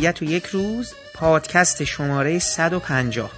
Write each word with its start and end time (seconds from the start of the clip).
ابدیت 0.00 0.22
و 0.22 0.24
یک 0.24 0.46
روز 0.46 0.94
پادکست 1.14 1.84
شماره 1.84 2.38
150 2.38 3.30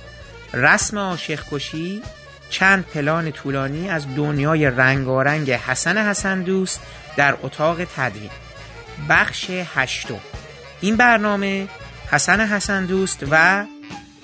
رسم 0.54 0.98
عاشق 0.98 1.40
کشی 1.50 2.02
چند 2.50 2.84
پلان 2.84 3.30
طولانی 3.30 3.88
از 3.88 4.14
دنیای 4.16 4.66
رنگارنگ 4.66 5.50
حسن 5.50 6.08
حسن 6.08 6.42
دوست 6.42 6.80
در 7.16 7.36
اتاق 7.42 7.84
تدوین. 7.96 8.30
بخش 9.08 9.50
هشتم. 9.74 10.20
این 10.80 10.96
برنامه 10.96 11.68
حسن 12.10 12.40
حسن 12.40 12.86
دوست 12.86 13.24
و 13.30 13.64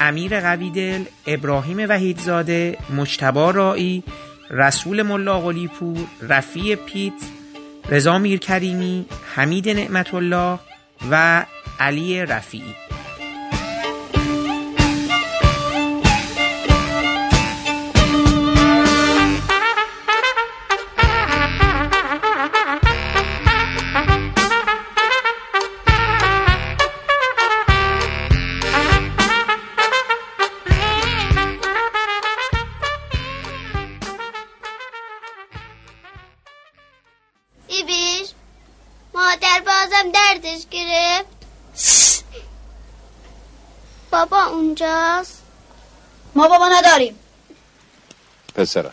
امیر 0.01 0.41
قویدل 0.41 1.05
ابراهیم 1.27 1.79
وحیدزاده 1.89 2.79
مجتبا 2.97 3.51
رایی 3.51 4.05
رسول 4.51 5.03
ملا 5.03 5.41
پور 5.67 6.07
رفیع 6.23 6.75
پیت 6.77 7.13
رضا 7.89 8.19
میرکریمی 8.19 9.07
حمید 9.35 9.69
نعمت 9.69 10.15
الله 10.15 10.59
و 11.11 11.45
علی 11.81 12.27
رفیعی. 12.27 12.88
ما 46.39 46.49
بابا 46.49 46.69
نداریم. 46.69 47.19
پسرم 48.55 48.93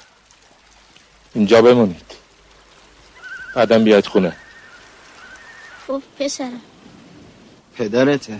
اینجا 1.34 1.62
بمونید. 1.62 2.12
بعدم 3.56 3.84
بیاید 3.84 4.08
خونه. 4.08 4.38
خب 5.88 6.02
پسرم 6.20 6.62
پدرته. 7.78 8.40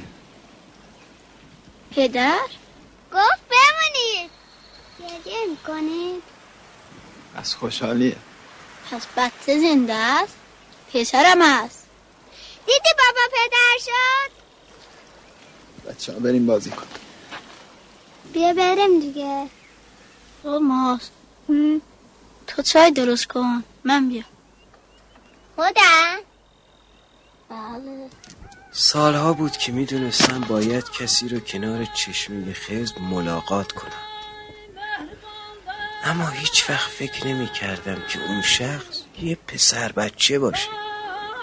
پدر؟ 1.96 2.40
گفت 3.14 3.42
بمونید. 3.50 4.32
گریه 5.00 5.46
می‌کنید. 5.50 6.24
از 7.36 7.56
خوشحالیه. 7.56 8.16
پس 8.92 9.08
بچه 9.18 9.60
زنده 9.60 9.94
است؟ 9.94 10.36
پسرم 10.94 11.42
است. 11.42 11.86
دیدی 12.66 12.90
بابا 12.98 13.22
پدر 13.32 13.78
شد؟ 13.86 14.32
بچه 15.90 16.14
ها 16.14 16.20
بریم 16.20 16.46
بازی 16.46 16.70
کن 16.70 17.05
بیا 18.36 18.54
بریم 18.54 19.00
دیگه. 19.00 19.48
خب 20.44 20.60
ماست 20.64 21.12
تو 22.48 22.62
چای 22.62 22.92
درست 22.92 23.26
کن. 23.26 23.64
من 23.84 24.10
بیا 24.10 24.24
خودم 25.56 26.18
بله. 27.50 28.10
سالها 28.72 29.34
بود 29.34 29.52
که 29.52 29.72
می‌دونستم 29.72 30.42
باید 30.42 30.92
کسی 30.92 31.30
رو 31.30 31.40
کنار 31.40 31.86
چشمی 31.86 32.54
خزم 32.54 33.02
ملاقات 33.02 33.72
کنم. 33.72 33.92
اما 36.04 36.28
هیچ 36.28 36.70
وقت 36.70 36.90
فکر 36.92 37.28
نمی 37.28 37.48
کردم 37.48 38.02
که 38.10 38.20
اون 38.28 38.42
شخص 38.42 39.02
یه 39.22 39.38
پسر 39.48 39.92
بچه 39.92 40.40
باشه. 40.40 40.70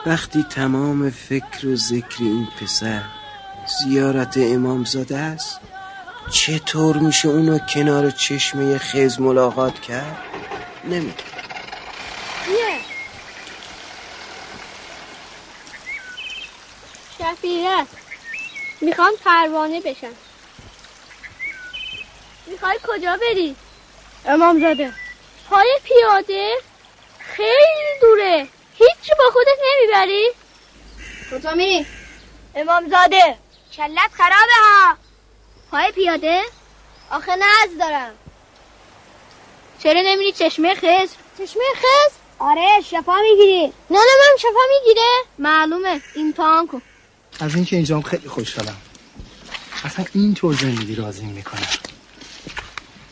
وقتی 0.07 0.43
تمام 0.43 1.11
فکر 1.11 1.67
و 1.67 1.77
ذکر 1.77 2.17
این 2.19 2.49
پسر 2.61 3.03
زیارت 3.79 4.35
امامزاده 4.37 5.17
است 5.17 5.61
چطور 6.31 6.97
میشه 6.97 7.29
اونو 7.29 7.59
کنار 7.59 8.11
چشمه 8.11 8.79
خز 8.79 9.21
ملاقات 9.21 9.81
کرد؟ 9.81 10.19
نمی‌دونم. 10.85 11.33
می‌خوام 18.81 19.13
پروانه 19.25 19.81
بشم. 19.81 20.15
می‌خوای 22.47 22.79
کجا 22.89 23.17
بری؟ 23.17 23.57
امام 24.27 24.61
زاده. 24.61 24.93
پای 25.51 25.79
پیاده؟ 25.85 26.55
خیلی 27.19 28.01
دوره. 28.01 28.49
هیچی 28.75 29.13
با 29.19 29.25
خودت 29.33 29.59
نمی‌بری؟ 29.73 30.31
کجا 31.31 31.55
میری؟ 31.55 31.87
امام 32.55 32.91
زاده. 32.91 33.39
کلت 33.77 34.11
خرابه 34.13 34.53
ها. 34.63 34.97
پای 35.73 35.93
پیاده؟ 35.95 36.41
آخه 37.11 37.33
نز 37.37 37.79
دارم. 37.81 38.11
چرا 39.83 40.01
نمیری 40.05 40.33
چشمه 40.33 40.75
خز؟ 40.75 41.11
چشمه 41.39 41.63
خز؟ 41.77 42.13
آره 42.39 42.81
شفا 42.91 43.15
می‌گیری. 43.31 43.67
نه 43.67 43.99
نه 43.99 44.15
من 44.21 44.37
شفا 44.39 44.61
می‌گیره. 44.81 45.09
معلومه 45.39 46.01
امتحان 46.17 46.67
کن. 46.67 46.83
از 47.41 47.55
اینکه 47.55 47.77
اینجام 47.77 48.03
خیلی 48.03 48.29
خوشحالم. 48.29 48.77
اصلا 49.85 50.05
اینطور 50.15 50.55
زندگی 50.55 50.95
راضی 50.95 51.25
می‌کنم. 51.27 51.67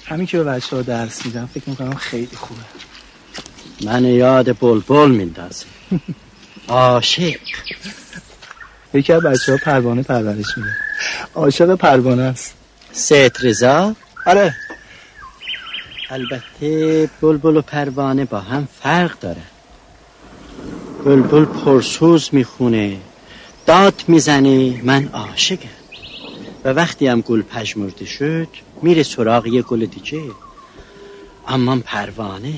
همین 0.06 0.26
که 0.26 0.38
به 0.38 0.44
بچه 0.44 0.76
ها 0.76 0.82
درس 0.82 1.26
میدم 1.26 1.46
فکر 1.46 1.70
می‌کنم 1.70 1.94
خیلی 1.94 2.36
خوبه. 2.36 2.60
من 3.84 4.04
یاد 4.04 4.58
بلبل 4.58 5.10
میندازه 5.10 5.66
عاشق. 6.68 7.36
یکی 8.94 9.12
از 9.12 9.22
بچه 9.22 9.52
ها 9.52 9.58
پروانه 9.58 10.02
پرورش 10.02 10.58
میده. 10.58 10.76
عاشق 11.34 11.74
پروانه 11.74 12.22
است. 12.22 12.54
سید 12.92 13.38
رضا؟ 13.42 13.94
آره. 14.26 14.54
البته 16.10 17.08
بلبل 17.20 17.56
و 17.56 17.62
پروانه 17.62 18.24
با 18.24 18.40
هم 18.40 18.68
فرق 18.82 19.18
داره. 19.18 19.42
بلبل 21.04 21.44
پرسوز 21.44 22.28
می‌خونه 22.32 22.96
داد 23.66 24.04
می‌زنه 24.08 24.80
من 24.82 25.08
عاشقم. 25.12 25.68
و 26.64 26.68
وقتی 26.68 27.06
هم 27.06 27.20
گل 27.20 27.42
پژمرده 27.42 28.06
شد 28.06 28.48
میره 28.82 29.02
سراغ 29.02 29.46
یه 29.46 29.62
گل 29.62 29.86
دیگه 29.86 30.22
اما 31.48 31.78
پروانه 31.84 32.54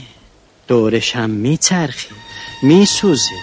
دورش 0.68 1.16
هم 1.16 1.30
میچرخه 1.30 2.08
میسوزه 2.62 3.34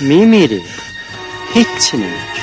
میمیره. 0.00 0.60
هیچی 1.58 1.96
نمیشه 1.96 2.42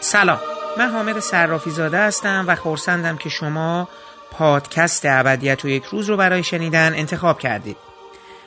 سلام. 0.00 0.38
من 0.78 0.90
حامد 0.90 1.18
صرافی 1.18 1.70
زاده 1.70 1.98
هستم 1.98 2.44
و 2.48 2.54
خورسندم 2.54 3.16
که 3.16 3.28
شما 3.28 3.88
پادکست 4.38 5.02
ابدیت 5.06 5.64
و 5.64 5.68
یک 5.68 5.84
روز 5.84 6.08
رو 6.08 6.16
برای 6.16 6.42
شنیدن 6.42 6.94
انتخاب 6.94 7.38
کردید. 7.38 7.76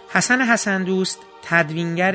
حسن 0.10 0.42
حسن 0.42 0.84
دوست 0.84 1.20
تدوینگر 1.44 2.14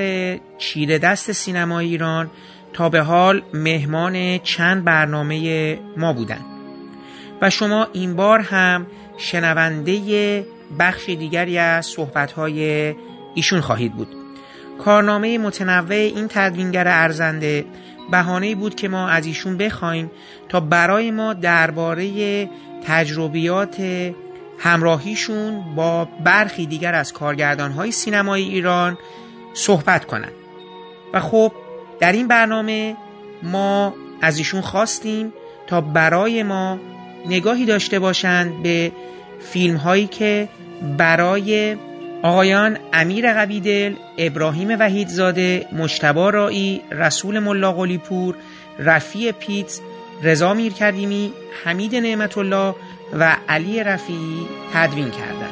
چیره 0.59 0.99
دست 0.99 1.32
سینما 1.32 1.79
ایران 1.79 2.31
تا 2.73 2.88
به 2.88 3.00
حال 3.00 3.43
مهمان 3.55 4.38
چند 4.38 4.85
برنامه 4.85 5.79
ما 5.97 6.12
بودن. 6.12 6.41
و 7.43 7.50
شما 7.50 7.88
این 7.93 8.17
بار 8.17 8.41
هم 8.41 8.87
شنونده 9.17 10.47
بخش 10.79 11.09
دیگری 11.09 11.59
از 11.59 11.87
صحبتهای 11.87 12.94
ایشون 13.35 13.61
خواهید 13.61 13.94
بود. 13.94 14.17
کارنامه 14.79 15.38
متنوع 15.38 15.93
این 15.93 16.29
تدوینگر 16.29 16.88
ارزنده 16.88 17.65
بهانه 18.11 18.55
بود 18.55 18.75
که 18.75 18.88
ما 18.88 19.09
از 19.09 19.26
ایشون 19.26 19.56
بخوایم 19.56 20.11
تا 20.49 20.61
برای 20.61 21.11
ما 21.11 21.35
درباره 21.35 22.49
تجربیات 22.85 23.77
همراهیشون 24.59 25.75
با 25.75 26.05
برخی 26.05 26.67
دیگر 26.67 26.95
از 26.95 27.13
کارگردانهای 27.13 27.93
سینمای 27.93 28.43
ایران 28.43 28.99
صحبت 29.55 30.05
کنند. 30.05 30.33
و 31.13 31.21
خب 31.21 31.53
در 32.01 32.13
این 32.13 32.29
برنامه 32.29 32.97
ما 33.43 33.95
از 34.21 34.39
ایشون 34.39 34.61
خواستیم 34.61 35.33
تا 35.67 35.81
برای 35.81 36.43
ما 36.43 36.79
نگاهی 37.27 37.65
داشته 37.65 37.99
باشند 37.99 38.63
به 38.63 38.93
فیلم 39.41 39.77
هایی 39.77 40.07
که 40.07 40.49
برای 40.99 41.77
آقایان 42.23 42.79
امیر 42.93 43.33
قویدل، 43.33 43.95
ابراهیم 44.19 44.69
وحیدزاده، 44.81 45.67
مشتبا 45.73 46.31
رایی، 46.31 46.81
رسول 46.91 47.39
ملا 47.39 47.73
پور، 47.99 48.35
رفیع 48.79 49.33
پیتز، 49.33 49.81
رضا 50.22 50.55
میرکردیمی، 50.55 51.32
حمید 51.64 51.96
نعمت 51.96 52.38
الله 52.38 52.75
و 53.19 53.37
علی 53.49 53.84
رفیعی 53.84 54.46
تدوین 54.72 55.11
کردند. 55.11 55.44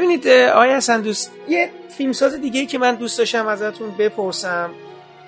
ببینید 0.00 0.28
آیا 0.28 0.76
حسن 0.76 1.00
دوست 1.00 1.32
یه 1.48 1.70
فیلمساز 1.96 2.34
دیگه 2.34 2.66
که 2.66 2.78
من 2.78 2.94
دوست 2.94 3.18
داشتم 3.18 3.46
ازتون 3.46 3.90
بپرسم. 3.90 4.70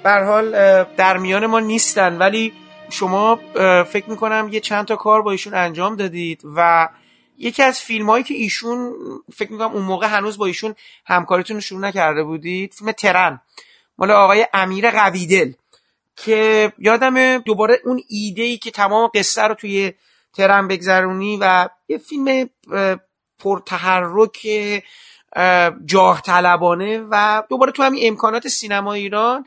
بر 0.02 0.24
حال 0.24 0.50
در 0.84 1.16
میان 1.16 1.46
ما 1.46 1.60
نیستن 1.60 2.18
ولی 2.18 2.52
شما 2.90 3.40
فکر 3.84 4.10
می‌کنم 4.10 4.48
یه 4.52 4.60
چند 4.60 4.86
تا 4.86 4.96
کار 4.96 5.22
با 5.22 5.30
ایشون 5.30 5.54
انجام 5.54 5.96
دادید 5.96 6.42
و 6.56 6.88
یکی 7.38 7.62
از 7.62 7.80
فیلم 7.80 8.10
هایی 8.10 8.24
که 8.24 8.34
ایشون 8.34 8.92
فکر 9.36 9.52
می‌کنم 9.52 9.72
اون 9.72 9.82
موقع 9.82 10.06
هنوز 10.06 10.38
با 10.38 10.46
ایشون 10.46 10.74
همکاریتون 11.06 11.56
رو 11.56 11.60
شروع 11.60 11.80
نکرده 11.80 12.22
بودید 12.22 12.74
فیلم 12.74 12.92
ترن. 12.92 13.40
مال 13.98 14.10
آقای 14.10 14.46
امیر 14.52 14.90
قویدل 14.90 15.52
که 16.16 16.72
یادم 16.78 17.38
دوباره 17.38 17.80
اون 17.84 18.02
ایده 18.08 18.42
ای 18.42 18.56
که 18.56 18.70
تمام 18.70 19.10
قصه 19.14 19.42
رو 19.42 19.54
توی 19.54 19.92
ترن 20.34 20.68
بگذرونی 20.68 21.38
و 21.40 21.68
یه 21.88 21.98
فیلم 21.98 22.50
پرتحرک 23.42 24.46
جاه 25.84 26.22
طلبانه 26.22 27.06
و 27.10 27.42
دوباره 27.50 27.72
تو 27.72 27.82
همین 27.82 28.00
امکانات 28.06 28.48
سینما 28.48 28.92
ایران 28.92 29.44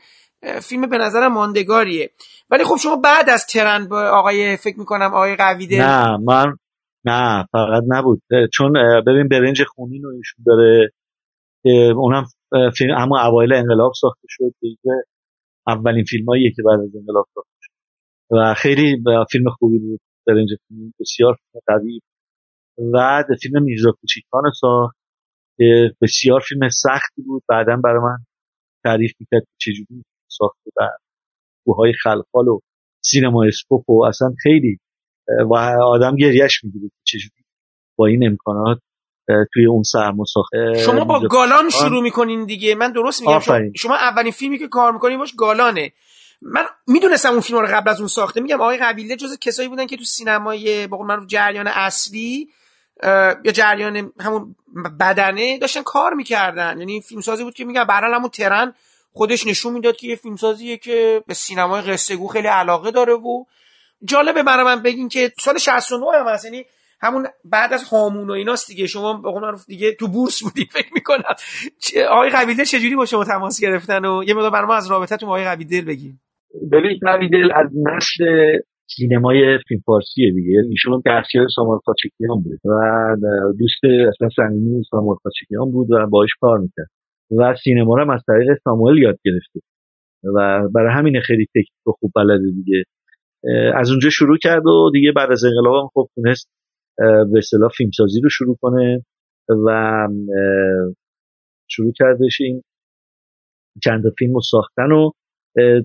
فیلم 0.62 0.86
به 0.90 0.98
نظر 0.98 1.28
ماندگاریه. 1.28 2.10
ولی 2.50 2.64
خب 2.64 2.76
شما 2.76 2.96
بعد 2.96 3.30
از 3.30 3.46
ترن 3.46 3.88
با 3.88 4.08
آقای 4.08 4.56
فکر 4.56 4.78
می‌کنم 4.78 5.14
آقای 5.14 5.36
قویده 5.36 5.76
نه 5.76 6.16
من 6.16 6.56
نه 7.04 7.46
فقط 7.52 7.82
نبود. 7.88 8.22
چون 8.52 8.72
ببین 9.06 9.28
برنج 9.28 9.62
خونین 9.64 10.02
رو 10.02 10.10
ایشون 10.16 10.44
داره 10.46 10.90
اونم 11.96 12.26
فیلم 12.76 12.94
اما 12.96 13.20
اوایل 13.20 13.52
انقلاب 13.52 13.92
ساخته 14.00 14.26
شد 14.28 14.54
دیگه 14.60 15.04
اولین 15.66 16.04
فیلم 16.04 16.24
هاییه 16.28 16.52
که 16.56 16.62
بعد 16.62 16.80
از 16.80 16.96
انقلاب 16.96 17.26
ساخته 17.34 17.50
شد. 17.60 17.72
و 18.30 18.54
خیلی 18.54 19.02
فیلم 19.30 19.50
خوبی 19.50 19.78
بود 19.78 20.00
برنج 20.26 20.48
خونین 20.68 20.94
بسیار 21.00 21.38
قوی 21.66 22.00
و 22.94 23.24
فیلم 23.42 23.62
میرزا 23.62 23.92
کوچیکان 24.00 24.42
ساخت 24.60 24.96
که 25.58 25.94
بسیار 26.02 26.40
فیلم 26.40 26.68
سختی 26.68 27.22
بود. 27.22 27.42
بعدا 27.48 27.76
برای 27.76 28.00
من 28.00 28.18
تعریف 28.84 29.12
می‌کرد 29.20 29.42
که 29.42 29.52
چجوری 29.58 30.04
ساخته 30.28 30.70
و 30.76 30.88
کوههای 31.64 31.92
خلخال 32.02 32.48
و 32.48 32.60
سینما 33.04 33.44
اسکوپ 33.44 33.90
و 33.90 34.04
اصلا 34.04 34.28
خیلی 34.42 34.78
و 35.50 35.54
آدم 35.84 36.16
گریش 36.16 36.64
می‌گیره 36.64 36.90
چجوری 37.04 37.44
با 37.98 38.06
این 38.06 38.26
امکانات 38.26 38.78
توی 39.52 39.66
اون 39.66 39.82
سرما 39.82 40.24
ساخته 40.24 40.74
شما 40.84 41.04
با 41.04 41.20
گالان 41.28 41.70
شروع 41.70 42.02
می‌کنین 42.02 42.46
دیگه. 42.46 42.74
من 42.74 42.92
درست 42.92 43.20
میگم 43.20 43.38
شما, 43.38 43.58
شما 43.76 43.94
اولین 43.94 44.32
فیلمی 44.32 44.58
که 44.58 44.68
کار 44.68 44.92
می‌کنین 44.92 45.18
باش 45.18 45.34
گالانه. 45.38 45.92
من 46.42 46.64
می‌دونستم 46.86 47.30
اون 47.30 47.40
فیلم 47.40 47.58
رو 47.58 47.66
قبل 47.66 47.90
از 47.90 47.98
اون 47.98 48.08
ساخته. 48.08 48.40
میگم 48.40 48.60
آقای 48.60 48.78
قبیله 48.78 49.16
جز 49.16 49.38
کسایی 49.38 49.68
بودن 49.68 49.86
که 49.86 49.96
تو 49.96 50.04
سینمای 50.04 50.86
با 50.86 51.02
من 51.02 51.26
جریان 51.26 51.66
اصلی 51.66 52.48
یا 53.44 53.52
جریان 53.52 54.12
همون 54.20 54.56
بدنه 55.00 55.58
داشتن 55.58 55.82
کار 55.82 56.14
می‌کردن. 56.14 56.78
یعنی 56.78 57.00
فیلمسازی 57.00 57.44
بود 57.44 57.54
که 57.54 57.64
میگم 57.64 57.84
برحال 57.84 58.14
همون 58.14 58.28
ترن 58.28 58.74
خودش 59.12 59.46
نشون 59.46 59.72
می‌داد 59.72 59.96
که 59.96 60.06
یه 60.06 60.16
فیلمسازیه 60.16 60.76
که 60.76 61.22
به 61.26 61.34
سینمای 61.34 61.82
قصه 61.82 62.16
گو 62.16 62.26
خیلی 62.26 62.48
علاقه 62.48 62.90
داره 62.90 63.12
و 63.12 63.44
جالبه 64.04 64.42
برای 64.42 64.64
من 64.64 64.82
بگین 64.82 65.08
که 65.08 65.32
سال 65.40 65.58
69 65.58 66.06
هم 66.14 66.28
هست. 66.28 66.44
یعنی 66.44 66.64
همون 67.00 67.26
بعد 67.44 67.72
از 67.72 67.84
هامون 67.84 68.30
و 68.30 68.32
ایناست 68.32 68.68
دیگه. 68.68 68.86
شما 68.86 69.12
به 69.12 69.30
قول 69.30 69.56
دیگه 69.66 69.92
تو 69.92 70.08
بورس 70.08 70.42
بودی 70.42 70.64
فکر 70.72 70.94
می‌کنم. 70.94 71.34
آقای 72.10 72.30
قبیله 72.30 72.64
چجوری 72.64 72.96
با 72.96 73.06
شما 73.06 73.24
تماس 73.24 73.60
گرفتن 73.60 74.04
و 74.04 74.24
یه 74.24 74.34
مقدار 74.34 74.50
برای 74.50 74.66
ما 74.66 74.74
از 74.74 74.90
رابطه 74.90 75.16
تو 75.16 75.26
آقای 75.26 75.44
قبیله 75.44 75.82
بگین. 75.82 76.18
ببین 76.72 77.00
قبیله 77.06 77.54
از 77.54 77.66
نسل 77.84 78.24
سینمای 78.86 79.58
فیلم 79.68 79.80
فارسیه 79.86 80.32
دیگه. 80.32 80.62
ایشون 80.70 81.02
دستیار 81.06 81.46
سامان 81.54 81.78
خاچکیان 81.84 82.42
بود 82.42 82.60
و 82.64 83.16
دوست 83.58 83.84
اصلا 84.08 84.28
صمیمی 84.36 84.82
سامان 84.90 85.16
خاچکیان 85.22 85.70
بود 85.70 85.90
و 85.90 86.06
باش 86.06 86.30
کار 86.40 86.58
می‌کرد. 86.58 86.88
و 87.38 87.54
سینما 87.64 87.96
رو 87.96 88.12
از 88.12 88.22
طریق 88.26 88.48
ساموئل 88.64 88.98
یاد 88.98 89.18
گرفته. 89.24 89.60
و 90.34 90.68
برای 90.74 90.92
همین 90.92 91.20
خیلی 91.20 91.46
تکنیک 91.46 91.68
خوب 91.84 92.12
بلده 92.14 92.50
دیگه. 92.50 92.84
از 93.74 93.90
اونجا 93.90 94.10
شروع 94.10 94.38
کرد 94.38 94.66
و 94.66 94.90
دیگه 94.92 95.12
بعد 95.12 95.32
از 95.32 95.44
انقلاب 95.44 95.82
هم 95.82 95.88
خب 95.94 96.08
تونست 96.14 96.48
به 97.32 97.38
اصطلاح 97.38 97.70
فیلمسازی 97.76 98.20
رو 98.20 98.28
شروع 98.28 98.56
کنه 98.60 99.04
و 99.66 100.08
شروع 101.70 101.92
کردش 101.96 102.40
این 102.40 102.62
چند 103.82 104.02
فیلم 104.18 104.34
رو 104.34 104.40
ساختن 104.40 104.92
و 104.92 105.10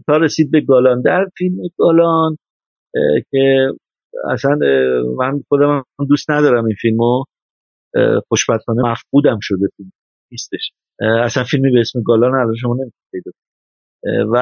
تا 0.07 0.17
رسید 0.17 0.51
به 0.51 0.61
گالان 0.61 1.01
در 1.01 1.25
فیلم 1.37 1.55
گالان 1.77 2.37
که 3.31 3.67
اصلا 4.31 4.59
من 5.17 5.43
خودم 5.47 5.85
دوست 6.09 6.31
ندارم 6.31 6.65
این 6.65 6.75
فیلمو. 6.81 7.23
خوشبختانه 8.27 8.91
مفقودم 8.91 9.39
شده 9.41 9.67
فیلم 9.77 9.91
نیستش 10.31 10.71
اصلا 11.23 11.43
فیلمی 11.43 11.71
به 11.71 11.79
اسم 11.79 12.01
گالان 12.01 12.35
الان 12.35 12.55
شما 12.55 12.73
نمی‌تونید 12.73 13.35
و 14.33 14.37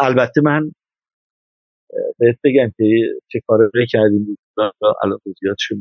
البته 0.00 0.40
من 0.40 0.70
بهت 2.18 2.36
بگم 2.44 2.72
که 2.76 2.84
چه 3.32 3.40
کاری 3.46 3.86
کردیم 3.90 4.38
الان 5.02 5.18
زیاد 5.40 5.56
شد 5.58 5.76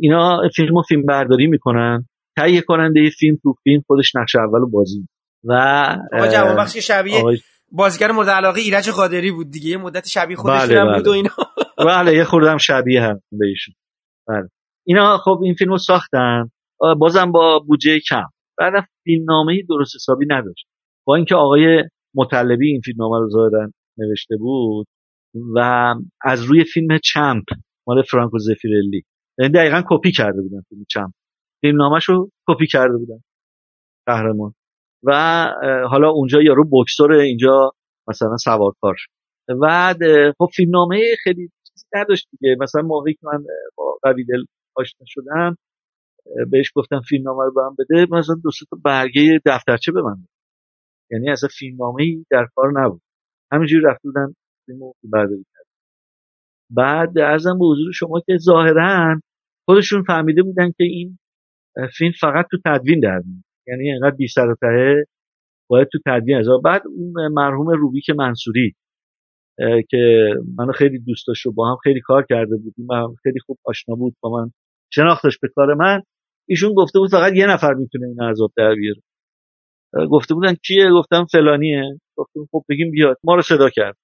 اینا 0.00 0.42
فیلم 0.56 0.76
و 0.76 0.82
فیلم 0.82 1.02
برداری 1.02 1.46
می‌کنن. 1.46 2.06
تهیه 2.38 2.60
کننده 2.60 3.10
فیلم 3.18 3.38
تو 3.42 3.54
فیلم 3.64 3.82
خودش 3.86 4.16
نقش 4.16 4.36
اول 4.36 4.70
بازی 4.70 5.08
و 5.44 5.52
آقا 6.12 6.26
جواب 6.26 6.56
بخش 6.58 6.76
شبیه 6.76 7.22
بازیگر 7.72 8.10
مورد 8.10 8.28
علاقه 8.28 8.60
ایرج 8.60 8.90
قادری 8.90 9.30
بود 9.30 9.50
دیگه. 9.50 9.70
یه 9.70 9.76
مدت 9.76 10.06
شبیه 10.06 10.36
خودش 10.36 10.60
بله 10.60 10.84
بله. 10.84 10.96
بود 10.96 11.08
و 11.08 11.10
اینا. 11.10 11.30
بله 11.86 12.14
یه 12.14 12.24
خوردم 12.24 12.56
شبیه 12.56 13.02
هم 13.02 13.20
به 13.32 13.46
ایشون. 13.46 13.74
بله. 14.28 14.48
اینا 14.86 15.18
خب 15.18 15.40
این 15.42 15.54
فیلمو 15.54 15.78
ساختن. 15.78 16.50
بازم 16.98 17.32
با 17.32 17.58
بودجه 17.58 18.00
کم. 18.08 18.26
بعد 18.58 18.72
فیلمنامه 19.04 19.62
درست 19.68 19.94
حسابی 19.94 20.26
نداشت. 20.28 20.66
با 21.06 21.16
اینکه 21.16 21.34
آقای 21.34 21.84
مطلبی 22.14 22.68
این 22.70 22.80
فیلمنامه 22.80 23.18
رو 23.18 23.30
ظاهرا 23.30 23.70
نوشته 23.98 24.36
بود 24.36 24.86
و 25.54 25.94
از 26.24 26.44
روی 26.44 26.64
فیلم 26.64 26.98
چمپ 26.98 27.44
مال 27.86 28.02
فرانکو 28.02 28.38
زفیرلی. 28.38 29.02
یعنی 29.38 29.52
دقیقا 29.52 29.82
کپی 29.90 30.12
کرده 30.12 30.42
بودن 30.42 30.60
فیلم 30.68 30.84
چمپ. 30.88 31.12
فیلمنامهش 31.60 32.04
رو 32.04 32.30
کپی 32.48 32.66
کرده 32.66 32.96
بودن. 32.96 33.20
قهرمان. 34.06 34.54
و 35.04 35.12
حالا 35.90 36.10
اونجا 36.10 36.42
یارو 36.42 36.64
بکسور 36.72 37.12
اینجا 37.12 37.72
مثلا 38.08 38.36
سوارکار 38.36 38.96
و 39.62 39.94
خب 40.38 40.48
فیلمنامه 40.56 41.00
خیلی 41.24 41.50
چیزی 41.68 41.86
نداشت 41.94 42.28
دیگه. 42.30 42.56
مثلا 42.60 42.82
موقعی 42.82 43.14
که 43.14 43.20
من 43.22 43.44
با 43.76 43.98
قبیل 44.04 44.26
آشنا 44.76 45.06
شدم 45.06 45.56
بهش 46.50 46.72
گفتم 46.74 47.00
فیلمنامه 47.08 47.44
رو 47.44 47.52
به 47.54 47.60
من 47.62 47.76
بده 47.78 48.16
مثلا 48.16 48.34
دو 48.44 48.50
تا 48.70 48.76
برگه 48.84 49.40
دفترچه 49.46 49.92
به 49.92 50.02
من 50.02 50.16
یعنی 51.10 51.30
اصلا 51.30 51.48
فیلمنامه 51.58 52.02
ای 52.02 52.26
در 52.30 52.46
کار 52.54 52.72
نبود. 52.74 53.02
همینجوری 53.52 53.84
رفت 53.84 54.02
بودن 54.02 54.34
فیلمو 54.66 54.92
برداری 55.04 55.44
کرد 55.54 55.66
بعد 56.70 57.18
ارزم 57.18 57.58
به 57.58 57.64
حضور 57.64 57.92
شما 57.92 58.20
که 58.26 58.36
ظاهرا 58.36 59.20
خودشون 59.68 60.02
فهمیده 60.02 60.42
بودن 60.42 60.70
که 60.70 60.84
این 60.84 61.18
فیلم 61.96 62.12
فقط 62.20 62.46
تو 62.50 62.58
تدوین 62.66 63.00
در 63.00 63.22
میاد. 63.26 63.44
یعنی 63.70 63.92
انقدر 63.92 64.16
بی 64.16 64.28
سر 64.28 64.46
و 64.48 64.54
ته 64.60 65.04
باید 65.70 65.88
تو 65.92 65.98
تدوین 66.06 66.36
از 66.36 66.46
بعد 66.64 66.82
اون 66.86 67.32
مرحوم 67.32 67.68
روبیک 67.70 68.10
منصوری 68.10 68.74
که 69.90 70.34
منو 70.58 70.72
خیلی 70.72 70.98
دوست 70.98 71.26
داشت 71.28 71.46
و 71.46 71.52
با 71.52 71.70
هم 71.70 71.76
خیلی 71.76 72.00
کار 72.00 72.26
کرده 72.28 72.56
بودیم 72.56 72.86
من 72.88 73.14
خیلی 73.22 73.40
خوب 73.40 73.58
آشنا 73.64 73.94
بود 73.94 74.16
با 74.20 74.30
من 74.30 74.50
شناختش 74.92 75.38
به 75.38 75.48
کار 75.48 75.74
من. 75.74 76.02
ایشون 76.48 76.74
گفته 76.74 76.98
بود 76.98 77.10
فقط 77.10 77.32
یه 77.32 77.46
نفر 77.46 77.74
می‌تونه 77.74 78.06
این 78.06 78.22
عذاب 78.22 78.52
در 78.56 78.74
بیاره. 78.74 79.00
گفته 80.10 80.34
بودن 80.34 80.54
کیه؟ 80.54 80.90
گفتم 80.90 81.24
فلانیه. 81.24 82.00
گفتم 82.16 82.40
خب 82.52 82.64
بگیم 82.68 82.90
بیاد. 82.90 83.16
ما 83.24 83.34
رو 83.34 83.42
صدا 83.42 83.70
کرد. 83.70 83.96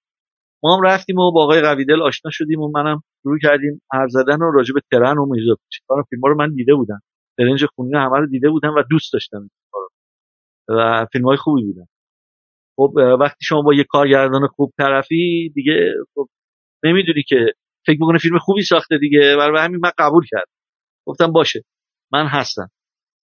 ما 0.63 0.77
هم 0.77 0.83
رفتیم 0.83 1.19
و 1.19 1.33
با 1.33 1.45
آقای 1.45 1.61
قویدل 1.61 2.03
آشنا 2.03 2.31
شدیم 2.31 2.61
و 2.61 2.71
منم 2.75 3.03
شروع 3.23 3.39
کردیم 3.43 3.83
حرف 3.93 4.11
زدن 4.11 4.37
و 4.43 4.51
راجع 4.51 4.75
به 4.75 4.81
ترن 4.93 5.19
و 5.19 5.27
میزوپیچ 5.27 5.81
کارو 5.89 6.05
فیلم 6.11 6.37
من 6.39 6.55
دیده 6.55 6.75
بودم. 6.75 7.01
برنج 7.39 7.65
خونی 7.75 7.93
همه 7.95 8.19
رو 8.19 8.27
دیده 8.27 8.51
بودم 8.51 8.75
و 8.75 8.83
دوست 8.91 9.13
داشتم 9.13 9.51
و 10.69 11.07
فیلم 11.13 11.25
های 11.25 11.37
خوبی 11.37 11.65
بودن. 11.65 11.87
خب 12.77 12.93
وقتی 13.21 13.45
شما 13.45 13.63
با 13.63 13.75
یه 13.75 13.85
کارگردان 13.85 14.47
خوب 14.47 14.73
طرفی 14.79 15.53
دیگه 15.55 15.95
خب 16.15 16.29
نمی‌دونی 16.85 17.23
که 17.23 17.37
فکر 17.87 17.97
می‌کنه 18.01 18.19
فیلم 18.19 18.39
خوبی 18.39 18.63
ساخته 18.63 18.99
دیگه. 18.99 19.37
برای 19.39 19.65
همین 19.65 19.81
من 19.81 19.91
قبول 19.99 20.25
کردم. 20.31 20.53
گفتم 21.07 21.33
باشه 21.33 21.63
من 22.13 22.27
هستم. 22.27 22.69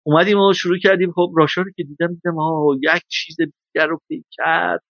اومدیم 0.06 0.40
و 0.40 0.54
شروع 0.54 0.78
کردیم. 0.78 1.12
خب 1.12 1.32
راشا 1.38 1.64
که 1.76 1.84
دیدم 1.84 2.08
دیدم 2.08 2.40
آه 2.40 2.78
یک 2.82 3.04
چیز 3.08 3.38
دیگر 3.38 3.88
رو 3.88 4.00
پیک 4.10 4.26
کرد. 4.32 4.82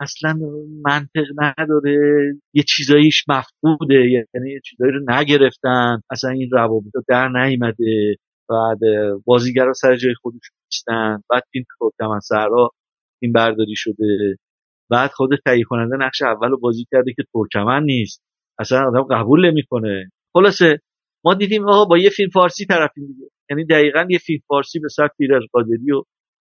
اصلا 0.00 0.38
منطق 0.84 1.26
نداره. 1.36 2.22
یه 2.54 2.62
چیزاییش 2.68 3.24
مفقوده. 3.28 3.94
یعنی 3.94 4.52
یه 4.52 4.60
چیزایی 4.64 4.92
رو 4.92 5.00
نگرفتن. 5.08 6.00
اصلا 6.10 6.30
این 6.30 6.50
روابط 6.52 6.92
در 7.08 7.28
نیمده 7.28 8.16
بعد 8.52 8.78
بازیگرا 9.24 9.72
سر 9.72 9.96
جای 9.96 10.14
خودش 10.14 10.50
نیستن 10.72 11.22
بعد 11.30 11.42
این 11.54 11.64
ترکمن 11.80 12.20
سرا 12.20 12.70
این 13.22 13.32
برداری 13.32 13.76
شده. 13.76 14.36
بعد 14.90 15.10
خود 15.10 15.30
تهیه 15.46 15.64
کننده 15.64 15.96
نقش 15.96 16.22
اول 16.22 16.48
رو 16.50 16.58
بازی 16.58 16.86
کرده 16.92 17.12
که 17.16 17.22
ترکمن 17.34 17.82
نیست. 17.82 18.22
اصلا 18.58 18.88
آدم 18.88 19.02
قبول 19.02 19.50
نمی‌کنه. 19.50 20.10
خلاصه 20.32 20.78
ما 21.24 21.34
دیدیم 21.34 21.68
آقا 21.68 21.84
با 21.84 21.98
یه 21.98 22.10
فیلم 22.10 22.30
فارسی 22.30 22.66
طرفیم 22.66 23.06
دیگه. 23.06 23.30
یعنی 23.50 23.64
دقیقا 23.64 24.06
یه 24.10 24.18
فیلم 24.18 24.40
فارسی 24.48 24.78
به 24.78 24.88
سبک 24.88 25.10
پیرز 25.18 25.42
قادری 25.52 25.92
و 25.92 26.02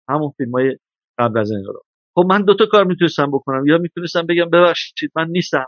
همون 0.10 0.32
فیلم 0.38 0.52
های 0.52 0.78
قبل 1.20 1.40
از 1.40 1.52
انقلاب 1.52 1.84
خب 2.16 2.26
من 2.30 2.42
دوتا 2.42 2.66
کار 2.66 2.84
می‌تونستم 2.84 3.32
بکنم. 3.32 3.66
یا 3.68 3.78
می‌تونستم 3.78 4.26
بگم 4.30 4.50
ببخشید 4.50 5.12
من 5.16 5.28
نیستم. 5.30 5.66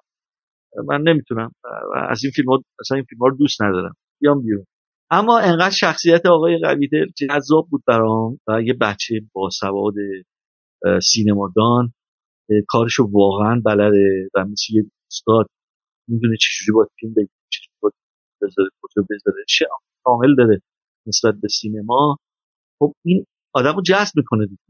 من 0.88 1.02
نمی‌تونم. 1.02 1.52
از 2.10 2.24
این 2.24 2.32
فیلم 2.32 2.50
ها 2.50 2.64
اصلا 2.80 2.96
این 2.96 3.06
فیلم 3.10 3.22
ها 3.22 3.28
رو 3.28 3.38
دوست 3.38 3.62
ندارم. 3.62 3.94
بیام 4.22 4.42
بیرون. 4.42 4.66
اما 5.12 5.40
انقدر 5.40 5.76
شخصیت 5.76 6.26
آقای 6.26 6.60
قویدل 6.64 7.06
جذاب 7.16 7.68
بود 7.70 7.84
برام 7.88 8.40
و 8.48 8.62
یه 8.62 8.74
بچه 8.74 9.16
باسواد 9.34 9.94
سینمادان 11.02 11.94
کارشو 12.68 13.10
واقعا 13.12 13.62
بلده 13.66 14.30
و 14.36 14.46
مثل 14.46 14.74
یه 14.74 14.84
استاد 15.12 15.46
می‌دونه 16.10 16.38
چجوری 16.42 16.76
باید 16.76 16.90
فیلم 17.00 17.14
بگیره 17.14 17.30
چجوری 17.50 17.78
باید 17.82 17.94
بذاره 18.42 18.70
کجا 18.82 19.02
بذاره 19.10 19.44
چه 19.48 19.66
کامل 20.06 20.36
داره 20.36 20.62
نسبت 21.08 21.36
به 21.42 21.48
سینما. 21.48 22.18
خب 22.80 22.94
این 23.06 23.26
آدم 23.54 23.76
رو 23.76 23.82
جذب 23.82 24.14
می‌کنه 24.16 24.46
دیگه. 24.46 24.62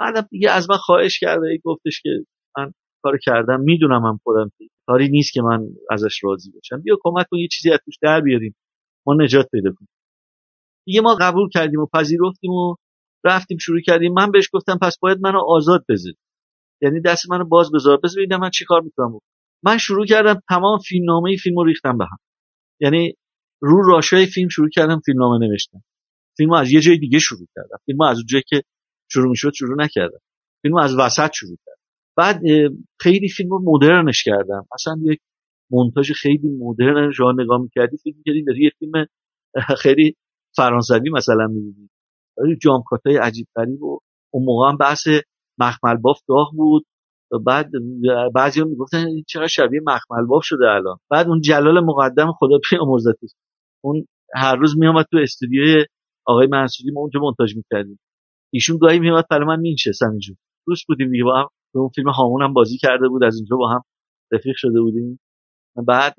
بعدم 0.00 0.28
دیگه 0.30 0.50
از 0.50 0.70
من 0.70 0.76
خواهش 0.76 1.18
کرده 1.20 1.46
ای 1.48 1.58
گفتش 1.64 2.00
که 2.02 2.10
من 2.58 2.72
کار 3.02 3.18
کردم 3.22 3.60
می‌دونم 3.60 4.04
هم 4.06 4.20
خودم 4.24 4.50
کاری 4.86 5.08
نیست 5.08 5.32
که 5.32 5.42
من 5.42 5.66
ازش 5.90 6.24
راضی 6.24 6.50
باشم. 6.52 6.82
بیا 6.82 6.96
کمک 7.02 7.26
کن 7.30 7.38
یه 7.38 7.48
چیزی 7.52 7.70
از 7.72 7.78
توش 7.84 7.94
در 8.02 8.20
بیاریم. 8.20 8.54
ما 9.06 9.14
نجات 9.20 9.48
پیدا 9.52 9.70
کنیم. 9.72 9.88
دیگه 10.86 11.00
ما 11.00 11.14
قبول 11.20 11.48
کردیم 11.48 11.80
و 11.80 11.86
پذیرفتیم 11.86 12.50
و 12.50 12.74
رفتیم 13.24 13.58
شروع 13.58 13.80
کردیم. 13.80 14.12
من 14.12 14.30
بهش 14.30 14.48
گفتم 14.52 14.78
پس 14.82 14.98
باید 14.98 15.18
منو 15.20 15.38
آزاد 15.48 15.84
بذار 15.88 16.12
یعنی 16.82 17.00
دست 17.00 17.30
منو 17.30 17.44
باز 17.44 17.70
بذار. 17.74 18.00
بذار 18.04 18.24
ببینم 18.24 18.40
من 18.40 18.50
چیکار 18.50 18.80
می‌کنم. 18.80 19.18
من 19.62 19.78
شروع 19.78 20.06
کردم 20.06 20.42
تمام 20.48 20.78
فیلمنامه 20.78 21.36
فیلمو 21.36 21.64
ریختم 21.64 21.98
به 21.98 22.04
هم. 22.04 22.18
یعنی 22.80 23.14
رو 23.62 23.82
راشای 23.82 24.26
فیلم 24.26 24.48
شروع 24.48 24.68
کردم 24.68 25.00
فیلمنامه 25.04 25.46
نوشتم. 25.46 25.82
فیلمو 26.36 26.54
از 26.54 26.70
یه 26.70 26.80
جای 26.80 26.98
دیگه 26.98 27.18
شروع 27.18 27.48
کردم. 27.54 27.76
فیلمو 27.86 28.04
از 28.04 28.18
جایی 28.28 28.44
که 28.46 28.62
شروع 29.12 29.30
می‌شد 29.30 29.52
شروع 29.54 29.82
نکردم. 29.84 30.18
فیلمو 30.62 30.78
از 30.78 30.94
وسط 30.98 31.30
شروع 31.34 31.58
کردم. 31.66 31.78
بعد 32.16 32.42
خیلی 33.00 33.28
فیلم 33.28 33.50
رو 33.50 33.62
مدرنش 33.64 34.22
کردم. 34.24 34.66
اصلا 34.72 34.96
یک 35.02 35.20
مونتاژ 35.70 36.12
خیلی 36.12 36.48
مدرن 36.60 37.12
شما 37.12 37.32
نگاه 37.32 37.60
می‌کردی 37.62 37.96
فیلم 37.96 38.16
می‌کردی 38.18 38.44
داری 38.44 38.64
یه 38.64 38.70
فیلم 38.78 38.92
خیلی 39.84 40.16
فرانسوی 40.56 41.10
مثلا 41.10 41.46
می‌بینی. 41.46 41.90
جامکاتای 42.62 43.16
عجیب 43.16 43.46
غریب 43.56 43.82
و 43.82 43.98
اون 44.34 44.44
موقع 44.44 44.68
هم 44.68 44.76
بحث 44.76 45.08
مخمل 45.58 45.96
باف 45.96 46.20
داغ 46.28 46.50
بود. 46.54 46.86
بعد 47.46 47.70
بعضی 48.34 48.60
هم 48.60 48.68
می‌گفتن 48.68 49.06
چقدر 49.28 49.46
شبیه 49.46 49.80
مخمل 49.86 50.26
باف 50.28 50.44
شده 50.44 50.66
الان. 50.70 50.96
بعد 51.10 51.28
اون 51.28 51.40
جلال 51.40 51.84
مقدم 51.84 52.32
خدا 52.38 52.58
بیامرزتش 52.70 53.30
اون 53.84 54.06
هر 54.36 54.56
روز 54.56 54.78
میامد 54.78 55.06
تو 55.10 55.18
استودیوی 55.18 55.84
آقای 56.26 56.46
منصوری 56.46 56.90
ما 56.92 57.00
اونجا 57.00 57.20
مونتاژ 57.20 57.56
می‌کردیم. 57.56 58.00
ایشون 58.54 58.78
گاهی 58.78 58.98
میومد 59.00 59.24
برای 59.30 59.46
من 59.46 59.60
مینشست 59.60 60.02
همینجور 60.02 60.36
دوست 60.66 60.86
بودیم 60.88 61.10
دیگه 61.12 61.24
با 61.24 61.38
هم 61.40 61.48
اون 61.74 61.88
فیلم 61.94 62.10
هامون 62.10 62.42
هم 62.42 62.52
بازی 62.52 62.78
کرده 62.78 63.08
بود 63.08 63.24
از 63.24 63.36
اینجا 63.36 63.56
با 63.56 63.68
هم 63.70 63.82
رفیق 64.32 64.54
شده 64.56 64.80
بودیم. 64.80 65.20
بعد 65.76 66.14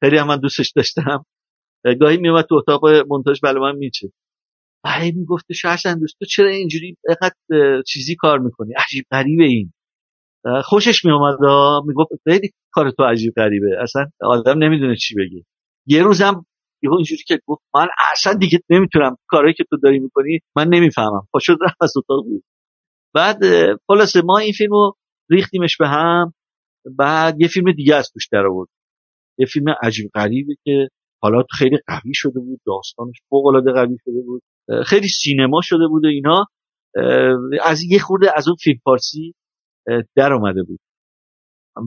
خیلی 0.00 0.16
هم 0.18 0.26
من 0.26 0.36
دوستش 0.36 0.72
داشتم. 0.76 1.24
گاهی 2.00 2.16
میومد 2.16 2.44
تو 2.44 2.54
اتاق 2.54 2.86
مونتاژ 3.08 3.40
برای 3.40 3.60
من 3.60 3.78
میچه 3.78 4.12
بعد 4.84 5.14
میگفتش 5.14 5.64
حسن 5.64 5.98
دوست 5.98 6.18
تو 6.18 6.24
چرا 6.24 6.48
اینجوری 6.50 6.96
اینقدر 7.08 7.82
چیزی 7.82 8.16
کار 8.16 8.38
می‌کنی؟ 8.38 8.72
عجیب 8.74 9.04
غریبه 9.10 9.44
این. 9.44 9.72
خوشش 10.64 11.04
میومد 11.04 11.38
می‌گفت 11.86 12.10
خیلی 12.24 12.50
کار 12.72 12.90
تو 12.90 13.04
عجیب 13.04 13.32
غریبه. 13.36 13.82
اصلا 13.82 14.06
آدم 14.20 14.58
نمی‌دونه 14.58 14.96
چی 14.96 15.14
بگه. 15.14 15.44
یه 15.86 16.02
روزم 16.02 16.46
یهو 16.82 16.94
اینجوری 16.94 17.22
که 17.26 17.40
گفت 17.46 17.62
من 17.74 17.86
اصلا 18.12 18.34
دیگه 18.34 18.60
نمی‌تونم 18.70 19.16
کاری 19.28 19.54
که 19.54 19.64
تو 19.70 19.76
داری 19.76 19.98
می‌کنی 19.98 20.40
من 20.56 20.68
نمی‌فهمم. 20.68 21.28
پاشو 21.32 21.52
رفت 21.52 21.76
از 21.82 21.92
اتاق 21.96 22.24
بود 22.24 22.44
بعد 23.14 23.38
خلاصه 23.86 24.22
ما 24.24 24.38
این 24.38 24.52
فیلمو 24.52 24.92
ریختیمش 25.30 25.76
به 25.76 25.88
هم. 25.88 26.34
بعد 26.98 27.40
یه 27.40 27.48
فیلم 27.48 27.72
دیگه 27.72 27.94
از 27.94 28.10
توش 28.12 28.28
در 28.32 28.46
آورد. 28.46 28.68
یه 29.38 29.46
فیلم 29.46 29.66
عجیب 29.82 30.10
غریبه 30.14 30.54
که 30.64 30.88
حالا 31.22 31.42
خیلی 31.58 31.78
قوی 31.86 32.14
شده 32.14 32.40
بود 32.40 32.60
داستانش 32.66 33.16
فوق 33.28 33.46
العاده 33.46 33.72
قوی 33.72 33.96
شده 34.04 34.22
بود. 34.26 34.42
خیلی 34.86 35.08
سینما 35.08 35.60
شده 35.62 35.88
بود 35.88 36.04
و 36.04 36.08
اینا. 36.08 36.46
از 37.64 37.82
یه 37.82 37.98
خورده 37.98 38.30
از 38.36 38.48
اون 38.48 38.56
فیلم 38.60 38.78
فارسی 38.84 39.34
در 40.16 40.32
آمده 40.32 40.62
بود. 40.62 40.80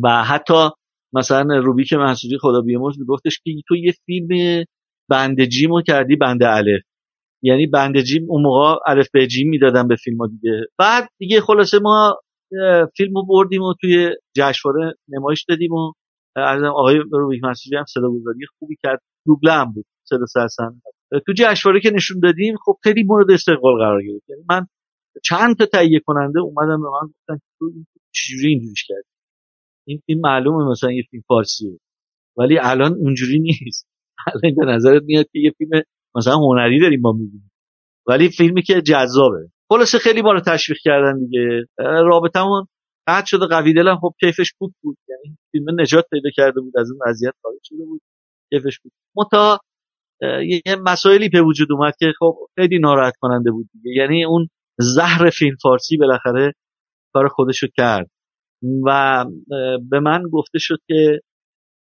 و 0.04 0.24
حتی 0.24 0.70
مثلا 1.14 1.60
روبیک 1.60 1.94
منصوری 1.94 2.38
خدا 2.38 2.62
بیامرز 2.62 3.00
میگفتش 3.00 3.40
که 3.44 3.52
تو 3.68 3.76
یه 3.76 3.94
فیلم 4.06 4.64
بند 5.10 5.46
جیمو 5.46 5.82
کردی 5.82 6.16
بند 6.16 6.44
الف. 6.44 6.84
یعنی 7.44 7.68
بند 7.68 8.02
جیم 8.02 8.26
اون 8.30 8.42
موقع 8.42 8.76
الف 8.88 9.08
به 9.14 9.28
جیم 9.28 9.50
می‌دادن 9.50 9.88
به 9.88 9.96
فیلم 9.96 10.28
دیگه. 10.28 10.62
بعد 10.80 11.10
دیگه 11.20 11.42
خلاصه 11.42 11.80
ما 11.80 12.20
فیلمو 12.98 13.26
بردیم 13.26 13.62
و 13.62 13.74
توی 13.82 14.10
جشنواره 14.36 14.94
نمایش 15.10 15.46
دادیم 15.50 15.72
و 15.72 15.94
از 16.36 16.64
آقای 16.64 16.96
روبیک 17.12 17.44
منصوری 17.44 17.78
هم 17.78 17.86
صدا 17.86 18.10
گذاری 18.10 18.46
خوبی 18.60 18.76
کرد. 18.84 19.02
دوبله 19.26 19.54
هم 19.54 19.72
بود 19.72 19.86
صدا 20.04 20.26
سرسن 20.26 20.82
تو 21.26 21.34
جشنواره 21.38 21.82
که 21.82 21.92
نشون 21.92 22.20
دادیم 22.20 22.56
خب 22.66 22.78
خیلی 22.84 23.04
مورد 23.04 23.32
استقبال 23.32 23.78
قرار 23.78 24.04
گرفت. 24.04 24.30
یعنی 24.30 24.44
من 24.50 24.68
چند 25.24 25.58
تا 25.58 25.66
تهیه 25.66 26.00
کننده 26.06 26.40
اومدن 26.40 26.82
به 26.82 26.90
من 26.90 27.08
گفتن 27.08 27.40
تو 27.60 27.72
چجوری 28.12 28.48
اینجوریش 28.48 28.86
کردی؟ 28.88 29.10
این 29.88 30.02
فیلم 30.06 30.22
معلومه 30.22 30.72
مثلا 30.72 30.92
یه 30.92 31.04
فیلم 31.12 31.24
فارسیه. 31.28 31.80
ولی 32.38 32.58
الان 32.62 32.94
اونجوری 32.94 33.40
نیست. 33.40 33.88
الان 34.28 34.56
به 34.56 34.66
نظرت 34.66 35.04
میاد 35.04 35.26
که 35.26 35.40
یه 35.40 35.52
فیلم 35.58 35.82
مثلا 36.16 36.36
هنری 36.36 36.80
داریم 36.80 37.02
ما 37.02 37.12
می‌بینیم. 37.12 37.52
ولی 38.08 38.30
فیلمی 38.30 38.62
که 38.62 38.82
جذابه. 38.82 39.50
خلاصه 39.70 40.00
خیلی 40.00 40.22
ما 40.22 40.32
رو 40.32 40.40
تشویق 40.40 40.78
کردن 40.84 41.20
دیگه. 41.20 41.66
رابطمون 41.78 42.66
قطع 43.08 43.26
شده. 43.26 43.46
قوی 43.46 43.74
دلم 43.74 44.00
خب 44.02 44.14
کیفش 44.20 44.54
بود 44.60 44.74
بود. 44.82 44.98
یعنی 45.10 45.38
فیلم 45.52 45.82
نجات 45.82 46.06
پیدا 46.12 46.30
کرده 46.36 46.62
بود 46.62 46.78
از 46.78 46.92
اون 46.92 47.00
وضعیت 47.08 47.34
خارج 47.44 47.60
شده 47.64 47.86
بود. 47.86 48.02
کیفش 48.50 48.80
بود. 48.80 48.92
متا 49.16 49.60
یه 50.66 50.76
مسائلی 50.86 51.30
به 51.30 51.42
وجود 51.42 51.72
اومد 51.72 51.94
که 52.00 52.14
خب 52.20 52.38
خیلی 52.56 52.80
ناراحت 52.80 53.14
کننده 53.20 53.52
بود 53.52 53.70
دیگه. 53.74 53.92
یعنی 53.92 54.26
اون 54.26 54.48
زهر 54.80 55.30
فیلم 55.30 55.56
فارسی 55.64 55.98
بالاخره 55.98 56.54
کار 57.14 57.28
خودشو 57.28 57.68
کرد. 57.78 58.10
و 58.86 59.26
به 59.90 60.00
من 60.00 60.24
گفته 60.32 60.60
شد 60.60 60.78
که 60.88 61.22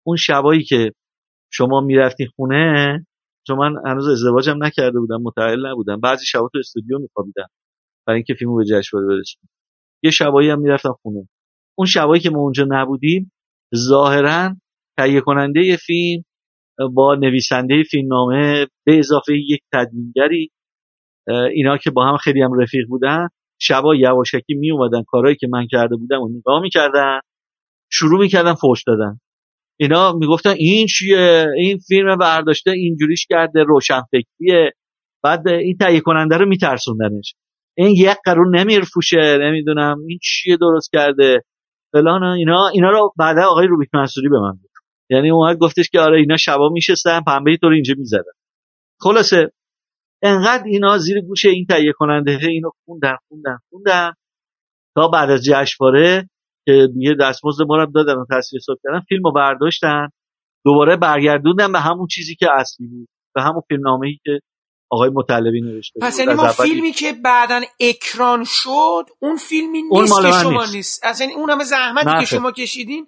اون 0.06 0.18
شبایی 0.18 0.64
که 0.64 0.92
شما 1.54 1.82
می‌رفتی 1.82 2.28
خونه 2.36 3.06
چون 3.48 3.58
من 3.58 3.76
هنوز 3.86 4.08
ازدواجم 4.08 4.64
نکرده 4.64 5.00
بودم 5.00 5.22
متعهل 5.22 5.68
نبودم. 5.68 6.00
بعضی 6.00 6.26
شبا 6.26 6.50
تو 6.54 6.60
استودیو 6.60 7.00
میخوابیدم. 7.00 7.48
برای 8.08 8.18
اینکه 8.18 8.34
فیلمو 8.34 8.58
به 8.58 8.66
جشنواره 8.66 9.08
برسونم 9.08 9.50
یه 10.04 10.12
شبایی 10.12 10.50
هم 10.50 10.60
می‌رفتم 10.60 10.96
خونه. 11.02 11.28
اون 11.78 11.86
شبایی 11.88 12.22
که 12.22 12.30
ما 12.30 12.40
اونجا 12.40 12.66
نبودیم 12.70 13.32
ظاهرا 13.76 14.56
تهیه 14.98 15.22
کننده 15.22 15.78
فیلم 15.78 16.24
با 16.94 17.16
نویسنده 17.16 17.84
فیلمنامه 17.84 18.68
به 18.86 19.00
اضافه 19.00 19.34
یک 19.34 19.62
تدوینگری 19.74 20.52
اینا 21.54 21.78
که 21.78 21.92
با 21.92 22.06
هم 22.06 22.18
خیلی 22.18 22.42
هم 22.42 22.62
رفیق 22.62 22.88
بودن 22.88 23.28
شبا 23.62 23.96
یواشکی 23.96 24.54
می 24.54 24.72
اومدن 24.72 25.04
کارهایی 25.08 25.36
که 25.36 25.48
من 25.52 25.68
کرده 25.72 25.96
بودم 25.96 26.22
و 26.22 26.30
نگاه 26.38 26.62
می‌کردن 26.62 27.20
شروع 27.92 28.20
می‌کردن 28.20 28.54
فوش 28.54 28.84
دادن. 28.88 29.20
اینا 29.80 30.14
می‌گفتن 30.14 30.54
این 30.58 30.88
چیه؟ 30.88 31.46
این 31.58 31.78
فیلم 31.78 32.18
برداشته 32.18 32.72
اینجوریش 32.72 33.26
کرده 33.30 33.64
روشن 33.64 34.02
فکریه 34.02 34.72
بعد 35.24 35.48
این 35.48 35.78
تهیه 35.78 36.00
کننده 36.00 36.38
رو 36.38 36.46
میترسوندنش. 36.46 37.36
این 37.78 37.88
یک 37.88 38.18
قرون 38.26 38.56
نمیرفوشه 38.60 39.38
نمی‌دونم 39.42 39.98
این 40.08 40.20
چیه 40.22 40.58
درست 40.58 40.90
کرده 40.94 41.42
فلان 41.92 42.24
اینا. 42.24 42.68
اینا 42.74 42.90
رو 42.90 43.14
بعدا 43.18 43.46
آقای 43.46 43.68
روبیک 43.68 43.90
منصوری 43.94 44.30
به 44.30 44.40
من 44.40 44.52
گفت. 44.52 44.74
یعنی 45.10 45.32
اومد 45.32 45.58
گفتش 45.58 45.90
که 45.90 46.00
آره 46.00 46.18
اینا 46.18 46.38
شبا 46.38 46.70
میشستن 46.70 47.22
پنبه 47.22 47.58
تو 47.58 47.68
رو 47.68 47.74
اینجا 47.74 47.94
می‌زدن. 47.98 48.32
خلاصه 49.00 49.52
انقدر 50.24 50.64
اینا 50.66 50.98
زیر 50.98 51.22
گوش 51.22 51.46
این 51.46 51.66
تهیه 51.70 51.94
کننده 51.98 52.40
اینو 52.42 52.70
خوندن 52.86 53.16
خوندن 53.28 53.58
خوندن 53.70 54.12
تا 54.96 55.08
بعد 55.08 55.30
از 55.30 55.44
جشنواره 55.44 56.30
که 56.66 56.88
یه 56.96 57.16
دستمزد 57.20 57.64
ما 57.68 57.78
رو 57.78 57.86
دادن 57.86 58.14
و 58.14 58.26
تصویر 58.32 58.60
حساب 58.60 58.78
کردن 58.84 59.00
فیلم 59.00 59.24
رو 59.24 59.32
برداشتن 59.32 60.08
دوباره 60.66 60.96
برگردوندن 60.96 61.72
به 61.72 61.80
همون 61.80 62.08
چیزی 62.08 62.36
که 62.36 62.48
اصلی 62.54 62.88
بود 62.88 63.08
به 63.36 63.42
همون 63.42 63.62
فیلمنامه 63.68 64.08
ای 64.08 64.20
که 64.24 64.40
آقای 64.90 65.10
مطلبی 65.10 65.62
نوشته 65.62 66.00
پس 66.02 66.20
یعنی 66.20 66.34
ما 66.34 66.48
فیلمی 66.48 66.92
که 66.92 67.14
بعدا 67.14 67.62
اکران 67.80 68.44
شد 68.48 69.06
اون 69.20 69.36
فیلمی 69.36 69.82
نیست 69.82 70.14
اون 70.14 70.32
که 70.32 70.38
شما 70.38 70.62
نیست, 70.62 70.76
نیست. 70.76 71.06
اصلا 71.06 71.28
یعنی 71.28 71.40
اون 71.40 71.50
همه 71.50 71.64
زحمتی 71.64 72.20
که 72.20 72.26
شما 72.26 72.52
کشیدین 72.52 73.08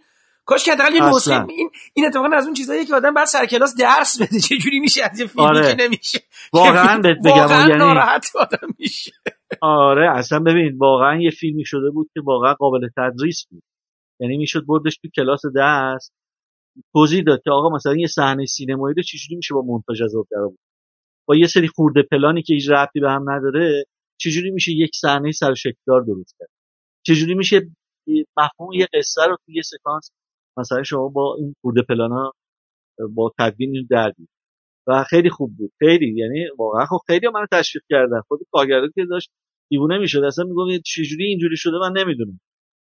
کاش 0.50 0.66
که 0.66 0.72
حداقل 0.72 0.96
یه 0.96 1.04
این 1.50 1.70
این 1.94 2.06
اتفاقا 2.06 2.30
از 2.34 2.46
اون 2.46 2.54
چیزایی 2.54 2.86
که 2.86 2.96
آدم 2.96 3.14
بعد 3.14 3.26
سر 3.26 3.46
کلاس 3.46 3.76
درس 3.76 4.22
بده. 4.22 4.40
چه 4.50 4.58
جوری 4.58 4.80
میشه 4.80 5.04
از 5.04 5.20
یه 5.20 5.28
فیلمی 5.28 5.48
آره. 5.48 5.76
که 5.76 5.84
نمیشه؟ 5.84 6.20
واقعا 6.54 7.00
بهت 7.00 7.18
بگم 7.26 7.34
واقعا 7.34 7.60
یعنی 7.60 7.78
ناراحت 7.78 8.32
آدم 8.36 8.68
میشه. 8.80 9.12
آره 9.62 10.18
اصلا 10.18 10.40
ببین 10.40 10.78
واقعا 10.78 11.22
یه 11.22 11.30
فیلمی 11.30 11.66
شده 11.66 11.90
بود 11.94 12.10
که 12.14 12.22
واقعا 12.26 12.54
قابل 12.54 12.90
تدریس 12.98 13.46
بود. 13.50 13.64
یعنی 14.20 14.38
می‌شد 14.38 14.66
بردش 14.68 14.98
تو 14.98 15.08
کلاس 15.16 15.42
درس 15.56 16.12
توضیح 16.94 17.24
داد 17.24 17.42
که 17.44 17.52
آقا 17.52 17.70
مثلا 17.76 17.96
یه 17.96 18.08
صحنه 18.08 18.46
سینمایی 18.46 18.96
رو 18.96 19.04
چجوری 19.04 19.36
میشه 19.36 19.54
با 19.54 19.62
مونتاژ 19.62 20.02
از 20.02 20.12
در 20.12 20.42
بود 20.42 20.60
با 21.30 21.36
یه 21.36 21.48
سری 21.48 21.68
خورده 21.68 22.04
پلانی 22.12 22.42
که 22.42 22.54
هیچ 22.54 22.70
ربطی 22.70 23.00
به 23.00 23.12
هم 23.12 23.30
نداره 23.30 23.86
چجوری 24.22 24.52
میشه 24.52 24.72
یک 24.72 24.92
صحنه 24.96 25.32
سر 25.32 25.54
شکلدار 25.54 26.02
درست 26.02 26.36
کرد؟ 26.40 26.50
چجوری 27.06 27.34
میشه 27.34 27.62
مفهوم 28.38 28.74
یه 28.74 28.88
قصه 28.94 29.22
رو 29.30 29.38
توی 29.46 29.56
یه 29.56 29.62
سکانس 29.62 30.12
مثلا 30.58 30.84
شما 30.84 31.08
با 31.08 31.36
این 31.40 31.56
خورده 31.62 31.82
پلانا 31.82 32.32
با 33.14 33.34
تدوین 33.40 33.88
دردی 33.90 34.28
و 34.88 35.04
خیلی 35.04 35.30
خوب 35.30 35.58
بود. 35.58 35.72
خیلی 35.80 36.20
یعنی 36.20 36.48
واقعا 36.58 36.86
خب 36.86 37.00
خیلی 37.08 37.28
منو 37.28 37.46
تشویق 37.52 37.84
کردن. 37.90 38.22
خود 38.28 38.40
کارگردان 38.52 38.92
که 38.96 39.06
داشت 39.06 39.32
دیوونه 39.70 39.98
می‌شد. 39.98 40.24
اصلا 40.24 40.46
میگم 40.46 40.82
چجوری 40.86 41.26
اینجوری 41.26 41.58
شده 41.58 41.78
من 41.82 41.92
نمی‌دونم. 41.98 42.40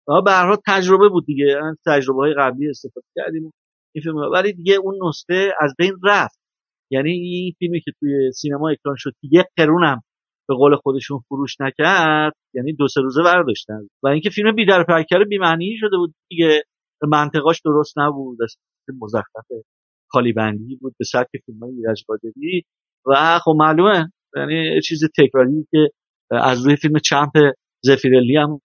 و 0.08 0.22
به 0.22 0.58
تجربه 0.66 1.08
بود 1.08 1.26
دیگه. 1.26 1.60
تجربه 1.86 2.18
های 2.18 2.34
قبلی 2.38 2.70
استفاده 2.70 3.06
کردیم. 3.16 3.52
این 3.94 4.02
فیلم 4.02 4.16
ولی 4.16 4.52
دیگه 4.52 4.74
اون 4.74 5.08
نسخه 5.08 5.52
از 5.60 5.74
بین 5.78 5.92
رفت. 6.04 6.39
یعنی 6.90 7.10
این 7.10 7.52
فیلمی 7.58 7.80
که 7.80 7.92
توی 8.00 8.32
سینما 8.32 8.70
اکران 8.70 8.96
شد 8.98 9.10
که 9.20 9.28
یک 9.32 9.46
قرونم 9.56 10.02
به 10.48 10.54
قول 10.54 10.76
خودشون 10.76 11.18
فروش 11.28 11.60
نکرد 11.60 12.32
یعنی 12.54 12.72
دو 12.72 12.88
سه 12.88 13.00
روزه 13.00 13.22
برداشتن. 13.22 13.88
و 14.02 14.08
اینکه 14.08 14.30
فیلم 14.30 14.54
بیدر 14.54 14.84
پرکر 14.84 15.24
بی‌معنی 15.24 15.76
شده 15.80 15.96
بود 15.96 16.14
دیگه 16.30 16.62
منطقاش 17.08 17.60
درست 17.64 17.98
نبود 17.98 18.38
مزخرف 19.00 19.46
خالی 20.10 20.32
بندی 20.32 20.76
بود 20.76 20.94
به 20.98 21.04
سبک 21.04 21.30
فیلم 21.46 21.62
ایرج 21.62 22.04
قادری. 22.08 22.62
و 23.06 23.38
خب 23.38 23.54
معلومه 23.56 24.12
یعنی 24.36 24.80
چیز 24.80 25.04
تکراری 25.18 25.66
که 25.70 25.88
از 26.30 26.66
روی 26.66 26.76
فیلم 26.76 26.98
چمپ 26.98 27.32
زفیرلی 27.84 28.36
هم 28.36 28.60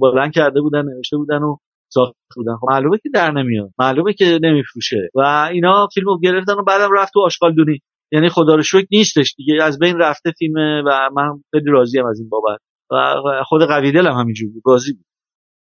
بلند 0.00 0.32
کرده 0.32 0.60
بودن 0.60 0.82
نوشته 0.82 1.16
بودن 1.16 1.42
و 1.42 1.56
ساخته 1.88 2.18
بودن 2.36 2.56
خب 2.60 2.66
معلومه 2.70 2.98
که 3.02 3.08
در 3.14 3.30
نمیاد. 3.30 3.70
معلومه 3.78 4.12
که 4.12 4.38
نمیفروشه. 4.42 5.08
و 5.14 5.48
اینا 5.52 5.88
فیلمو 5.94 6.18
گرفتن 6.18 6.52
و 6.52 6.62
بعدم 6.62 6.88
رفت 6.96 7.12
تو 7.12 7.20
آشغال 7.20 7.54
دونی. 7.54 7.78
یعنی 8.12 8.28
خدا 8.28 8.54
رو 8.54 8.62
شکر 8.62 8.86
نیستش 8.90 9.34
دیگه. 9.36 9.62
از 9.62 9.78
بین 9.78 9.98
رفته 9.98 10.32
فیلم 10.38 10.54
و 10.86 11.10
من 11.16 11.42
خیلی 11.50 11.70
راضیم 11.70 12.06
از 12.06 12.20
این 12.20 12.28
بابت. 12.28 12.58
و 12.90 13.42
خود 13.44 13.62
قویدل 13.62 14.06
هم 14.06 14.12
همینجور 14.12 14.52
بود. 14.52 14.62
راضی 14.66 14.92
بود. 14.92 15.04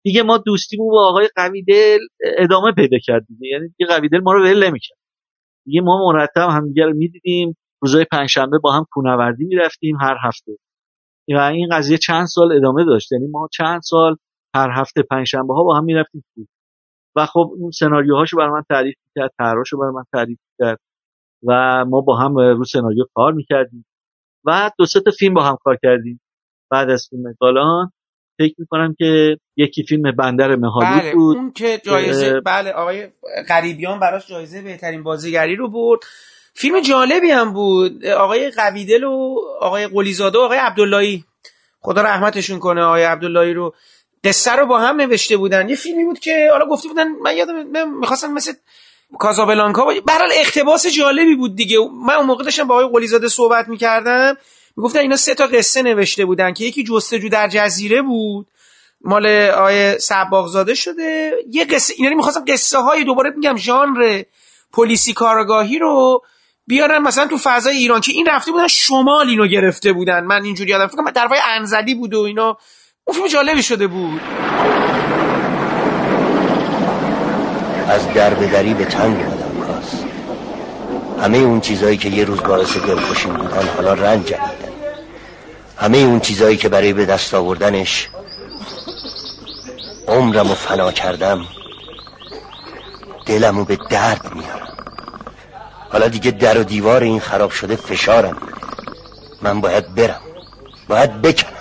دیگه 0.04 0.22
ما 0.22 0.38
دوستیمون 0.38 0.90
با 0.90 1.08
آقای 1.08 1.28
قویدل 1.36 1.98
ادامه 2.38 2.72
پیدا 2.72 2.98
کرد 3.02 3.26
دیگه. 3.28 3.48
یعنی 3.48 3.68
دیگه 3.68 3.86
قویدل 3.90 4.20
ما 4.20 4.32
رو 4.32 4.44
ول 4.44 4.66
نمی‌کرد. 4.66 4.98
دیگه 5.66 5.80
ما 5.80 6.12
مرتب 6.12 6.48
همدیگه 6.50 6.84
رو 6.84 6.94
می‌دیدیم. 6.94 7.56
روزای 7.82 8.04
پنجشنبه 8.12 8.58
با 8.62 8.72
هم 8.72 8.84
کوهنوردی 8.90 9.44
می‌رفتیم 9.44 9.96
هر 10.00 10.16
هفته. 10.24 10.52
و 11.34 11.38
این 11.38 11.68
قضیه 11.72 11.98
چند 11.98 12.26
سال 12.26 12.52
ادامه 12.52 12.84
داشت. 12.84 13.12
یعنی 13.12 13.26
ما 13.26 13.48
چند 13.52 13.80
سال 13.84 14.16
هر 14.58 14.70
هفته 14.80 15.02
پنجشنبه 15.02 15.54
ها 15.54 15.64
با 15.64 15.76
هم 15.76 15.84
می‌رفتیم 15.84 16.24
و 17.16 17.26
خب 17.26 17.50
اون 17.56 17.70
سناریوهاشو 17.70 18.36
برای 18.36 18.50
من 18.50 18.62
تعریف 18.70 18.96
کرد 19.16 19.30
طرحاشو 19.38 19.78
برای 19.78 19.92
من 19.94 20.04
تعریف 20.12 20.38
کرد 20.58 20.78
و 21.46 21.84
ما 21.84 22.00
با 22.00 22.16
هم 22.16 22.36
رو 22.36 22.64
سناریو 22.64 23.04
کار 23.14 23.32
می‌کردیم 23.32 23.86
و 24.44 24.70
دو 24.78 24.86
سه 24.86 25.00
تا 25.00 25.10
فیلم 25.10 25.34
با 25.34 25.42
هم 25.42 25.56
کار 25.64 25.78
کردیم. 25.82 26.20
بعد 26.70 26.90
از 26.90 27.06
فیلم 27.10 27.34
گالان 27.40 27.92
فکر 28.38 28.54
می‌کنم 28.58 28.94
که 28.98 29.36
یکی 29.56 29.82
فیلم 29.82 30.12
بندر 30.12 30.56
مهالود 30.56 31.00
بله، 31.00 31.14
بود 31.14 31.36
اون 31.36 31.52
که 31.52 31.80
جایزه 31.84 32.40
بله 32.40 32.72
آقای 32.72 33.08
غریبیان 33.48 34.00
براش 34.00 34.28
جایزه 34.28 34.62
بهترین 34.62 35.02
بازیگری 35.02 35.56
رو 35.56 35.70
برد. 35.70 36.00
فیلم 36.54 36.80
جالبی 36.80 37.30
هم 37.30 37.52
بود. 37.52 38.06
آقای 38.06 38.50
قویدل 38.50 39.04
و 39.04 39.36
آقای 39.60 39.86
قلیزاده 39.86 40.38
و 40.38 40.40
آقای 40.40 40.58
عبداللهی. 40.58 41.24
خدا 41.80 42.02
رحمتشون 42.02 42.58
کنه 42.58 42.82
آقای 42.82 43.04
عبداللهی 43.04 43.54
رو. 43.54 43.74
قصه 44.24 44.52
رو 44.52 44.66
با 44.66 44.78
هم 44.78 44.96
نوشته 44.96 45.36
بودن. 45.36 45.68
یه 45.68 45.76
فیلمی 45.76 46.04
بود 46.04 46.18
که 46.18 46.48
حالا 46.52 46.66
گفته 46.66 46.88
بودن 46.88 47.08
من 47.08 47.36
یادم 47.36 47.98
می‌خواستم 47.98 48.32
مثل 48.32 48.52
کازابلانکا 49.18 49.84
باشه 49.84 50.00
برحال 50.00 50.30
اقتباس 50.34 50.86
جالبی 50.86 51.34
بود 51.34 51.56
دیگه. 51.56 51.78
من 52.06 52.14
اون 52.14 52.26
موقع 52.26 52.44
داشتم 52.44 52.64
با 52.64 52.74
آقای 52.74 52.88
قلیزاده 52.92 53.28
صحبت 53.28 53.68
می‌کردم. 53.68 54.36
می‌گفتن 54.76 54.98
اینا 54.98 55.16
سه 55.16 55.34
تا 55.34 55.46
قصه 55.46 55.82
نوشته 55.82 56.24
بودن 56.24 56.52
که 56.52 56.64
یکی 56.64 56.84
جستجو 56.84 57.28
در 57.28 57.48
جزیره 57.48 58.02
بود. 58.02 58.46
مال 59.00 59.26
آیه 59.50 59.98
سباغزاده 59.98 60.74
شده. 60.74 61.32
یه 61.50 61.64
قصه 61.64 61.94
یعنی 62.00 62.14
می‌خواستم 62.14 62.44
قصه 62.48 62.78
های 62.78 63.04
دوباره 63.04 63.30
میگم 63.30 63.56
ژانر 63.56 64.22
پلیسی 64.72 65.12
کارگاهی 65.12 65.78
رو 65.78 66.22
بیارن 66.66 66.98
مثلا 66.98 67.26
تو 67.26 67.38
فضای 67.38 67.76
ایران 67.76 68.00
که 68.00 68.12
این 68.12 68.26
رفته 68.26 68.52
بودن 68.52 68.66
شمال 68.66 69.28
اینو 69.28 69.46
گرفته 69.46 69.92
بودن. 69.92 70.24
من 70.24 70.44
اینجوری 70.44 70.70
یادم 70.70 70.86
فکر 70.86 70.96
کنم 70.96 71.12
انزلی 71.44 71.94
بود 71.94 72.14
و 72.14 72.20
اینا. 72.20 72.58
اون 73.08 73.16
فیلم 73.16 73.28
جالبی 73.28 73.62
شده 73.62 73.86
بود. 73.86 74.20
از 77.88 78.12
در 78.14 78.34
به 78.34 78.46
دری 78.46 78.74
به 78.74 78.84
تنگ 78.84 79.16
آدم 79.16 79.66
کاس 79.66 80.02
همه 81.22 81.38
اون 81.38 81.60
چیزایی 81.60 81.96
که 81.96 82.08
یه 82.08 82.24
روز 82.24 82.42
باعث 82.42 82.76
دلخوشی 82.76 83.28
بودن 83.28 83.68
حالا 83.76 83.92
رنج 83.94 84.26
جدیدن. 84.26 84.72
همه 85.76 85.98
اون 85.98 86.20
چیزایی 86.20 86.56
که 86.56 86.68
برای 86.68 86.92
به 86.92 87.04
دست 87.04 87.34
آوردنش 87.34 88.08
عمرم 90.08 90.50
و 90.50 90.54
فنا 90.54 90.92
کردم 90.92 91.46
دلمو 93.26 93.64
به 93.64 93.78
درد 93.90 94.34
میارم. 94.34 94.68
حالا 95.92 96.08
دیگه 96.08 96.30
در 96.30 96.58
و 96.58 96.64
دیوار 96.64 97.02
این 97.02 97.20
خراب 97.20 97.50
شده 97.50 97.76
فشارم. 97.76 98.36
من 99.42 99.60
باید 99.60 99.94
برم. 99.94 100.20
باید 100.88 101.22
بکنم. 101.22 101.57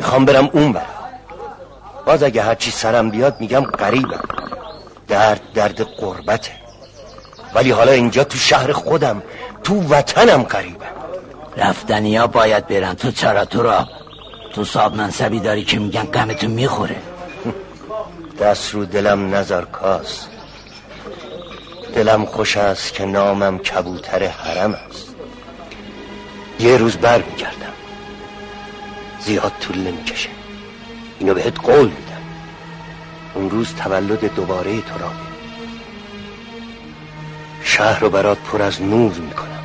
می‌خوام 0.00 0.24
برم 0.24 0.50
اون 0.52 0.72
برم 0.72 0.86
باز 2.06 2.22
اگه 2.22 2.42
هرچی 2.42 2.70
سرم 2.70 3.10
بیاد 3.10 3.40
میگم 3.40 3.60
قریبم 3.60 4.20
درد 5.08 5.40
درد 5.54 5.80
قربته. 5.80 6.52
ولی 7.54 7.70
حالا 7.70 7.92
اینجا 7.92 8.24
تو 8.24 8.38
شهر 8.38 8.72
خودم 8.72 9.22
تو 9.64 9.82
وطنم 9.88 10.42
قریبم 10.42 10.94
رفتنی 11.56 12.16
ها 12.16 12.26
باید 12.26 12.66
برن. 12.66 12.94
تو 12.94 13.10
چرا 13.10 13.44
تو 13.44 13.62
را؟ 13.62 13.88
تو 14.54 14.64
صاحب 14.64 14.94
منصبی 14.94 15.40
داری 15.40 15.64
که 15.64 15.78
میگن 15.78 16.02
قمتو 16.02 16.48
می‌خوره. 16.48 16.96
دست 18.40 18.74
رو 18.74 18.84
دلم 18.84 19.34
نظر 19.34 19.64
کاس. 19.64 20.26
دلم 21.94 22.24
خوش 22.24 22.56
است 22.56 22.94
که 22.94 23.04
نامم 23.04 23.58
کبوتر 23.58 24.26
حرم 24.26 24.74
است. 24.74 25.14
یه 26.60 26.76
روز 26.76 26.96
بر 26.96 27.22
میگردم 27.22 27.72
زیاد 29.24 29.52
طول 29.60 29.78
نمی‌کشه. 29.78 30.28
اینو 31.18 31.34
بهت 31.34 31.60
قول 31.60 31.88
میدم. 31.88 32.22
اون 33.34 33.50
روز 33.50 33.74
تولد 33.74 34.34
دوباره 34.34 34.80
تو 34.80 34.98
را 34.98 35.10
شهر 37.62 38.00
رو 38.00 38.10
برات 38.10 38.38
پر 38.38 38.62
از 38.62 38.82
نور 38.82 39.12
می‌کنم. 39.12 39.64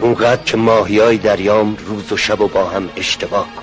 اونقدر 0.00 0.42
که 0.42 0.56
ماهی 0.56 0.98
های 0.98 1.18
دریام 1.18 1.76
روز 1.76 2.12
و 2.12 2.16
شب 2.16 2.40
و 2.40 2.48
با 2.48 2.64
هم 2.64 2.88
اشتباه 2.96 3.46
کن 3.56 3.62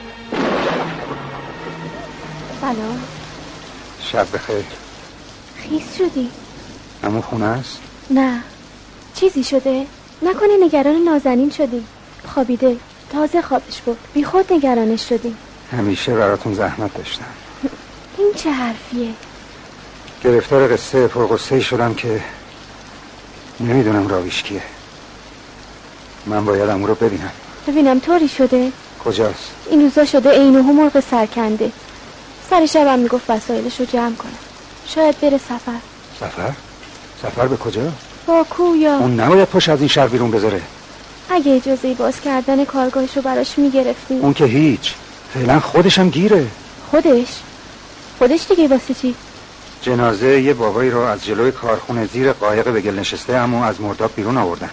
سلام. 2.62 3.02
شب 4.12 4.28
بخیر. 4.34 4.66
خیس 5.56 5.98
شدی؟ 5.98 6.30
اما 7.04 7.22
خونه 7.22 7.46
است؟ 7.46 7.80
نه. 8.10 8.44
چیزی 9.16 9.44
شده؟ 9.44 9.86
نکنه 10.22 10.66
نگران 10.66 10.96
نازنین 10.96 11.50
شدی. 11.50 11.84
خوابیده. 12.28 12.78
تازه 13.12 13.42
خوابش 13.42 13.82
بود 13.86 13.98
بی 14.14 14.24
خود 14.24 14.54
نگرانش 14.54 15.10
شدی 15.10 15.36
همیشه 15.72 16.16
براتون 16.16 16.54
زحمت 16.54 16.94
داشتم. 16.94 17.26
این 18.18 18.34
چه 18.36 18.52
حرفیه؟ 18.52 19.10
گرفتار 20.24 20.74
قصه 20.74 21.08
پرقصه 21.08 21.60
شدم 21.60 21.94
که 21.94 22.22
نمی‌دونم 23.60 24.08
راویش 24.08 24.44
کیه. 24.44 24.62
من 26.26 26.46
باید 26.46 26.70
امو 26.70 26.88
رو 26.88 26.96
ببینم. 26.96 27.32
ببینم 27.68 28.00
طوری 28.00 28.28
شده؟ 28.28 28.72
کجاست؟ 29.06 29.52
این 29.70 29.82
روزا 29.82 30.06
شده 30.06 30.30
اینو 30.30 30.64
مرغ 30.64 31.04
سرکنده. 31.12 31.72
سر 32.50 32.66
شبم 32.66 33.00
می‌گفت 33.00 33.30
وسایلش 33.30 33.80
رو 33.80 33.86
جمع 33.86 34.16
کنم 34.16 34.32
شاید 34.88 35.20
بره 35.20 35.38
سفر. 35.38 35.80
سفر؟ 36.20 36.52
سفر 37.22 37.48
به 37.48 37.58
کجا؟ 37.58 37.92
باکو 38.28 38.76
یا 38.76 38.98
اون 38.98 39.20
نباید 39.20 39.48
پاش 39.48 39.70
از 39.70 39.80
این 39.80 39.88
شهر 39.88 40.08
بیرون 40.08 40.32
بذاره. 40.32 40.62
اگه 41.32 41.52
اجازه 41.52 41.94
باز 41.94 42.22
کردن 42.22 42.66
کارگاهش 42.66 43.16
رو 43.16 43.22
براش 43.22 43.58
می‌گرفتیم 43.58 44.22
اون 44.22 44.34
که 44.34 44.46
هیچ. 44.46 44.94
فعلا 45.34 45.60
خودشم 45.60 46.10
گیره. 46.10 46.48
خودش؟ 46.92 47.28
خودش 48.18 48.48
دیگه 48.50 48.68
واسه 48.68 48.94
چی؟ 48.94 49.16
جنازه 49.82 50.42
یه 50.42 50.54
بابایی 50.54 50.90
رو 50.90 51.00
از 51.00 51.26
جلوی 51.26 51.52
کارخونه 51.52 52.06
زیر 52.06 52.34
قایق 52.34 52.70
به 52.70 52.82
گل 52.82 53.00
نشسته 53.00 53.34
اما 53.34 53.66
از 53.66 53.82
مرداب 53.82 54.12
بیرون 54.16 54.38
آوردن. 54.38 54.70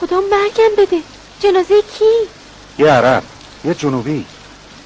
خدا 0.00 0.20
مرگم 0.20 0.76
بده. 0.78 0.98
جنازه 1.40 1.74
کی؟ 1.98 2.28
یه 2.78 2.90
عرب 2.90 3.22
یه 3.64 3.74
جنوبی. 3.74 4.24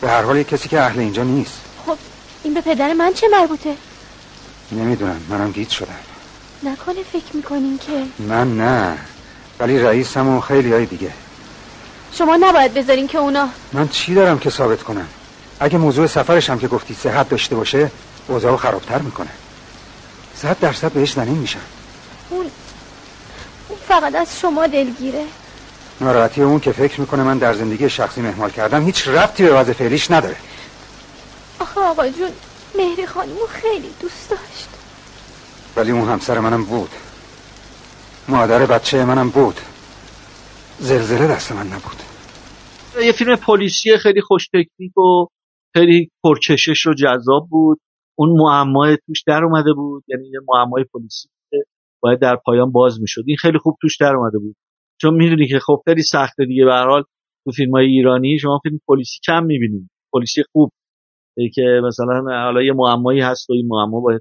به 0.01 0.09
هر 0.09 0.23
حال 0.23 0.37
یه 0.37 0.45
کسی 0.45 0.69
که 0.69 0.81
اهل 0.81 0.99
اینجا 0.99 1.23
نیست. 1.23 1.61
خب 1.87 1.97
این 2.43 2.55
به 2.55 2.61
پدر 2.61 2.93
من 2.93 3.13
چه 3.13 3.29
مربوطه؟ 3.29 3.77
نمی‌دونم 4.73 5.21
منم 5.29 5.51
گیت 5.53 5.71
شدم. 5.71 5.89
نکنه 6.63 7.03
فکر 7.13 7.37
می‌کنین 7.37 7.79
که. 7.79 8.03
من 8.19 8.57
نه. 8.57 8.99
ولی 9.65 9.79
رئیسم 9.79 10.29
و 10.29 10.41
خیلی 10.41 10.73
های 10.73 10.87
دیگه. 10.87 11.11
شما 12.13 12.37
نباید 12.37 12.75
بذارین 12.75 13.07
که 13.09 13.19
اونا 13.19 13.49
من 13.73 13.89
چی 13.89 14.15
دارم 14.15 14.39
که 14.39 14.51
ثابت 14.51 14.83
کنم؟ 14.83 15.09
اگه 15.61 15.79
موضوع 15.79 16.07
سفرش 16.07 16.51
هم 16.51 16.59
که 16.59 16.69
گفتی 16.69 16.95
صحت 16.95 17.29
داشته 17.29 17.57
باشه 17.57 17.91
اوضاعو 18.29 18.57
خرابتر 18.57 18.99
می‌کنه. 18.99 19.31
صد 20.37 20.57
درصد 20.61 20.93
بهش 20.93 21.13
زنین 21.13 21.39
میشن. 21.39 21.59
اون 22.31 22.47
اون 23.69 23.79
فقط 23.89 24.15
از 24.15 24.41
شما 24.41 24.67
دلگیره. 24.67 25.25
ناراحتی 26.01 26.43
اون 26.43 26.61
که 26.61 26.73
فکر 26.73 27.01
می‌کنه 27.01 27.23
من 27.23 27.39
در 27.39 27.55
زندگی 27.55 27.91
شخصی 27.91 28.21
مهمال 28.21 28.51
کردم 28.51 28.85
هیچ 28.85 29.09
ربطی 29.09 29.43
به 29.43 29.55
وضع 29.55 29.73
فعلیش 29.73 30.11
نداره. 30.11 30.37
آخه 31.59 31.81
آقا 31.81 32.09
جون 32.09 32.31
مهری 32.79 33.07
خانمو 33.07 33.47
خیلی 33.63 33.91
دوست 34.01 34.31
داشت. 34.31 34.69
ولی 35.77 35.93
اون 35.93 36.09
همسر 36.09 36.39
منم 36.39 36.65
بود. 36.65 36.91
مادر 38.29 38.67
بچه 38.67 39.05
منم 39.05 39.31
بود. 39.31 39.55
زلزله 40.79 41.29
دست 41.29 41.53
من 41.53 41.67
نبود. 41.67 41.97
یه 43.07 43.13
فیلم 43.13 43.37
پلیسی 43.37 43.97
خیلی 43.97 44.21
خوش 44.21 44.49
تکنیک 44.49 44.99
و 44.99 45.27
خیلی 45.77 46.11
پرکشش 46.23 46.87
و 46.87 46.95
جذاب 46.95 47.49
بود. 47.51 47.81
اون 48.19 48.31
معمای 48.41 48.99
توش 49.07 49.23
در 49.27 49.45
اومده 49.45 49.73
بود. 49.73 50.05
یعنی 50.09 50.29
یه 50.29 50.41
معمای 50.49 50.85
پلیسی 50.93 51.29
که 51.51 51.57
باید 52.01 52.21
در 52.21 52.37
پایان 52.37 52.73
باز 52.73 53.01
می‌شد. 53.01 53.23
این 53.27 53.37
خیلی 53.37 53.59
خوب 53.59 53.77
توش 53.81 53.97
در 54.01 54.17
اومده 54.17 54.39
بود. 54.39 54.57
چون 55.01 55.15
می‌دونی 55.15 55.49
که 55.49 55.59
خب 55.59 55.83
خیلی 55.85 56.03
سخته 56.03 56.45
دیگه. 56.45 56.65
به 56.65 56.73
حال 56.73 57.03
تو 57.45 57.51
فیلم 57.51 57.73
های 57.73 57.87
ایرانی 57.87 58.39
شما 58.39 58.61
فیلم 58.63 58.79
پلیسی 58.89 59.19
کم 59.27 59.45
می‌بینید 59.45 59.91
پلیسی 60.13 60.43
خوب. 60.53 60.71
که 61.55 61.81
مثلا 61.89 62.45
حالا 62.45 62.63
یه 62.63 62.73
معمایی 62.73 63.21
هست 63.21 63.51
و 63.51 63.53
این 63.53 63.67
معما 63.69 64.01
باید 64.01 64.21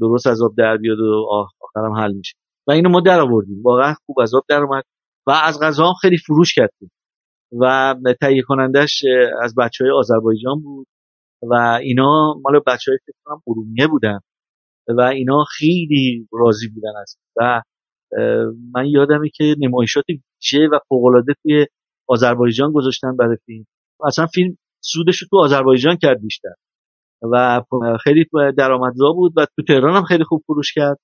درست 0.00 0.26
از 0.26 0.42
آب 0.42 0.52
در 0.58 0.76
بیاد 0.76 0.98
و 0.98 1.26
آخرم 1.30 1.92
حل 1.92 2.12
میشه. 2.12 2.36
و 2.66 2.72
اینو 2.72 2.88
ما 2.88 3.00
در 3.00 3.20
آوردیم. 3.20 3.62
واقعا 3.62 3.94
خوب 4.06 4.20
از 4.20 4.34
آب 4.34 4.44
در 4.48 4.62
اومد 4.62 4.84
و 5.26 5.30
از 5.30 5.60
غذا 5.60 5.92
خیلی 6.00 6.18
فروش 6.18 6.54
کردیم. 6.54 6.90
و 7.60 7.94
تهیه 8.20 8.42
کنندش 8.42 9.02
از 9.42 9.54
بچه 9.54 9.84
های 9.84 9.92
آذربایجان 9.92 10.60
بود 10.62 10.86
و 11.42 11.54
اینا 11.82 12.34
مال 12.44 12.60
بچه 12.66 12.90
های 12.90 12.98
فکر 13.06 13.16
کنم 13.24 13.42
ارومیه 13.46 13.86
بودن 13.86 14.18
و 14.88 15.00
اینا 15.00 15.44
خیلی 15.44 16.28
راضی 16.32 16.68
بودن 16.68 16.96
از 17.00 17.16
و 17.36 17.62
من 18.74 18.86
یادمه 18.86 19.28
که 19.34 19.54
نمایشات 19.58 20.04
ویژه 20.08 20.68
و 20.72 20.78
فوق‌العاده 20.88 21.34
توی 21.42 21.66
آذربایجان 22.08 22.72
گذاشتن 22.72 23.16
برای 23.16 23.36
فیلم. 23.46 23.66
اصلا 24.04 24.26
فیلم 24.26 24.56
سودش 24.80 25.18
رو 25.18 25.28
تو 25.30 25.38
آذربایجان 25.38 25.96
کرد 25.96 26.22
بیشتر. 26.22 26.54
و 27.32 27.62
خیلی 28.04 28.24
درآمدزا 28.58 29.12
بود 29.12 29.32
و 29.36 29.46
تو 29.56 29.62
تهران 29.68 29.96
هم 29.96 30.02
خیلی 30.02 30.24
خوب 30.24 30.42
فروش 30.46 30.74
کرد. 30.74 30.98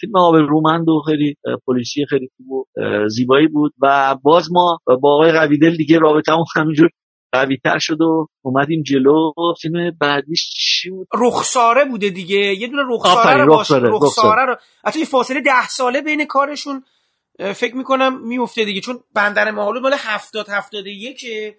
فیلم 0.00 0.16
آب 0.16 0.34
رومند 0.34 0.88
و 0.88 1.02
خیلی 1.06 1.36
پلیسی 1.66 2.06
خیلی 2.06 2.28
خوب 2.36 2.50
و 2.50 2.64
زیبایی 3.08 3.48
بود 3.48 3.72
و 3.82 4.16
باز 4.22 4.52
ما 4.52 4.78
با 4.86 5.14
آقای 5.14 5.32
قویدل 5.32 5.76
دیگه 5.76 5.98
رابطه 5.98 6.32
هم 6.32 6.44
همینجور 6.56 6.90
قویتر 7.32 7.78
شد 7.78 8.00
و 8.00 8.26
اومدیم 8.44 8.82
جلو. 8.82 9.32
فیلم 9.60 9.90
بعدیش 10.00 10.50
چی 10.54 10.90
بود؟ 10.90 11.08
رخساره 11.14 11.84
بوده 11.84 12.10
دیگه. 12.10 12.36
یه 12.36 12.68
دونه 12.68 12.82
رخساره 12.90 13.44
رو 13.44 13.56
باشه 13.56 13.76
رخساره 13.76 14.44
رو 14.46 14.56
حتی 14.84 15.04
فاصله 15.04 15.40
ده 15.40 15.68
ساله 15.68 16.00
بین 16.00 16.24
کارشون 16.24 16.84
فکر 17.54 17.76
می‌کنم 17.76 18.28
میفته 18.28 18.64
دیگه. 18.64 18.80
چون 18.80 19.00
بندر 19.14 19.50
معالود 19.50 19.82
مال 19.82 19.94
هفتاد 19.98 20.48
هفتاد 20.48 20.86
یکه 20.86 21.54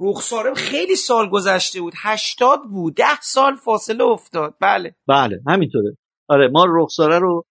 رخساره 0.00 0.54
خیلی 0.54 0.96
سال 0.96 1.28
گذشته 1.28 1.80
بود. 1.80 1.92
هشتاد 1.96 2.58
بود. 2.70 2.94
ده 2.94 3.20
سال 3.20 3.54
فاصله 3.54 4.04
افتاد. 4.04 4.54
بله. 4.60 4.94
بله 5.08 5.40
همینطوره. 5.48 5.96
آره 6.28 6.48
ما 6.48 6.66
رخساره 6.68 7.18
رو 7.18 7.44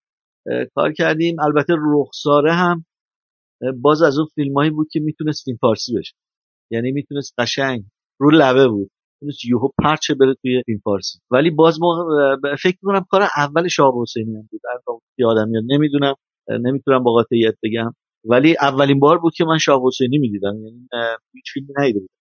کار 0.76 0.94
کردیم. 0.94 1.40
البته 1.40 1.74
رخساره 1.94 2.54
هم 2.54 2.86
باز 3.82 4.02
از 4.02 4.18
اون 4.18 4.28
فیلمایی 4.36 4.70
بود 4.72 4.88
که 4.92 5.00
می‌تونست 5.00 5.44
فیلم 5.46 5.58
فارسی 5.62 5.94
بشه. 5.98 6.14
یعنی 6.72 6.92
می‌تونست 6.92 7.34
قشنگ 7.38 7.84
رو 8.20 8.32
لبه 8.32 8.68
بود. 8.68 8.92
می‌تونست 9.22 9.46
یهو 9.46 9.70
پرچه 9.84 10.14
بره 10.16 10.34
توی 10.42 10.64
فیلم 10.66 10.80
فارسی. 10.84 11.20
ولی 11.32 11.50
باز 11.52 11.82
ما 11.82 12.08
فکر 12.64 12.78
می‌کنم 12.84 13.06
کار 13.10 13.22
اول 13.38 13.68
شاه 13.68 13.94
حسینی 14.02 14.36
هم 14.36 14.48
بود. 14.52 14.62
یادم 15.18 15.50
میاد 15.50 15.64
نمی‌دونم 15.68 16.14
نمی‌تونم 16.50 17.04
با 17.04 17.12
قاطعیت 17.12 17.56
بگم. 17.64 17.94
ولی 18.26 18.56
اولین 18.62 19.00
بار 19.00 19.18
بود 19.18 19.34
که 19.34 19.46
من 19.46 19.58
شاه 19.58 19.82
حسینی 19.84 20.18
می‌دیدم. 20.18 20.56
یعنی 20.56 20.88
هیچ 21.34 21.46
فیلمی 21.54 21.74
ندیده 21.78 22.00
بودم 22.00 22.12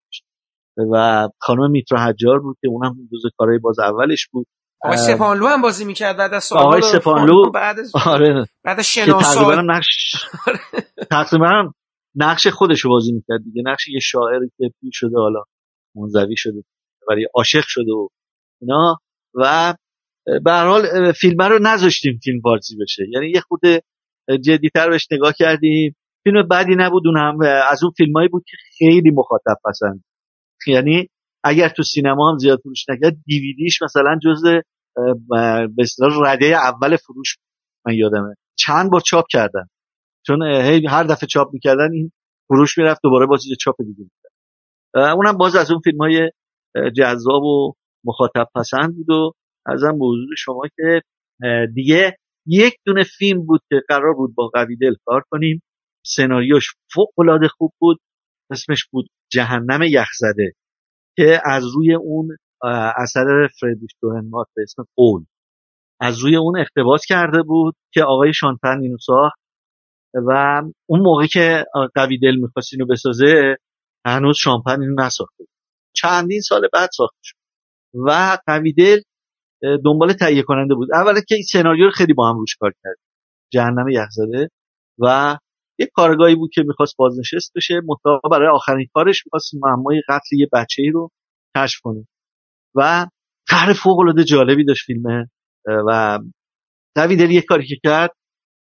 و 0.93 1.29
خانم 1.41 1.71
میترا 1.71 1.99
حجار 1.99 2.41
بود 2.41 2.57
که 2.61 2.69
اونم 2.69 3.09
جز 3.13 3.31
کارهای 3.37 3.59
باز 3.59 3.79
اولش 3.79 4.29
بود. 4.33 4.47
آقای 4.85 4.97
سپانلو 4.97 5.47
هم 5.47 5.63
بازی 5.63 5.85
می‌کرد 5.85 6.17
بعد 6.17 6.35
از 6.35 6.53
آقای 6.53 6.83
سپانلو 6.83 7.51
بعد 7.51 7.79
از 7.79 7.93
آره. 8.07 8.45
بعد 8.65 8.79
از 8.79 8.87
شناسا 8.87 9.61
نقش 9.61 10.17
تقریبا 11.11 11.73
نقش 12.17 12.47
خودش 12.47 12.81
رو 12.81 12.91
بازی 12.91 13.13
می‌کرد 13.13 13.45
دیگه. 13.45 13.63
نقش 13.67 13.89
یه 13.89 14.01
شاعری 14.01 14.51
که 14.59 14.71
پیر 14.81 14.91
شده 14.93 15.17
حالا 15.17 15.43
منزوی 15.95 16.37
شده 16.37 16.63
ولی 17.09 17.27
عاشق 17.35 17.65
شده 17.67 17.93
و 17.93 18.09
اینا. 18.61 18.97
و 19.35 19.75
به 20.45 20.53
هر 20.53 20.67
حال 20.67 21.13
فیلم 21.13 21.43
رو 21.43 21.59
نذاشتیم 21.63 22.21
فیلم 22.25 22.41
فارسی 22.41 22.77
بشه. 22.81 23.03
یعنی 23.13 23.31
یه 23.31 23.41
خود 23.41 23.61
جدیتر 24.45 24.91
بهش 24.91 25.09
نگاه 25.13 25.33
کردیم. 25.39 25.97
فیلم 26.25 26.49
بعدی 26.49 26.75
نبود 26.79 27.07
اون 27.07 27.17
هم 27.17 27.39
از 27.71 27.83
اون 27.83 27.93
فیلمایی 27.97 28.29
بود 28.29 28.45
که 28.47 28.57
خیلی 28.79 29.11
مخاطب 29.11 29.57
پسند. 29.65 30.05
یعنی 30.67 31.09
اگر 31.47 31.69
تو 31.69 31.83
سینما 31.83 32.31
هم 32.31 32.39
زیاد 32.39 32.61
فروش 32.63 32.89
نکرد 32.89 33.17
دیویدیش 33.27 33.83
مثلا 33.83 34.19
جزء 34.25 34.61
به 35.77 35.85
رده 36.25 36.47
اول 36.47 36.97
فروش 36.97 37.37
من 37.87 37.95
یادمه. 37.95 38.35
چند 38.59 38.91
بار 38.91 39.01
چاپ 39.01 39.25
کردن. 39.31 39.67
چون 40.27 40.43
هر 40.89 41.05
دفعه 41.05 41.27
چاپ 41.27 41.49
می‌کردن 41.53 41.93
این 41.93 42.13
فروش 42.49 42.79
می‌رفت 42.79 43.01
دوباره 43.03 43.27
باز 43.27 43.43
چاپ 43.61 43.77
دیگه 43.83 44.03
می‌کرد 44.03 44.33
اونم 45.15 45.37
باز 45.37 45.57
از 45.57 45.71
اون 45.71 45.81
فیلم 45.85 45.99
های 45.99 46.31
جذاب 46.97 47.43
و 47.43 47.73
مخاطب 48.05 48.49
پسند 48.55 48.97
بود 48.97 49.11
و 49.11 49.33
ازم 49.67 49.99
به 49.99 50.05
حضور 50.07 50.35
شما 50.39 50.63
که 50.77 51.03
دیگه 51.75 52.17
یک 52.47 52.75
دونه 52.87 53.05
فیلم 53.19 53.47
بود 53.47 53.61
که 53.69 53.83
قرار 53.89 54.15
بود 54.15 54.35
با 54.35 54.49
قویدل 54.55 54.95
کار 55.05 55.23
کنیم. 55.31 55.63
سناریوش 56.07 56.75
فوق 56.95 57.19
العاده 57.19 57.49
خوب 57.49 57.73
بود. 57.79 58.01
اسمش 58.51 58.85
بود 58.91 59.07
جهنم 59.33 59.83
یخزده 59.83 60.53
که 61.17 61.41
از 61.45 61.65
روی 61.75 61.95
اون 61.95 62.37
اثر 62.97 63.49
فردریش 63.61 63.91
دوهنمات 64.03 64.47
به 64.57 64.63
اسم 64.63 64.85
اول 64.99 65.27
از 66.01 66.19
روی 66.19 66.37
اون 66.37 66.61
اقتباس 66.61 67.07
کرده 67.07 67.43
بود 67.43 67.75
که 67.93 68.03
آقای 68.03 68.33
شانپن 68.35 68.81
اینو 68.83 68.97
ساخت 68.99 69.39
و 70.15 70.63
اون 70.87 71.01
موقع 71.01 71.27
که 71.27 71.65
قوی 71.95 72.19
دل 72.19 72.37
می‌خواست 72.37 72.69
اینو 72.73 72.87
بسازه 72.87 73.57
هنوز 74.07 74.37
شامپن 74.37 74.81
اینو 74.81 74.95
نساخته 74.99 75.45
چندین 75.97 76.41
سال 76.41 76.69
بعد 76.73 76.91
ساخته 76.93 77.19
شد. 77.23 77.37
و 77.95 78.39
قوی 78.47 78.73
دل 78.73 79.01
دنبال 79.85 80.13
تهیه 80.13 80.43
کننده 80.43 80.75
بود. 80.75 80.89
اولا 80.95 81.21
که 81.29 81.35
این 81.35 81.45
سناریو 81.53 81.85
رو 81.85 81.91
خیلی 81.91 82.15
با 82.15 82.31
هم 82.31 82.39
روش 82.39 82.57
کار 82.57 82.73
کرد. 82.85 82.97
جهنم 83.53 83.89
یخزده. 83.89 84.49
و 84.99 85.37
یک 85.79 85.89
کارگاهی 85.95 86.35
بود 86.35 86.51
که 86.55 86.63
می‌خواست 86.67 86.97
بازنشست 86.97 87.53
بشه. 87.57 87.81
مطابق 87.87 88.31
برای 88.31 88.49
آخرین 88.49 88.89
کارش 88.95 89.23
می‌خواست 89.27 89.55
معمای 89.63 90.03
قتل 90.09 90.37
یه 90.37 90.49
بچه 90.53 90.83
ای 90.83 90.91
رو 90.91 91.11
کشف 91.57 91.81
کنه. 91.83 92.07
و 92.75 93.07
طرح 93.49 93.73
فوق 93.73 93.99
العاده 93.99 94.25
جالبی 94.25 94.65
داشت 94.65 94.85
فیلمه 94.87 95.31
و 95.67 96.19
دویدل 96.97 97.31
یک 97.31 97.45
کاری 97.45 97.67
که 97.67 97.77
کرد 97.85 98.11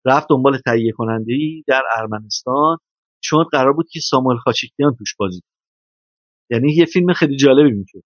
رفت 0.06 0.28
دنبال 0.30 0.58
تهیه 0.66 0.92
کننده 0.96 1.34
ای 1.34 1.64
در 1.68 1.82
ارمنستان 1.98 2.78
چون 3.24 3.44
قرار 3.52 3.74
بود 3.74 3.88
که 3.92 4.00
ساموئل 4.00 4.38
خاچیکیان 4.38 4.96
توش 4.98 5.16
بازی 5.20 5.40
کنه. 5.42 5.50
یعنی 6.52 6.74
یه 6.74 6.86
فیلم 6.86 7.14
خیلی 7.14 7.38
جالبی 7.38 7.72
می‌شد. 7.72 8.04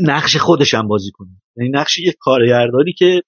نقش 0.00 0.36
خودش 0.36 0.74
هم 0.74 0.88
بازی 0.88 1.10
کنه. 1.14 1.30
یعنی 1.56 1.70
نقش 1.70 1.98
یه 1.98 2.14
کارگردانی 2.20 2.92
که 2.92 3.22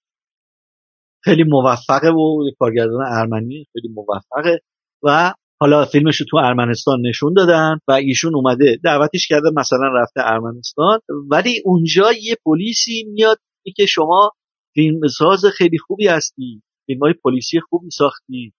خیلی 1.24 1.44
موفقه 1.44 2.08
و 2.08 2.50
کارگردان 2.58 3.04
ارمنی 3.06 3.66
خیلی 3.72 3.88
موفقه. 3.94 4.60
و 5.02 5.32
حالا 5.60 5.84
فیلمش 5.84 6.20
رو 6.20 6.26
تو 6.30 6.36
ارمنستان 6.36 7.00
نشون 7.06 7.34
دادن 7.34 7.78
و 7.88 7.92
ایشون 7.92 8.34
اومده 8.34 8.78
دعوتش 8.84 9.28
کرده 9.28 9.50
مثلا 9.56 9.88
رفته 10.02 10.20
ارمنستان. 10.24 10.98
ولی 11.30 11.62
اونجا 11.64 12.12
یه 12.22 12.36
پلیسی 12.44 13.04
میاد 13.12 13.38
که 13.76 13.86
شما 13.86 14.30
فیلمساز 14.74 15.44
خیلی 15.56 15.78
خوبی 15.78 16.06
هستی 16.06 16.62
فیلم 16.86 17.00
های 17.00 17.14
پلیسی 17.24 17.60
خوبی 17.60 17.90
ساختی 17.90 18.52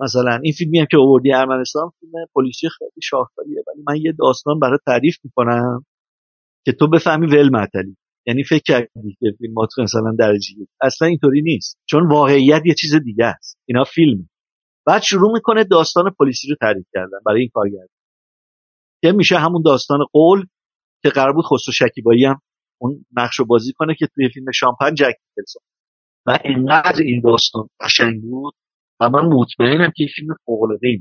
مثلا 0.00 0.40
این 0.42 0.52
فیلمی 0.52 0.78
هم 0.78 0.86
که 0.90 0.96
آوردی 0.96 1.32
ارمنستان 1.32 1.90
فیلم 2.00 2.12
پلیسی 2.34 2.68
خیلی 2.78 3.00
شاهکاریه 3.02 3.62
ولی 3.66 3.82
من 3.88 3.96
یه 3.96 4.12
داستان 4.18 4.58
برای 4.58 4.78
تعریف 4.86 5.16
می‌کنم 5.24 5.84
که 6.64 6.72
تو 6.72 6.88
بفهمی 6.88 7.26
ول 7.26 7.48
معطلی. 7.48 7.96
یعنی 8.26 8.44
فکر 8.44 8.62
کردی 8.66 9.16
که 9.20 9.26
فیلمات 9.38 9.68
مثلا 9.78 10.14
درجه 10.18 10.54
اصلا 10.80 11.08
اینطوری 11.08 11.42
نیست. 11.42 11.78
چون 11.90 12.08
واقعیت 12.08 12.62
یه 12.64 12.74
چیز 12.74 12.94
دیگه 12.94 13.24
است. 13.24 13.58
اینا 13.68 13.84
فیلم 13.84 14.28
بعد 14.86 15.02
شروع 15.02 15.32
می‌کنه 15.32 15.64
داستان 15.64 16.14
پلیسی 16.18 16.48
رو 16.48 16.56
تعریف 16.60 16.86
کردن 16.94 17.18
برای 17.26 17.40
این 17.40 17.50
کارگردان. 17.54 17.96
که 19.02 19.12
میشه 19.12 19.36
همون 19.36 19.62
داستان 19.62 19.98
قول 20.12 20.46
که 21.02 21.08
قرار 21.08 21.32
بود 21.32 21.44
خسرو 21.44 21.72
شکیبایی 21.72 22.24
هم 22.24 22.40
اون 22.80 23.04
نقش 23.16 23.38
رو 23.38 23.44
بازی 23.44 23.72
کنه 23.72 23.94
که 23.94 24.06
توی 24.14 24.28
فیلم 24.28 24.52
شامپن 24.52 24.94
جک 24.94 25.14
نیکلسون 25.28 25.62
و 26.26 26.38
اینقدر 26.44 27.02
این 27.02 27.20
داستان 27.20 27.68
قشنگ 27.80 28.22
بود 28.22 28.54
و 29.00 29.10
من 29.10 29.26
مطمئنم 29.26 29.92
که 29.96 30.06
فیلم 30.16 30.34
فوق 30.44 30.62
العاده 30.62 30.98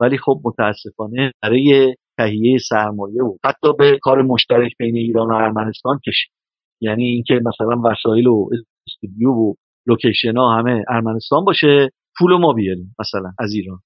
ولی 0.00 0.18
خب 0.18 0.40
متاسفانه 0.44 1.32
برای 1.42 1.94
تهیه 2.18 2.58
سرمایه 2.58 3.22
و 3.22 3.36
حتی 3.44 3.72
به 3.78 3.98
کار 4.02 4.22
مشترک 4.22 4.72
بین 4.78 4.96
ایران 4.96 5.30
و 5.30 5.34
ارمنستان 5.34 6.00
کشید. 6.06 6.32
یعنی 6.80 7.04
اینکه 7.04 7.34
مثلا 7.34 7.82
وسایل 7.84 8.26
و 8.26 8.48
استودیو 8.88 9.30
و 9.30 9.54
لوکیشن 9.86 10.36
ها 10.36 10.58
همه 10.58 10.84
ارمنستان 10.88 11.44
باشه 11.44 11.90
پول 12.18 12.36
ما 12.40 12.52
بیاریم 12.52 12.94
مثلا 12.98 13.32
از 13.38 13.52
ایران. 13.52 13.80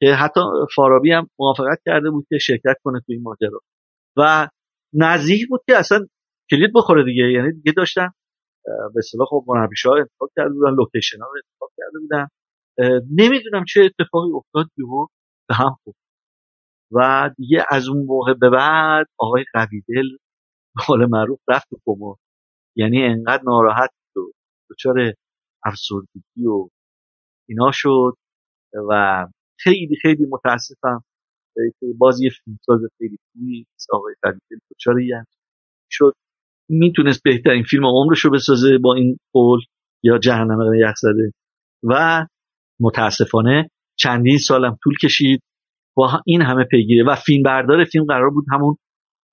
که 0.00 0.14
حتی 0.14 0.40
فارابی 0.74 1.12
هم 1.12 1.28
موافقت 1.38 1.78
کرده 1.86 2.10
بود 2.10 2.26
که 2.28 2.38
شرکت 2.38 2.76
کنه 2.84 3.00
تو 3.00 3.12
این 3.12 3.22
ماجرا. 3.22 3.60
و 4.16 4.48
نزدیک 4.94 5.48
بود 5.48 5.60
که 5.66 5.76
اصلا 5.76 6.06
کلید 6.50 6.70
بخوره 6.74 7.04
دیگه. 7.04 7.22
یعنی 7.22 7.52
دیگه 7.52 7.72
داشتن 7.76 8.08
به 8.64 8.98
اصطلاح 8.98 9.26
خب 9.30 9.44
مربیش 9.48 9.86
ها 9.86 9.96
انتخاب 9.96 10.30
کرده 10.36 10.50
بودن 10.54 10.70
لوکیشن 10.70 11.18
ها 11.20 11.26
رو 11.26 11.40
انتخاب 11.44 11.70
کرده 11.76 11.98
بودن. 11.98 12.28
نمی‌دونم 13.10 13.64
چه 13.68 13.80
اتفاقی 13.80 14.30
افتاد 14.34 14.66
یهو 14.78 15.06
به 15.48 15.54
هم 15.54 15.76
خورد. 15.84 15.96
و 16.92 17.30
دیگه 17.36 17.64
از 17.70 17.88
اون 17.88 18.06
موقع 18.06 18.34
به 18.34 18.50
بعد 18.50 19.06
آقای 19.18 19.44
قویدل 19.54 20.08
حال 20.76 21.06
معروف 21.10 21.40
رفت 21.48 21.68
کما 21.86 22.18
یعنی 22.76 23.02
انقدر 23.02 23.42
ناراحت 23.46 23.90
بود 24.14 24.34
دچار 24.70 25.14
افسردگی 25.64 26.46
و 26.46 26.68
اینا 27.52 27.70
شد 27.72 28.16
و 28.88 29.26
خیلی 29.58 29.96
خیلی 30.02 30.26
متاسفم. 30.30 31.04
که 31.54 31.86
باز 31.98 32.20
یه 32.20 32.30
فیلمساز 32.44 32.80
خیلی 32.98 33.16
خوبی 33.32 33.66
آقای 33.92 34.14
قویدل 34.22 34.58
دچار 34.70 34.94
شد. 35.90 36.12
می‌تونست 36.68 37.22
بهترین 37.24 37.62
فیلم 37.62 37.86
عمرش 37.86 38.18
رو 38.18 38.30
بسازه 38.30 38.78
با 38.78 38.94
این 38.94 39.16
قول 39.32 39.60
یا 40.02 40.18
جهنم 40.18 40.74
یخ 40.74 40.94
زده. 40.96 41.32
و 41.82 42.26
متاسفانه 42.80 43.70
چندین 43.98 44.38
سالم 44.38 44.78
طول 44.84 44.94
کشید 45.02 45.42
با 45.96 46.20
این 46.26 46.42
همه 46.42 46.64
پیگیره 46.64 47.04
و 47.04 47.14
فیلم 47.14 47.42
بردار 47.42 47.84
فیلم 47.84 48.04
قرار 48.04 48.30
بود 48.30 48.44
همون 48.52 48.76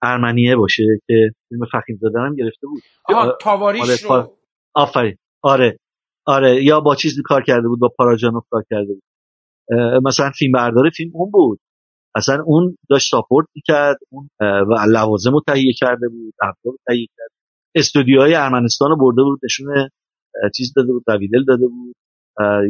ارمنیه 0.01 0.55
باشه 0.55 0.83
که 1.07 1.31
فیلم 1.49 1.65
فخیم 1.71 1.97
زدن 2.01 2.25
هم 2.25 2.35
گرفته 2.35 2.67
بود. 2.67 2.81
آها 3.05 3.37
تاواریش 3.41 4.03
رو 4.03 4.37
آفرین. 4.75 5.17
آره. 5.43 5.77
آره 6.25 6.63
یا 6.63 6.79
با 6.79 6.95
چیزی 6.95 7.21
کار 7.21 7.43
کرده 7.43 7.67
بود 7.67 7.79
با 7.79 7.89
پاراجانوف 7.97 8.43
کار 8.49 8.63
کرده 8.69 8.93
بود. 8.93 9.03
مثلا 10.05 10.31
فیلم 10.35 10.51
بردار 10.51 10.89
فیلم 10.89 11.11
اون 11.13 11.31
بود. 11.31 11.59
اصلا 12.15 12.43
اون 12.45 12.77
داشت 12.89 13.11
ساپورت 13.11 13.47
می‌کرد 13.55 13.97
اون 14.09 14.29
و 14.39 14.85
لوازم 14.89 15.31
رو 15.31 15.41
تهیه 15.47 15.73
کرده 15.73 16.07
بود 16.07 16.33
افکار 16.41 16.73
تهیه 16.87 17.07
کرد 17.17 17.29
استودیوهای 17.75 18.35
ارمنستان 18.35 18.89
رو 18.89 18.97
برده 18.97 19.23
بود 19.23 19.39
نشون 19.43 19.89
چیز 20.55 20.73
داده 20.75 20.91
بود 20.91 21.03
قویدل 21.05 21.43
داده 21.47 21.67
بود. 21.67 21.95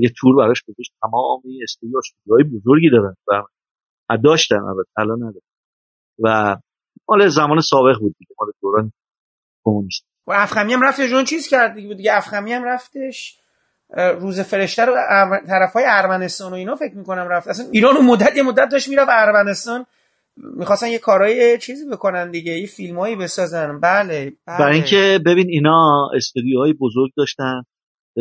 یه 0.01 0.09
تور 0.17 0.35
براش 0.35 0.61
گذاشت. 0.67 0.93
تمام 1.01 1.41
استودیو 1.63 1.97
استودیوهای 1.97 2.43
بزرگی 2.43 2.89
دارن 2.89 3.15
و 4.09 4.17
داشتن 4.23 4.59
البته 4.59 4.89
الان 4.97 5.17
نداره 5.17 5.45
و 6.19 6.57
مال 7.09 7.27
زمان 7.27 7.61
سابق 7.61 7.99
بود 7.99 8.15
دیگه 8.19 8.35
مال 8.39 8.51
دوران 8.61 8.91
کمونیست. 9.65 10.08
و 10.29 10.31
افخمی 10.31 10.73
هم 10.73 10.81
رفتش 10.81 11.13
اون 11.13 11.23
چیز 11.23 11.47
کرد 11.47 11.73
دیگه 11.73 11.95
دیگه 11.95 12.17
افخمی 12.17 12.53
هم 12.53 12.63
رفتش. 12.63 13.39
روز 14.19 14.39
فرشته 14.39 14.85
رو 14.85 14.95
طرف 15.47 15.73
های 15.73 15.83
ارمنستان 15.87 16.51
و 16.51 16.55
اینا 16.55 16.75
فکر 16.75 16.95
می‌کنم 16.95 17.27
رفت. 17.27 17.47
اصلا 17.47 17.65
ایران 17.71 17.97
و 17.97 18.01
مدت 18.01 18.35
یه 18.35 18.43
مدت 18.43 18.69
داشت 18.71 18.89
می‌رفت 18.89 19.09
ارمنستان. 19.11 19.85
می‌خواستن 20.37 20.87
یه 20.87 20.99
کارهای 20.99 21.57
چیزی 21.57 21.89
بکنن 21.89 22.31
دیگه 22.31 22.59
یه 22.59 22.67
فیلمایی 22.67 23.15
بسازن. 23.15 23.79
بله, 23.79 24.33
بله. 24.45 24.57
برای 24.59 24.75
اینکه 24.75 25.19
ببین 25.25 25.47
اینا 25.49 26.09
استودیوهای 26.15 26.73
بزرگ 26.73 27.11
داشتن 27.17 27.63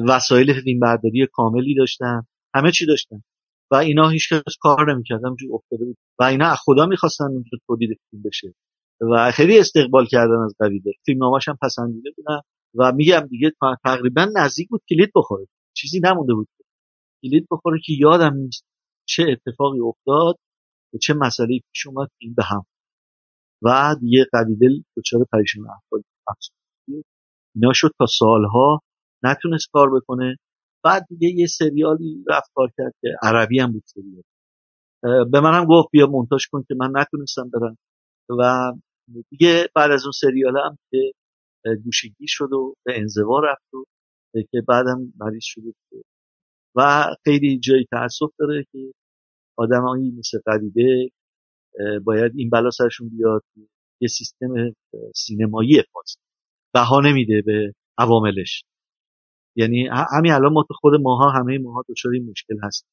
وسایل 0.09 0.61
فیلم 0.65 0.81
برداری 0.81 1.29
کاملی 1.33 1.75
داشتن 1.75 2.23
همه 2.55 2.73
چی 2.73 2.87
داشتن. 2.87 3.23
و 3.71 3.75
اینا 3.75 4.09
هیچ 4.09 4.33
کس 4.33 4.57
کار 4.61 4.93
نمی‌کرد 4.93 5.25
همینجوری 5.25 5.53
افتاده 5.53 5.85
بود. 5.85 5.97
و 6.19 6.25
اینا 6.25 6.55
خدا 6.55 6.87
می‌خواستن 6.87 7.25
اونجا 7.25 7.59
تولید 7.67 8.01
فیلم 8.11 8.23
بشه. 8.23 8.55
و 9.01 9.31
خیلی 9.31 9.59
استقبال 9.59 10.07
کردن 10.07 10.39
از 10.45 10.55
قویده 10.59 10.93
فیلم 11.07 11.19
نامش 11.19 11.49
هم 11.49 11.59
پسندیده 11.63 12.11
بودن 12.17 12.41
و 12.75 12.93
میگم 12.93 13.27
دیگه 13.31 13.53
تقریبا 13.85 14.29
نزدیک 14.37 14.69
بود 14.69 14.83
کلید 14.89 15.11
بخوره. 15.15 15.47
چیزی 15.77 16.01
نمونده 16.05 16.35
بود. 16.35 16.49
کلید 17.23 17.47
بخوره 17.51 17.81
که 17.85 17.93
یادم 17.99 18.35
نیست 18.35 18.65
چه 19.09 19.25
اتفاقی 19.29 19.81
افتاد 19.81 20.37
و 20.95 20.99
چه 20.99 21.15
مسئله 21.15 21.61
پیش 21.73 21.87
اومد 21.87 22.09
این 22.19 22.35
به 22.35 22.45
هم. 22.45 22.67
و 23.63 23.97
دیگه 24.01 24.27
قویدل 24.33 24.83
دچار 24.97 25.27
پریشان 25.33 25.63
احوال 25.63 26.03
اینا 27.55 27.73
شد 27.73 27.91
تا 27.99 28.07
سالها 28.07 28.81
نتونست 29.23 29.69
کار 29.73 29.91
بکنه. 29.97 30.37
بعد 30.85 31.07
دیگه 31.09 31.29
یه 31.29 31.47
سریالی 31.47 32.25
رفت 32.29 32.51
کار 32.55 32.71
کرد 32.77 32.93
که 33.01 33.09
عربی 33.23 33.61
هم 33.61 33.73
بود 33.73 33.83
سریال. 33.87 34.23
به 35.31 35.41
منم 35.41 35.65
گفت 35.65 35.89
بیا 35.93 36.07
مونتاژ 36.07 36.47
کن 36.53 36.65
که 36.69 36.75
من 36.79 36.91
نتونستم 36.95 37.51
برم. 37.51 37.77
و 38.39 38.73
دیگه 39.31 39.69
بعد 39.75 39.91
از 39.91 40.05
اون 40.05 40.13
سریال 40.13 40.59
هم 40.59 40.79
که 40.91 41.13
گوشگی 41.85 42.27
شد 42.29 42.53
و 42.53 42.75
به 42.87 42.99
انزوا 42.99 43.41
رفت 43.41 43.75
و 43.75 43.85
که 44.51 44.63
بعدم 44.69 45.13
مریض 45.21 45.45
شد 45.45 45.63
و 46.77 47.05
خیلی 47.25 47.59
جایی 47.59 47.87
تاسف 47.91 48.31
داره 48.39 48.65
که 48.73 48.93
آدمایی 49.59 50.11
مثل 50.11 50.39
قدیده 50.47 51.11
باید 52.05 52.33
این 52.37 52.51
بلا 52.51 52.71
سرشون 52.71 53.09
بیاد. 53.09 53.45
یه 54.01 54.09
سیستم 54.09 54.75
سینمایی 55.15 55.79
افاظ 55.79 56.15
بها 56.75 57.01
نمیده 57.01 57.43
به 57.47 57.75
عواملش. 57.99 58.65
یعنی 59.57 59.89
همین 60.17 60.33
الان 60.33 60.53
ما 60.53 60.65
تو 60.69 60.75
خود 60.75 61.01
ماها 61.01 61.31
همه 61.31 61.59
ماها 61.59 61.85
دچار 61.89 62.13
این 62.13 62.31
مشکل 62.31 62.55
هست. 62.63 62.87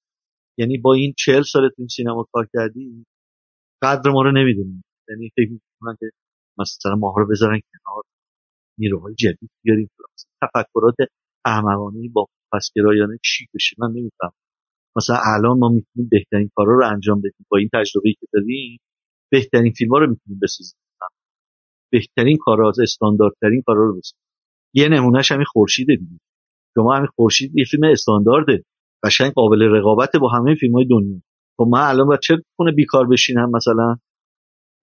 یعنی 0.57 0.77
با 0.77 0.93
این 0.93 1.13
چهل 1.17 1.41
سال 1.41 1.69
تو 1.69 1.75
این 1.77 1.87
سینما 1.87 2.27
کار 2.31 2.47
کردی 2.53 3.05
قدر 3.83 4.11
ما 4.11 4.21
رو 4.21 4.31
نمی‌دونیم. 4.31 4.83
یعنی 5.09 5.31
می‌کنن 5.85 5.97
که 5.99 6.05
مثلا 6.59 6.95
ماها 6.95 7.21
رو 7.21 7.27
بذارن 7.27 7.59
کنار 7.59 8.03
نیروهای 8.79 9.15
جدید 9.15 9.49
بیاریم 9.63 9.89
تفکرات 10.41 10.95
احمقانه 11.45 12.09
با 12.13 12.27
پسگرایانه 12.53 13.17
چی 13.23 13.47
بشه؟ 13.53 13.75
من 13.79 13.89
نمیفهم. 13.89 14.33
مثلا 14.97 15.17
الان 15.35 15.59
ما 15.59 15.69
می‌تونیم 15.69 16.09
بهترین 16.11 16.51
کارا 16.55 16.75
رو 16.75 16.85
انجام 16.93 17.19
بدیم. 17.19 17.45
با 17.51 17.57
این 17.57 17.69
تجربه 17.73 18.11
که 18.19 18.27
داریم 18.33 18.79
بهترین 19.31 19.73
فیلم 19.73 19.91
رو 19.91 20.09
می‌تونیم 20.09 20.39
بسازیم. 20.41 20.79
بهترین 21.91 22.37
کارا 22.41 22.69
از 22.69 22.79
استانداردترین 22.79 23.63
کارا 23.65 23.85
رو 23.85 23.97
بسازیم. 23.97 24.19
یه 24.73 24.89
نمونهش 24.89 25.31
همین 25.31 25.45
خورشید 25.45 25.87
دیگه. 25.87 26.19
شما 26.73 26.95
همین 26.95 27.07
خورشید 27.15 27.57
یه 27.57 27.65
فیلم 27.71 27.83
استاندارده. 27.83 28.63
قشنگ 29.03 29.31
قابل 29.31 29.61
رقابت 29.61 30.15
با 30.21 30.29
همه 30.29 30.55
فیلم 30.55 30.73
های 30.73 30.85
دنیا. 30.85 31.21
خب 31.57 31.67
من 31.71 31.81
الان 31.81 32.07
باید 32.07 32.19
چه 32.19 32.35
کنه 32.57 32.71
بیکار 32.71 33.07
بشینم 33.07 33.51
مثلا؟ 33.51 33.97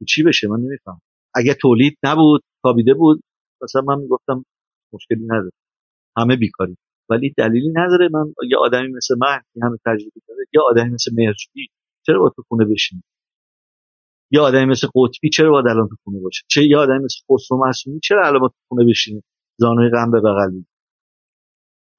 چی 0.05 0.23
بشه؟ 0.23 0.49
من 0.49 0.61
نمیفهم. 0.61 1.01
اگه 1.35 1.55
تولید 1.55 1.99
نبود 2.05 2.43
تابیده 2.63 2.95
بود 2.95 3.23
مثلا 3.63 3.83
من 3.83 3.99
می‌گفتم 3.99 4.45
مشکلی 4.93 5.25
نداره. 5.25 5.53
همه 6.17 6.37
بیکاری 6.37 6.77
ولی 7.11 7.35
دلیلی 7.37 7.73
نداره. 7.75 8.09
من 8.13 8.33
یه 8.51 8.57
آدمی 8.59 8.89
مثل 8.89 9.15
من 9.21 9.41
که 9.55 9.61
همه 9.63 9.77
تجربه 9.87 10.21
داره 10.29 10.45
یه 10.55 10.61
آدمی 10.71 10.91
مثل 10.91 11.11
مرجوی 11.15 11.67
چرا 12.07 12.21
باید 12.21 12.33
تو 12.37 12.43
خونه 12.49 12.65
بشین 12.65 13.03
یه 14.31 14.41
آدمی 14.41 14.65
مثل 14.65 14.89
قطبی 14.95 15.31
چرا 15.31 15.51
باید 15.51 15.67
الان 15.67 15.89
تو 15.89 15.97
خونه 16.05 16.21
باشه؟ 16.21 16.43
چه 16.49 16.63
یه 16.65 16.77
آدمی 16.79 17.05
مثل 17.05 17.19
خسرو 17.31 17.59
معصومی 17.67 18.01
چرا 18.01 18.27
الان 18.27 18.41
تو 18.41 18.55
خونه 18.69 18.85
بشینه؟ 18.91 19.23
زانوی 19.57 19.91
غم 19.91 20.11
به 20.11 20.21
بغلی. 20.21 20.67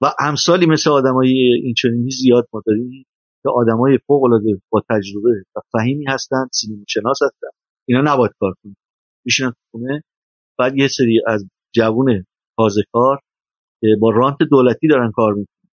و 0.02 0.06
امثالی 0.20 0.66
مثل 0.66 0.89
آدمای 0.89 1.30
این 1.63 1.74
چنینی 1.78 2.12
زیاد 2.12 2.48
ما 2.54 2.62
داریم 2.66 3.06
که 3.44 3.50
آدمای 3.50 4.00
فوق 4.08 4.24
العاده 4.24 4.62
با 4.70 4.84
تجربه 4.89 5.44
و 5.56 5.60
فهیمی 5.72 6.06
هستن 6.08 6.46
سینما 6.52 6.84
شناس 6.88 7.20
هستن. 7.24 7.48
اینا 7.88 8.13
نباید 8.13 8.32
کار 8.39 8.54
کنن. 8.63 8.76
میشینن 9.26 9.54
خونه 9.72 10.04
بعد 10.60 10.78
یه 10.78 10.88
سری 10.88 11.22
از 11.28 11.46
جوون 11.76 12.26
تازه 12.58 12.82
کار 12.91 13.19
که 13.82 13.88
با 14.02 14.10
رانت 14.10 14.38
دولتی 14.52 14.88
دارن 14.88 15.12
کار 15.12 15.34
می‌کنن 15.34 15.72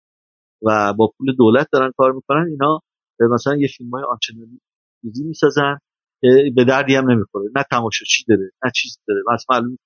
و 0.61 0.93
با 0.93 1.11
پول 1.17 1.35
دولت 1.35 1.67
دارن 1.71 1.91
کار 1.97 2.11
می‌کنن 2.11 2.47
اینا 2.49 2.79
مثلا 3.33 3.55
یه 3.55 3.67
فیلم 3.77 3.89
های 3.89 4.03
آنچنانی 4.03 4.59
چیزی 5.01 5.23
می‌سازن 5.23 5.77
که 6.21 6.27
به 6.55 6.63
دردی 6.63 6.95
هم 6.95 7.11
نمی‌خوره. 7.11 7.49
نه 7.55 7.63
چی 8.07 8.23
داره 8.27 8.51
نه 8.65 8.71
چیز 8.75 8.99
داره. 9.07 9.21
مثلا 9.33 9.45
معلوم 9.49 9.77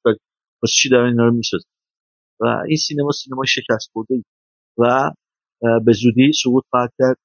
واسه 0.63 0.73
چی 0.73 0.89
دارن 0.89 1.09
اینا 1.09 1.25
رو 1.25 1.33
می‌سازن. 1.33 1.69
و 2.39 2.45
این 2.67 2.77
سینما 2.77 3.11
سینما 3.11 3.43
شکست 3.45 3.89
خورده 3.93 4.23
و 4.77 5.11
به 5.85 5.93
زودی 5.93 6.31
سقوط 6.43 6.63
خواهد 6.69 6.93
کرد. 6.99 7.17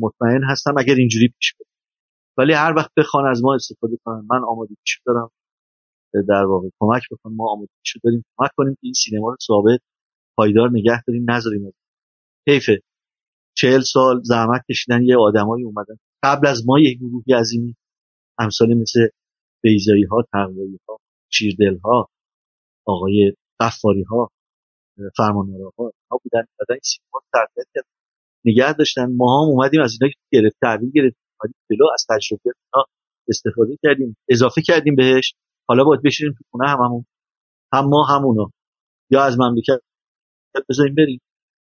مطمئن 0.00 0.44
هستم 0.50 0.74
اگر 0.78 0.94
اینجوری 0.94 1.28
پیش 1.28 1.54
بره. 1.54 1.73
ولی 2.38 2.52
هر 2.52 2.72
وقت 2.76 2.90
بخوان 2.96 3.26
از 3.30 3.44
ما 3.44 3.54
استفاده 3.54 3.98
کنن 4.04 4.26
من 4.30 4.44
آماده 4.44 4.74
پیش 4.84 5.00
دارم 5.06 5.30
در 6.28 6.44
واقع 6.44 6.68
کمک 6.80 7.02
بکنم 7.10 7.34
ما 7.34 7.52
آماده 7.52 7.70
پیش 7.82 7.96
داریم 8.04 8.24
کمک 8.36 8.50
کنیم. 8.56 8.76
این 8.80 8.92
سینما 8.92 9.30
رو 9.30 9.36
ثابت 9.46 9.80
پایدار 10.36 10.70
نگه 10.70 11.02
داریم 11.06 11.30
نذاریم 11.30 11.72
حیفه. 12.48 12.82
چهل 13.56 13.80
سال 13.80 14.20
زحمت 14.22 14.64
کشیدن 14.70 15.02
یه 15.02 15.16
آدمایی 15.18 15.64
اومدن. 15.64 15.96
قبل 16.22 16.46
از 16.46 16.66
ما 16.66 16.80
یک 16.80 16.98
گروهی 16.98 17.34
عظیمی. 17.34 17.76
امثال 18.38 18.74
مثل 18.74 19.08
بیزایی 19.62 20.04
ها 20.04 20.22
تقوایی 20.32 20.80
ها 20.88 20.98
چیردل 21.28 21.78
ها 21.84 22.08
آقای 22.86 23.34
قفاری 23.60 24.02
ها 24.02 24.30
فرمانوارا 25.16 25.72
ها 25.78 25.92
ها 26.10 26.20
بودن 26.22 26.46
این 26.68 26.80
سینما 26.82 27.22
تربیت 27.32 27.66
کرد. 27.74 27.84
نگه 28.44 28.72
داشتن. 28.72 29.12
ما 29.16 29.42
هم 29.42 29.48
اومدیم 29.48 29.80
از 29.80 29.98
اینا 30.00 30.12
گرفت 30.32 30.56
تحویل 30.62 30.90
گرفتیم 31.46 31.76
جلو 31.76 31.86
از 31.94 32.06
تجربه 32.08 32.52
ها 32.74 32.84
استفاده 33.28 33.78
کردیم 33.82 34.16
اضافه 34.28 34.62
کردیم 34.62 34.96
بهش. 34.96 35.34
حالا 35.68 35.84
باید 35.84 36.02
بشینیم 36.02 36.32
تو 36.32 36.44
خونه 36.50 36.68
هممون. 36.68 37.06
هم 37.72 37.84
ما 37.88 38.04
همونو 38.04 38.48
یا 39.10 39.24
از 39.24 39.38
مملکت 39.38 39.80
بذاریم 40.68 40.94
بریم. 40.94 41.20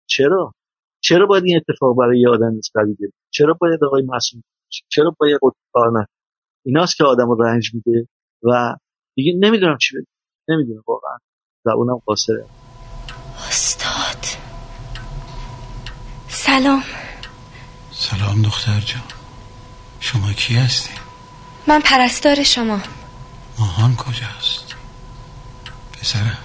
چرا؟ 0.09 0.53
چرا 1.01 1.27
باید 1.27 1.45
این 1.45 1.57
اتفاق 1.57 1.97
برای 1.97 2.21
یه 2.21 2.29
آدم 2.29 2.55
بیفته 2.55 3.12
چرا 3.31 3.57
باید 3.61 3.85
آقای 3.85 4.03
معصوم 4.03 4.43
چرا 4.89 5.17
باید 5.19 5.41
کار 5.73 6.07
ایناست 6.65 6.97
که 6.97 7.05
آدم 7.05 7.29
رو 7.29 7.43
رنج 7.43 7.75
میده 7.75 8.09
و 8.43 8.77
دیگه 9.17 9.33
نمی‌دونم 9.39 9.79
چی 9.81 9.97
بگم. 9.97 10.07
نمی‌دونم 10.49 10.83
واقعا. 10.87 11.19
زبونم 11.65 11.99
قاصره. 12.07 12.45
استاد. 13.49 14.25
سلام. 16.29 16.83
سلام 17.91 18.43
دختر 18.43 18.81
جان. 18.81 19.15
شما 20.12 20.33
کی 20.33 20.57
هستی؟ 20.57 20.90
من 21.66 21.81
پرستار 21.81 22.42
شما. 22.42 22.81
ماهان 23.59 23.97
کجاست؟ 23.97 24.75
پسرم. 25.92 26.38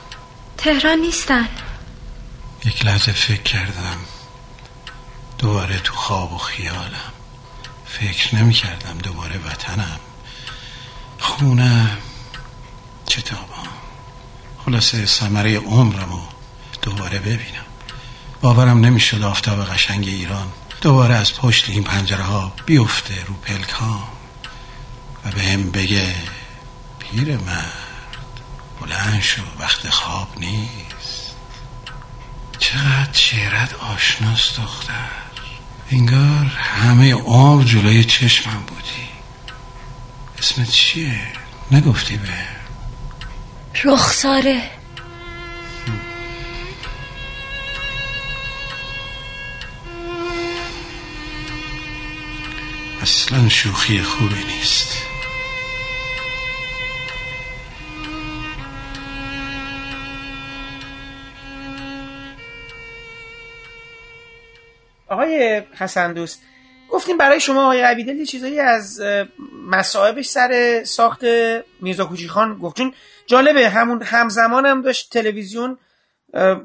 تهران 0.58 1.00
نیستن. 1.00 1.48
یک 2.66 2.86
لحظه 2.86 3.12
فکر 3.12 3.44
کردم 3.44 3.98
دوباره 5.38 5.80
تو 5.80 5.94
خواب 5.94 6.34
و 6.34 6.38
خیالم. 6.38 7.12
فکر 7.86 8.36
نمی 8.36 8.54
کردم 8.54 8.98
دوباره 8.98 9.38
وطنم. 9.38 10.00
خونم 11.20 11.98
کتابم 13.08 13.68
خلاصه 14.66 15.06
سمره 15.06 15.58
عمرمو 15.58 16.22
دوباره 16.82 17.20
ببینم. 17.20 17.66
باورم 18.42 18.80
نمی‌شد 18.80 19.24
آفتاب 19.24 19.66
قشنگ 19.66 20.08
ایران 20.08 20.52
دوباره 20.82 21.16
از 21.16 21.34
پشت 21.34 21.70
این 21.70 21.84
پنجره 21.84 22.24
ها 22.24 22.54
بیفته 22.66 23.26
رو 23.26 23.34
پلکام 23.34 24.08
و 25.26 25.32
به 25.32 25.42
هم 25.42 25.72
بگه 25.72 26.16
پیر 27.00 27.38
مرد 27.38 28.42
بلند 28.82 29.22
شو 29.22 29.42
وقت 29.60 29.90
خواب 29.90 30.28
نیست. 30.38 31.36
چقدر 32.60 33.14
شعرت 33.14 33.74
آشناست 33.74 34.58
دختر. 34.58 35.10
انگار 35.92 36.46
همه 36.46 37.14
عمر 37.14 37.64
جلوی 37.64 38.04
چشمم 38.04 38.64
بودی. 38.68 39.08
اسمت 40.40 40.70
چیه؟ 40.70 41.20
نگفتی 41.72 42.18
به 42.18 42.34
رخساره. 43.84 44.81
اصلا 53.12 53.50
شوخی 53.50 54.02
خوبی 54.02 54.44
نیست. 54.48 54.98
آقای 65.10 65.62
حسن 65.78 66.14
دوست 66.14 66.42
گفتیم 66.90 67.18
برای 67.18 67.40
شما 67.40 67.64
آقای 67.64 67.82
عبیدل 67.82 68.16
یه 68.16 68.26
چیزایی 68.26 68.60
از 68.60 69.02
مصائبش 69.68 70.26
سر 70.26 70.84
ساخت 70.84 71.24
میرزا 71.82 72.06
کوچی 72.06 72.28
خان 72.28 72.58
گفت. 72.58 72.78
چون 72.78 72.94
جالبه 73.28 73.70
همون 73.70 74.04
همزمان 74.04 74.66
هم 74.66 74.82
داشت 74.82 75.10
تلویزیون 75.14 75.78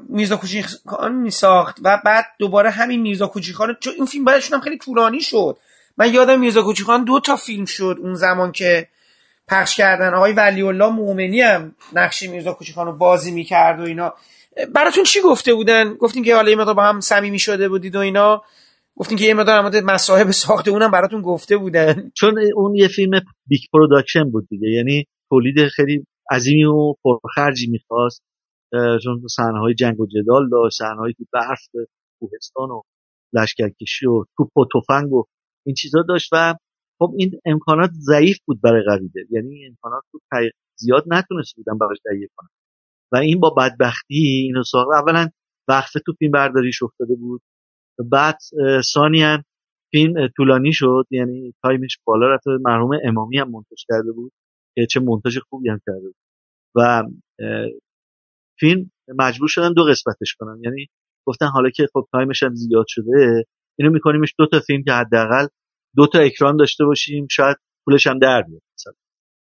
میرزا 0.09 0.37
کوچی 0.37 0.65
خان 0.85 1.15
می 1.15 1.31
ساخت 1.31 1.77
و 1.81 2.01
بعد 2.05 2.25
دوباره 2.39 2.69
همین 2.69 3.01
میرزا 3.01 3.27
کوچی 3.27 3.53
خان 3.53 3.77
چون 3.79 3.93
این 3.93 4.05
فیلم 4.05 4.25
برایشون 4.25 4.57
هم 4.57 4.63
خیلی 4.63 4.77
طولانی 4.77 5.21
شد. 5.21 5.57
من 5.97 6.13
یادم 6.13 6.39
میرزا 6.39 6.61
کوچیک 6.61 6.83
خان 6.83 7.03
دو 7.03 7.19
تا 7.19 7.35
فیلم 7.35 7.65
شد 7.65 7.97
اون 8.01 8.13
زمان 8.13 8.51
که 8.51 8.87
پخش 9.47 9.77
کردن. 9.77 10.13
آقای 10.13 10.33
ولی 10.33 10.61
الله 10.61 10.89
مومنی 10.89 11.41
هم 11.41 11.75
نقش 11.93 12.23
میرزا 12.23 12.53
کوچیک 12.53 12.73
خان 12.73 12.85
رو 12.85 12.93
بازی 12.97 13.31
می‌کرد 13.31 13.79
و 13.79 13.83
اینا. 13.83 14.13
براتون 14.75 15.03
چی 15.03 15.21
گفته 15.21 15.53
بودن؟ 15.53 15.93
گفتین 15.93 16.23
که 16.23 16.35
حالا 16.35 16.49
یه 16.49 16.55
با 16.55 16.83
هم 16.83 16.99
صمیمی 16.99 17.39
شده 17.39 17.69
بودید 17.69 17.95
و 17.95 17.99
اینا. 17.99 18.43
گفتین 18.95 19.17
که 19.17 19.25
یه 19.25 19.33
مقدار 19.33 19.61
مورد 19.61 19.75
مصاحب 19.75 20.31
ساخته 20.31 20.71
اونم 20.71 20.91
براتون 20.91 21.21
گفته 21.21 21.57
بودن. 21.57 22.11
چون 22.15 22.39
اون 22.55 22.75
یه 22.75 22.87
فیلم 22.87 23.11
big 23.47 23.61
production 23.73 24.31
بود 24.31 24.47
دیگه. 24.49 24.67
یعنی 24.69 25.05
تولید 25.29 25.67
خیلی 25.67 26.05
عظیمی 26.31 26.63
و 26.63 26.93
پرخرجی 27.03 27.67
می‌خواست. 27.67 28.23
چون 29.03 29.21
صحنه 29.35 29.59
های 29.59 29.73
جنگ 29.73 29.99
و 29.99 30.07
جدال 30.07 30.49
داشت 30.49 30.77
صحنه 30.77 31.13
تو 31.17 31.25
برف 31.33 31.61
کوهستان 32.19 32.69
و 32.69 32.81
لشکرکشی 33.33 34.07
و 34.07 34.23
توپ 34.37 34.57
و 34.57 34.65
تفنگ 34.75 35.13
و 35.13 35.23
این 35.67 35.75
چیزا 35.75 36.01
داشت 36.01 36.29
و 36.33 36.55
خب 36.99 37.13
این 37.17 37.31
امکانات 37.45 37.89
ضعیف 37.93 38.37
بود 38.45 38.61
برای 38.61 38.83
قویدل 38.83 39.25
یعنی 39.29 39.65
امکانات 39.65 40.03
رو 40.11 40.19
زیاد 40.75 41.03
نتونست 41.07 41.55
بودن 41.55 41.77
براش 41.77 41.97
تهیه 42.05 42.29
کنن. 42.35 42.49
و 43.11 43.17
این 43.17 43.39
با 43.39 43.49
بدبختی 43.49 44.43
اینو 44.45 44.63
ساخت. 44.63 44.87
اولا 44.93 45.29
وقفه 45.67 45.99
تو 46.05 46.13
فیلم 46.19 46.31
برداریش 46.31 46.83
افتاده 46.83 47.15
بود. 47.15 47.41
بعد 48.11 48.37
ثانیا 48.93 49.43
فیلم 49.91 50.27
طولانی 50.37 50.73
شد. 50.73 51.05
یعنی 51.11 51.53
time 51.63 51.86
ش 51.86 51.97
بالا 52.05 52.27
رفت 52.35 52.47
مرحوم 52.47 52.99
امامی 53.03 53.37
هم 53.37 53.51
مونتاژ 53.51 53.83
کرده 53.87 54.11
بود 54.11 54.31
که 54.75 54.85
چه 54.85 54.99
مونتاژ 54.99 55.39
خوبی 55.49 55.69
هم 55.69 55.79
کرده 55.87 55.99
بود. 55.99 56.15
و 56.75 57.03
فیلم 58.59 58.91
مجبور 59.17 59.47
شدن 59.47 59.73
دو 59.73 59.83
قسمتش 59.83 60.35
کنن. 60.39 60.61
یعنی 60.63 60.87
گفتن 61.27 61.45
حالا 61.45 61.69
که 61.69 61.87
خب 61.93 62.07
time 62.11 62.32
ش 62.32 62.43
هم 62.43 62.55
زیاد 62.55 62.85
شده 62.87 63.45
اینو 63.79 63.91
میکنیمش 63.91 64.33
دو 64.37 64.47
تا 64.47 64.59
فیلم 64.59 64.83
که 64.83 64.91
حداقل 64.91 65.47
دو 65.97 66.07
تا 66.07 66.19
اکران 66.19 66.57
داشته 66.57 66.85
باشیم 66.85 67.27
شاید 67.31 67.57
پولش 67.85 68.07
هم 68.07 68.19
در 68.19 68.41
بیاد 68.41 68.61
مثلا. 68.77 68.93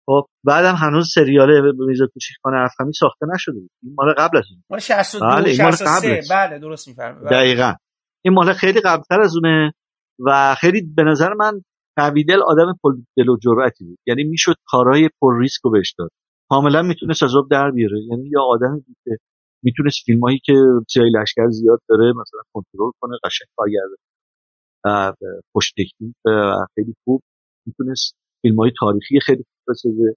خب 0.06 0.28
بعدم 0.44 0.76
هنوز 0.76 1.12
سریال 1.14 1.76
میرزا 1.78 2.08
کوچیک 2.08 2.36
افخمی 2.46 2.94
ساخته 2.94 3.26
نشده 3.34 3.60
بود. 3.60 3.70
این 3.84 3.96
مال 3.98 4.14
قبل 4.14 4.38
از 4.38 4.44
اون 4.52 4.64
مال 4.70 4.80
62 4.80 5.26
بله 5.26 5.54
63 5.54 6.22
بله 6.32 6.60
درست 6.60 6.88
میفرمایید 6.88 7.30
بله. 7.30 7.38
دقیقاً. 7.38 7.74
این 8.26 8.34
مال 8.34 8.54
خیلی 8.54 8.82
قبلتر 8.82 9.22
از 9.22 9.36
اونه 9.36 9.74
و 10.20 10.56
خیلی 10.56 10.82
به 10.96 11.04
نظر 11.04 11.34
من 11.34 11.62
قویدل 11.98 12.42
آدم 12.42 12.78
پر 12.84 12.92
دل 13.18 13.30
و 13.30 13.38
جرأتی 13.38 13.86
بود. 13.86 14.00
یعنی 14.08 14.24
می‌شد 14.24 14.56
کارهای 14.66 15.10
پر 15.22 15.40
ریسک 15.40 15.62
رو 15.64 15.72
بهش 15.72 15.96
داد. 15.98 16.10
کاملا 16.50 16.82
می‌تونست 16.82 17.24
از 17.24 17.32
در 17.52 17.72
بیاره. 17.72 18.00
یعنی 18.10 18.30
یا 18.30 18.42
آدمی 18.42 18.80
بود 18.80 18.96
که 19.04 19.12
می‌تونست 19.64 19.98
فیلمایی 20.06 20.40
که 20.46 20.54
سیای 20.90 21.12
لشکر 21.22 21.50
زیاد 21.50 21.80
داره 21.90 22.10
مثلا 22.10 22.42
کنترل 22.54 22.92
کنه 23.00 23.18
قشنگ 23.26 23.48
کارگرده. 23.56 23.96
پشت 25.54 25.74
تکنیک 25.78 26.16
خیلی 26.76 26.96
خوب. 27.04 27.22
می‌تونست 27.66 28.16
فیلم 28.42 28.56
های 28.56 28.72
تاریخی 28.80 29.20
خیلی 29.20 29.44
خوب 29.44 29.74
بسازه 29.74 30.16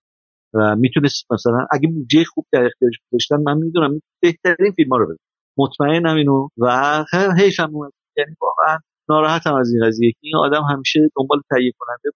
و 0.55 0.77
می‌تونست 0.77 1.33
مثلا 1.33 1.67
اگه 1.73 1.89
بودجه 1.89 2.25
خوب 2.25 2.47
در 2.53 2.65
اختیارش 2.65 2.95
داشتن 3.13 3.37
من 3.37 3.59
می‌دونم 3.59 4.01
بهترین 4.23 4.73
فیلم 4.77 4.91
ها 4.91 4.97
رو 4.97 5.07
بده 5.07 5.19
مطمئنم 5.59 6.17
اینو 6.17 6.49
و 6.59 7.05
حیفم 7.39 7.73
یعنی 8.17 8.37
واقعا 8.41 8.79
ناراحتم 9.09 9.55
از 9.55 9.73
این 9.73 9.87
قضیه 9.87 10.13
که 10.13 10.19
این 10.21 10.37
آدم 10.37 10.63
همیشه 10.63 11.01
دنبال 11.17 11.43
تهیه 11.51 11.73
کننده 11.79 12.11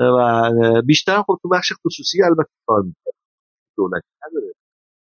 و 0.00 0.82
بیشتر 0.82 1.22
خب 1.22 1.38
تو 1.42 1.48
بخش 1.48 1.72
خصوصی 1.86 2.22
البته 2.22 2.50
کار 2.66 2.82
می‌کنه 2.82 3.12
دولتی 3.76 4.08
نداره. 4.26 4.52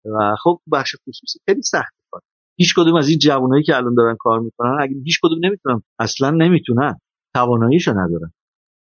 و 0.04 0.36
خب 0.42 0.60
بخش 0.72 0.96
خصوصی 1.08 1.38
خیلی 1.48 1.62
سخت 1.62 1.94
کار 2.10 2.20
هیچ 2.58 2.74
کدوم 2.76 2.94
از 2.94 3.08
این 3.08 3.18
جوانایی 3.18 3.62
که 3.62 3.76
الان 3.76 3.94
دارن 3.94 4.16
کار 4.18 4.40
می‌کنن 4.40 4.76
اگه 4.80 4.94
هیچ 5.04 5.20
کدوم 5.22 5.38
نمی‌تونن 5.44 5.82
اصلا 5.98 6.30
نمی‌تونن 6.30 6.98
تواناییشو 7.34 7.90
ندارن. 7.90 8.32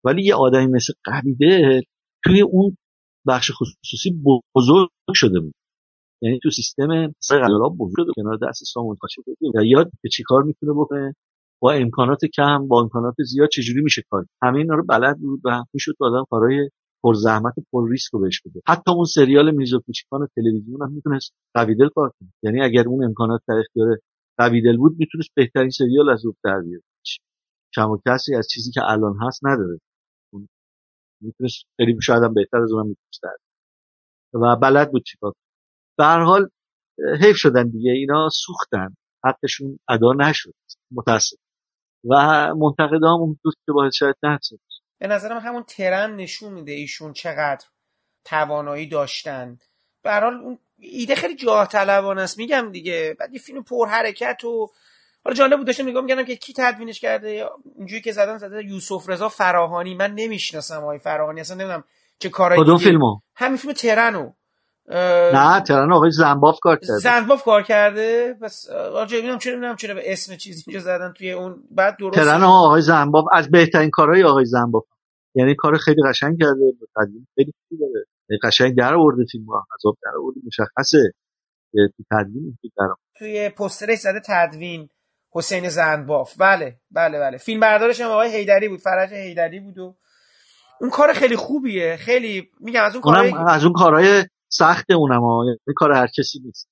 ولی 0.05 0.22
یه 0.22 0.35
آدمی 0.35 0.66
مثل 0.66 0.93
قبیده 1.05 1.83
توی 2.25 2.41
اون 2.41 2.77
بخش 3.27 3.51
خصوصی 3.51 4.22
بزرگ 4.55 4.89
شده 5.14 5.41
بود. 5.41 5.55
یعنی 6.22 6.39
تو 6.43 6.51
سیستم 6.51 7.14
سرقلاب 7.20 7.77
بزرگ 7.79 8.07
کنار 8.16 8.39
دست 8.49 8.64
سامان 8.64 8.97
خاشه 9.01 9.22
بود. 9.27 9.64
یاد 9.64 9.91
به 10.03 10.09
چی 10.09 10.22
کار 10.22 10.43
می‌تونه 10.43 10.72
بکنه؟ 10.72 11.14
با 11.62 11.72
امکانات 11.72 12.25
کم 12.25 12.68
با 12.68 12.81
امکانات 12.81 13.14
زیاد 13.27 13.49
چجوری 13.49 13.81
میشه 13.81 14.03
کار؟ 14.11 14.27
همه 14.43 14.64
رو 14.68 14.85
بلد 14.89 15.18
بود 15.18 15.41
و 15.45 15.64
می‌شد 15.75 15.93
آدم 16.01 16.25
کارهای 16.31 16.70
پر 17.05 17.15
زحمت 17.15 17.55
پر 17.73 17.91
ریسک 17.91 18.13
رو 18.13 18.21
بهش 18.21 18.41
بده. 18.45 18.61
حتی 18.69 18.91
اون 18.91 19.05
سریال 19.05 19.51
میرزا 19.51 19.79
کوچیکان 19.79 20.29
تلویزیون 20.37 20.83
هم 20.83 20.93
می‌تونست 20.93 21.33
قویدل 21.55 21.89
کار 21.89 22.13
کنه. 22.21 22.29
یعنی 22.43 22.63
اگر 22.63 22.89
اون 22.89 23.05
امکانات 23.05 23.41
در 23.49 23.55
اختیار 23.55 23.99
قویدل 24.39 24.77
بود 24.77 24.97
می‌تونست 24.99 25.31
بهترین 25.35 25.71
سریال 25.71 26.11
از 26.11 26.25
اون 26.25 26.35
در 26.45 26.61
بیاره. 26.61 26.83
کم 27.75 27.91
و 27.91 27.99
کسی 28.09 28.35
از 28.35 28.49
چیزی 28.49 28.71
که 28.71 28.81
الان 28.85 29.17
هست 29.23 29.41
نداره. 29.43 29.81
می‌تونست 31.21 31.65
خیلی 31.77 31.99
شاید 32.03 32.23
هم 32.23 32.35
بهتر 32.35 32.59
از 32.59 32.73
اونم 32.73 32.87
می‌تونست 32.87 33.41
و 34.35 34.57
بلد 34.57 34.93
بود 34.93 35.05
چیکار 35.07 35.33
به 35.99 36.05
هر 36.05 36.21
حال 36.25 36.49
حیف 37.21 37.37
شدن 37.37 37.69
دیگه. 37.69 37.91
اینا 37.91 38.29
سوختن. 38.33 38.95
حقشون 39.25 39.79
ادا 39.89 40.13
نشد. 40.13 40.55
متاسف. 40.93 41.37
و 42.11 42.15
منتقدام 42.55 43.21
اون 43.21 43.39
دوست 43.45 43.57
که 43.67 43.73
باید 43.73 43.93
شاید 43.93 44.17
نحسد 44.23 44.57
به 45.05 45.09
نظرم 45.09 45.39
همون 45.39 45.63
ترن 45.63 46.17
نشون 46.17 46.53
میده 46.53 46.73
ایشون 46.73 47.13
چقدر 47.13 47.65
توانایی 48.25 48.87
داشتن. 48.87 49.59
به 50.03 50.13
حال 50.13 50.35
اون 50.35 50.59
ایده 50.79 51.15
خیلی 51.15 51.37
جاه 51.37 51.69
طلبانه 51.69 52.23
است. 52.23 52.39
میگم 52.39 52.69
دیگه 52.73 53.17
بعد 53.21 53.33
یه 53.33 53.39
فیلم 53.39 53.63
پر 53.63 53.89
حرکت 53.89 54.45
و 54.45 54.69
حالا 55.25 55.37
جالب 55.37 55.57
بود 55.57 55.67
داشتم 55.67 55.89
نگاه 55.89 56.03
می‌کردم 56.03 56.25
که 56.25 56.37
کی 56.37 56.53
تدوینش 56.57 57.01
کرده. 57.01 57.49
اینجوری 57.79 58.03
که 58.03 58.13
زدن 58.13 58.39
زده 58.39 58.65
یوسف 58.65 59.09
رضا 59.09 59.29
فراهانی. 59.29 59.95
من 59.95 60.15
نمی‌شناسم 60.15 60.83
آقای 60.83 60.99
فراهانی. 60.99 61.41
اصلا 61.41 61.57
نمی‌دونم 61.57 61.85
چه 62.19 62.29
کارایی 62.29 62.63
کدوم 62.63 62.79
فیلمو؟ 62.79 63.21
همین 63.37 63.57
فیلم 63.57 63.73
ترنو. 63.73 64.33
نه 65.33 65.61
ترن 65.61 65.93
آقای 65.93 66.11
زنباف 66.11 66.59
کار 66.63 66.77
کرده. 66.77 66.99
زنباف 66.99 67.43
کار 67.43 67.63
کرده. 67.63 68.37
پس 68.43 68.71
آجا 68.71 69.19
ببینم 69.19 69.39
چرا 69.39 69.53
نمی‌دونم 69.53 69.77
چرا 69.77 69.95
به 69.95 70.13
اسم 70.13 70.37
چیزی 70.37 70.65
اینجا 70.67 70.81
زدن 70.85 71.13
توی 71.13 71.33
اون. 71.33 71.63
بعد 71.71 71.97
درست 71.97 72.17
ترن 72.17 72.43
آقای 72.43 72.83
زنباف 72.83 73.25
از 73.33 73.51
بهترین 73.51 73.91
کارهای 73.91 74.25
آقای 74.25 74.45
زنباف. 74.45 74.85
یعنی 75.35 75.55
کار 75.55 75.78
خیلی 75.78 76.03
قشنگ 76.09 76.39
کرده 76.41 76.72
تدوین 76.97 77.26
خیلی 77.35 77.53
خوبی 77.68 77.80
داره. 77.80 78.07
یعنی 78.28 78.41
قشنگ 78.43 78.76
در 78.78 78.95
آورده 78.95 79.24
فیلم 79.32 79.45
ها 79.45 79.66
عذاب 79.74 79.97
در 80.03 80.16
آورده 80.18 80.41
مشخصه. 80.47 81.12
تو 81.72 82.05
تدوین 82.11 82.59
در 82.76 82.89
توی 83.18 83.49
پوسترش 83.49 83.99
زده 83.99 84.20
تدوین 84.26 84.89
حسین 85.32 85.68
زنباف 85.68 86.35
بله 86.41 86.76
بله 86.91 87.18
بله. 87.18 87.37
فیلم 87.37 87.61
بردارش 87.61 88.01
هم 88.01 88.11
آقای 88.11 88.37
هیدری 88.37 88.68
بود 88.68 88.80
فرج 88.80 89.12
هیدری 89.12 89.61
بود 89.61 89.78
و 89.78 89.97
اون 90.80 90.91
کار 90.91 91.12
خیلی 91.12 91.37
خوبیه. 91.37 91.97
خیلی 91.97 92.51
میگم 92.61 92.85
از 92.85 92.95
اون 92.95 93.03
کارهای 93.03 93.32
از 93.49 93.64
اون 93.64 93.72
کارهای 93.72 94.24
سخت 94.49 94.91
اونم 94.91 95.22
یعنی 95.47 95.59
کار 95.76 95.93
هر 95.93 96.07
کسی 96.07 96.41
نیست. 96.45 96.68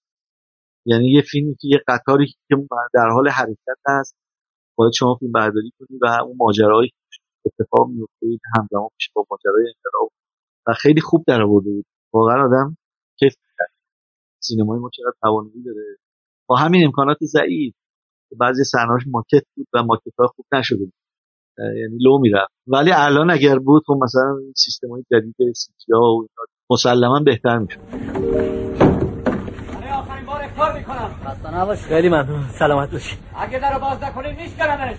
یعنی 0.87 1.13
یه 1.13 1.23
فیلمی 1.23 1.55
که 1.55 1.69
یه 1.69 1.81
قطاری 1.89 2.27
که 2.27 2.57
در 2.95 3.09
حال 3.09 3.29
حرکت 3.29 3.79
هست 3.87 4.17
باید 4.75 4.93
شما 4.93 5.17
فیلم 5.21 5.33
برداری 5.33 5.73
کنی 5.79 5.99
و 6.03 6.07
اون 6.07 6.37
ماجراهایی 6.37 6.93
اتفاق 7.47 7.89
میفته 7.89 8.27
همزمان 8.59 8.89
میشه 8.95 9.11
با 9.15 9.27
ماجرای 9.31 9.67
انقلاب 9.67 10.11
و 10.67 10.73
خیلی 10.73 11.01
خوب 11.01 11.25
در 11.27 11.43
آورده 11.43 11.71
بود. 11.71 11.85
واقعا 12.13 12.45
آدم 12.45 12.77
کیف 13.19 13.35
کرد 13.59 13.71
سینمای 14.43 14.79
ما 14.79 14.91
چقدر 14.93 15.13
توانایی 15.21 15.63
داره. 15.63 15.97
با 16.49 16.57
همین 16.57 16.85
امکانات 16.85 17.19
ضعیف. 17.23 17.75
بعضی 18.39 18.65
صحنه‌هاش 18.65 19.03
ماکت 19.07 19.47
بود 19.57 19.67
و 19.75 19.83
ماکت 19.83 20.13
ها 20.19 20.27
خوب 20.27 20.47
نشده 20.53 20.85
بود. 20.85 20.93
یعنی 21.59 21.99
لو 22.01 22.19
می‌رفت. 22.19 22.53
ولی 22.67 22.91
الان 22.95 23.31
اگر 23.31 23.59
بود 23.59 23.83
خب 23.87 23.99
مثلا 24.03 24.39
سیستم 24.57 24.89
های 24.89 25.05
جدید 25.11 25.35
سیتیا 25.55 25.99
و 26.01 26.27
مسلما 26.71 27.21
بهتر 27.21 27.59
میشه 27.59 27.79
آخرین 29.93 30.27
بار 30.27 30.43
اختار 30.43 30.79
می‌کنم. 30.79 31.11
خسته 31.25 31.59
نباش. 31.59 31.79
خیلی 31.79 32.09
ممنون. 32.09 32.49
سلامت 32.49 32.93
باشی. 32.93 33.17
اگه 33.37 33.59
در 33.59 33.79
باز 33.79 34.03
نکنیم 34.03 34.37
میشکنمش 34.37 34.99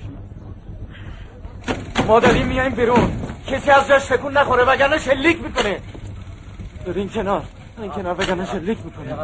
ما 2.07 2.19
داریم 2.19 2.47
میایم 2.47 2.71
بیرون. 2.71 3.11
کسی 3.47 3.71
از 3.71 3.87
جاش 3.87 4.05
تکون 4.05 4.37
نخوره 4.37 4.63
وگرنه 4.63 4.97
شلیک 4.97 5.43
می‌کنه. 5.43 5.77
برین 6.87 7.09
کنار. 7.09 7.41
این 7.81 7.91
کنار 7.91 8.13
وگرنه 8.13 8.45
شلیک 8.45 8.77
می‌کنه. 8.85 9.15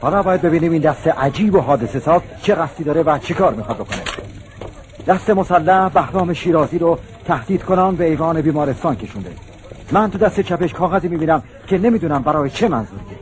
حالا 0.00 0.22
باید 0.22 0.42
ببینیم 0.42 0.72
این 0.72 0.82
دست 0.82 1.08
عجیب 1.08 1.54
و 1.54 1.60
حادثه 1.60 2.00
ساز 2.00 2.20
چه 2.42 2.54
قصدی 2.54 2.84
داره 2.84 3.02
و 3.02 3.18
چه 3.18 3.34
کار 3.34 3.54
می‌خواد 3.54 3.76
بکنه. 3.76 4.02
دست 5.06 5.30
مسلح 5.30 5.88
بهرام 5.88 6.32
شیرازی 6.32 6.78
رو 6.78 6.98
تهدید 7.24 7.62
کنان 7.62 7.96
به 7.96 8.04
ایوان 8.04 8.40
بیمارستان 8.40 8.96
کشونده. 8.96 9.32
من 9.92 10.10
تو 10.10 10.18
دست 10.18 10.40
چپش 10.40 10.72
کاغذی 10.72 11.08
می‌بینم 11.08 11.42
که 11.66 11.78
نمی‌دونم 11.78 12.22
برای 12.22 12.50
چه 12.50 12.68
منظوریه 12.68 13.18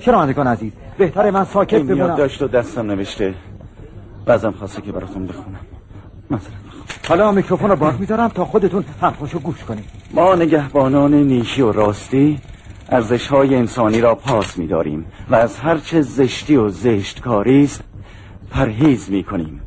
شنوندگان 0.00 0.46
عزیز 0.46 0.72
بهتره 0.98 1.30
من 1.30 1.44
ساکت 1.44 1.82
بمونم. 1.82 2.16
داشت 2.16 2.42
و 2.42 2.48
دستم 2.48 2.86
نوشته. 2.86 3.34
بعضم 4.26 4.50
خواسته 4.50 4.82
که 4.82 4.92
براتون 4.92 5.26
بخونم. 5.26 5.60
مثلا 6.30 6.54
حالا 7.10 7.32
میکروفون 7.32 7.70
رو 7.70 7.76
باز 7.76 8.00
می‌ذارم 8.00 8.28
تا 8.28 8.44
خودتون 8.44 8.84
حرفاشو 9.00 9.38
گوش 9.38 9.64
کنید. 9.64 9.84
ما 10.14 10.34
نگهبانان 10.34 11.14
نیکی 11.14 11.62
و 11.62 11.72
راستی 11.72 12.38
ارزش 12.88 13.26
های 13.26 13.54
انسانی 13.54 14.00
را 14.00 14.14
پاس 14.14 14.58
میداریم 14.58 15.06
و 15.30 15.34
از 15.34 15.58
هرچه 15.58 16.02
زشتی 16.02 16.56
و 16.56 16.68
زشت 16.68 17.26
است 17.26 17.82
پرهیز 18.50 19.10
می‌کنیم. 19.10 19.60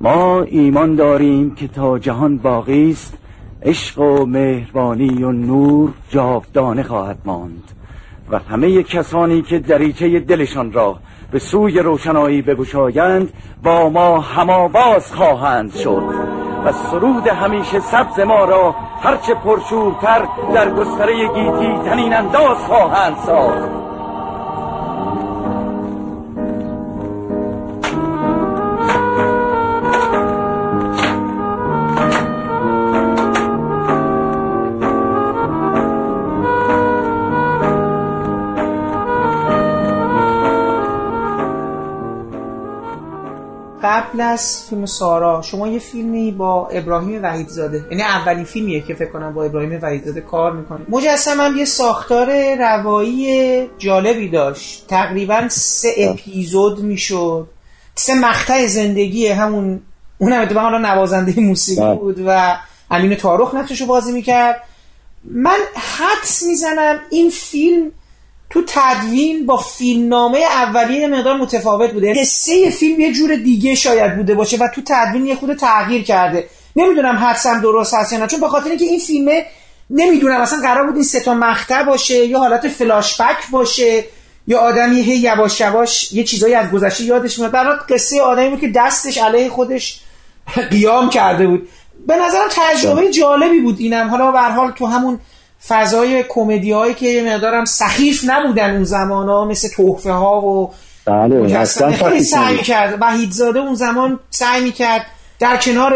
ما 0.00 0.42
ایمان 0.42 0.94
داریم 0.94 1.54
که 1.54 1.68
تا 1.68 1.98
جهان 1.98 2.38
باقی 2.38 2.90
است 2.90 3.18
عشق 3.62 3.98
و 3.98 4.26
مهربانی 4.26 5.22
و 5.22 5.32
نور 5.32 5.92
جاودانه 6.10 6.82
خواهد 6.82 7.18
ماند 7.24 7.72
و 8.30 8.38
همه 8.38 8.82
کسانی 8.82 9.42
که 9.42 9.58
دریچه 9.58 10.20
دلشان 10.20 10.72
را 10.72 10.98
به 11.32 11.38
سوی 11.38 11.78
روشنایی 11.78 12.42
بگشایند 12.42 13.32
با 13.62 13.88
ما 13.88 14.20
هماواز 14.20 15.12
خواهند 15.12 15.74
شد. 15.74 16.02
و 16.64 16.72
سرود 16.72 17.26
همیشه 17.26 17.80
سبز 17.80 18.20
ما 18.20 18.44
را 18.44 18.74
هرچه 19.02 19.34
پرشورتر 19.34 20.28
در 20.54 20.70
گستره 20.70 21.26
گیتی 21.26 21.78
تنین 21.84 22.14
انداز 22.14 22.58
خواهند 22.58 23.16
ساخت. 23.16 23.81
قبل 44.12 44.20
از 44.20 44.62
فیلم 44.70 44.86
سارا. 44.86 45.42
شما 45.42 45.68
یه 45.68 45.78
فیلمی 45.78 46.32
با 46.32 46.68
ابراهیم 46.68 47.22
وحیدزاده. 47.22 47.84
یعنی 47.90 48.02
اولین 48.02 48.44
فیلمیه 48.44 48.80
که 48.80 48.94
فکر 48.94 49.10
کنم 49.10 49.34
با 49.34 49.44
ابراهیم 49.44 49.78
وحیدزاده 49.82 50.20
کار 50.20 50.52
می‌کنه. 50.52 50.80
مجسم 50.88 51.40
هم 51.40 51.56
یه 51.56 51.64
ساختار 51.64 52.54
روایی 52.58 53.68
جالبی 53.78 54.28
داشت. 54.28 54.86
تقریبا 54.88 55.48
سه 55.48 55.94
اپیزود 55.98 56.80
می‌شد. 56.80 57.48
سه 57.94 58.14
مقطع 58.14 58.66
زندگی 58.66 59.28
همون 59.28 59.80
اون 60.18 60.32
هم 60.32 60.58
حالا 60.58 60.78
نوازنده 60.78 61.40
موسیقی 61.40 61.94
بود 61.94 62.16
و 62.26 62.56
امین 62.90 63.14
تارخ 63.14 63.54
نقششو 63.54 63.86
بازی 63.86 64.12
می‌کرد. 64.12 64.62
من 65.24 65.58
حدس 65.74 66.42
می‌زنم 66.42 66.98
این 67.10 67.30
فیلم 67.30 67.92
تو 68.52 68.62
تدوین 68.66 69.46
با 69.46 69.56
فیلمنامه 69.56 70.38
اولیه 70.38 71.06
مقدار 71.08 71.36
متفاوت 71.36 71.92
بوده. 71.92 72.14
قصه 72.14 72.70
فیلم 72.70 73.00
یه 73.00 73.12
جور 73.12 73.36
دیگه 73.36 73.74
شاید 73.74 74.16
بوده 74.16 74.34
باشه 74.34 74.56
و 74.56 74.68
تو 74.74 74.80
تدوین 74.86 75.26
یه 75.26 75.34
خود 75.34 75.56
تغییر 75.56 76.02
کرده. 76.02 76.48
نمی‌دونم 76.76 77.16
حدسم 77.16 77.60
درست 77.60 77.94
هست 77.94 78.12
یا 78.12 78.18
نه 78.18 78.26
چون 78.26 78.40
به 78.40 78.48
خاطر 78.48 78.68
اینکه 78.68 78.84
این 78.84 79.00
فیلمه 79.00 79.46
نمی‌دونم 79.90 80.40
اصلا 80.40 80.58
قرار 80.60 80.86
بود 80.86 80.94
این 80.94 81.04
سه 81.04 81.20
تا 81.20 81.34
مقطع 81.34 81.82
باشه 81.82 82.26
یا 82.26 82.38
حالت 82.38 82.68
فلاش 82.68 83.20
بک 83.20 83.50
باشه 83.50 84.04
یا 84.46 84.58
آدمی 84.58 85.00
هی 85.00 85.16
یواش 85.16 85.60
یواش 85.60 86.12
یه 86.12 86.24
چیزایی 86.24 86.54
از 86.54 86.70
گذشته 86.70 87.04
یادش 87.04 87.38
میاد. 87.38 87.50
برات 87.50 87.92
قصه 87.92 88.20
آدمی 88.22 88.48
بود 88.48 88.60
که 88.60 88.68
دستش 88.68 89.18
علیه 89.18 89.48
خودش 89.48 90.00
قیام 90.70 91.10
کرده 91.10 91.46
بود. 91.46 91.68
به 92.06 92.16
نظرم 92.16 92.48
تجربه 92.50 93.10
جالبی 93.10 93.60
بود 93.60 93.76
اینم. 93.78 94.08
حالا 94.08 94.32
به 94.32 94.40
حال 94.40 94.70
تو 94.70 94.86
همون 94.86 95.20
فضای 95.68 96.24
کمدی 96.28 96.72
هایی 96.72 96.94
که 96.94 97.06
یه 97.06 97.34
مقدارم 97.34 97.64
سخیف 97.64 98.30
نبودن 98.30 98.74
اون 98.74 98.84
زمان 98.84 99.28
ها 99.28 99.44
مثل 99.44 99.68
توفه 99.76 100.10
ها 100.10 100.40
و 100.40 100.70
بله 101.06 101.58
اصلا 101.58 101.90
خیلی 101.90 102.20
سعی 102.20 102.56
کرد. 102.56 102.98
وحیدزاده 103.00 103.60
اون 103.60 103.74
زمان 103.74 104.18
سعی 104.30 104.64
می‌کرد 104.64 105.06
در 105.40 105.56
کنار 105.64 105.92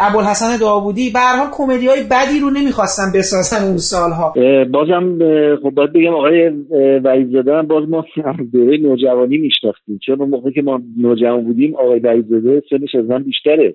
ابوالحسن 0.00 0.56
داوودی 0.56 1.10
به 1.10 1.18
هر 1.18 1.36
حال 1.36 1.48
کمدی 1.52 1.86
های 1.86 2.02
بدی 2.02 2.40
رو 2.40 2.50
نمی‌خواستن 2.50 3.18
بسازن 3.18 3.66
اون 3.66 3.76
سالها. 3.76 4.34
بازم 4.72 5.18
خب 5.62 5.70
باید 5.70 5.92
بگم 5.92 6.14
آقای 6.14 6.48
وحیدزاده 7.04 7.54
هم 7.54 7.66
باز 7.66 7.88
ما 7.88 8.04
دوره 8.52 8.78
نوجوانی 8.78 9.38
میشناختیم. 9.38 9.98
چون 10.06 10.20
اون 10.20 10.30
موقع 10.30 10.50
که 10.50 10.62
ما 10.62 10.80
نوجوان 10.96 11.44
بودیم 11.44 11.76
آقای 11.76 11.98
وحیدزاده 11.98 12.62
سنش 12.70 12.94
از 12.94 13.04
من 13.04 13.22
بیشتره. 13.22 13.74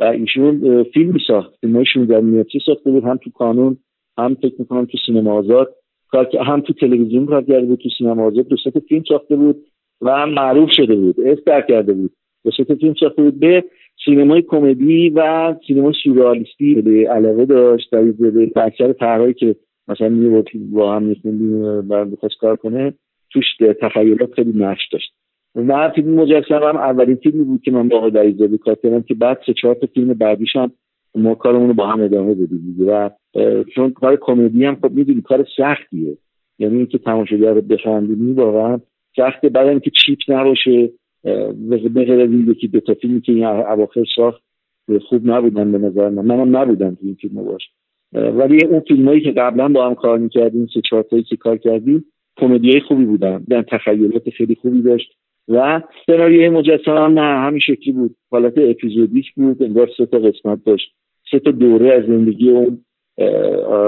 و 0.00 0.04
ایشون 0.04 0.84
فیلم 0.94 1.12
میساخت 1.12 1.50
فیلم 1.60 1.84
16 1.94 2.20
میلیمتری 2.20 2.60
ساخته 2.66 2.90
بود؟ 2.90 3.04
هم 3.04 3.18
تو 3.24 3.30
کانون 3.30 3.76
هم 4.18 4.34
فکر 4.34 4.54
می‌کنم 4.58 4.84
تو 4.84 4.98
سینما 5.06 5.32
آزاد 5.32 5.74
کار 6.08 6.28
هم 6.46 6.60
تو 6.60 6.72
تلویزیون 6.72 7.26
کار 7.26 7.42
کرده 7.42 7.66
بود 7.66 7.78
تو 7.78 7.88
سینما 7.98 8.26
آزاد 8.26 8.48
دو 8.48 8.56
فیلم 8.88 9.02
ساخته 9.08 9.36
بود 9.36 9.56
و 10.00 10.10
هم 10.10 10.28
معروف 10.28 10.70
شده 10.72 10.96
بود 10.96 11.20
استر 11.20 11.60
کرده 11.60 11.92
بود. 11.92 12.12
دو 12.44 12.50
فیلم 12.80 12.94
ساخته 13.00 13.22
بود 13.22 13.40
به 13.40 13.64
سینمای 14.04 14.42
کمدی 14.42 15.10
و 15.10 15.54
سینما 15.66 15.92
سورئالیستی 16.04 16.74
به 16.74 17.08
علاقه 17.10 17.46
داشت 17.46 17.90
در 17.90 18.64
اکثر 18.64 18.92
طرحهایی 18.92 19.34
که 19.34 19.56
مثلا 19.88 20.08
میبود 20.08 20.50
با 20.72 20.96
هم 20.96 21.02
میخوندیم 21.02 21.64
و 21.64 22.04
بخواست 22.04 22.36
کار 22.40 22.56
کنه 22.56 22.94
توش 23.30 23.44
تخیلات 23.80 24.34
خیلی 24.34 24.52
نقش 24.58 24.88
داشت. 24.92 25.12
و 25.54 25.90
فیلم 25.94 26.14
مجسم 26.14 26.62
هم 26.62 26.76
اولین 26.76 27.16
فیلمی 27.16 27.44
بود 27.44 27.62
که 27.62 27.70
من 27.70 27.88
با 27.88 27.96
آقای 27.96 28.10
دریزاده 28.10 28.58
کار 28.58 28.74
کردم 28.74 29.02
که 29.02 29.14
بعد 29.14 29.38
سه 29.46 29.52
چهار 29.52 29.74
تا 29.74 29.86
فیلم 29.94 30.14
بعدیش 30.14 30.56
ما 31.16 31.34
کارمون 31.34 31.68
رو 31.68 31.74
با 31.74 31.86
هم 31.86 32.00
ادامه 32.00 32.34
دادیم 32.34 32.76
و 32.86 33.10
چون 33.74 33.90
کار 33.90 34.18
کمدی 34.20 34.64
هم 34.64 34.74
خب 34.74 34.90
می‌دونی 34.92 35.20
کار 35.20 35.46
سختیه. 35.56 36.16
یعنی 36.58 36.76
اینکه 36.76 36.98
تماشاگر 36.98 37.52
رو 37.52 37.60
بخندونی 37.60 38.32
واقعا 38.32 38.80
سخته 39.16 39.48
بعد 39.48 39.66
اینکه 39.66 39.90
چیپ 39.90 40.18
نباشه. 40.28 40.90
به 41.24 42.22
از 42.24 42.30
این 42.30 42.46
یکی 42.50 42.68
دو 42.68 42.80
تا 42.80 42.94
فیلمی 42.94 43.20
که 43.20 43.32
این 43.32 43.44
اواخر 43.44 44.04
ساخت 44.16 44.42
خوب 45.08 45.30
نبودن 45.30 45.72
به 45.72 45.78
نظر 45.78 46.08
من. 46.08 46.24
منم 46.24 46.56
نبودم 46.56 46.90
تو 46.90 47.00
این 47.02 47.14
فیلم 47.14 47.44
باش. 47.44 47.70
ولی 48.12 48.64
اون 48.64 48.80
فیلمایی 48.80 49.20
که 49.20 49.32
قبلا 49.32 49.68
با 49.68 49.86
هم 49.86 49.94
کار 49.94 50.18
می‌کردیم 50.18 50.66
سه 50.74 50.80
چهار 50.90 51.02
که 51.02 51.36
کار 51.36 51.56
کردیم 51.56 52.04
کمدی 52.36 52.80
خوبی 52.80 53.04
بودن. 53.04 53.44
در 53.48 53.62
تخیلات 53.62 54.30
خیلی 54.30 54.54
خوبی 54.54 54.82
داشت. 54.82 55.12
و 55.48 55.82
سناریوی 56.06 56.48
مجسم 56.48 56.96
هم 56.96 57.18
نه 57.18 57.20
همین 57.20 57.60
شکلی 57.60 57.92
بود. 57.92 58.16
حالت 58.30 58.58
اپیزودیک 58.58 59.34
بود 59.34 59.62
انگار 59.62 59.90
سه 59.96 60.06
تا 60.06 60.18
قسمت 60.18 60.64
داشت. 60.64 60.94
سه 61.30 61.38
تا 61.38 61.50
دوره 61.50 61.94
از 61.94 62.04
زندگی 62.04 62.50
اون 62.50 62.78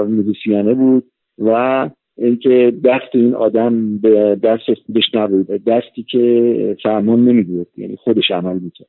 موزیسیانه 0.07 0.73
بود 0.73 1.03
و 1.37 1.89
اینکه 2.17 2.73
دست 2.83 3.09
این 3.13 3.33
آدم 3.33 3.97
به 3.97 4.35
دست 4.43 4.73
خودش 4.85 5.03
نبود 5.13 5.47
دستی 5.47 6.03
که 6.03 6.77
فرمان 6.83 7.25
نمیدود 7.25 7.67
یعنی 7.77 7.95
خودش 7.95 8.31
عمل 8.31 8.59
می‌کرد. 8.59 8.87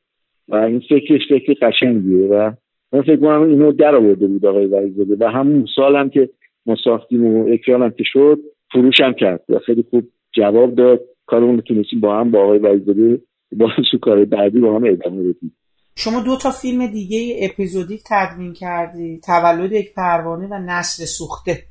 و 0.48 0.56
این 0.56 0.80
فکرش 0.80 1.20
فکر 1.28 1.54
قشنگیه 1.62 2.26
و 2.26 2.52
من 2.92 3.02
فکر 3.02 3.16
کنم 3.16 3.42
اینو 3.42 3.72
در 3.72 3.94
آورده 3.94 4.26
بود 4.26 4.46
آقای 4.46 4.66
وحیدزاده 4.66 5.16
و 5.24 5.28
همون 5.28 5.66
سال 5.76 5.96
هم 5.96 6.10
که 6.10 6.28
ما 6.66 6.76
ساختیم 6.84 7.26
و 7.26 7.48
اکران 7.48 7.82
هم 7.82 7.90
که 7.90 8.04
شد 8.06 8.38
فروش 8.72 9.00
هم 9.00 9.12
کرد 9.12 9.44
و 9.48 9.58
خیلی 9.58 9.84
خوب 9.90 10.04
جواب 10.32 10.74
داد. 10.74 11.00
کارمون 11.26 11.60
تونستیم 11.60 12.00
با 12.00 12.20
هم 12.20 12.30
با 12.30 12.44
آقای 12.44 12.58
وحیدزاده 12.58 13.20
با 13.52 13.70
سو 13.90 13.98
کار 13.98 14.24
بعدی 14.24 14.60
با 14.60 14.76
هم 14.76 14.84
ادامه 14.84 15.22
بدیم. 15.22 15.52
شما 16.00 16.20
دو 16.20 16.36
تا 16.36 16.50
فیلم 16.50 16.86
دیگه 16.86 17.36
اپیزودیک 17.40 18.02
تدوین 18.06 18.52
کردی. 18.52 19.20
تولد 19.24 19.72
یک 19.72 19.94
پروانه 19.94 20.46
و 20.46 20.58
نسل 20.58 21.04
سوخته. 21.04 21.64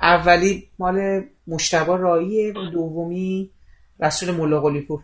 اولی 0.00 0.68
مال 0.78 1.24
مجتبی 1.46 1.96
راعیه 1.96 2.52
و 2.52 2.70
دومی 2.70 3.50
رسول 4.00 4.30
ملاقلی 4.30 4.80
پور 4.80 5.00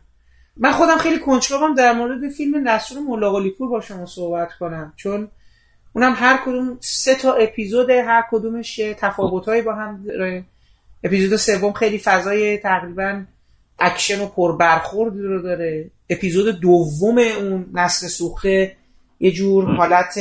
من 0.57 0.73
خودم 0.73 0.97
خیلی 0.97 1.19
کنجکاوم 1.19 1.75
در 1.75 1.93
مورد 1.93 2.31
فیلم 2.31 2.69
رسول 2.69 3.03
ملاقلی 3.03 3.51
پور 3.51 3.69
با 3.69 3.81
شما 3.81 4.07
صحبت 4.07 4.49
کنم 4.61 4.93
چون 4.97 5.29
اونم 5.93 6.13
هر 6.17 6.41
کدوم 6.45 6.79
سه 6.81 7.15
تا 7.15 7.33
اپیزود 7.33 7.91
هر 7.91 8.25
کدومش 8.31 8.81
تفاوتهایی 8.99 9.63
با 9.63 9.75
هم 9.75 10.05
داره. 10.07 10.45
اپیزود 11.05 11.37
سوم 11.37 11.73
خیلی 11.73 11.99
فضای 11.99 12.59
تقریبا 12.59 13.25
اکشن 13.79 14.21
و 14.21 14.27
پربرخورد 14.27 15.17
رو 15.17 15.43
داره. 15.43 15.91
اپیزود 16.11 16.61
دوم 16.61 17.19
اون 17.19 17.67
نسل 17.75 18.07
سوخته 18.07 18.77
یه 19.21 19.31
جور 19.31 19.77
حالت 19.77 20.19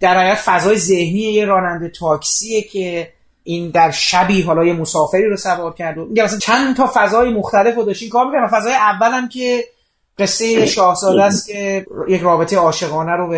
در 0.00 0.34
فضای 0.34 0.78
ذهنی 0.78 1.20
یه 1.20 1.44
راننده 1.44 1.88
تاکسیه 1.88 2.62
که 2.62 3.08
این 3.44 3.70
در 3.70 3.90
شبی 3.90 4.42
حالا 4.42 4.64
یه 4.64 4.72
مسافری 4.72 5.24
رو 5.24 5.36
سوار 5.36 5.74
کرد 5.74 5.98
و 5.98 6.08
مثلا 6.24 6.38
چند 6.38 6.76
تا 6.76 6.90
فضای 6.94 7.30
مختلف 7.30 7.74
رو 7.76 7.82
داشتین 7.82 8.08
کار 8.08 8.26
می‌کنم 8.26 8.48
فضای 8.48 8.72
اولم 8.72 9.28
که 9.28 9.64
قصه 10.18 10.66
شاهزاده 10.66 11.22
است 11.22 11.48
که 11.48 11.86
یک 12.08 12.22
رابطه 12.22 12.56
عاشقانه 12.56 13.12
رو 13.12 13.28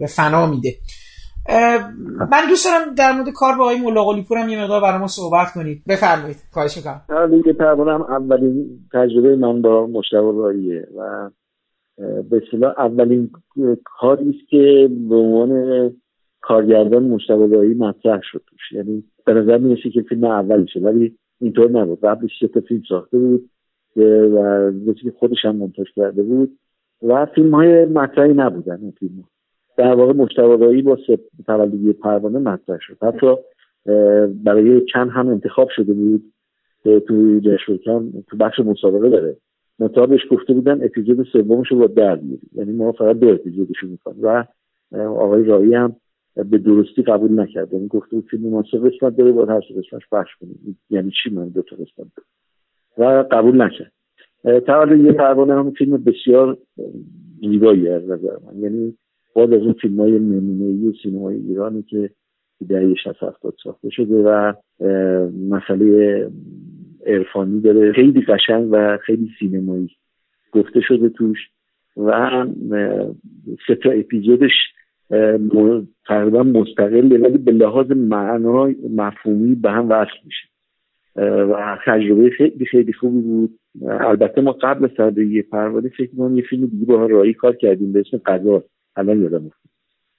به 0.00 0.06
فنا 0.06 0.46
میده. 0.46 0.76
من 2.30 2.48
دوست 2.48 2.66
دارم 2.66 2.94
در 2.94 3.12
مورد 3.12 3.28
کار 3.34 3.58
با 3.58 3.64
آقای 3.64 3.80
ملاقلی 3.80 4.24
پورم 4.28 4.48
یه 4.48 4.62
مقدار 4.62 4.80
برای 4.80 4.98
ما 4.98 5.06
صحبت 5.06 5.46
کنید. 5.54 5.82
بفرمایید. 5.88 6.36
خواهش 6.52 6.76
می‌کنم. 6.76 7.26
دیگه 7.30 7.64
هم 7.64 8.02
اولین 8.02 8.78
تجربه 8.92 9.36
من 9.36 9.62
با 9.62 9.86
مشتبه 9.86 10.32
راییه 10.36 10.86
و 10.98 11.30
به 12.30 12.42
اولین 12.78 13.30
کاری 13.84 14.30
است 14.30 14.48
که 14.48 14.90
به 15.08 15.16
عنوان 15.16 15.92
کارگردان 16.40 17.02
مشتبه 17.02 17.46
رایی 17.46 17.74
مطرح 17.74 18.20
شد 18.22 18.42
توش. 18.46 18.72
یعنی 18.72 19.04
به 19.26 19.34
نظر 19.34 19.58
می‌رسه 19.58 19.90
که 19.90 20.02
فیلم 20.02 20.24
اولشه 20.24 20.80
ولی 20.80 21.16
اینطور 21.40 21.70
نبود. 21.70 22.00
قبلش 22.00 22.30
سه 22.40 22.48
تا 22.48 22.60
فیلم 22.60 22.82
ساخته 22.88 23.18
بود 23.18 23.50
و 23.96 24.92
که 25.02 25.12
خودش 25.18 25.44
هم 25.44 25.56
منتاج 25.56 25.86
کرده 25.96 26.22
بود 26.22 26.58
و 27.02 27.26
فیلم 27.34 27.54
های 27.54 27.84
مطرحی 27.84 28.34
نبودن 28.34 28.78
این 28.80 29.24
در 29.80 29.94
واقع 29.94 30.12
مشتبه 30.12 30.56
با 30.82 30.98
تولدی 31.46 31.92
پروانه 31.92 32.38
مطرح 32.38 32.78
شد. 32.80 32.96
حتی 33.02 33.34
برای 34.44 34.84
چند 34.92 35.10
هم 35.10 35.28
انتخاب 35.28 35.68
شده 35.76 35.92
بود 35.92 36.22
تو 36.84 37.40
جشن 37.40 38.10
تو 38.28 38.36
بخش 38.40 38.58
مسابقه 38.58 39.08
داره. 39.08 39.36
مطابقش 39.78 40.20
گفته 40.30 40.52
بودن 40.52 40.84
اپیزود 40.84 41.26
سومش 41.32 41.68
رو 41.68 41.78
با 41.78 41.86
در 41.86 42.20
یعنی 42.54 42.72
ما 42.72 42.92
فقط 42.92 43.18
دو 43.18 43.28
اپیزودشو 43.28 43.86
می‌کنیم 43.86 44.22
و 44.22 44.44
آقای 44.96 45.44
رایی 45.44 45.74
هم 45.74 45.96
به 46.34 46.58
درستی 46.58 47.02
قبول 47.02 47.40
نکرد. 47.40 47.72
یعنی 47.72 47.88
گفته 47.88 48.16
بود 48.16 48.24
فیلم 48.30 48.50
ما 48.50 48.64
سه 48.70 48.78
قسمت 48.78 49.16
داره 49.16 49.32
باید 49.32 49.48
هر 49.48 49.60
سه 49.60 49.74
قسمتش 49.74 50.08
پخش 50.12 50.36
کنیم. 50.40 50.78
یعنی 50.90 51.10
چی 51.22 51.30
من 51.30 51.48
دو 51.48 51.62
تا 51.62 51.76
قسمت 51.76 52.06
و 52.98 53.24
قبول 53.30 53.62
نکرد. 53.62 53.92
تولد 54.66 55.00
یه 55.00 55.12
پروانه 55.12 55.54
هم 55.54 55.70
فیلم 55.70 55.96
بسیار 55.96 56.58
زیبایی 57.40 57.88
از 57.88 58.02
نظر 58.02 58.36
من. 58.46 58.62
یعنی 58.62 58.94
بعد 59.36 59.52
از 59.52 59.62
اون 59.62 59.72
فیلم 59.72 60.00
های 60.00 60.18
نمونه 60.18 60.92
سینمای 61.02 61.36
ایرانی 61.36 61.82
که 61.82 62.10
دهه 62.68 62.94
60 62.94 63.22
70 63.22 63.54
ساخته 63.64 63.90
شده 63.90 64.14
و 64.14 64.52
مسئله 65.50 66.30
عرفانی 67.06 67.60
داره. 67.60 67.92
خیلی 67.92 68.20
قشنگ 68.20 68.68
و 68.70 68.98
خیلی 69.02 69.30
سینمایی 69.38 69.90
گفته 70.52 70.80
شده 70.80 71.08
توش 71.08 71.38
و 71.96 72.30
سه 73.66 73.74
تا 73.74 73.90
اپیزودش 73.90 74.52
تقریبا 76.08 76.42
مستقل 76.42 77.22
ولی 77.22 77.38
به 77.38 77.52
لحاظ 77.52 77.90
معنای 77.90 78.76
مفهومی 78.96 79.54
به 79.54 79.70
هم 79.70 79.88
وصل 79.88 80.16
میشه. 80.24 80.50
و 81.16 81.78
تجربه 81.86 82.30
خیلی 82.30 82.64
خیلی 82.64 82.92
خوبی 82.92 83.20
بود. 83.20 83.50
البته 83.88 84.40
ما 84.40 84.52
قبل 84.52 84.88
از 84.98 85.18
یه 85.18 85.42
پروانه 85.42 85.88
فکر 85.88 86.10
کنم 86.16 86.36
یه 86.36 86.42
فیلم 86.42 86.66
دیگه 86.66 86.86
با 86.86 87.06
رایی 87.06 87.34
کار 87.34 87.56
کردیم 87.56 87.92
به 87.92 88.00
اسم 88.00 88.20
قضا. 88.26 88.64
الان 88.96 89.22
یادم 89.22 89.50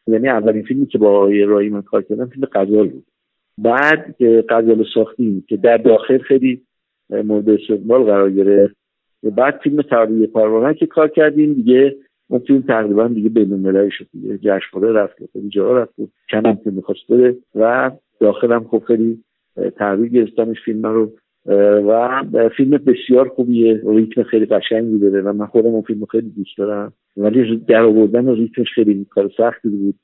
یعنی 0.07 0.29
اولین 0.29 0.63
فیلمی 0.63 0.85
که 0.85 0.97
با 0.97 1.29
رایی 1.45 1.69
من 1.69 1.81
کار 1.81 2.01
کردم 2.01 2.25
فیلم 2.25 2.45
قضا 2.45 2.83
بود. 2.83 3.05
بعد 3.57 4.15
که 4.17 4.45
قضا 4.49 4.83
ساختیم 4.93 5.45
که 5.47 5.57
در 5.57 5.77
داخل 5.77 6.17
خیلی 6.17 6.61
مورد 7.09 7.49
استقبال 7.49 8.03
قرار 8.03 8.31
گرفت 8.31 8.75
بعد 9.23 9.59
فیلم 9.63 9.81
تاریخ 9.81 10.29
پروانه 10.29 10.73
که 10.73 10.85
کار 10.85 11.07
کردیم 11.07 11.53
دیگه 11.53 11.95
اون 12.27 12.39
فیلم 12.39 12.61
تقریبا 12.61 13.07
دیگه 13.07 13.29
بین 13.29 13.53
المللی 13.53 13.91
شد 13.91 14.07
دیگه. 14.13 14.37
جشنواره 14.37 14.93
رفت 14.93 15.15
خیلی 15.33 15.49
جا 15.49 15.77
رفت 15.77 15.99
و 15.99 16.07
کم 16.29 16.55
که 16.55 16.71
می‌خواست 16.71 16.99
و 17.55 17.91
داخلم 18.19 18.63
خب 18.63 18.83
خیلی 18.87 19.23
تحویل 19.77 20.11
گرفتمش 20.11 20.57
فیلم 20.65 20.85
رو 20.85 21.11
و 21.45 22.23
فیلم 22.57 22.77
بسیار 22.77 23.29
خوبیه. 23.29 23.81
ریتم 23.85 24.23
خیلی 24.23 24.45
قشنگی 24.45 24.99
داره 24.99 25.21
و 25.21 25.33
من 25.33 25.45
خودم 25.45 25.69
اون 25.69 25.81
فیلم 25.81 26.05
خیلی 26.05 26.29
دوست 26.29 26.57
دارم. 26.57 26.93
ولی 27.17 27.57
در 27.57 27.81
آوردن 27.81 28.35
ریتمش 28.35 28.67
خیلی 28.75 29.05
کار 29.09 29.31
سختی 29.37 29.69
بود. 29.69 29.95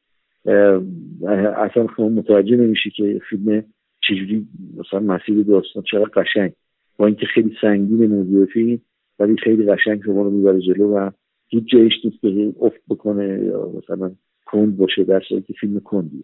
اصلا 1.57 1.87
شما 1.97 2.09
متوجه 2.09 2.55
نمیشه 2.55 2.89
که 2.89 3.21
فیلم 3.29 3.63
چجوری 4.07 4.47
مثلا 4.77 4.99
مسیر 4.99 5.43
داستان 5.43 5.83
چقدر 5.91 6.09
قشنگ. 6.15 6.51
با 6.97 7.05
اینکه 7.05 7.25
خیلی 7.25 7.51
سنگین 7.61 8.05
موضوع 8.07 8.45
فیلم 8.45 8.79
ولی 9.19 9.37
خیلی 9.43 9.65
قشنگ 9.65 10.03
شما 10.05 10.21
رو 10.21 10.29
می‌بره 10.29 10.59
جلو 10.59 10.95
و 10.95 11.09
هیچ 11.47 11.63
جایش 11.65 11.93
نیست 12.05 12.21
که 12.21 12.53
افت 12.61 12.81
بکنه 12.89 13.39
یا 13.45 13.71
مثلا 13.77 14.11
کند 14.45 14.77
باشه 14.77 15.03
در 15.03 15.19
که 15.19 15.53
فیلم 15.59 15.79
کندی 15.79 16.23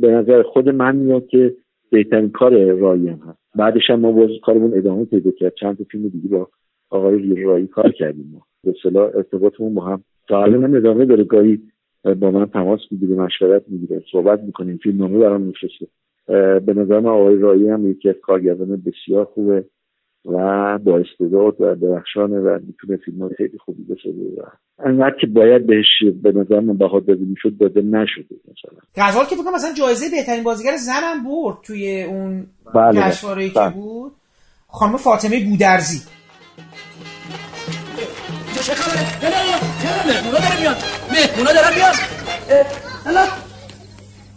به 0.00 0.10
نظر 0.10 0.42
خود 0.42 0.68
من 0.68 0.96
میاد 0.96 1.26
که 1.26 1.54
بهترین 1.90 2.30
کار 2.30 2.72
رایی 2.72 3.08
هم 3.08 3.20
هست. 3.28 3.39
بعدش 3.54 3.90
هم 3.90 4.00
ما 4.00 4.12
باز 4.12 4.30
کارمون 4.42 4.78
ادامه 4.78 5.04
پیدا 5.04 5.30
کرد. 5.30 5.54
چند 5.54 5.78
تا 5.78 5.84
فیلم 5.84 6.08
دیگه 6.08 6.28
با 6.28 6.48
آقای 6.90 7.42
رایی 7.42 7.66
کار 7.66 7.92
کردیم 7.92 8.30
ما. 8.32 8.46
به 8.64 8.70
اصطلاح 8.70 9.10
ارتباطمون 9.14 9.74
با 9.74 9.84
هم. 9.84 10.04
تا 10.28 10.44
هم 10.44 10.74
ادامه 10.74 11.04
داره. 11.04 11.24
گاهی 11.24 11.60
با 12.20 12.30
من 12.30 12.46
تماس 12.46 12.80
می‌گیره 12.90 13.14
مشورت 13.14 13.62
می‌گیره. 13.68 14.02
صحبت 14.12 14.42
می‌کنیم. 14.42 14.76
فیلم 14.76 14.98
نامه 14.98 15.18
برام 15.18 15.40
میفرسته 15.40 15.86
به 16.66 16.74
نظر 16.74 17.00
من 17.00 17.10
آقای 17.10 17.38
رایی 17.38 17.68
هم 17.68 17.90
یکی 17.90 18.08
از 18.08 18.14
کارگردان 18.22 18.82
بسیار 18.86 19.24
خوبه. 19.24 19.64
و 20.24 20.78
با 20.78 20.98
استعداد 20.98 21.60
و 21.60 21.74
درخشانه 21.74 22.38
و 22.38 22.58
می‌تونه 22.66 22.96
فیلم 23.04 23.28
خیلی 23.36 23.58
خوبی 23.58 23.82
بسازه 23.82 24.42
و 24.42 24.42
انقدر 24.84 25.16
که 25.20 25.26
باید 25.26 25.66
بهش 25.66 25.86
به 26.22 26.32
نظر 26.32 26.60
من 26.60 26.76
بها 26.76 27.00
داده 27.00 27.24
می‌شد 27.24 27.56
داده 27.60 27.82
نشده 27.82 28.34
مثلا 28.44 28.78
غزال 28.96 29.24
که 29.24 29.36
بکنم 29.36 29.54
مثلا 29.54 29.74
جایزه 29.74 30.10
بهترین 30.10 30.44
بازیگر 30.44 30.76
زنم 30.76 31.24
برد 31.24 31.56
توی 31.62 32.02
اون 32.02 32.46
بله 32.74 33.00
جشنواره 33.00 33.48
که 33.48 33.60
بله. 33.60 33.70
بود 33.74 34.12
خانم 34.68 34.96
فاطمه 34.96 35.44
گودرزی 35.44 36.00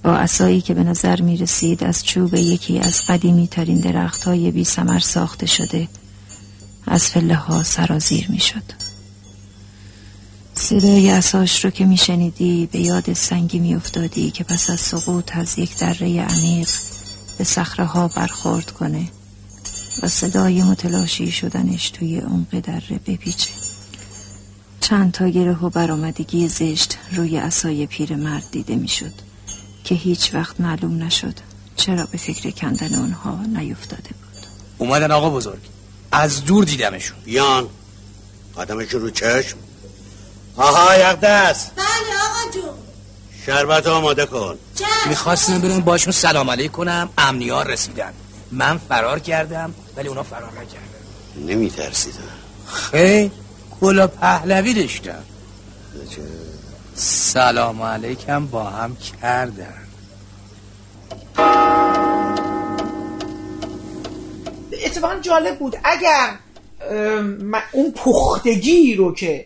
با 0.03 0.15
اسایی 0.15 0.61
که 0.61 0.73
به 0.73 0.83
نظر 0.83 1.21
می 1.21 1.37
رسید 1.37 1.83
از 1.83 2.05
چوب 2.05 2.33
یکی 2.33 2.79
از 2.79 3.01
قدیمی 3.07 3.47
ترین 3.47 3.79
درخت 3.79 4.23
های 4.23 4.51
بی 4.51 4.63
سمر 4.63 4.99
ساخته 4.99 5.45
شده 5.45 5.87
از 6.87 7.09
فله 7.09 7.35
ها 7.35 7.63
سرازیر 7.63 8.31
می 8.31 8.39
شد 8.39 8.63
صدای 10.55 11.11
اساش 11.11 11.65
رو 11.65 11.71
که 11.71 11.85
می 11.85 11.97
شنیدی 11.97 12.69
به 12.71 12.79
یاد 12.79 13.13
سنگی 13.13 13.59
می 13.59 13.75
افتادی 13.75 14.31
که 14.31 14.43
پس 14.43 14.69
از 14.69 14.79
سقوط 14.79 15.37
از 15.37 15.59
یک 15.59 15.77
دره 15.77 16.21
عمیق 16.21 16.69
به 17.37 17.43
صخره 17.43 17.85
ها 17.85 18.07
برخورد 18.07 18.71
کنه 18.71 19.07
و 20.03 20.07
صدای 20.07 20.63
متلاشی 20.63 21.31
شدنش 21.31 21.89
توی 21.89 22.19
عمق 22.19 22.59
دره 22.59 22.99
بپیچه. 23.07 23.49
چند 24.81 25.11
تا 25.11 25.29
گره 25.29 25.63
و 25.63 25.69
برآمدگی 25.69 26.47
زشت 26.47 26.97
روی 27.11 27.37
اسای 27.37 27.87
مرد 28.09 28.51
دیده 28.51 28.75
می‌شد. 28.75 29.32
که 29.83 29.95
هیچ 29.95 30.33
وقت 30.33 30.61
معلوم 30.61 31.03
نشد 31.03 31.33
چرا 31.75 32.05
به 32.05 32.17
فکر 32.17 32.51
کندن 32.51 32.95
اونها 32.95 33.39
نیفتاده 33.57 34.09
بود. 34.09 34.47
اومدن 34.77 35.11
آقا 35.11 35.29
بزرگ. 35.29 35.59
از 36.11 36.45
دور 36.45 36.65
دیدمشون. 36.65 37.17
بیان 37.25 37.67
قدمشون 38.57 39.01
رو 39.01 39.09
چشم. 39.09 39.57
آها 40.55 40.97
یقدس. 40.97 41.69
بله 41.75 41.85
آقا 41.85 42.51
جون. 42.53 42.73
شربت 43.45 43.87
آماده 43.87 44.25
کن. 44.25 44.57
می‌خواستم 45.09 45.61
برون 45.61 45.79
باشون 45.79 46.13
سلام 46.13 46.49
علیک 46.49 46.71
کنم 46.71 47.09
امنیار 47.17 47.67
رسیدن. 47.67 48.13
من 48.51 48.77
فرار 48.77 49.19
کردم 49.19 49.73
ولی 49.97 50.07
اونا 50.07 50.23
فرار 50.23 50.51
نکردن. 50.51 51.47
نمیترسیدن 51.53 52.19
خیلی 52.73 53.31
کلا 53.81 54.07
پهلوی 54.07 54.73
داشتم. 54.73 55.23
سلام 56.95 57.81
علیکم 57.81 58.45
با 58.45 58.63
هم 58.63 58.97
کردن. 59.21 59.87
اتفاقا 64.85 65.19
جالب 65.21 65.59
بود. 65.59 65.77
اگر 65.83 66.29
اون 67.71 67.91
پختگی 67.95 68.95
رو 68.95 69.13
که 69.13 69.45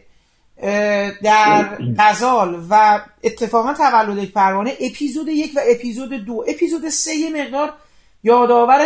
در 1.23 1.77
غزال 1.97 2.65
و 2.69 3.01
اتفاقا 3.23 3.73
تولد 3.73 4.31
پروانه 4.31 4.73
اپیزود 4.79 5.27
یک 5.27 5.51
و 5.55 5.61
اپیزود 5.71 6.09
دو 6.09 6.45
اپیزود 6.47 6.89
سه 6.89 7.15
یه 7.15 7.43
مقدار 7.43 7.73
یادآور 8.23 8.81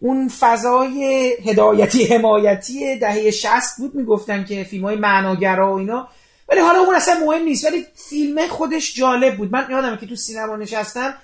اون 0.00 0.28
فضای 0.28 1.28
هدایتی 1.44 2.04
حمایتی 2.04 2.98
دهه 2.98 3.30
60 3.30 3.52
بود. 3.78 3.94
می‌گفتن 3.94 4.44
که 4.44 4.64
فیلم 4.64 4.84
های 4.84 4.96
معناگرا 4.96 5.74
و 5.74 5.78
اینا 5.78 6.08
ولی 6.48 6.60
حالا 6.60 6.78
اون 6.78 6.94
اصلا 6.94 7.20
مهم 7.26 7.42
نیست. 7.42 7.64
ولی 7.64 7.86
فیلم 7.94 8.46
خودش 8.46 8.94
جالب 8.94 9.36
بود. 9.36 9.52
من 9.52 9.66
یادمه 9.70 9.96
که 9.96 10.06
تو 10.06 10.16
سینما 10.16 10.56
نشستم 10.56 11.14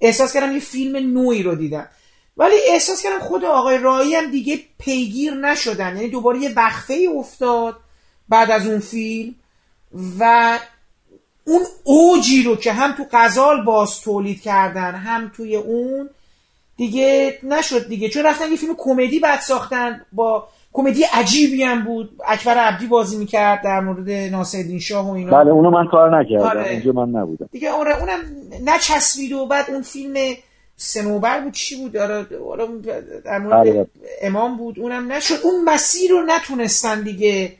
احساس 0.00 0.32
کردم 0.32 0.52
یه 0.52 0.60
فیلم 0.60 1.12
نوعی 1.12 1.42
رو 1.42 1.54
دیدم. 1.54 1.88
ولی 2.36 2.54
احساس 2.68 3.02
کردم 3.02 3.18
خود 3.18 3.44
آقای 3.44 3.78
رایی 3.78 4.14
هم 4.14 4.30
دیگه 4.30 4.60
پیگیر 4.78 5.34
نشدن. 5.34 5.96
یعنی 5.96 6.08
دوباره 6.08 6.38
یه 6.38 6.52
وقفه 6.54 7.08
افتاد 7.16 7.76
بعد 8.28 8.50
از 8.50 8.66
اون 8.66 8.80
فیلم 8.80 9.34
و 10.18 10.58
اون 11.44 11.62
اوجی 11.84 12.42
رو 12.42 12.56
که 12.56 12.72
هم 12.72 12.92
تو 12.92 13.06
غزال 13.12 13.64
باز 13.64 14.00
تولید 14.00 14.42
کردن 14.42 14.94
هم 14.94 15.32
توی 15.36 15.56
اون 15.56 16.10
دیگه 16.76 17.38
نشد 17.42 17.88
دیگه. 17.88 18.08
چون 18.08 18.22
رفتن 18.22 18.50
یه 18.50 18.56
فیلم 18.56 18.74
کمدی 18.78 19.18
بعد 19.18 19.40
ساختن 19.40 20.06
با 20.12 20.48
کمدی 20.72 21.04
عجیبی 21.12 21.62
هم 21.62 21.84
بود. 21.84 22.10
اکبر 22.28 22.54
عبدی 22.54 22.86
بازی 22.86 23.18
می‌کرد 23.18 23.62
در 23.64 23.80
مورد 23.80 24.10
ناصرالدین 24.10 24.78
شاه 24.78 25.10
و 25.10 25.12
اینا. 25.12 25.30
بله 25.30 25.50
اونو 25.50 25.70
من 25.70 25.86
کار 25.86 26.20
نکردم. 26.20 26.44
آره. 26.44 26.68
اینجا 26.68 26.92
من 26.92 27.08
نبودم. 27.08 27.48
دیگه 27.52 27.70
آره 27.70 28.00
اونم 28.00 28.18
نچسبید 28.64 29.32
و 29.32 29.46
بعد 29.46 29.70
اون 29.70 29.82
فیلم 29.82 30.14
سنوبر 30.76 31.40
بود 31.40 31.52
چی 31.52 31.76
بود؟ 31.76 31.96
آره 31.96 32.26
آره 32.50 32.66
در 33.24 33.38
مورد 33.38 33.62
بله. 33.62 33.86
امام 34.22 34.56
بود 34.56 34.78
اونم 34.78 35.12
نشد. 35.12 35.34
اون 35.44 35.64
مسیر 35.64 36.10
رو 36.10 36.22
نتونستن 36.26 37.02
دیگه 37.02 37.52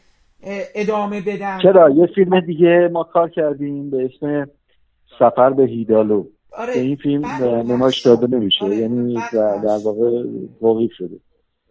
ادامه 0.75 1.21
بدن. 1.21 1.59
چرا؟ 1.63 1.91
یه 1.91 2.07
فیلم 2.15 2.41
دیگه 2.41 2.91
ما 2.93 3.05
کار 3.05 3.31
کردیم 3.31 3.91
به 3.91 4.05
اسم 4.05 4.51
سفر 5.19 5.51
به 5.51 5.63
هیدالو. 5.63 6.25
آره. 6.59 6.73
این 6.73 6.97
فیلم 6.97 7.27
نمایش 7.73 8.07
داده 8.07 8.27
نمیشه. 8.37 8.65
یعنی 8.65 9.15
در 9.33 9.57
در 9.57 9.79
واقع 9.85 10.23
توقیف 10.61 10.91
شده. 10.99 11.17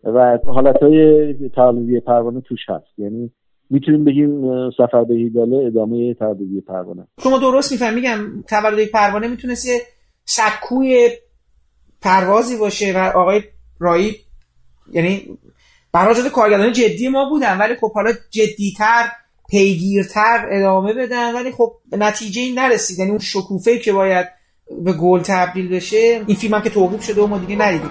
و 0.03 0.37
حالتهای 0.47 1.33
تولدی 1.55 1.99
پروانه 1.99 2.41
توش 2.41 2.59
هست. 2.69 2.99
یعنی 2.99 3.31
می‌تونیم 3.69 4.05
بگیم 4.05 4.41
سفر 4.71 5.03
به 5.03 5.15
هیداله 5.15 5.57
ادامه 5.67 6.13
تولدی 6.13 6.61
پروانه. 6.61 7.07
شما 7.23 7.37
درست 7.37 7.71
میفهم 7.71 7.93
میگم 7.93 8.43
تولدی 8.49 8.85
پروانه 8.85 9.27
می‌تونست 9.27 9.65
یه 9.65 9.81
سکوی 10.25 11.09
پروازی 12.01 12.57
باشه 12.57 12.93
و 12.95 13.17
آقای 13.17 13.41
رایی 13.79 14.15
یعنی 14.91 15.37
برای 15.93 16.15
جز 16.15 16.27
کارگردان 16.27 16.71
جدی 16.71 17.09
ما 17.09 17.29
بودن 17.29 17.57
ولی 17.57 17.75
خب 17.75 17.91
حالا 17.91 18.11
جدیتر 18.29 19.03
پیگیرتر 19.49 20.47
ادامه 20.51 20.93
بدن 20.93 21.35
ولی 21.35 21.51
خب 21.51 21.71
به 21.91 21.97
نتیجه 21.97 22.41
این 22.41 22.59
نرسید. 22.59 22.99
یعنی 22.99 23.11
اون 23.11 23.19
شکوفه 23.19 23.77
که 23.77 23.93
باید 23.93 24.27
به 24.83 24.93
گل 24.93 25.19
تبدیل 25.19 25.69
بشه 25.69 26.23
این 26.27 26.37
فیلم 26.37 26.53
هم 26.53 26.61
که 26.61 26.69
توقیف 26.69 27.03
شده 27.03 27.21
و 27.21 27.27
ما 27.27 27.37
دیگه 27.37 27.55
ندیدیم. 27.55 27.89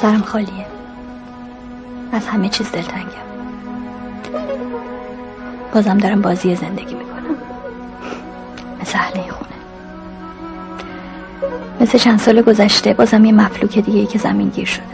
سرم 0.00 0.20
خالیه. 0.20 0.75
از 2.16 2.26
همه 2.26 2.48
چیز 2.48 2.72
دلتنگم. 2.72 3.26
بازم 5.74 5.98
دارم 5.98 6.22
بازی 6.22 6.54
زندگی 6.54 6.94
می‌کنم. 6.94 7.36
مثل 8.80 8.98
اهل 8.98 9.20
این 9.20 9.30
خونه. 9.30 9.50
مثل 11.80 11.98
چند 11.98 12.18
سال 12.18 12.42
گذشته 12.42 12.94
بازم 12.94 13.24
یه 13.24 13.32
مفلوک 13.32 13.78
دیگه 13.78 13.98
ای 13.98 14.06
که 14.06 14.18
زمین 14.18 14.48
گیر 14.48 14.66
شده. 14.66 14.84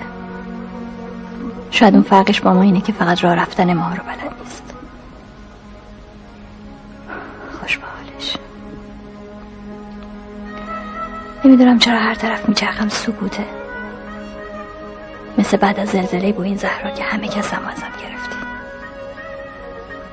شاید 1.71 1.95
اون 1.95 2.03
فرقش 2.03 2.41
با 2.41 2.55
ما 2.55 2.63
اینه 2.63 2.81
که 2.81 2.93
فقط 2.93 3.25
راه 3.25 3.35
رفتن 3.35 3.73
ما 3.73 3.89
رو 3.89 4.03
بلد 4.03 4.35
نیست. 4.41 4.75
خوش 7.61 7.79
به 7.79 7.85
حالش. 7.87 8.37
نمی‌دونم 11.45 11.79
چرا 11.79 11.99
هر 11.99 12.15
طرف 12.15 12.49
میچرخم 12.49 12.89
سکوته. 12.89 13.62
مثل 15.43 15.57
بعد 15.57 15.81
از 15.81 15.89
زلزله 15.89 16.33
با 16.33 16.43
این 16.43 16.57
زهرا 16.57 16.91
که 16.91 17.03
همه 17.05 17.29
کس 17.29 17.55
هم 17.55 17.63
ازم 17.67 17.87
گرفته. 18.03 18.37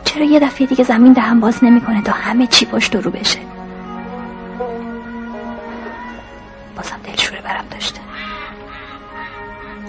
چرا 0.06 0.26
یه 0.26 0.40
دفعه 0.40 0.68
دیگه 0.68 0.84
زمین 0.84 1.14
دهم 1.14 1.40
باز 1.40 1.64
نمی‌کنه 1.64 2.02
تا 2.02 2.12
همه 2.12 2.48
چی 2.48 2.66
پشت 2.66 2.96
رو 2.96 3.12
بشه؟ 3.12 3.40
بازم 6.76 6.96
دلشوره 7.04 7.42
برم 7.42 7.66
داشته. 7.72 8.00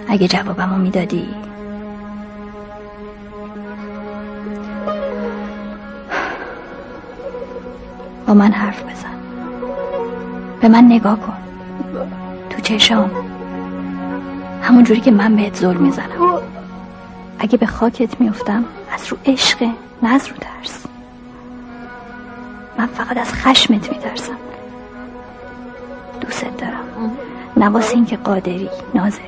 اگه 0.09 0.29
جوابمو 0.29 0.77
می‌دادی. 0.77 1.29
با 8.27 8.35
من 8.35 8.53
حرف 8.53 8.83
بزن. 8.83 9.21
به 10.61 10.69
من 10.69 10.85
نگاه 10.85 11.21
کن. 11.21 11.37
تو 12.51 12.61
چشام. 12.61 13.30
همون 14.63 14.85
جوری 14.85 15.01
که 15.01 15.11
من 15.11 15.37
بهت 15.37 15.57
ظلم 15.57 15.83
می‌زنم. 15.83 16.39
اگه 17.39 17.59
به 17.59 17.67
خاکت 17.67 18.21
میفتم 18.21 18.65
از 18.95 19.07
رو 19.09 19.17
عشق 19.27 19.63
نه 20.03 20.15
از 20.15 20.29
رو 20.29 20.35
ترس. 20.41 20.87
من 22.79 22.87
فقط 22.87 23.17
از 23.17 23.33
خشمت 23.33 23.93
میترسم. 23.93 24.37
دوست 26.21 26.45
دارم. 26.59 27.11
نواس 27.57 27.95
این 27.95 28.05
که 28.05 28.17
قادری 28.17 28.71
ناظری. 28.95 29.23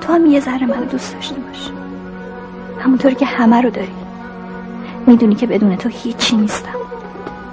تو 0.00 0.12
هم 0.12 0.26
یه 0.26 0.40
ذره 0.40 0.66
منو 0.66 0.84
دوست 0.84 1.14
داشته 1.14 1.34
باش. 1.34 1.70
همونطوری 2.80 3.14
که 3.14 3.26
همه 3.26 3.60
رو 3.60 3.70
داری. 3.70 3.94
می‌دونی 5.06 5.34
که 5.34 5.46
بدون 5.46 5.76
تو 5.76 5.88
هیچی 5.88 6.36
نیستم. 6.36 6.78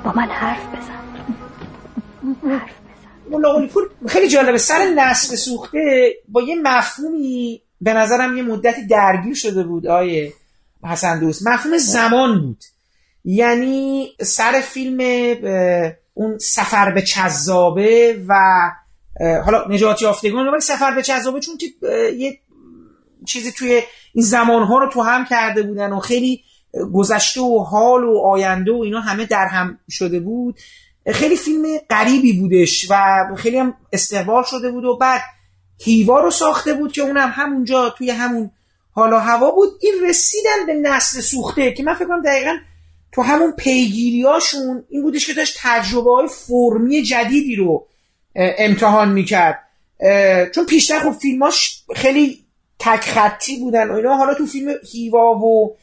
با 0.03 0.13
من 0.15 0.27
حرف 0.30 0.67
بزن. 0.67 0.99
حرف. 2.51 2.78
مولا 3.30 3.67
پور 3.67 3.89
خیلی 4.07 4.27
جالبه. 4.27 4.57
سر 4.57 4.93
نسل 4.95 5.36
سوخته 5.36 6.13
با 6.27 6.41
یه 6.41 6.55
مفهومی 6.63 7.61
به 7.82 7.93
نظرم 7.93 8.38
یه 8.38 8.43
مدتی 8.43 8.88
درگیر 8.88 9.34
شده 9.34 9.63
بود 9.63 9.88
آیه 9.88 10.34
حسن 10.84 11.19
دوست. 11.19 11.47
مفهوم 11.47 11.77
زمان 11.77 12.41
بود. 12.41 12.63
یعنی 13.25 14.09
سر 14.21 14.61
فیلم 14.61 14.99
اون 16.13 16.38
سفر 16.38 16.91
به 16.91 17.01
چذابه 17.01 18.23
و 18.27 18.36
حالا 19.45 19.65
نجات 19.69 20.01
یافتگان 20.01 20.47
ولی 20.47 20.61
سفر 20.61 20.95
به 20.95 21.03
چذابه 21.03 21.39
چون 21.39 21.57
یه 22.17 22.39
چیزی 23.25 23.51
توی 23.51 23.82
این 24.13 24.25
زمانها 24.25 24.80
رو 24.80 24.89
تو 24.89 25.01
هم 25.01 25.25
کرده 25.25 25.63
بودن 25.63 25.93
و 25.93 25.99
خیلی 25.99 26.43
گذشته 26.93 27.41
و 27.41 27.59
حال 27.63 28.03
و 28.03 28.21
آینده 28.25 28.71
و 28.71 28.82
اینا 28.82 28.99
همه 28.99 29.25
در 29.25 29.47
هم 29.47 29.80
شده 29.89 30.19
بود. 30.19 30.59
خیلی 31.14 31.36
فیلم 31.36 31.78
غریبی 31.89 32.34
بودش 32.34 32.88
و 32.89 33.36
خیلی 33.36 33.57
هم 33.57 33.74
استقبال 33.93 34.43
شده 34.43 34.72
بود 34.72 34.86
و 34.86 34.97
بعد 34.97 35.22
هیوا 35.82 36.20
رو 36.20 36.32
ساخته 36.32 36.74
بود 36.74 36.91
که 36.91 37.01
اونم 37.01 37.32
همونجا 37.36 37.89
توی 37.89 38.12
همون 38.12 38.51
حالا 38.91 39.20
هوا 39.20 39.51
بود. 39.51 39.70
این 39.82 39.93
رسیدن 40.10 40.66
به 40.68 40.74
نسل 40.74 41.20
سوخته 41.20 41.74
که 41.74 41.84
من 41.84 41.93
فکر 41.93 42.07
کنم 42.07 42.22
دقیقا 42.22 42.57
تو 43.12 43.22
همون 43.22 43.51
پیگیریاشون 43.51 44.84
این 44.89 45.01
بودش 45.01 45.28
که 45.28 45.34
داشت 45.34 45.57
تجربه 45.62 46.12
های 46.12 46.28
فرمی 46.28 47.01
جدیدی 47.03 47.55
رو 47.55 47.88
امتحان 48.36 49.12
می‌کرد. 49.12 49.60
چون 50.55 50.66
پیشتر 50.66 50.99
خب 50.99 51.12
فیلماش 51.12 51.84
خیلی 51.95 52.45
تک 52.80 53.01
خطی 53.01 53.57
بودن 53.60 53.89
و 53.89 53.93
اینا. 53.93 54.16
حالا 54.16 54.34
تو 54.34 54.45
فیلم 54.45 54.74
هیوا 54.91 55.36
و 55.36 55.78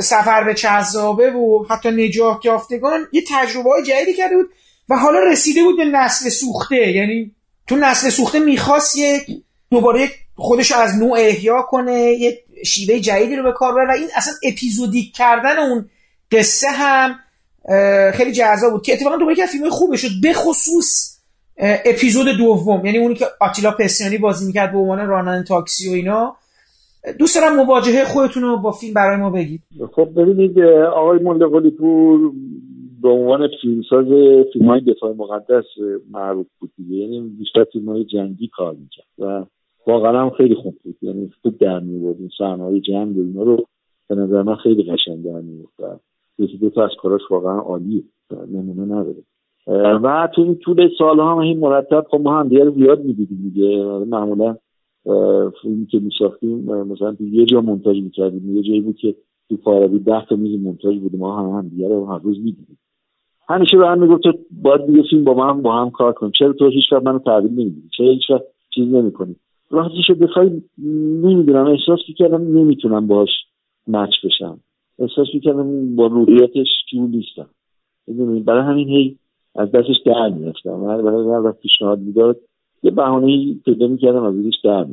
سفر 0.00 0.44
به 0.44 0.54
چهزابه 0.54 1.30
و 1.30 1.64
حتی 1.70 1.90
نجات 1.90 2.44
یافتگان 2.44 3.06
یه 3.12 3.22
تجربه 3.28 3.70
های 3.70 3.82
جدیدی 3.82 4.14
کرده 4.14 4.36
بود. 4.36 4.50
و 4.88 4.96
حالا 4.96 5.18
رسیده 5.18 5.62
بود 5.62 5.76
به 5.76 5.84
نسل 5.84 6.28
سوخته. 6.28 6.92
یعنی 6.92 7.30
تو 7.66 7.76
نسل 7.76 8.08
سوخته 8.08 8.38
می‌خواست 8.38 8.96
یک 8.96 9.22
دوباره 9.70 10.08
خودش 10.36 10.72
از 10.72 10.98
نوع 10.98 11.18
احیا 11.18 11.62
کنه 11.62 11.92
یه 11.92 12.38
شیوه 12.64 12.98
جدیدی 12.98 13.36
رو 13.36 13.42
به 13.42 13.52
کار 13.52 13.74
بره 13.74 13.88
و 13.88 13.90
این 13.90 14.08
اصلا 14.16 14.34
اپیزودیک 14.42 15.14
کردن 15.14 15.58
اون 15.58 15.88
قصه 16.32 16.68
هم 16.68 17.14
خیلی 18.12 18.32
جذاب 18.32 18.72
بود 18.72 18.82
که 18.82 18.92
اتفاقا 18.92 19.16
دوباره 19.16 19.36
که 19.36 19.46
فیلم 19.46 19.70
خوبه 19.70 19.96
شد. 19.96 20.08
به 20.22 20.32
خصوص 20.32 21.18
اپیزود 21.58 22.26
دوم. 22.38 22.86
یعنی 22.86 22.98
اونی 22.98 23.14
که 23.14 23.26
آتیلا 23.40 23.70
پسیانی 23.70 24.18
بازی 24.18 24.46
می‌کرد 24.46 24.72
به 24.72 24.78
عنوان 24.78 25.06
راننده 25.06 25.48
تاکسی 25.48 25.90
و 25.90 25.92
اینا. 25.92 26.36
دوست 27.18 27.34
دارم 27.34 27.56
مواجهه 27.56 28.04
خودتون 28.04 28.42
رو 28.42 28.58
با 28.58 28.72
فیلم 28.72 28.94
برای 28.94 29.16
ما 29.16 29.30
بگید. 29.30 29.60
خب 29.96 30.08
ببینید 30.16 30.58
آقای 30.96 31.18
ملقلی 31.18 31.70
پور 31.70 32.20
به 33.04 33.10
عنوان 33.10 33.48
فیلمساز 33.62 34.06
فیلم 34.52 34.66
های 34.66 34.80
دفاع 34.80 35.14
مقدس 35.14 35.64
معروف 36.10 36.46
بود 36.60 36.70
دیگه. 36.76 36.96
یعنی 36.96 37.20
بیشتر 37.20 37.64
فیلم 37.64 37.88
های 37.88 38.04
جنگی 38.04 38.48
کار 38.48 38.74
می‌کرد 38.74 39.06
و 39.18 39.44
واقعا 39.86 40.22
هم 40.22 40.30
خیلی 40.30 40.54
خوب 40.54 40.74
بود. 40.84 40.96
یعنی 41.02 41.30
خوب 41.42 41.58
در 41.58 41.80
میورد 41.80 42.16
این 42.18 42.30
صحنه 42.38 42.62
های 42.62 42.80
جنگ 42.80 43.16
و 43.16 43.20
اینا 43.20 43.42
رو 43.42 43.66
به 44.08 44.14
نظر 44.14 44.42
من 44.42 44.54
خیلی 44.54 44.82
قشنگ 44.82 45.24
در 45.24 45.40
میورد 45.40 46.00
یکی 46.38 46.58
دو 46.58 46.70
تا 46.70 46.84
از 46.84 46.90
کاراش 47.02 47.20
واقعا 47.30 47.58
عالیه. 47.58 48.02
نمونه 48.52 48.84
نداره. 48.84 49.22
و 49.96 50.28
تو 50.34 50.42
این 50.42 50.54
طول 50.54 50.88
سال 50.98 51.20
هم 51.20 51.38
این 51.38 51.58
مرتب 51.58 52.06
خب 52.10 52.20
ما 52.20 52.38
هم 52.38 52.48
دیگه 52.48 52.70
زیاد 52.70 53.04
می‌دیدیم 53.04 53.38
دیگه. 53.54 53.84
معمولا 53.84 54.56
فیلمی 55.62 55.86
که 55.86 55.98
میساختیم 55.98 56.58
مثلا 56.64 57.16
یه 57.20 57.44
جا 57.44 57.60
منتاج 57.60 57.96
می‌کردیم. 57.96 58.56
یه 58.56 58.62
جایی 58.62 58.80
بود 58.80 58.96
که 58.96 59.14
تو 59.48 59.56
فارابی 59.56 59.98
ده 59.98 60.26
تا 60.28 60.36
میز 60.36 60.60
منتاج 60.60 60.98
بود 60.98 61.16
ما 61.16 61.38
هم 61.38 61.58
هم 61.58 61.68
دیگه 61.68 61.88
رو 61.88 62.06
هر 62.06 62.18
روز 62.18 62.38
می‌دیدیم. 62.38 62.78
همیشه 63.48 63.78
به 63.78 63.86
هم 63.86 63.98
می‌گفت 63.98 64.22
تو 64.22 64.32
باید 64.62 64.86
دیگه 64.86 65.02
فیلم 65.10 65.24
با 65.24 65.34
من 65.34 65.62
با 65.62 65.72
هم 65.80 65.90
کار 65.90 66.12
کن 66.12 66.30
چرا 66.30 66.52
تو 66.52 66.68
هیچ 66.68 66.92
وقت 66.92 67.02
منو 67.02 67.18
تحویل 67.18 67.50
نمیدی؟ 67.50 67.82
چرا 67.96 68.06
هیچ 68.06 68.30
وقت 68.30 68.42
چیز 68.74 68.94
نمی‌کنی؟ 68.94 69.36
راستش 69.70 70.10
بخوای 70.20 70.62
نمی‌دونم 71.22 71.66
احساس 71.66 72.00
می‌کردم 72.08 72.58
نمی‌تونم 72.58 73.06
باش 73.06 73.28
مچ 73.88 74.10
بشم. 74.24 74.60
احساس 74.98 75.26
می‌کردم 75.34 75.96
با 75.96 76.06
روحیتش 76.06 76.68
جور 76.92 77.08
نیستم. 77.08 77.46
برای 78.44 78.62
همین 78.62 78.88
هی 78.88 79.16
از 79.56 79.72
دستش 79.72 79.96
در 80.06 80.28
می‌رفتم. 80.28 80.84
هر 80.84 81.00
هر 81.00 81.40
وقت 81.40 81.60
پیشنهاد 81.60 81.98
می‌داد 81.98 82.40
یه 82.82 82.90
بهانه 82.90 83.54
پیدا 83.64 83.86
می‌کردم 83.86 84.22
از 84.22 84.38
ازش 84.38 84.58
در 84.64 84.86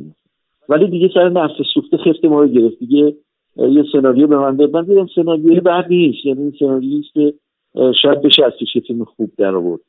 ولی 0.68 0.86
دیگه 0.86 1.10
سر 1.14 1.28
نفس 1.28 1.54
سوخته 1.74 1.96
خفته 1.96 2.28
ما 2.28 2.40
رو 2.40 2.48
گرفت. 2.48 2.78
دیگه 2.78 3.14
یه 3.56 3.84
سناریو 3.92 4.26
به 4.26 4.38
من 4.38 4.56
داد. 4.56 4.76
من 4.76 4.84
دیدم 4.84 5.06
سناریوی 5.14 5.60
بعد 5.60 5.86
نیست. 5.88 6.26
یعنی 6.26 6.52
سناریویی 6.58 7.04
که 7.14 7.34
شاید 7.74 8.22
بشه 8.22 8.44
از 8.44 8.52
توش 8.58 8.86
فیلم 8.86 9.04
خوب 9.04 9.30
در 9.38 9.54
آورد. 9.54 9.80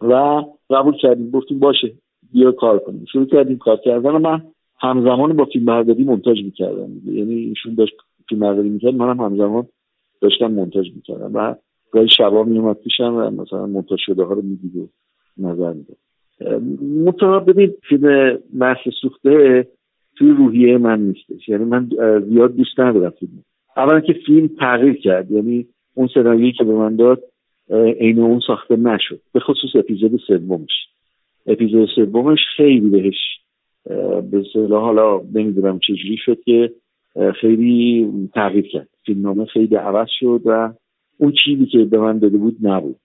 و 0.00 0.42
قبول 0.70 0.96
کردیم. 0.96 1.30
گفتیم 1.30 1.58
باشه 1.58 1.92
بیا 2.32 2.52
کار 2.52 2.78
کنیم. 2.78 3.04
شروع 3.12 3.26
کردیم 3.26 3.58
کار 3.58 3.76
کردن. 3.76 4.10
من 4.10 4.42
همزمان 4.78 5.36
با 5.36 5.44
فیلم 5.44 5.64
برداری 5.64 6.04
منتاج 6.04 6.44
می‌کردم. 6.44 6.90
یعنی 7.04 7.34
ایشون 7.34 7.74
داشت 7.74 7.94
فیلم 8.28 8.40
برداری 8.40 8.68
می‌کرد 8.68 8.94
منم 8.94 9.20
همزمان 9.20 9.66
داشتم 10.20 10.52
منتاج 10.52 10.86
می‌کردم. 10.94 11.30
و 11.34 11.54
گاهی 11.90 12.08
شبا 12.16 12.42
میومد 12.42 12.76
پیشم 12.76 13.14
و 13.14 13.30
مثلا 13.30 13.66
منتاج 13.66 13.98
شده 14.06 14.22
ها 14.22 14.32
رو 14.32 14.42
می‌دید 14.42 14.76
و 14.76 14.88
نظر 15.38 15.72
می‌داد. 15.72 15.96
مطمئن 17.06 17.44
ببین 17.44 17.74
فیلم 17.88 18.38
مرس 18.52 18.78
سوخته 19.02 19.66
توی 20.16 20.30
روحیه 20.30 20.78
من 20.78 21.00
نیستش. 21.00 21.48
یعنی 21.48 21.64
من 21.64 21.88
زیاد 22.28 22.56
دوست 22.56 22.80
ندارم 22.80 23.10
فیلم. 23.10 23.44
اولا 23.76 24.00
که 24.00 24.12
فیلم 24.26 24.48
تغییر 24.58 24.94
کرد. 24.94 25.30
یعنی 25.30 25.66
اون 25.94 26.08
سناریویی 26.14 26.52
که 26.52 26.64
به 26.64 26.72
من 26.72 26.96
داد 26.96 27.22
عین 28.00 28.18
اون 28.18 28.40
ساخته 28.46 28.76
نشد. 28.76 29.20
به 29.32 29.40
خصوص 29.40 29.70
اپیزود 29.76 30.20
سومش. 30.26 30.70
اپیزود 31.46 31.88
سومش 31.94 32.38
خیلی 32.56 32.88
بهش 32.90 33.40
به 34.30 34.44
صلاح 34.52 34.82
حالا 34.82 35.20
نمی‌دونم 35.34 35.78
چجوری 35.78 36.16
شد 36.16 36.42
که 36.42 36.72
خیلی 37.40 38.08
تغییر 38.34 38.66
کرد. 38.68 38.88
فیلمنامه 39.06 39.44
خیلی 39.44 39.76
عوض 39.76 40.08
شد 40.20 40.40
و 40.44 40.72
اون 41.18 41.32
چیزی 41.44 41.66
که 41.66 41.84
به 41.84 41.98
من 41.98 42.18
داده 42.18 42.38
بود 42.38 42.56
نبود. 42.62 42.96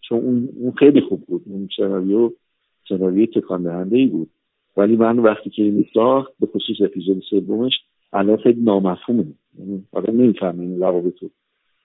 چون 0.00 0.48
اون 0.60 0.72
خیلی 0.78 1.00
خوب 1.00 1.20
بود. 1.26 1.42
اون 1.46 1.68
سناریو 1.76 2.30
سناریو 2.88 3.26
تکان 3.26 3.62
دهنده 3.62 3.96
ای 3.96 4.06
بود. 4.06 4.28
ولی 4.76 4.96
من 4.96 5.18
وقتی 5.18 5.50
که 5.50 5.62
این 5.62 5.86
ساخت 5.94 6.32
به 6.40 6.46
خصوص 6.46 6.76
اپیزود 6.80 7.22
سومش 7.30 7.72
الان 8.12 8.36
خیلی 8.36 8.62
نامفهومه. 8.62 9.24
یعنی 9.58 9.84
آدم 9.92 10.20
نمی‌فهمه 10.20 10.62
این 10.62 10.80
روابط 10.80 11.22
رو. 11.22 11.30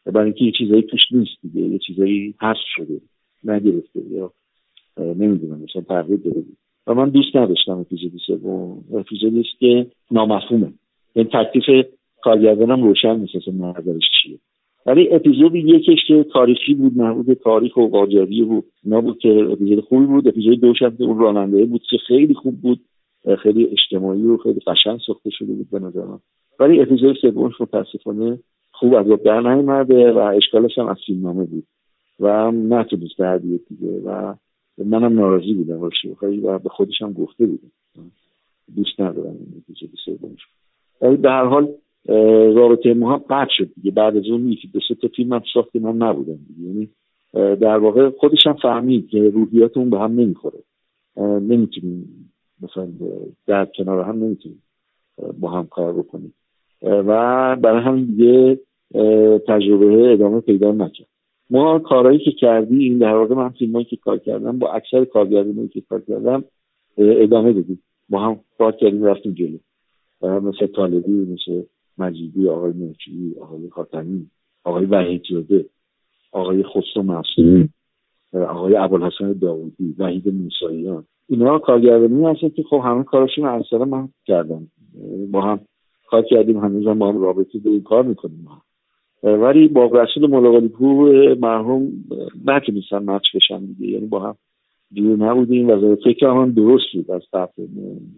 برای 0.05 0.25
اینکه 0.25 0.45
یه 0.45 0.51
چیزایی 0.51 0.81
توش 0.81 1.01
نیست 1.11 1.31
دیگه 1.41 1.67
یه 1.67 1.79
چیزایی 1.79 2.35
حذف 2.41 2.65
شده 2.75 3.01
نگرفته 3.43 4.01
یا 4.11 4.31
نمی‌دونم 4.97 5.61
مثلا 5.61 5.81
تغییر 5.81 6.19
داده 6.19 6.41
بود. 6.41 6.57
و 6.87 6.93
من 6.93 7.09
دوست 7.09 7.35
نداشتم 7.35 7.79
اپیزود 7.79 8.11
سوم. 8.27 8.83
اپیزودی 8.93 9.39
است 9.39 9.59
که 9.59 9.87
نامفهومه. 10.11 10.73
این 11.13 11.25
تکلیف 11.25 11.85
کارگردانم 12.23 12.83
روشن 12.83 13.19
نیست 13.19 13.35
اصلا 13.35 13.53
نظرش 13.53 14.03
چیه. 14.21 14.39
ولی 14.85 15.09
اپیزود 15.13 15.55
یکش 15.55 15.99
که 16.07 16.25
تاریخی 16.33 16.73
بود 16.73 16.97
مربوط 16.97 17.31
تاریخ 17.31 17.77
و 17.77 17.87
قاجاری 17.87 18.41
و 18.41 18.61
نبود 18.85 19.19
که 19.19 19.29
اپیزود 19.29 19.79
خوبی 19.79 20.05
بود. 20.05 20.27
اپیزود 20.27 20.61
دوش 20.61 20.81
هم 20.81 20.95
اون 20.99 21.19
راننده 21.19 21.65
بود 21.65 21.81
که 21.89 21.97
خیلی 21.97 22.33
خوب 22.33 22.61
بود. 22.61 22.79
خیلی 23.43 23.67
اجتماعی 23.67 24.21
و 24.21 24.37
خیلی 24.37 24.59
قشنگ 24.67 24.99
ساخته 25.07 25.29
شده 25.29 25.53
بود 25.53 25.69
به 25.69 25.79
نظر 25.79 26.05
من. 26.05 26.19
ولی 26.59 26.81
اپیزود 26.81 27.15
سومش 27.15 27.61
متاسفانه 27.61 28.39
خوب 28.81 28.93
از 28.93 29.05
در 29.07 29.39
نیومده 29.39 30.11
و 30.11 30.17
اشکالش 30.17 30.77
هم 30.77 30.87
از 30.87 30.97
فیلمنامه 31.05 31.45
بود. 31.45 31.63
و 32.19 32.51
نتونست 32.51 33.17
در 33.17 33.37
دیگه 33.37 33.59
و 34.05 34.33
منم 34.77 35.19
ناراضی 35.19 35.53
بودم. 35.53 35.81
و 36.43 36.59
به 36.59 36.69
خودش 36.69 37.01
هم 37.01 37.13
گفته 37.13 37.45
بودم. 37.45 37.71
دوست 38.75 38.99
ندارم 38.99 39.35
این 39.39 39.63
اپیزود 39.63 39.89
سومش 40.05 40.39
ولی 41.01 41.17
به 41.17 41.29
هر 41.29 41.45
حال 41.45 41.69
رابطه 42.55 42.93
ما 42.93 43.13
هم 43.13 43.23
قطع 43.29 43.51
شد 43.57 43.69
دیگه. 43.75 43.91
بعد 43.91 44.17
از 44.17 44.25
اون 44.25 44.47
یکی 44.49 44.67
دو 44.67 44.79
تا 45.01 45.07
فیلم 45.15 45.33
هم 45.33 45.43
ساخت 45.53 45.75
من 45.75 45.97
نبودم 45.97 46.39
دیگه. 46.47 46.69
یعنی 46.69 46.89
در 47.55 47.77
واقع 47.77 48.09
خودش 48.09 48.47
هم 48.47 48.53
فهمید 48.53 49.09
که 49.09 49.29
روحیات 49.29 49.77
اون 49.77 49.89
به 49.89 49.99
هم 49.99 50.19
نمی‌خوره. 50.19 50.59
نمی‌تونیم 51.17 52.31
مثلا 52.61 52.87
در 53.47 53.65
کنار 53.65 54.03
هم 54.03 54.23
نمی‌تونیم 54.23 54.63
با 55.39 55.49
هم 55.49 55.67
کار 55.67 55.93
بکنیم. 55.93 56.33
و 56.81 57.55
برای 57.55 57.81
همین 57.81 58.05
دیگه 58.05 58.59
تجربه 59.47 60.13
ادامه 60.13 60.41
پیدا 60.41 60.71
نکرد. 60.71 61.07
ما 61.49 61.79
کارهایی 61.79 62.19
که 62.19 62.31
کردی 62.31 62.83
این 62.83 62.97
در 62.97 63.15
واقع 63.15 63.35
من 63.35 63.49
فیلمایی 63.49 63.85
که 63.85 63.95
کار 63.95 64.17
کردم 64.17 64.59
با 64.59 64.71
اکثر 64.71 65.05
کارگردانایی 65.05 65.67
که 65.67 65.81
کار 65.81 66.01
کردم 66.01 66.43
ادامه 66.97 67.53
دادیم. 67.53 67.83
با 68.09 68.19
هم 68.19 68.39
کار 68.57 68.71
کردیم 68.71 69.03
رفتیم 69.03 69.33
جلو. 69.33 69.57
مثل 70.39 70.67
طالبی 70.67 71.11
مثل 71.11 71.63
مجیدی 71.97 72.49
آقای 72.49 72.71
مرچی 72.71 73.35
آقای 73.41 73.69
خاتمی 73.69 74.27
آقای 74.63 74.85
وحید 74.85 75.21
زاده 75.31 75.65
آقای 76.31 76.63
خسرو 76.63 77.03
معصومی 77.03 77.69
آقای 78.33 78.75
ابوالحسن 78.75 79.33
داوودی 79.33 79.95
وحید 79.97 80.33
موساییان. 80.33 81.03
اینا 81.29 81.59
کارگردانی 81.59 82.25
هستن 82.25 82.49
که 82.49 82.63
خب 82.63 82.81
همه 82.83 83.03
کارشون 83.03 83.45
اکثرا 83.45 83.85
من 83.85 84.09
کردم 84.25 84.67
با 85.31 85.41
هم 85.41 85.59
کار 86.07 86.23
کردیم 86.23 86.57
هنوز 86.57 86.87
هم 86.87 86.99
با 86.99 87.09
هم 87.09 87.21
رابطه 87.21 87.59
داریم 87.59 87.83
کار 87.83 88.03
می‌کنیم. 88.03 88.47
ولی 89.23 89.67
با 89.67 89.85
رسول 89.85 90.29
ملاقالی 90.29 90.67
پور 90.67 91.33
مرحوم 91.33 91.91
نتونستن 92.45 92.97
مچ 92.97 93.23
بشن 93.35 93.65
دیگه. 93.65 93.87
یعنی 93.87 94.07
با 94.07 94.19
هم 94.19 94.35
دور 94.95 95.17
نبودیم 95.17 95.69
و 95.69 95.95
فکر 95.95 96.25
هم 96.25 96.51
درست 96.51 96.83
بود 96.93 97.11
از 97.11 97.21
طرف 97.31 97.49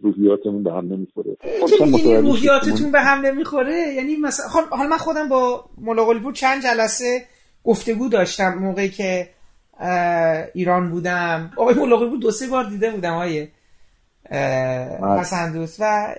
روحیاتمون 0.02 0.64
به 0.64 0.72
هم 0.74 0.94
نمی‌خوره. 0.94 1.38
یعنی 1.80 2.22
روحیاتتون 2.22 2.92
به 2.92 3.00
هم 3.00 3.26
نمی‌خوره؟ 3.26 3.94
یعنی 3.96 4.16
مثلا 4.16 4.48
خب 4.48 4.70
حالا 4.70 4.90
من 4.90 4.98
خودم 4.98 5.30
با 5.30 5.66
ملاقالی 5.82 6.20
پور 6.20 6.34
چند 6.34 6.64
جلسه 6.64 7.22
گفتگو 7.64 8.10
داشتم 8.10 8.58
موقعی 8.60 8.90
که 8.90 9.28
ایران 10.54 10.90
بودم. 10.92 11.52
آقای 11.58 11.76
ملاقالی 11.76 12.10
پور 12.10 12.20
دو 12.20 12.32
سه 12.32 12.48
بار 12.48 12.64
دیده 12.64 12.92
بودم 12.92 13.14
های 13.14 13.48
حسن 15.20 15.54
دوست 15.54 15.80
و 15.82 16.16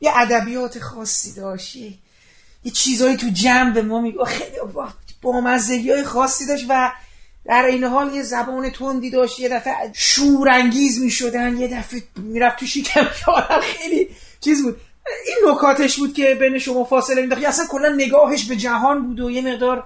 یه 0.00 0.10
ادبیات 0.16 0.78
خاصی 0.78 1.40
داشت. 1.40 1.76
یه 2.64 2.72
چیزایی 2.72 3.16
تو 3.16 3.26
جمع 3.32 3.70
به 3.70 3.82
ما 3.82 4.00
میگه. 4.00 4.24
خیلی 4.24 4.56
با 5.22 5.40
مزگی 5.40 5.90
های 5.90 6.04
خاصی 6.04 6.46
داشت 6.46 6.64
و 6.68 6.92
در 7.44 7.64
این 7.64 7.84
حال 7.84 8.14
یه 8.14 8.22
زبان 8.22 8.70
تندی 8.70 9.10
داشت 9.10 9.40
یه 9.40 9.48
دفعه 9.48 9.72
شورانگیز 9.92 11.00
می‌شدن 11.02 11.56
یه 11.56 11.68
دفعه 11.68 12.02
می‌رفت 12.16 12.58
تو 12.58 12.66
شکم 12.66 13.04
خیلی 13.62 14.08
چیز 14.40 14.62
بود. 14.62 14.80
این 15.26 15.50
نکاتش 15.52 15.98
بود 15.98 16.14
که 16.14 16.34
بین 16.34 16.58
شما 16.58 16.84
فاصله 16.84 17.20
مینداخت 17.20 17.44
اصلا 17.44 17.66
کلا 17.66 17.88
نگاهش 17.88 18.44
به 18.44 18.56
جهان 18.56 19.06
بود 19.06 19.20
و 19.20 19.30
یه 19.30 19.52
مقدار 19.52 19.84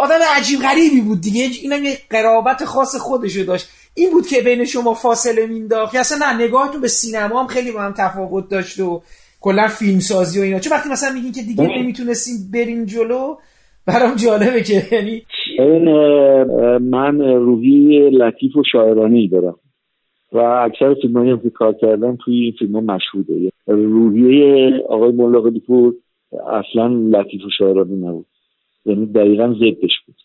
آدم 0.00 0.18
عجیب 0.36 0.62
غریبی 0.62 1.00
بود 1.00 1.20
دیگه. 1.20 1.44
اینم 1.44 1.84
یه 1.84 1.98
قرابت 2.10 2.64
خاص 2.64 2.96
خودشو 2.96 3.42
داشت. 3.42 3.68
این 3.94 4.10
بود 4.10 4.26
که 4.26 4.40
بین 4.40 4.64
شما 4.64 4.94
فاصله 4.94 5.46
مینداخت 5.46 5.94
اصلا 5.94 6.18
نه 6.18 6.44
نگاهتون 6.44 6.80
به 6.80 6.88
سینما 6.88 7.40
هم 7.40 7.46
خیلی 7.46 7.72
با 7.72 7.82
هم 7.82 7.94
تفاوت 7.98 8.48
داشت 8.48 8.80
و 8.80 9.02
کلا 9.40 9.68
فیلم 9.68 9.98
سازی 9.98 10.40
و 10.40 10.42
اینا. 10.42 10.58
چون 10.58 10.72
وقتی 10.72 10.88
مثلا 10.88 11.14
میگین 11.14 11.32
که 11.32 11.42
دیگه 11.42 11.78
نمی‌تونستیم 11.78 12.50
بریم 12.54 12.84
جلو 12.84 13.36
برام 13.86 14.16
جالبه 14.16 14.62
که 14.62 14.82
یعنی 14.92 15.22
من 16.80 17.20
روحی 17.20 18.10
لطیف 18.10 18.56
و 18.56 18.62
شاعرانه 18.72 19.28
دارم. 19.28 19.56
و 20.32 20.38
اکثر 20.38 20.94
فیلم 20.94 21.28
هم 21.28 21.40
که 21.40 21.50
کار 21.50 21.72
کردم 21.72 22.18
توی 22.24 22.40
این 22.40 22.52
فیلم 22.58 22.72
ها 22.72 22.80
مشهوده. 22.80 23.52
روحیه 23.66 24.72
آقای 24.88 25.12
ملاقی 25.12 25.60
پور 25.60 25.94
اصلا 26.32 26.86
لطیف 26.86 27.44
و 27.44 27.50
شاعرانه 27.58 27.94
نبود. 27.94 28.26
یعنی 28.86 29.06
دقیقا 29.06 29.54
ضدش 29.54 29.92
بود. 30.06 30.16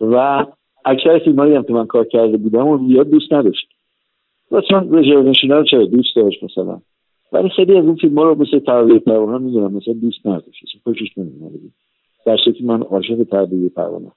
و 0.00 0.46
اکثر 0.84 1.18
فیلم 1.24 1.40
هم 1.40 1.62
که 1.62 1.72
من 1.72 1.86
کار 1.86 2.04
کرده 2.04 2.36
بودم 2.36 2.66
و 2.66 2.88
زیاد 2.88 3.10
دوست 3.10 3.32
نداشت. 3.32 3.68
مثلا 4.50 4.80
رو 4.80 5.64
چرا 5.64 5.84
دوست 5.84 6.16
داشت 6.16 6.44
مثلا؟ 6.44 6.80
ولی 7.34 7.48
خیلی 7.48 7.76
از 7.76 7.84
اون 7.84 7.94
فیلم 7.94 8.18
ها 8.18 8.24
رو 8.24 8.42
مثل 8.42 8.58
تربیه 8.58 8.98
پروانه 8.98 9.38
می‌دونم 9.38 9.72
مثلا 9.72 9.94
دوست 9.94 10.26
نداشت 10.26 10.78
خوشش 10.84 11.18
نمی‌دونم 11.18 11.50
در 12.26 12.36
شکل 12.36 12.64
من 12.64 12.82
عاشق 12.82 13.22
تربیه 13.22 13.68
پروانه. 13.68 14.12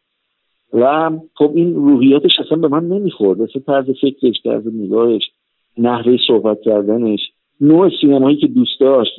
و 0.73 1.11
خب 1.33 1.51
این 1.55 1.75
روحیاتش 1.75 2.39
اصلا 2.39 2.57
به 2.57 2.67
من 2.67 2.87
نمی‌خورد. 2.87 3.41
اصلا 3.41 3.61
طرز 3.61 3.85
فکرش 4.01 4.41
طرز 4.43 4.67
نگاهش 4.67 5.31
نحوه 5.77 6.17
صحبت 6.27 6.61
کردنش 6.61 7.19
نوع 7.61 7.89
سینمایی 8.01 8.37
که 8.37 8.47
دوست 8.47 8.79
داشت 8.79 9.11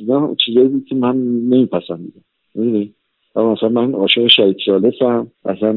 چیزایی 0.45 0.67
بود 0.67 0.85
که 0.85 0.95
من 0.95 1.17
نمیپسندیدم. 1.49 2.21
می‌دونی؟ 2.55 2.93
مثلا 3.35 3.69
من 3.69 3.93
عاشق 3.93 4.27
شهید 4.27 4.57
سالسم 4.65 5.27
اصلا 5.45 5.73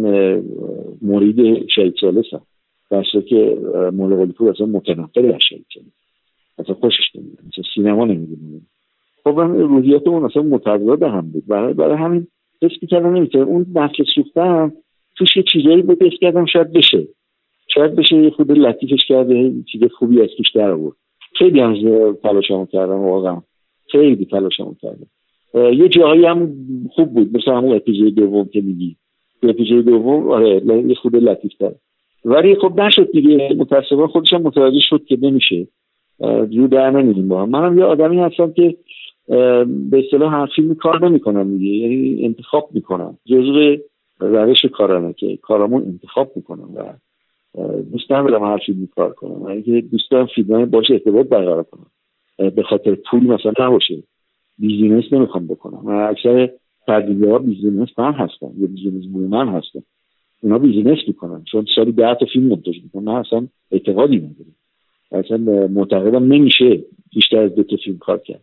مرید 1.03 1.69
شهید 1.69 1.95
سالسم 2.01 2.43
در 2.91 3.03
که 3.03 3.59
مولا 3.93 4.27
پور 4.27 4.51
اصلا 4.51 4.67
متنفر 4.67 5.27
از 5.27 5.41
شهید 5.49 5.67
سالس 5.75 6.02
اصلا 6.59 6.75
خوشش 6.75 7.05
نمیاد. 7.15 7.39
مثلا 7.49 7.65
سینما 7.75 8.05
نمی‌دونه 8.05 8.61
خب 9.25 9.41
روحیات 9.41 10.09
اون 10.09 10.25
اصلا 10.25 10.43
متضاد 10.43 11.03
هم 11.03 11.31
بود. 11.31 11.47
برای, 11.47 11.75
برای 11.75 11.97
همین 11.97 12.27
حس 12.63 12.73
می‌کردم 12.83 13.17
نمی‌تونه 13.17 13.45
اون 13.45 13.67
نسل 13.75 14.05
سوختم 14.15 14.73
توش 15.17 15.37
یه 15.37 15.43
چیزایی 15.53 15.83
بود 15.83 16.03
حس 16.03 16.19
کردم 16.21 16.47
شاید 16.47 16.73
بشه. 16.73 17.09
شاید 17.75 17.95
بشه 17.95 18.17
یه 18.17 18.31
خود 18.31 18.53
لطیفش 18.53 19.07
کرده 19.09 19.55
چیز 19.73 19.83
خوبی 19.99 20.23
از 20.23 20.29
توش 20.37 20.51
در 20.55 20.71
آورد. 20.71 20.97
خیلی 21.39 21.61
هم 21.61 21.75
تلاشمو 22.23 22.67
کردم 22.67 22.99
واقعا. 22.99 23.43
خیلی 23.93 24.25
تلاشمو 24.25 24.75
کردم. 24.83 25.07
یه 25.55 25.89
جایی 25.89 26.25
هم 26.25 26.55
خوب 26.91 27.15
بود. 27.15 27.37
مثل 27.37 27.51
همون 27.51 27.77
اپیزود 27.77 28.15
دوم 28.15 28.49
که 28.53 28.61
میگی. 28.61 28.97
اپیزود 29.43 29.85
دوم 29.85 30.29
آره 30.29 30.63
یه 30.89 30.95
خود 30.95 31.17
لطیف 31.17 31.53
تر 31.55 31.73
ولی 32.25 32.55
خب 32.55 32.81
نشد 32.81 33.11
دیگه. 33.13 33.55
متاسفانه 33.59 34.07
خودش 34.07 34.33
هم 34.33 34.43
متوجه 34.43 34.81
شد 34.81 35.05
که 35.05 35.19
نمیشه. 35.23 35.67
جو 36.51 36.67
در 36.67 36.91
نمیدیم 36.91 37.29
با 37.29 37.43
هم. 37.43 37.49
منم 37.51 37.79
یه 37.79 37.85
آدمی 37.85 38.19
هستم 38.21 38.53
که 38.53 38.77
به 39.91 40.05
اصطلاح 40.05 40.35
هر 40.35 40.49
فیلمی 40.57 40.75
کار 40.75 41.09
نمی‌کنم 41.09 41.59
دیگه. 41.59 41.77
یعنی 41.77 42.25
انتخاب 42.25 42.69
می‌کنم. 42.75 43.19
جزو 43.25 43.77
روش 44.21 44.65
کارانه 44.65 45.13
که 45.13 45.37
کارامون 45.37 45.83
انتخاب 45.83 46.33
می‌کنم 46.37 46.69
و 46.75 46.83
دوست 47.93 48.13
ندارم 48.13 48.45
هر 48.45 48.59
فیلمی 48.67 48.87
کار 48.87 49.13
کنم. 49.13 49.47
اگه 49.47 49.81
دوست 49.81 50.11
دارم 50.11 50.27
فیلم 50.35 50.65
باشه 50.65 50.95
ارتباط 50.95 51.27
برقرار 51.27 51.63
کنم. 51.63 51.87
به 52.51 52.63
خاطر 52.63 52.95
پول 53.11 53.23
مثلا 53.23 53.53
نباشه. 53.61 54.03
business 54.59 55.05
نمی‌خوام 55.13 55.47
بکنم. 55.47 55.81
من 55.85 56.09
اکثر 56.09 56.51
تردیده 56.87 57.31
ها 57.31 57.39
بیزینس 57.39 57.89
من 57.99 58.13
هستم. 58.13 58.51
یا 58.59 58.67
بیزینس 58.67 59.05
من 59.31 59.49
هستم. 59.49 59.83
اونا 60.43 60.59
business 60.59 60.99
می‌کنن. 61.07 61.45
چون 61.45 61.67
سالی 61.77 61.93
ده 61.93 62.15
تا 62.15 62.27
فیلم 62.33 62.47
مونتاژ 62.47 62.83
می‌کنن. 62.83 63.03
من 63.05 63.15
اصلا 63.15 63.47
اعتقادی 63.71 64.17
ندارم. 64.17 64.57
اصلا 65.13 65.37
معتقدم 65.67 66.33
نمیشه 66.33 66.85
بیشتر 67.15 67.39
از 67.39 67.55
دو 67.55 67.63
تا 67.63 67.77
فیلم 67.85 67.99
کار 67.99 68.19
کرد. 68.19 68.43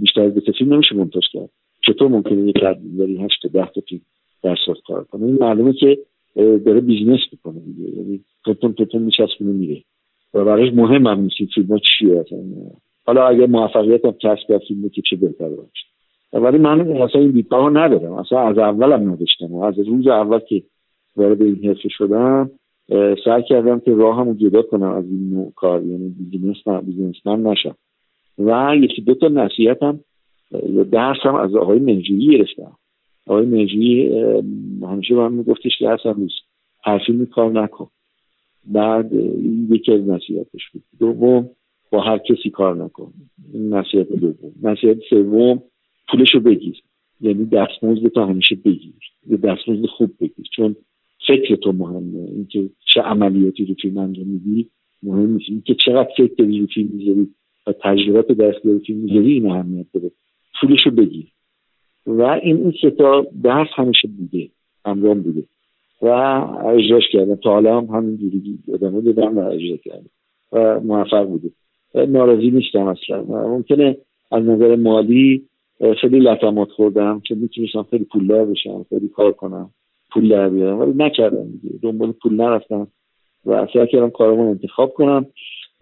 بیشتر 0.00 0.22
از 0.22 0.34
دو 0.34 0.40
تا 0.40 0.52
فیلم 0.52 0.72
نمیشه 0.72 0.94
منتج 0.94 1.24
کرد. 1.32 1.50
چطور 1.86 2.08
ممکنه 2.08 2.48
یک 2.48 2.60
تردیداری 2.60 3.16
هشت 3.16 3.42
تا 3.42 3.48
ده 3.48 3.70
تا 3.74 3.80
فیلم 3.88 4.00
در 4.42 4.56
سال 4.66 4.76
کار 4.86 5.04
کنه؟ 5.04 5.26
این 5.26 5.38
معلومه 5.40 5.72
که 5.72 5.98
داره 6.36 6.80
بیزینس 6.80 7.20
می‌کنه 7.32 7.60
دیگه. 7.60 7.96
یعنی 7.98 8.20
توتون 8.44 8.72
توتون 8.72 9.02
میچسبونه 9.02 9.52
میره. 9.52 9.82
و 10.34 10.44
برایش 10.44 10.72
مهم 10.74 11.06
هم 11.06 11.20
نیست 11.20 11.54
فیلم 11.54 11.66
ها 11.66 11.78
چیه 11.78 12.20
اصلا. 12.20 12.38
حالا 13.06 13.26
اگه 13.26 13.46
موفقیت 13.46 14.04
هم 14.04 14.12
کسب 14.12 14.48
کرد 14.48 14.62
فیلم 14.68 14.88
که 14.88 15.02
چه 15.10 15.16
بهتر 15.16 15.48
باشه. 15.48 15.86
ولی 16.32 16.58
من 16.58 16.80
اصلا 16.80 17.20
این 17.20 17.30
دیدگاه 17.30 17.70
ندارم. 17.70 18.12
اصلا 18.12 18.40
از 18.48 18.58
اولم 18.58 19.12
نداشتم. 19.12 19.52
و 19.52 19.62
از 19.62 19.78
روز 19.78 20.06
اول 20.06 20.38
که 20.38 20.62
وارد 21.16 21.42
این 21.42 21.64
حرفه 21.64 21.88
شدم 21.88 22.50
سعی 23.24 23.42
کردم 23.48 23.80
که 23.80 23.94
راه 23.94 24.16
هم 24.16 24.32
جدا 24.32 24.62
کنم 24.62 24.90
از 24.90 25.04
این 25.04 25.30
نوع 25.30 25.52
کار 25.56 25.82
یعنی 25.84 26.08
بیزینس 26.82 27.26
من 27.26 27.42
نشم. 27.42 27.76
و 28.38 28.76
یکی 28.80 29.02
دو 29.02 29.14
تا 29.14 29.28
نصیحت 29.28 29.82
هم 29.82 30.00
درس 30.92 31.16
هم 31.22 31.34
از 31.34 31.54
آقای 31.54 31.78
منجوری 31.78 32.26
گرفتم. 32.26 32.72
آقای 33.26 33.46
منجوری 33.46 34.20
همیشه 34.82 35.14
من 35.14 35.32
میگفتش 35.32 35.78
که 35.78 35.88
اصلا 35.88 36.12
نیست 36.12 36.34
هر 36.84 37.00
فیلمی 37.06 37.26
کار 37.26 37.52
نکن. 37.52 37.88
بعد 38.64 39.12
یکی 39.70 39.92
از 39.92 40.08
نصیحتش 40.08 40.70
بود. 40.72 40.82
دوم 41.00 41.50
با 41.90 42.00
هر 42.00 42.18
کسی 42.18 42.50
کار 42.50 42.76
نکن. 42.84 43.12
این 43.52 43.74
نصیحت 43.74 44.12
دوم. 44.12 44.52
نصیحت 44.62 44.96
سوم 45.10 45.62
پولشو 46.08 46.40
بگیر. 46.40 46.82
یعنی 47.20 47.44
دستمزد 47.44 48.08
تو 48.08 48.24
همیشه 48.24 48.54
بگیر. 48.54 48.94
یه 49.26 49.36
دستمزد 49.36 49.86
خوب 49.86 50.10
بگیر. 50.20 50.46
چون 50.56 50.76
فکر 51.26 51.56
تو 51.56 51.72
مهمه. 51.72 52.28
اینکه 52.30 52.70
چه 52.94 53.00
عملیاتی 53.00 53.64
رو 53.64 53.74
فیلم 53.82 53.98
انجام 53.98 54.26
میدی 54.26 54.68
مهم 55.02 55.32
نیست. 55.32 55.44
اینکه 55.48 55.74
چقدر 55.74 56.08
فکر 56.16 56.34
داری 56.38 56.60
رو 56.60 56.66
فیلم 56.66 56.88
می‌ذاری 56.92 57.28
و 57.66 57.72
تجربات 57.72 58.32
دست 58.32 58.66
رو 58.66 58.78
فیلم 58.78 58.98
می‌ذاری 58.98 59.32
این 59.32 59.50
اهمیت 59.50 59.86
داره 59.94 60.10
پولشو 60.60 60.90
بگیر. 60.90 61.26
و 62.06 62.22
این 62.22 62.56
این 62.56 62.72
ستا 62.82 63.26
درس 63.42 63.68
همیشه 63.74 64.08
بوده. 64.08 64.48
همرام 64.84 65.20
بوده. 65.20 65.42
و 66.02 66.08
اجراش 66.66 67.02
کردم. 67.12 67.34
تا 67.34 67.50
حالا 67.50 67.80
هم 67.80 67.84
همینجوری 67.84 68.58
ادامه 68.74 69.00
دادم 69.00 69.38
و 69.38 69.40
اجرا 69.40 69.76
کردم. 69.76 70.10
و 70.52 70.80
موفق 70.80 71.26
بوده. 71.26 71.50
ناراضی 71.94 72.50
نیستم 72.50 72.86
اصلا. 72.86 73.22
ممکنه 73.48 73.96
از 74.32 74.44
نظر 74.44 74.76
مالی 74.76 75.42
خیلی 76.00 76.18
لطمات 76.18 76.68
خوردم 76.68 77.20
که 77.20 77.34
می‌تونستم 77.34 77.82
خیلی 77.82 78.04
پولدار 78.04 78.46
بشم 78.46 78.86
خیلی 78.88 79.08
کار 79.08 79.32
کنم. 79.32 79.70
پول 80.16 80.28
در 80.28 80.48
بیارم. 80.48 80.78
ولی 80.78 80.92
نکردم 80.96 81.46
دیگه. 81.62 81.78
دنبال 81.82 82.12
پول 82.12 82.34
نرفتم 82.34 82.86
و 83.46 83.66
سعی 83.72 83.86
کردم 83.86 84.10
کارامو 84.10 84.50
انتخاب 84.50 84.92
کنم 84.92 85.26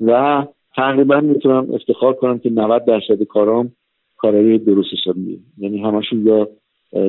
و 0.00 0.46
تقریبا 0.76 1.20
می‌تونم 1.20 1.74
افتخار 1.74 2.12
کنم 2.12 2.38
که 2.38 2.50
90 2.50 2.84
درصد 2.84 3.22
کارام 3.22 3.72
کارهای 4.16 4.58
درست 4.58 4.88
حسابیه 4.92 5.38
یعنی 5.58 5.78
همشون 5.78 6.26
یا 6.26 6.48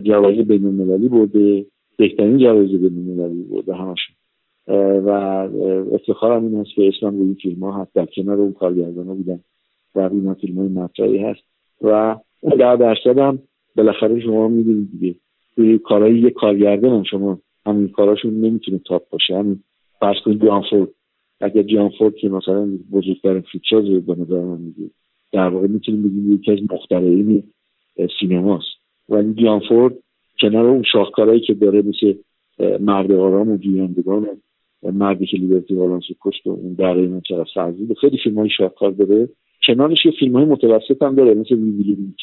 جوایز 0.01 0.47
بین 0.47 0.65
المللی 0.65 1.07
برده 1.07 1.65
بهترین 1.97 2.38
جوایز 2.38 2.71
بین 2.71 3.09
المللی 3.09 3.43
برده 3.43 3.73
همشون. 3.73 4.15
و 5.05 5.09
افتخارم 5.93 6.43
این 6.45 6.55
هست 6.55 6.69
که 6.76 6.88
اسمم 6.88 7.19
روی 7.19 7.34
فیلم 7.34 7.63
ها 7.63 7.82
هست. 7.82 7.93
در 7.93 8.05
کنار 8.05 8.38
اون 8.38 8.53
کارگردان 8.53 9.07
ها 9.07 9.13
بودن. 9.13 9.39
و 9.95 10.07
روی 10.09 10.34
فیلم 10.41 10.78
های 10.99 11.17
هست. 11.17 11.43
و 11.82 12.15
در 12.59 12.76
درصد 12.76 13.17
هم 13.17 13.39
بالاخره 13.76 14.19
شما 14.19 14.47
می‌دونید 14.47 15.21
کارهای 15.84 16.20
یه 16.20 16.30
کارگردان 16.30 17.03
شما 17.03 17.39
همین 17.66 17.88
کاراشون 17.88 18.34
نمی‌تونه 18.34 18.80
تاپ 18.86 19.10
باشه. 19.10 19.38
همین 19.38 19.64
فرض 19.99 20.18
کنید 20.26 20.45
جان 20.45 20.64
فورد. 20.70 20.89
اگر 21.41 21.64
جان 21.64 21.89
فورد 21.89 22.16
که 22.16 22.30
مثلا 22.30 22.70
بزرگترین 22.91 23.41
فیلمساز 23.41 24.06
به 24.06 24.16
نظر 24.16 24.39
من 24.39 24.62
میگه 24.62 24.91
در 25.32 25.47
واقع 25.47 25.68
می‌تونیم 25.68 26.03
بگیم 26.03 26.34
یکی 26.34 26.51
از 26.51 26.60
مخترعین 26.72 27.43
سینماست. 28.20 28.76
ولی 29.10 29.34
جان 29.34 29.60
فورد 29.70 29.93
کنار 30.41 30.66
اون 30.66 30.84
شاهکارهایی 30.91 31.39
که 31.39 31.53
داره 31.53 31.82
مثل 31.82 32.14
مرد 32.80 33.12
آرام 33.12 33.49
و 33.49 33.58
جویندگان 33.58 34.28
مردی 34.84 35.26
که 35.26 35.38
لیبرتی 35.38 35.74
والانس 35.74 36.03
کشت 36.22 36.47
و 36.47 36.49
اون 36.49 36.74
در 36.74 36.97
این 36.97 37.22
چرا 37.22 37.45
سرزید 37.53 37.93
خیلی 37.93 38.18
فیلم 38.24 38.39
های 38.39 38.49
شاهکار 38.49 38.91
داره. 38.91 39.30
کنارش 39.68 40.06
یه 40.06 40.12
فیلم 40.20 40.36
های 40.36 40.45
متوسط 40.45 41.03
هم 41.03 41.16
داره 41.16 41.34
مثل 41.34 41.56
ویویلی 41.56 42.14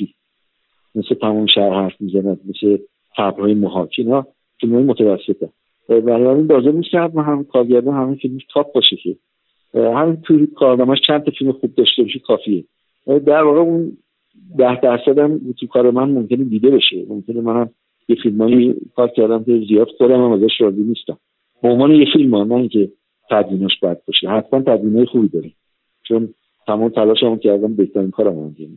مثل 0.94 1.14
تمام 1.14 1.46
شهر 1.46 1.70
حرف 1.70 2.00
می‌زند 2.00 2.40
مثل 2.48 2.78
تبرهای 3.16 3.54
محاک 3.54 3.94
اینا 3.98 4.26
فیلم 4.60 4.74
های 4.74 4.82
متوسطه 4.84 5.48
این 5.88 6.46
لازم 6.46 6.76
نیست 6.76 6.90
که 6.90 6.98
هم 6.98 7.44
کارگردان 7.44 7.94
همین 7.94 8.14
فیلم 8.14 8.38
تاپ 8.54 8.72
باشه 8.72 8.96
که. 8.96 9.16
همین 9.74 10.16
توی 10.16 10.46
کارنامهش 10.46 10.98
چند 11.06 11.24
تا 11.24 11.30
فیلم 11.38 11.52
خوب 11.52 11.74
داشته 11.74 12.02
باشه 12.02 12.18
کافیه. 12.18 12.64
در 13.06 13.42
واقع 13.42 13.58
اون 13.60 13.96
ده 14.58 14.80
درصد 14.80 15.18
هم 15.18 15.40
تو 15.60 15.66
کار 15.66 15.90
من 15.90 16.10
ممکنه 16.10 16.44
دیده 16.44 16.70
بشه. 16.70 17.04
ممکنه 17.08 17.40
منم 17.40 17.70
یه 18.08 18.16
فیلمایی 18.22 18.74
کار 18.96 19.08
کردم 19.08 19.44
که 19.44 19.62
زیاد 19.68 19.88
خودم 19.98 20.24
هم 20.24 20.32
ازش 20.32 20.60
راضی 20.60 20.82
نیستم. 20.82 21.18
به 21.62 21.68
عنوان 21.68 21.90
یه 21.90 22.06
فیلم 22.12 22.34
ها 22.34 22.44
نه 22.44 22.54
اینکه 22.54 22.90
تدوینش 23.30 23.78
بد 23.82 24.00
باشه. 24.06 24.28
حتما 24.28 24.60
تدوینای 24.60 25.06
خوبی 25.06 25.28
داره. 25.28 25.50
چون 26.08 26.34
تمام 26.66 26.88
تلاشمو 26.88 27.36
کردم 27.36 27.74
بهترین 27.74 28.10
کارم 28.10 28.38
انجام 28.38 28.68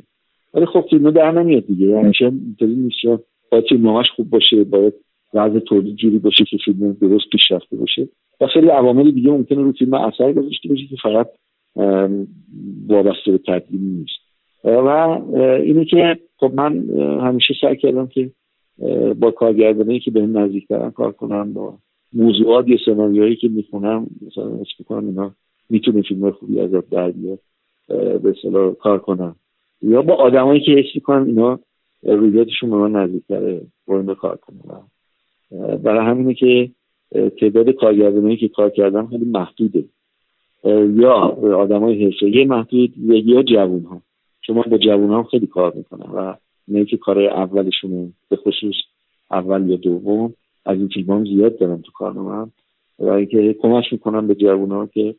ولی 0.53 0.65
خب 0.65 0.85
فیلم 0.89 1.11
در 1.11 1.31
نمیاد 1.31 1.65
دیگه. 1.65 1.99
همیشه 1.99 2.25
اینطوری 2.25 2.75
نیست 2.75 2.97
باید 3.51 3.65
فیلمنامهش 3.69 4.09
خوب 4.15 4.29
باشه 4.29 4.63
باید 4.63 4.93
وضع 5.33 5.59
تولید 5.59 5.95
جوری 5.95 6.19
باشه 6.19 6.45
که 6.45 6.57
فیلم 6.65 6.97
درست 7.01 7.29
پیشرفته 7.31 7.75
باشه. 7.77 8.07
و 8.41 8.47
خیلی 8.47 8.67
عوامل 8.67 9.11
دیگه 9.11 9.31
ممکنه 9.31 9.61
رو 9.61 9.71
فیلم 9.71 9.93
اثر 9.93 10.33
گذاشته 10.33 10.69
باشه 10.69 10.85
که 10.87 10.95
فقط 11.03 11.27
وابسته 12.87 13.31
به 13.31 13.37
تدوین 13.37 13.81
نیست. 13.81 14.19
و 14.63 14.87
اینه 15.63 15.85
که 15.85 16.17
خب 16.37 16.51
من 16.53 16.89
همیشه 17.21 17.53
سعی 17.61 17.75
کردم 17.75 18.07
که 18.07 18.31
با 19.19 19.31
کارگردانی 19.31 19.99
که 19.99 20.11
به 20.11 20.19
این 20.19 20.37
نزدیکترن 20.37 20.91
کار 20.91 21.11
کنم 21.11 21.53
با 21.53 21.73
موضوعات 22.13 22.67
یا 22.67 22.77
سناریوهایی 22.85 23.35
که 23.35 23.47
می‌خونم 23.47 24.07
مثلا 24.27 24.45
اسم 24.45 24.83
کنم 24.87 25.07
اینا 25.07 25.31
می‌تونه 25.69 26.01
فیلم 26.01 26.31
خوبی 26.31 26.59
از 26.59 26.71
در 26.91 27.11
بیاد 27.11 27.39
به 28.23 28.35
کار 28.79 28.99
کنم. 28.99 29.35
یا 29.81 30.01
با 30.01 30.13
آدمایی 30.13 30.61
که 30.61 30.71
حس 30.71 30.95
می‌کنم 30.95 31.25
اینا 31.25 31.59
رویاتشون 32.03 32.69
به 32.69 32.75
من 32.75 32.91
نزدیکتره 32.91 33.61
با 33.87 34.15
کار 34.15 34.35
کنم 34.35 34.87
برای 35.83 36.05
همینه 36.05 36.33
که 36.33 36.69
تعداد 37.39 37.69
کارگردانی 37.69 38.37
که 38.37 38.47
کار 38.47 38.69
کردم 38.69 39.07
خیلی 39.07 39.25
محدوده. 39.25 39.83
یا 40.95 41.13
آدمای 41.57 42.03
حرفه‌ای. 42.05 42.45
محدود 42.45 42.93
یا 42.97 43.43
جوون 43.43 43.83
ها 43.83 44.01
شما 44.41 44.61
با 44.61 44.77
جوون 44.77 45.09
ها 45.09 45.23
خیلی 45.23 45.47
کار 45.47 45.73
می‌کنم 45.75 46.11
و 46.15 46.35
نه 46.67 46.85
که 46.85 46.97
کار 46.97 47.19
اولشونه 47.19 48.09
به 48.29 48.35
خصوص 48.35 48.75
اول 49.31 49.69
یا 49.69 49.75
دوم 49.75 50.33
از 50.65 50.77
این 50.77 50.87
فیلم 50.87 51.25
زیاد 51.25 51.57
دارم 51.57 51.81
تو 51.81 51.91
کارنامه 51.91 52.51
و 52.99 53.09
اینکه 53.09 53.53
کمک 53.53 53.85
می‌کنم 53.91 54.27
به 54.27 54.35
جوون 54.35 54.71
ها 54.71 54.85
که 54.85 55.15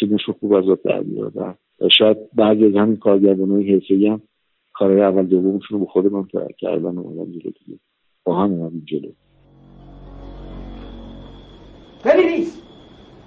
فیلمشون 0.00 0.34
خوب 0.40 0.52
از 0.52 0.64
در 0.84 1.02
و 1.36 1.54
شاید 1.98 2.16
بعضی 2.34 2.64
از 2.64 2.74
همین 2.74 2.96
کارگردان 2.96 3.50
های 3.50 3.72
حرفه‌ای 3.72 4.06
هم 4.06 4.22
کارهای 4.78 5.02
اول 5.02 5.26
دومشون 5.26 5.78
رو 5.78 5.84
به 5.84 5.90
خود 5.90 6.12
من 6.12 6.26
کردن 6.58 6.98
اومدن 6.98 7.32
جلو 7.32 7.50
دیگه. 7.50 7.78
با 8.24 8.34
هم 8.34 8.52
اومدیم 8.52 8.82
جلو. 8.84 9.12
بنویس! 12.04 12.56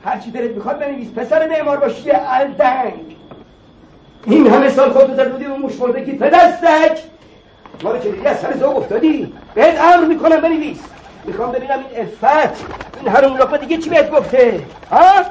هرچی 0.04 0.32
دلت 0.32 0.52
می‌خواد 0.52 0.80
بنویس. 0.80 1.14
پسر 1.14 1.50
معمار 1.50 1.78
باشی 1.78 2.12
الدنگ 2.12 3.16
این 4.26 4.47
همه 4.47 4.70
سال 4.70 4.89
خودتو 4.89 5.16
در 5.16 5.30
بودی 5.30 5.45
اون 5.45 5.62
مشمرده 5.62 6.06
که 6.06 6.12
پدستک. 6.12 7.04
ما 7.84 7.91
رو 7.91 7.97
دیدی 7.97 8.26
از 8.26 8.39
سر 8.39 8.54
زوگ 8.54 8.78
افتادی. 8.78 9.34
بهت 9.56 9.82
امر 9.82 10.06
می‌کنم 10.06 10.41
بنویس. 10.41 10.84
می‌خوام 11.26 11.52
ببینم 11.52 11.80
این 11.91 12.02
افت 12.02 12.66
این 13.00 13.08
هرون 13.08 13.38
لقمه 13.38 13.58
دیگه 13.58 13.78
چی 13.78 13.89
بهت 13.89 14.12
گفته؟ 14.12 14.66
ها؟ 14.91 15.24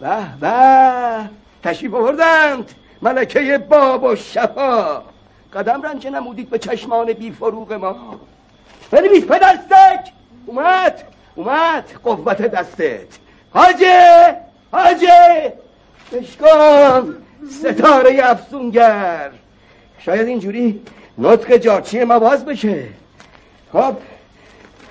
به 0.00 0.38
به. 0.40 1.30
تشریف 1.62 1.94
آوردند. 1.94 2.70
ملکه 3.04 3.58
باب 3.58 4.04
و 4.04 4.16
شفا. 4.16 5.02
قدم 5.54 5.82
رنج 5.82 6.06
نمودید 6.06 6.50
به 6.50 6.58
چشمان 6.58 7.12
بی 7.12 7.30
فروغ 7.30 7.72
ما. 7.72 8.20
بنویس 8.90 9.24
پدستک 9.24 10.12
اومد 10.46 11.02
اومد 11.34 11.84
قوت 12.04 12.42
دستت. 12.42 13.18
حاجه 13.50 14.36
حاجه. 14.72 15.52
بشکن 16.12 17.16
ستاره 17.50 18.20
افسونگر. 18.22 19.30
شاید 19.98 20.28
اینجوری 20.28 20.80
نطق 21.18 21.56
جارچی 21.56 22.04
ما 22.04 22.18
باز 22.18 22.44
بشه. 22.44 22.88
خب 23.72 23.96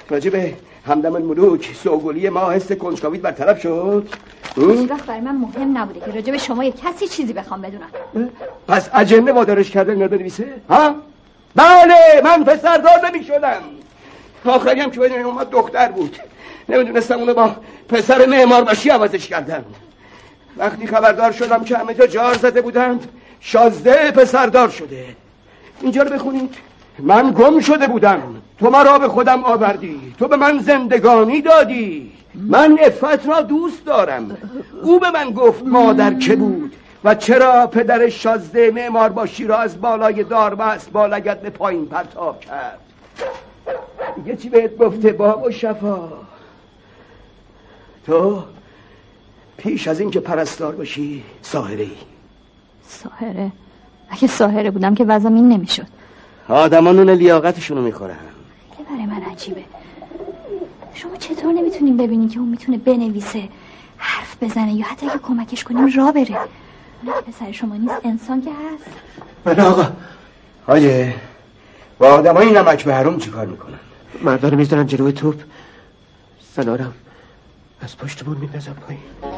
راجب 0.09 0.53
همدم 0.87 1.15
الملوک 1.15 1.75
سوگلی 1.83 2.29
ما 2.29 2.51
حس 2.51 2.71
کنجکاویت 2.71 3.21
برطرف 3.21 3.61
شد. 3.61 4.09
هیچ 4.55 4.91
وقت 4.91 5.05
برای 5.05 5.21
من 5.21 5.35
مهم 5.35 5.77
نبوده 5.77 5.99
که 5.99 6.11
راجب 6.11 6.37
شما 6.37 6.63
یک 6.63 6.81
کسی 6.81 7.07
چیزی 7.07 7.33
بخوام 7.33 7.61
بدونم. 7.61 8.29
پس 8.67 8.89
اجنه 8.93 9.31
وادارش 9.31 9.71
کرده 9.71 9.91
اینا 9.91 10.07
بنویسه 10.07 10.53
ها؟ 10.69 10.95
بله 11.55 12.21
من 12.23 12.43
پسردار 12.43 13.09
نمی 13.09 13.23
شدم 13.23 13.61
آخری 14.45 14.79
هم 14.79 14.91
که 14.91 14.99
بدونیم 14.99 15.25
اومد 15.25 15.49
دختر 15.49 15.91
بود. 15.91 16.17
نمی‌دونستم 16.69 17.19
اونو 17.19 17.33
با 17.33 17.55
پسر 17.89 18.25
معمار 18.25 18.63
باشی 18.63 18.89
عوضش 18.89 19.27
کردن 19.27 19.65
وقتی 20.57 20.87
خبردار 20.87 21.31
شدم 21.31 21.63
که 21.63 21.77
همه 21.77 21.93
جا 21.93 22.07
جار 22.07 22.33
زده 22.33 22.61
بودند 22.61 23.07
شازده 23.39 24.11
پسردار 24.11 24.69
شده. 24.69 25.05
اینجا 25.81 26.01
رو 26.03 26.09
بخونید. 26.09 26.55
من 26.99 27.31
گم 27.31 27.59
شده 27.59 27.87
بودم. 27.87 28.21
تو 28.59 28.69
مرا 28.69 28.99
به 28.99 29.07
خودم 29.07 29.43
آوردی. 29.43 30.13
تو 30.19 30.27
به 30.27 30.35
من 30.35 30.59
زندگانی 30.59 31.41
دادی. 31.41 32.11
من 32.35 32.79
افت 32.81 33.27
را 33.27 33.41
دوست 33.41 33.85
دارم. 33.85 34.37
او 34.83 34.99
به 34.99 35.11
من 35.11 35.31
گفت 35.31 35.63
مادر 35.65 36.13
که 36.13 36.35
بود 36.35 36.75
و 37.03 37.15
چرا 37.15 37.67
پدر 37.67 38.09
شازده 38.09 38.71
معمار 38.71 39.09
باشی 39.09 39.47
را 39.47 39.57
از 39.57 39.81
بالای 39.81 40.23
داربست 40.23 40.91
بالگت 40.91 41.41
به 41.41 41.49
پایین 41.49 41.85
پرتاب 41.85 42.39
کرد؟ 42.39 42.79
دیگه 44.15 44.35
چی 44.35 44.49
بهت 44.49 44.77
گفته 44.77 45.11
باب 45.11 45.43
و 45.43 45.51
شفا؟ 45.51 46.09
تو 48.05 48.43
پیش 49.57 49.87
از 49.87 49.99
اینکه 49.99 50.19
پرستار 50.19 50.75
باشی 50.75 51.23
ساهره 51.41 51.83
ای. 51.83 51.97
ساهره. 52.87 53.51
اگه 54.09 54.27
ساهره 54.27 54.71
بودم 54.71 54.95
که 54.95 55.03
وضعم 55.03 55.35
این 55.35 55.49
نمی‌شد. 55.49 55.87
آدما 56.49 56.91
نون 56.91 57.09
لیاقتشونو 57.09 57.81
می‌خورن. 57.81 58.17
که 58.77 58.83
برای 58.83 59.05
من 59.05 59.21
عجیبه. 59.31 59.63
شما 60.93 61.15
چطور 61.15 61.53
نمی‌تونیم 61.53 61.97
ببینین 61.97 62.29
که 62.29 62.39
اون 62.39 62.49
می‌تونه 62.49 62.77
بنویسه 62.77 63.49
حرف 63.97 64.43
بزنه 64.43 64.73
یا 64.73 64.85
حتی 64.85 65.09
اگه 65.09 65.17
کمکش 65.17 65.63
کنیم 65.63 65.97
را 65.97 66.11
بره؟ 66.11 66.37
پسر 67.27 67.51
شما 67.51 67.75
نیست 67.75 67.95
انسان 68.03 68.41
که 68.41 68.49
هست. 68.49 68.97
من 69.45 69.59
آقا. 69.59 69.85
حاجه 70.67 71.13
با 71.99 72.07
آدم 72.07 72.35
های 72.37 72.51
نمک 72.51 72.83
به 72.85 72.95
حروم 72.95 73.17
چیکار 73.17 73.45
می‌کنن؟ 73.45 73.79
مردا 74.21 74.49
رو 74.49 74.57
می‌زنن 74.57 74.87
جلوی 74.87 75.11
توپ. 75.11 75.41
سنارم 76.55 76.93
از 77.81 77.97
پشتمون 77.97 78.37
میپزم 78.37 78.73
پایین. 78.73 79.32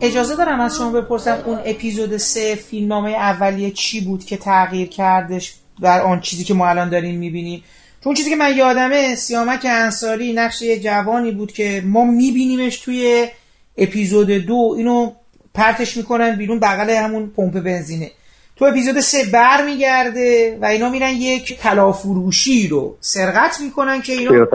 اجازه 0.00 0.36
دارم 0.36 0.60
از 0.60 0.76
شما 0.76 0.90
بپرسم 0.90 1.42
اون 1.46 1.58
اپیزود 1.64 2.16
سه 2.16 2.54
فیلمنامه 2.54 3.10
اولیه 3.10 3.70
چی 3.70 4.00
بود 4.00 4.24
که 4.24 4.36
تغییر 4.36 4.88
کردش 4.88 5.54
بر 5.80 6.00
آن 6.00 6.20
چیزی 6.20 6.44
که 6.44 6.54
ما 6.54 6.68
الان 6.68 6.88
داریم 6.88 7.18
می‌بینیم؟ 7.18 7.64
چون 8.04 8.14
چیزی 8.14 8.30
که 8.30 8.36
من 8.36 8.56
یادمه 8.56 9.14
سیامک 9.14 9.66
انصاری 9.70 10.32
نقش 10.32 10.62
یه 10.62 10.80
جوانی 10.80 11.30
بود 11.30 11.52
که 11.52 11.82
ما 11.86 12.04
میبینیمش 12.04 12.78
توی 12.78 13.28
اپیزود 13.76 14.30
دو. 14.30 14.74
اینو 14.76 15.12
پرتش 15.54 15.96
می‌کنن 15.96 16.36
بیرون 16.36 16.60
بغل 16.60 16.90
همون 16.90 17.32
پمپ 17.36 17.60
بنزینه. 17.60 18.10
تو 18.56 18.64
اپیزود 18.64 19.00
سه 19.00 19.24
بر 19.24 19.64
میگرده 19.64 20.58
و 20.62 20.64
اینا 20.64 20.88
میرن 20.88 21.10
یک 21.10 21.58
تلافروشی 21.58 22.68
رو 22.68 22.96
سرقت 23.00 23.60
می‌کنن 23.60 24.02
که 24.02 24.12
اینا 24.12 24.46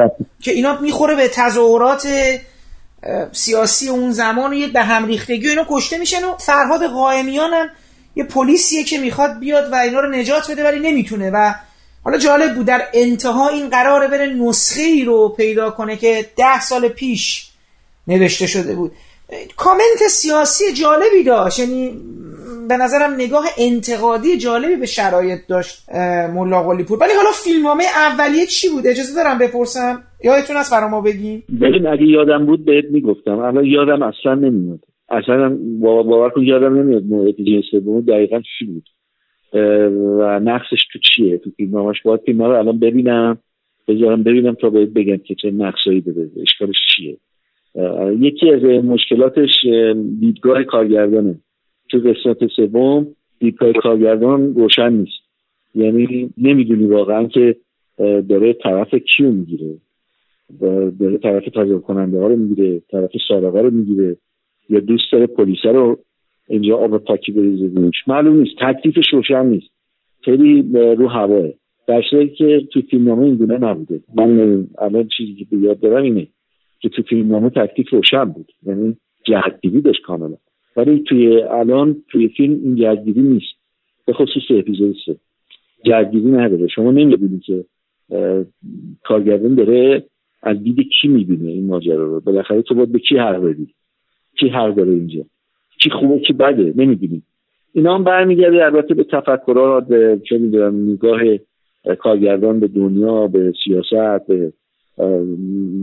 که 0.41 0.51
اینا 0.51 0.81
می‌خوره 0.81 1.15
به 1.15 1.27
تظاهرات 1.27 2.07
سیاسی 3.31 3.89
اون 3.89 4.11
زمان 4.11 4.51
و 4.51 4.53
یه 4.53 4.67
به 4.67 4.83
هم 4.83 5.05
ریختگی 5.05 5.47
و 5.47 5.49
اینا 5.49 5.65
کشته 5.69 5.97
میشن 5.97 6.23
و 6.23 6.37
فرهاد 6.37 6.87
قائمیان 6.87 7.53
هم 7.53 7.69
یه 8.15 8.23
پلیسیه 8.23 8.83
که 8.83 8.97
می‌خواد 8.97 9.39
بیاد 9.39 9.71
و 9.71 9.75
اینا 9.75 9.99
رو 9.99 10.09
نجات 10.09 10.51
بده 10.51 10.63
ولی 10.63 10.79
نمی‌تونه 10.91 11.29
و 11.29 11.53
حالا 12.03 12.17
جالب 12.17 12.55
بود 12.55 12.65
در 12.65 12.87
انتها 12.93 13.49
این 13.49 13.69
قراره 13.69 14.07
بره 14.07 14.27
نسخه 14.27 14.81
ای 14.81 15.03
رو 15.03 15.29
پیدا 15.29 15.71
کنه 15.71 15.97
که 15.97 16.29
ده 16.37 16.61
سال 16.61 16.87
پیش 16.87 17.47
نوشته 18.07 18.47
شده 18.47 18.75
بود. 18.75 18.91
کامنت 19.57 20.01
سیاسی 20.09 20.63
جالبی 20.81 21.23
داشت. 21.25 21.59
یعنی 21.59 21.91
به 22.69 22.77
نظرم 22.77 23.13
نگاه 23.13 23.45
انتقادی 23.57 24.37
جالبی 24.37 24.75
به 24.75 24.85
شرایط 24.85 25.39
داشت 25.47 25.89
ملا 26.33 26.63
پور. 26.63 26.99
ولی 26.99 27.13
حالا 27.17 27.31
فیلمنامه 27.43 27.83
اولیه 27.83 28.45
چی 28.45 28.69
بود؟ 28.69 28.87
اجازه 28.87 29.23
دارم 29.23 29.37
بپرسم؟ 29.37 30.03
یادتون 30.23 30.57
از 30.57 30.69
فرما 30.69 31.01
بگی 31.01 31.43
ببین 31.61 31.87
اگه 31.87 32.05
یادم 32.05 32.45
بود 32.45 32.65
بهت 32.65 32.85
می‌گفتم. 32.91 33.39
الان 33.39 33.65
یادم 33.65 34.01
اصلا 34.03 34.35
نمیاد. 34.35 34.79
اصلا 35.09 35.57
باور 35.81 36.29
کن 36.29 36.41
یادم 36.41 36.79
نمیاد 36.79 37.03
موقعی 37.03 37.63
سوم 37.71 38.01
دقیقا 38.01 38.41
چی 38.59 38.65
بود؟ 38.65 38.83
و 40.19 40.39
نقصش 40.39 40.85
تو 40.93 40.99
چیه؟ 40.99 41.37
تو 41.37 41.49
فیلمنامه‌اش 41.57 42.01
باید 42.05 42.21
فیلم 42.25 42.43
رو 42.43 42.59
الان 42.59 42.79
ببینم 42.79 43.37
بذارم 43.87 44.23
ببینم 44.23 44.53
تا 44.53 44.69
بهت 44.69 44.89
بگم 44.89 45.17
که 45.17 45.35
چه 45.41 45.51
نقشایی 45.51 46.01
داره 46.01 46.29
اشکالش 46.41 46.75
چیه؟ 46.95 47.17
یکی 48.19 48.49
از 48.49 48.63
مشکلاتش 48.63 49.65
دیدگاه 50.19 50.63
کارگردانه. 50.63 51.39
تو 51.89 51.97
قسمت 51.97 52.47
سوم 52.47 53.07
دیدگاه 53.39 53.73
کارگردان 53.73 54.55
روشن 54.55 54.93
نیست. 54.93 55.25
یعنی 55.75 56.29
نمی‌دونی 56.37 56.85
واقعا 56.85 57.27
که 57.27 57.55
داره 58.29 58.53
طرف 58.53 58.95
کیو 58.95 59.31
می‌گیره. 59.31 59.75
داره 60.99 61.17
طرف 61.17 61.43
تظاهر 61.45 61.79
کننده 61.79 62.19
ها 62.19 62.27
رو 62.27 62.35
می‌گیره 62.35 62.81
طرف 62.91 63.11
سارقه 63.27 63.61
رو 63.61 63.71
می‌گیره 63.71 64.17
یا 64.69 64.79
دوست 64.79 65.11
داره 65.11 65.27
پلیسه 65.27 65.71
رو 65.71 65.99
اینجا 66.47 66.77
آب 66.77 66.97
پاکی 66.97 67.31
بریزه 67.31 67.81
روش 67.81 67.95
معلوم 68.07 68.39
نیست. 68.39 68.55
تکلیفش 68.59 69.13
روشن 69.13 69.45
نیست. 69.45 69.69
خیلی 70.21 70.61
رو 70.73 71.07
هواه. 71.07 71.49
در 71.87 72.01
که 72.37 72.67
تو 72.71 72.81
فیلمنامه 72.81 73.25
این 73.25 73.35
گونه 73.35 73.57
نبوده. 73.57 74.01
من 74.15 74.67
الان 74.77 75.07
چیزی 75.17 75.33
که 75.33 75.45
به 75.51 75.57
یاد 75.57 75.79
دارم 75.79 76.03
اینه. 76.03 76.27
که 76.85 76.89
تو 76.89 77.01
فیلمنامه 77.01 77.49
تکلیف 77.49 77.89
روشن 77.89 78.25
بود. 78.25 78.51
یعنی 78.63 78.97
جهتگیری 79.23 79.81
داشت 79.81 80.01
کاملا. 80.01 80.35
ولی 80.77 81.03
توی 81.03 81.41
الان 81.41 82.03
توی 82.09 82.27
فیلم 82.27 82.59
این 82.63 82.75
جهتگیری 82.75 83.21
نیست. 83.21 83.53
به 84.05 84.13
خصوص 84.13 84.43
اپیزود 84.49 84.95
سه. 85.05 85.15
جدگیری 85.85 86.31
نداره. 86.31 86.67
شما 86.67 86.91
نمی‌بینید 86.91 87.41
که 87.41 87.65
کارگردان 89.03 89.55
داره 89.55 90.03
از 90.43 90.63
دید 90.63 90.79
کی 91.01 91.07
می‌بینه 91.07 91.51
این 91.51 91.65
ماجرا 91.65 92.05
رو. 92.05 92.19
بالاخره 92.19 92.61
تو 92.61 92.75
باید 92.75 92.91
به 92.91 92.99
کی 92.99 93.17
حق 93.17 93.41
بدی؟ 93.41 93.67
کی 94.39 94.47
حق 94.47 94.75
داره 94.75 94.91
اینجا؟ 94.91 95.23
کی 95.81 95.89
خوبه 95.89 96.19
کی 96.19 96.33
بده؟ 96.33 96.73
نمی‌بینی 96.75 97.21
اینا 97.73 97.95
هم 97.95 98.03
برمیگرده 98.03 98.65
البته 98.65 98.93
به 98.93 99.03
تفکرات 99.03 99.87
به 99.87 100.21
چه 100.29 100.37
می‌دونم 100.37 100.91
نگاه 100.91 101.19
کارگردان 101.99 102.59
به 102.59 102.67
دنیا 102.67 103.27
به 103.27 103.53
سیاست 103.63 104.27
به 104.27 104.53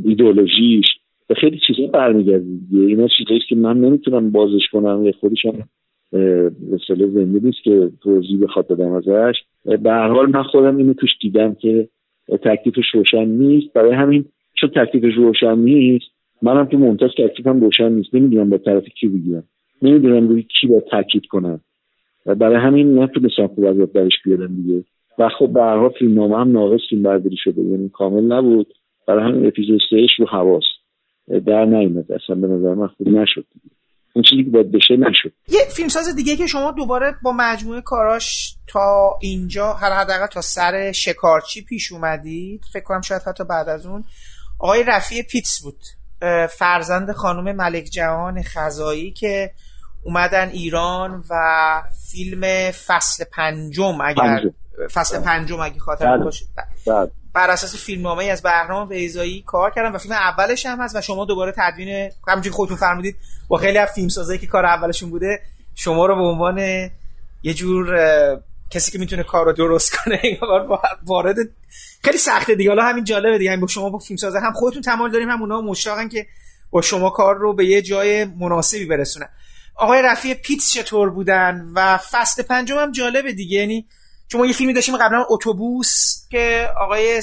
ایدئولوژیش. 0.05 0.87
به 1.29 1.35
خیلی 1.35 1.61
چیزا 1.67 1.87
برمیگرده 1.87 2.47
اینا 2.73 3.09
چیزایی 3.19 3.41
که 3.49 3.57
من 3.57 3.81
نمی‌تونم 3.81 4.31
بازش 4.31 4.69
کنم 4.73 5.07
یه 5.07 5.13
خودشم 5.13 5.69
به 6.11 6.79
زنده 6.89 7.41
نیست 7.43 7.63
که 7.65 7.91
توضیح 8.03 8.43
بخواد 8.43 8.69
بدم 8.69 8.93
ازش. 8.93 9.35
به 9.65 9.91
هر 9.91 10.09
حال 10.09 10.31
من 10.31 10.43
خودم 10.43 10.77
اینو 10.77 10.93
توش 10.93 11.11
دیدم 11.21 11.55
که 11.55 11.89
تکلیفش 12.43 12.95
روشن 12.95 13.25
نیست. 13.25 13.73
برای 13.73 13.93
همین 13.93 14.25
چون 14.61 14.71
تکلیفش 14.71 15.15
روشن 15.17 15.59
نیست 15.59 16.07
منم 16.43 16.65
تو 16.65 16.79
ممتاز 16.79 17.11
تکلیفم 17.11 17.61
روشن 17.61 17.93
نیست. 17.93 18.15
نمی‌دونم 18.15 18.51
با 18.51 18.59
طرف 18.59 18.85
کی 19.01 19.09
بگیرم. 19.09 19.45
نمی‌دونم 19.83 20.29
روی 20.29 20.43
کی 20.43 20.67
با 20.67 20.81
تاکید 20.81 21.27
کنم. 21.27 21.61
و 22.27 22.35
برای 22.35 22.57
همین 22.57 22.99
نتونستم 22.99 23.47
خوب 23.47 23.65
از 23.65 23.77
برش 23.77 24.13
بیارم 24.25 24.57
دیگه. 24.57 24.85
و 25.19 25.29
خب 25.29 25.53
به 25.53 25.61
هر 25.61 25.77
حال 25.77 25.91
فیلم 25.99 26.15
نامه 26.15 26.37
هم 26.37 26.53
ناقص 26.53 26.81
فیلم 26.91 27.03
برداری 27.03 27.37
شده 27.37 27.63
یعنی 27.63 27.89
کامل 27.89 28.23
نبود. 28.23 28.67
برای 29.09 29.33
همین 29.33 29.47
اپیزود 29.47 29.81
سهش 29.91 30.11
رو 30.19 30.27
حواس. 30.27 30.63
در 31.47 31.65
نیومد. 31.65 32.13
اصلا 32.13 32.37
به 32.37 32.47
نظر 32.47 32.75
من 32.75 32.87
خوب 32.87 33.09
نشد. 33.09 33.47
اون 34.15 34.25
چیزی 34.31 34.45
که 34.45 34.51
باید 34.51 34.73
بشه 34.73 34.97
نشد. 34.97 35.33
یه 35.49 35.61
فیلمساز 35.77 36.17
دیگه 36.17 36.37
که 36.37 36.47
شما 36.47 36.71
دوباره 36.73 37.15
با 37.23 37.33
مجموعه 37.37 37.81
کاراش 37.81 38.57
تا 38.67 39.19
اینجا 39.21 39.73
هر 39.73 39.93
حداقل 39.93 40.27
تا 40.27 40.41
سر 40.41 40.93
شکارچی 40.93 41.65
پیش 41.65 41.93
اومدید 41.93 42.65
فکر 42.73 42.85
کنم 42.85 43.01
شاید 43.01 43.23
حتی 43.23 43.45
بعد 43.45 43.69
از 43.69 43.87
اون 43.87 44.05
آقای 44.59 44.85
رفیع 44.87 45.23
پیتس 45.23 45.63
بود. 45.63 45.79
فرزند 46.59 47.13
خانم 47.13 47.57
ملک 47.57 47.85
جهان 47.85 48.43
خزایی 48.43 49.11
که 49.11 49.51
اومدن 50.05 50.49
ایران 50.49 51.25
و 51.31 51.35
فیلم 52.11 52.71
فصل 52.71 53.25
پنجم 53.33 53.99
اگر 54.05 54.41
فصل 54.93 55.17
بله. 55.17 55.27
پنجم 55.27 55.61
اگه 55.61 55.79
خاطر 55.79 56.17
بله. 56.17 56.25
باشه. 56.25 56.45
بله. 56.87 57.11
بر 57.35 57.51
اساس 57.51 57.77
فیلمنامه 57.77 58.25
از 58.25 58.43
بهرام 58.43 58.89
بیزایی 58.89 59.43
کار 59.47 59.71
کردم 59.71 59.95
و 59.95 59.99
فیلم 59.99 60.15
اولش 60.15 60.67
هم 60.67 60.81
هست 60.81 60.97
و 60.97 61.01
شما 61.01 61.25
دوباره 61.25 61.55
تدوین 61.57 62.11
همونجوری 62.29 62.55
خودتون 62.55 62.77
فرمودید 62.77 63.17
با 63.49 63.57
خیلی 63.59 63.79
از 63.79 63.89
فیلمسازایی 63.95 64.39
که 64.39 64.47
کار 64.47 64.67
اولشون 64.67 65.11
بوده 65.11 65.43
شما 65.75 66.07
رو 66.07 66.15
به 66.15 66.23
عنوان 66.23 66.59
یه 67.43 67.55
جور 67.55 67.97
کسی 68.71 68.93
که 68.93 68.99
می‌تونه 68.99 69.23
کار 69.23 69.47
رو 69.47 69.53
درست 69.53 69.97
کنه 69.97 70.21
وارد 71.05 71.37
خیلی 72.05 72.19
سخته 72.19 72.55
دیگه. 72.55 72.71
حالا 72.71 72.85
همین 72.85 73.05
جالبه 73.05 73.39
دیگه. 73.39 73.57
با 73.57 73.67
شما 73.67 73.91
با 73.91 73.99
فیلمسازه 73.99 74.41
هم 74.41 74.53
خودتون 74.53 74.83
تمایل 74.83 75.13
داریم 75.13 75.31
هم 75.31 75.41
اونها 75.41 75.61
مشتاقن 75.61 76.09
که 76.09 76.27
با 76.71 76.83
شما 76.83 77.11
کار 77.11 77.37
رو 77.37 77.55
به 77.55 77.67
یه 77.67 77.83
جای 77.83 78.25
مناسبی 78.25 78.87
برسونن. 78.87 79.29
آقای 79.75 80.03
رفیع 80.03 80.35
پیتس 80.35 80.73
چطور 80.73 81.11
بودن؟ 81.11 81.71
و 81.75 81.99
فصل 81.99 82.43
پنجم 82.43 82.79
هم 82.79 82.93
جالبه 82.93 83.33
دیگه. 83.33 83.59
یعنی 83.59 83.87
چون 84.33 84.47
یه 84.47 84.53
فیلمی 84.53 84.73
داشتیم 84.73 84.97
قبلا 84.97 85.25
اتوبوس 85.31 86.29
که 86.31 86.69
آقای 86.81 87.21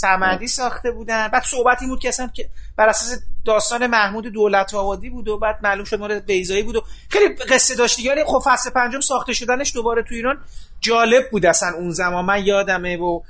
سمدی 0.00 0.46
ساخته 0.46 0.90
بودن. 0.90 1.28
بعد 1.28 1.42
صحبتی 1.42 1.86
بود 1.86 2.00
که 2.00 2.08
اصلا 2.08 2.26
که 2.34 2.44
بر 2.78 2.88
اساس 2.88 3.22
داستان 3.46 3.86
محمود 3.86 4.26
دولت 4.26 4.74
آبادی 4.74 5.10
بود 5.10 5.28
و 5.28 5.38
بعد 5.38 5.56
معلوم 5.62 5.84
شد 5.84 5.98
مورد 5.98 6.26
بیزایی 6.26 6.62
بود 6.62 6.76
و 6.76 6.80
خیلی 7.08 7.34
قصه 7.34 7.76
داشت 7.76 7.96
دیگه. 7.96 8.24
خب 8.26 8.38
فصل 8.44 8.70
پنجم 8.70 9.00
ساخته 9.00 9.32
شدنش 9.32 9.74
دوباره 9.74 10.02
تو 10.02 10.14
ایران 10.14 10.36
جالب 10.80 11.22
بود 11.32 11.46
اصلا 11.46 11.68
اون 11.78 11.90
زمان. 11.90 12.24
من 12.24 12.46
یادمه 12.46 12.96
و 12.96 13.20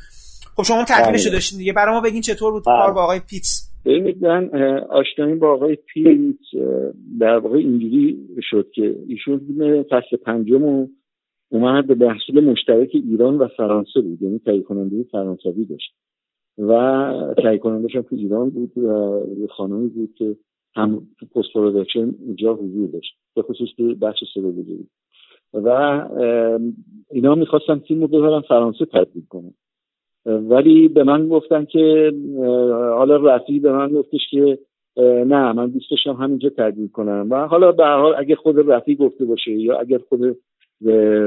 خب 0.57 0.63
شما 0.63 0.85
تدوینش 0.89 1.23
بله. 1.23 1.33
داشتین 1.33 1.59
دیگه. 1.59 1.73
برای 1.73 1.95
ما 1.95 2.01
بگین 2.01 2.21
چطور 2.21 2.53
بود 2.53 2.65
کار 2.65 2.89
با 2.89 2.93
بله. 2.93 3.03
آقای 3.03 3.21
پیتس؟ 3.21 3.69
ببینید 3.85 4.25
من 4.25 4.51
آشنایی 4.91 5.35
با 5.35 5.53
آقای 5.53 5.77
پیتس 5.95 6.45
در 7.21 7.39
واقع 7.39 7.57
اینجوری 7.57 8.19
شد 8.51 8.67
که 8.75 8.97
ایشون 9.09 9.41
فصل 9.91 10.17
پنجم 10.27 10.87
اومد 11.53 11.87
به 11.87 12.07
محصول 12.07 12.45
مشترک 12.45 12.91
ایران 12.93 13.39
و 13.39 13.49
فرانسه 13.49 14.01
بود. 14.01 14.23
یعنی 14.23 14.39
تهیه 14.39 14.63
کننده 14.63 15.03
فرانسوی 15.03 15.65
داشت. 15.65 15.95
و 16.59 17.35
تهیه 17.37 17.59
کنندهش 17.59 17.93
تو 17.93 18.17
ایران 18.17 18.51
بود 18.51 18.79
و 18.79 19.47
خانمی 19.51 19.89
بود 19.89 20.15
که 20.15 20.37
هم 20.75 21.03
تو 21.21 21.27
post-production 21.27 22.15
اینجا 22.27 22.55
حضور 22.55 22.89
داشت. 22.89 23.15
به 23.35 23.43
خصوص 23.43 23.69
تو 23.77 23.95
بخش 23.95 24.23
بزرگی. 24.37 24.87
و 25.53 25.69
اینا 27.11 27.35
می‌خواستن 27.35 27.79
فیلم 27.79 28.01
رو 28.01 28.09
ببرن 28.09 28.41
فرانسه 28.41 28.85
تدوین 28.85 29.27
کنن. 29.29 29.55
ولی 30.27 30.89
به 30.89 31.05
من 31.05 31.29
گفتن 31.29 31.65
که 31.65 32.13
حالا 32.97 33.17
رفی 33.17 33.61
به 33.61 33.73
من 33.73 33.89
گفتش 33.89 34.21
که 34.31 34.59
نه 34.97 35.53
من 35.53 35.67
دوست 35.67 35.91
داشتم 35.91 36.13
همینجا 36.13 36.49
تدوین 36.49 36.89
کنم. 36.89 37.27
و 37.31 37.47
حالا 37.47 37.73
به 37.73 37.85
حال 37.85 38.15
اگه 38.19 38.35
خود 38.35 38.71
رفی 38.71 38.95
گفته 38.97 39.25
باشه 39.25 39.53
یا 39.53 39.79
اگر 39.79 39.99
خود 39.99 40.37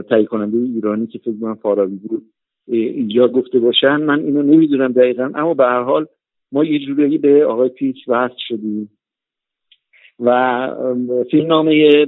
تهیه 0.10 0.26
کننده 0.26 0.58
ایرانی 0.58 1.08
که 1.08 1.20
فکر 1.20 1.34
من 1.40 1.54
فاراوی 1.54 1.96
بود 1.96 2.24
اینجا 2.68 3.28
گفته 3.28 3.60
باشن. 3.60 3.96
من 3.96 4.20
اینو 4.20 4.42
نمی‌دونم 4.42 4.92
دقیقا 4.92 5.32
اما 5.36 5.54
به 5.54 5.64
هر 5.64 5.82
حال 5.82 6.06
ما 6.52 6.64
یه 6.64 6.80
جوری 6.80 7.18
به 7.18 7.46
آقای 7.46 7.70
پیچ 7.70 7.98
وصل 8.08 8.36
شدیم. 8.38 8.90
و 10.20 10.70
فیلم 11.32 11.48
نامه 11.48 12.06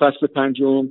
فصل 0.00 0.26
پنجم 0.26 0.88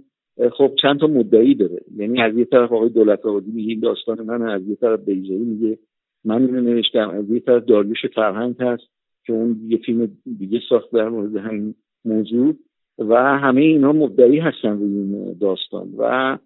خب 0.51 0.71
چند 0.81 0.99
تا 0.99 1.07
مدعی 1.07 1.55
داره. 1.55 1.81
یعنی 1.95 2.21
از 2.21 2.37
یه 2.37 2.45
طرف 2.45 2.71
آقای 2.71 2.89
دولت 2.89 3.25
آبادی 3.25 3.51
میگه 3.51 3.69
این 3.69 3.79
داستان 3.79 4.21
من 4.21 4.41
از 4.41 4.67
یه 4.67 4.75
طرف 4.75 4.99
بیزایی 4.99 5.39
میگه 5.39 5.77
من 6.25 6.45
اینو 6.45 6.61
نوشتم 6.61 7.09
از 7.09 7.29
یه 7.29 7.39
طرف 7.39 7.65
داریوش 7.65 8.05
فرهنگ 8.15 8.55
هست 8.59 8.83
که 9.25 9.33
اون 9.33 9.59
یه 9.67 9.77
فیلم 9.77 10.11
دیگه 10.39 10.61
ساخت 10.69 10.91
در 10.91 11.09
مورد 11.09 11.35
همین 11.35 11.75
موضوع. 12.05 12.55
و 12.99 13.15
همه 13.15 13.61
اینا 13.61 13.91
مدعی 13.91 14.39
هستن 14.39 14.79
روی 14.79 14.97
این 14.97 15.37
داستان. 15.41 15.89
و 15.97 16.37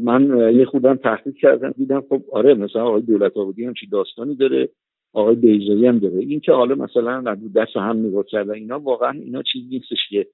من 0.00 0.52
یه 0.54 0.64
خودم 0.64 0.94
تحقیق 0.94 1.34
کردم 1.34 1.70
دیدم 1.70 2.04
خب 2.08 2.22
آره 2.32 2.54
مثلا 2.54 2.84
آقای 2.84 3.02
دولت 3.02 3.36
آبادی 3.36 3.64
هم 3.64 3.74
چی 3.80 3.86
داستانی 3.86 4.34
داره 4.34 4.68
آقای 5.12 5.34
بیزایی 5.34 5.86
هم 5.86 5.98
داره. 5.98 6.18
این 6.18 6.40
که 6.40 6.52
حالا 6.52 6.74
مثلا 6.74 7.36
دست 7.56 7.76
هم 7.76 8.06
نگاه 8.06 8.24
کردن 8.24 8.54
اینا 8.54 8.78
واقعا 8.78 9.10
اینا 9.10 9.42
چیزی 9.52 9.66
نیستش 9.68 10.08
که 10.10 10.26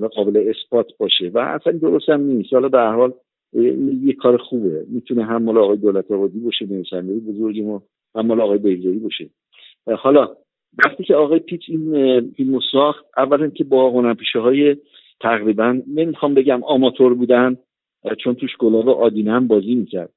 به 0.00 0.08
قابل 0.16 0.50
اثبات 0.50 0.86
باشه. 0.98 1.30
و 1.34 1.38
اصلا 1.38 1.72
درست 1.72 2.08
هم 2.08 2.20
نیست. 2.20 2.52
حالا 2.52 2.68
به 2.68 2.78
حال 2.78 3.12
یه 4.02 4.12
کار 4.12 4.36
خوبه. 4.36 4.86
می‌تونه 4.88 5.24
هم 5.24 5.42
مال 5.42 5.58
آقای 5.58 5.76
دولت 5.76 6.10
آبادی 6.10 6.38
باشه 6.38 6.66
نویسنده 6.66 7.14
بزرگی 7.14 7.62
ما 7.62 7.82
هم 8.14 8.26
مال 8.26 8.40
آقای 8.40 8.58
بیزایی 8.58 8.98
باشه. 8.98 9.30
حالا 9.98 10.36
وقتی 10.78 11.04
که 11.04 11.14
آقای 11.14 11.38
پیچ 11.38 11.62
این 11.68 12.20
فیلمو 12.36 12.60
ساخت 12.72 13.04
اولا 13.16 13.48
که 13.48 13.64
با 13.64 13.90
هنرپیشه 13.90 14.38
های 14.38 14.76
تقریبا 15.20 15.80
نمی‌خوام 15.86 16.34
بگم 16.34 16.64
آماتور 16.64 17.14
بودن 17.14 17.56
چون 18.18 18.34
توش 18.34 18.56
گلاب 18.56 18.88
آدینه 18.88 19.32
هم 19.32 19.46
بازی 19.46 19.74
می‌کرد. 19.74 20.12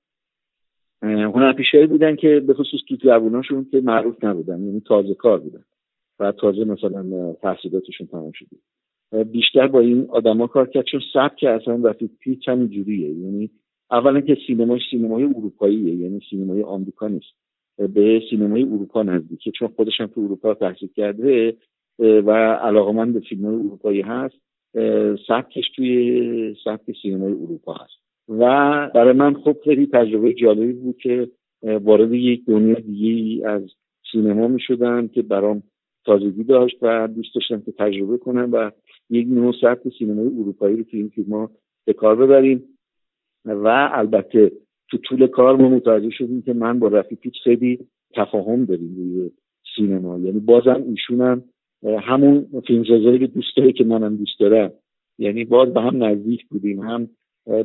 هنرپیشه 1.02 1.88
بودن 1.88 2.16
که 2.16 2.40
به 2.40 2.54
خصوص 2.54 2.80
تو 2.90 2.96
جووناشون 2.96 3.68
که 3.72 3.82
معروف 3.82 4.24
نبودن 4.24 4.64
یعنی 4.64 4.80
تازه 4.80 5.14
کار 5.14 5.40
بودن 5.40 5.64
و 6.20 6.32
تازه 6.32 6.64
مثلا 6.64 7.34
تحصیلاتشون 7.34 8.08
تمام 8.08 8.32
شده 8.32 8.60
بیشتر 9.24 9.68
با 9.68 9.80
این 9.80 10.06
آدما 10.10 10.48
کار 10.48 10.68
کرد 10.68 10.86
چون 10.86 11.02
سبک 11.14 11.44
اصلا 11.44 11.90
رفیق 11.90 12.10
پیچ 12.20 12.50
هم 12.50 12.68
جوریه. 12.68 13.10
یعنی 13.10 13.50
اولا 13.92 14.22
که 14.22 14.38
سینماش 14.48 14.82
سینمای 14.92 15.24
اروپاییه 15.24 15.96
یعنی 15.96 16.22
سینمای 16.30 16.64
آمریکا 16.64 17.08
نیست. 17.08 17.36
به 17.78 18.22
سینمای 18.30 18.64
اروپا 18.64 19.04
نزدیکه 19.04 19.52
چون 19.52 19.68
خودش 19.68 20.02
هم 20.02 20.08
تو 20.08 20.22
اروپا 20.22 20.54
تحصیل 20.54 20.90
کرده 20.96 21.58
و 22.00 22.32
علاقمند 22.54 23.14
به 23.14 23.20
فیلم 23.20 23.46
اروپایی 23.46 24.02
هست 24.02 24.36
سبکش 25.28 25.72
توی 25.76 26.56
سبک 26.64 26.96
سینمای 27.02 27.32
اروپا 27.32 27.74
هست. 27.74 28.08
و 28.30 28.40
برای 28.96 29.14
من 29.14 29.34
خب 29.34 29.58
خیلی 29.64 29.88
تجربه 29.94 30.34
جالبی 30.34 30.74
بود 30.74 30.98
که 30.98 31.32
وارد 31.64 32.14
یک 32.14 32.46
دنیا 32.46 32.74
دیگه 32.74 33.48
از 33.48 33.62
سینما 34.12 34.48
می 34.48 34.60
شدن 34.60 35.08
که 35.08 35.22
برام 35.22 35.64
تازگی 36.06 36.44
داشت 36.44 36.78
و 36.82 37.08
دوست 37.08 37.36
داشتم 37.36 37.62
که 37.62 37.72
تجربه 37.72 38.18
کنم 38.18 38.50
و 38.52 38.72
یک 39.10 39.28
نوع 39.28 39.54
سبک 39.62 39.94
سینمای 40.00 40.28
اروپایی 40.28 40.76
رو 40.78 40.84
تو 40.84 40.98
این 40.98 41.10
فیلم 41.10 41.34
ها 41.34 41.52
به 41.86 41.94
کار 41.94 42.16
ببریم. 42.16 42.64
و 43.46 43.90
البته 43.94 44.52
تو 44.90 44.98
طول 44.98 45.28
کار 45.28 45.56
ما 45.56 45.70
متوجه 45.70 46.10
شدیم 46.10 46.42
که 46.42 46.54
من 46.54 46.80
با 46.80 46.88
رفیق 46.88 47.20
خیلی 47.44 47.80
تفاهم 48.14 48.66
داریم 48.66 48.96
روی 48.96 49.32
سینما. 49.76 50.20
یعنی 50.20 50.40
بازم 50.40 50.86
هم 51.10 51.44
همون 51.84 52.48
فیلمسازایی 52.68 53.18
رو 53.18 53.28
دوست 53.28 53.58
داره 53.58 53.72
که 53.72 53.84
منم 53.84 54.16
دوست 54.16 54.40
دارم. 54.40 54.72
یعنی 55.20 55.46
باز 55.46 55.74
به 55.74 55.82
هم 55.82 56.04
نزدیک 56.04 56.46
بودیم 56.46 56.80
هم 56.80 57.10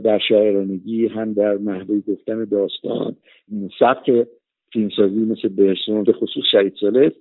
در 0.05 0.19
شاعرانگی 0.29 1.07
هم 1.07 1.33
در 1.33 1.59
نحوه 1.59 2.01
گفتن 2.01 2.45
داستان. 2.45 3.17
سبک 3.79 4.27
فیلمسازی 4.73 5.19
مثل 5.19 5.49
برسون 5.49 6.05
به 6.05 6.13
خصوص 6.13 6.45
شهید 6.53 6.75
سالس 6.81 7.13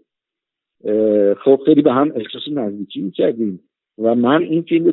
خب 1.43 1.61
خیلی 1.65 1.81
به 1.81 1.93
هم 1.93 2.11
احساس 2.15 2.47
نزدیکی 2.51 3.11
کردیم 3.11 3.59
و 3.97 4.15
من 4.15 4.43
این 4.43 4.61
فیلم 4.61 4.85
رو 4.85 4.91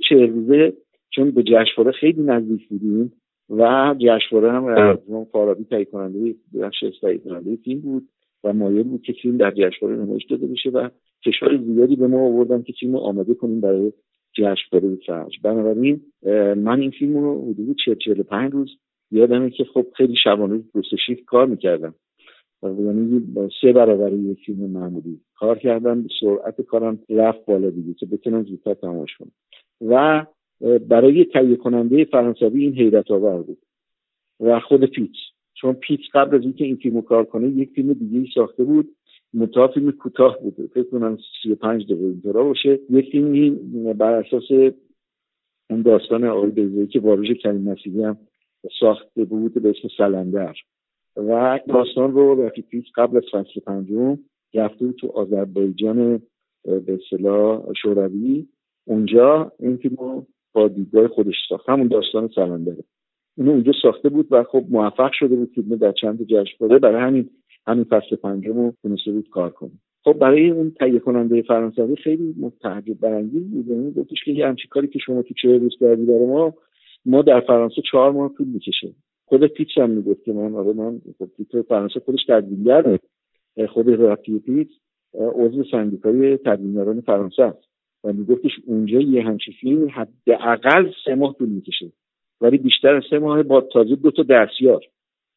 چون 1.10 1.30
به 1.30 1.42
جشنواره 1.42 1.92
خیلی 1.92 2.22
نزدیک 2.22 2.68
بودیم 2.68 3.12
و 3.50 3.94
جشنواره 3.98 4.52
هم 4.52 4.64
از 4.64 4.96
فارابی 5.32 5.64
تهیه 5.64 5.84
کننده 5.84 6.34
بخش 6.60 6.84
تهیه 7.00 7.18
کننده 7.18 7.56
فیلم 7.56 7.80
بود 7.80 8.08
و 8.44 8.52
مایل 8.52 8.82
بود 8.82 9.02
که 9.02 9.12
فیلم 9.12 9.36
در 9.36 9.50
جشنواره 9.50 9.98
نمایش 9.98 10.24
داده 10.24 10.46
بشه 10.46 10.70
و 10.70 10.88
کشور 11.26 11.56
زیادی 11.56 11.96
به 11.96 12.06
ما 12.06 12.26
آوردن 12.26 12.62
که 12.62 12.72
فیلم 12.80 12.92
رو 12.92 12.98
آماده 12.98 13.34
کنیم 13.34 13.60
برای 13.60 13.92
جشنواره 14.32 14.96
فرج. 15.06 15.38
بنابراین 15.42 16.00
من 16.56 16.80
این 16.80 16.90
فیلم 16.90 17.18
رو 17.18 17.50
حدود 17.50 17.76
40 18.04 18.22
پنج 18.22 18.52
روز 18.52 18.70
یادمه 19.10 19.50
که 19.50 19.64
خب 19.64 19.86
خیلی 19.96 20.14
شبانه 20.24 20.62
دو 20.74 20.82
شیفت 21.06 21.24
کار 21.24 21.46
می‌کردم. 21.46 21.94
یعنی 22.62 23.22
سه 23.60 23.72
برابر 23.72 24.12
یک 24.12 24.38
فیلم 24.46 24.70
معمولی 24.70 25.20
کار 25.36 25.58
کردم 25.58 26.06
سرعت 26.20 26.60
کارم 26.60 26.98
رفت 27.08 27.46
بالا 27.46 27.70
دیگه 27.70 27.94
که 27.94 28.06
بتونم 28.06 28.42
زودتر 28.42 28.74
تماش 28.74 29.16
کنم. 29.16 29.32
و 29.80 30.26
برای 30.88 31.24
تهیه 31.24 31.56
کننده 31.56 32.04
فرانسوی 32.04 32.64
این 32.64 32.74
حیرت 32.74 33.10
آور 33.10 33.42
بود 33.42 33.58
و 34.40 34.60
خود 34.60 34.84
پیچ 34.84 35.16
چون 35.54 35.72
پیچ 35.72 36.00
قبل 36.14 36.36
از 36.36 36.42
اینکه 36.42 36.64
این 36.64 36.76
فیلمو 36.76 37.02
کار 37.02 37.24
کنه 37.24 37.48
یک 37.48 37.70
فیلم 37.70 37.92
دیگه 37.92 38.30
ساخته 38.34 38.64
بود 38.64 38.88
متا 39.34 39.68
فیلم 39.68 39.92
کوتاه 39.92 40.38
بوده 40.40 40.66
فکر 40.66 40.90
کنم 40.90 41.18
35 41.42 41.84
دقیقه 41.84 42.04
اینطورا 42.04 42.44
باشه. 42.44 42.80
یک 42.90 43.10
فیلمی 43.10 43.50
بر 43.94 44.12
اساس 44.12 44.74
اون 45.70 45.82
داستان 45.82 46.24
آقای 46.24 46.50
بیزایی 46.50 46.86
که 46.86 47.00
واروژ 47.00 47.30
کریم 47.30 47.68
نصیری 47.68 48.02
هم 48.02 48.18
ساخته 48.80 49.24
بود 49.24 49.54
به 49.54 49.68
اسم 49.68 49.88
سلندر. 49.96 50.54
و 51.16 51.60
داستان 51.68 52.12
رو 52.12 52.42
رفیق 52.46 52.64
پیچ 52.64 52.86
قبل 52.94 53.16
از 53.16 53.22
فصل 53.32 53.60
پنجم 53.60 54.18
رفته 54.54 54.86
بود 54.86 54.96
تو 54.96 55.08
آذربایجان 55.08 56.22
به 56.64 56.98
اصطلاح 57.02 57.72
شوروی. 57.82 58.46
اونجا 58.84 59.52
این 59.58 59.76
فیلم 59.76 60.26
با 60.52 60.68
دیدگاه 60.68 61.08
خودش 61.08 61.34
ساخت. 61.48 61.68
همون 61.68 61.88
داستان 61.88 62.30
سلندره 62.34 62.84
اینو 63.36 63.50
اونجا 63.50 63.72
ساخته 63.82 64.08
بود 64.08 64.26
و 64.30 64.44
خب 64.44 64.64
موفق 64.70 65.10
شده 65.12 65.36
بود 65.36 65.50
فیلم 65.54 65.76
در 65.76 65.92
چند 65.92 66.26
جشنواره 66.26 66.78
برای 66.78 67.02
همین 67.02 67.30
همین 67.66 67.84
فصل 67.84 68.16
پنجم 68.16 68.58
رو 68.58 68.74
بود 69.06 69.28
کار 69.30 69.50
کنه. 69.50 69.70
خب 70.04 70.12
برای 70.12 70.50
اون 70.50 70.70
تهیه 70.70 70.98
کننده 70.98 71.42
فرانسوی 71.42 71.96
خیلی 71.96 72.34
تعجب 72.60 73.00
برانگیز 73.00 73.50
بود. 73.50 73.68
یعنی 73.68 73.92
گفتش 73.92 74.24
که 74.24 74.32
یه 74.32 74.46
همچین 74.46 74.68
کاری 74.70 74.88
که 74.88 74.98
شما 74.98 75.22
تو 75.22 75.34
چه 75.42 75.58
روز 75.58 75.76
کردی 75.80 76.06
برای 76.06 76.26
ما 76.26 76.54
ما 77.06 77.22
در 77.22 77.40
فرانسه 77.40 77.82
چهار 77.90 78.12
ماه 78.12 78.32
طول 78.38 78.46
می‌کشه. 78.46 78.94
خود 79.24 79.46
پیچ 79.46 79.78
هم 79.78 79.90
می‌گفت 79.90 80.24
که 80.24 80.32
من 80.32 80.54
آره 80.54 80.72
من 80.72 81.00
خب 81.18 81.28
پیچ 81.36 81.56
فرانسه 81.68 82.00
خودش 82.00 82.24
تدوینگره 82.28 82.98
خود 83.68 83.88
رفتی 83.88 84.38
پیچ 84.38 84.68
عضو 85.14 85.64
سندیکای 85.70 86.36
تدوینگران 86.36 87.00
فرانسه 87.00 87.42
است. 87.42 87.67
و 88.04 88.12
میگفتش 88.12 88.50
اونجا 88.66 89.00
یه 89.00 89.22
همچین 89.22 89.54
فیلم 89.60 89.88
حداقل 89.88 90.90
سه 91.04 91.14
ماه 91.14 91.36
طول 91.38 91.48
می‌کشه. 91.48 91.92
ولی 92.40 92.58
بیشتر 92.58 92.94
از 92.94 93.02
سه 93.10 93.18
ماه 93.18 93.42
با 93.42 93.60
تازه 93.60 93.96
دو 93.96 94.10
تا 94.10 94.22
دستیار. 94.22 94.84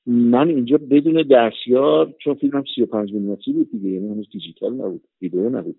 من 0.06 0.48
اینجا 0.48 0.78
بدون 0.78 1.24
دستیار 1.32 2.14
چون 2.24 2.34
فیلمم 2.34 2.64
35 2.76 3.14
میلیمتری 3.14 3.54
بود 3.54 3.72
دیگه 3.72 3.90
یعنی 3.90 4.08
هنوز 4.08 4.30
دیجیتال 4.32 4.74
نبود 4.74 5.02
ویدیو 5.22 5.50
نبود. 5.50 5.76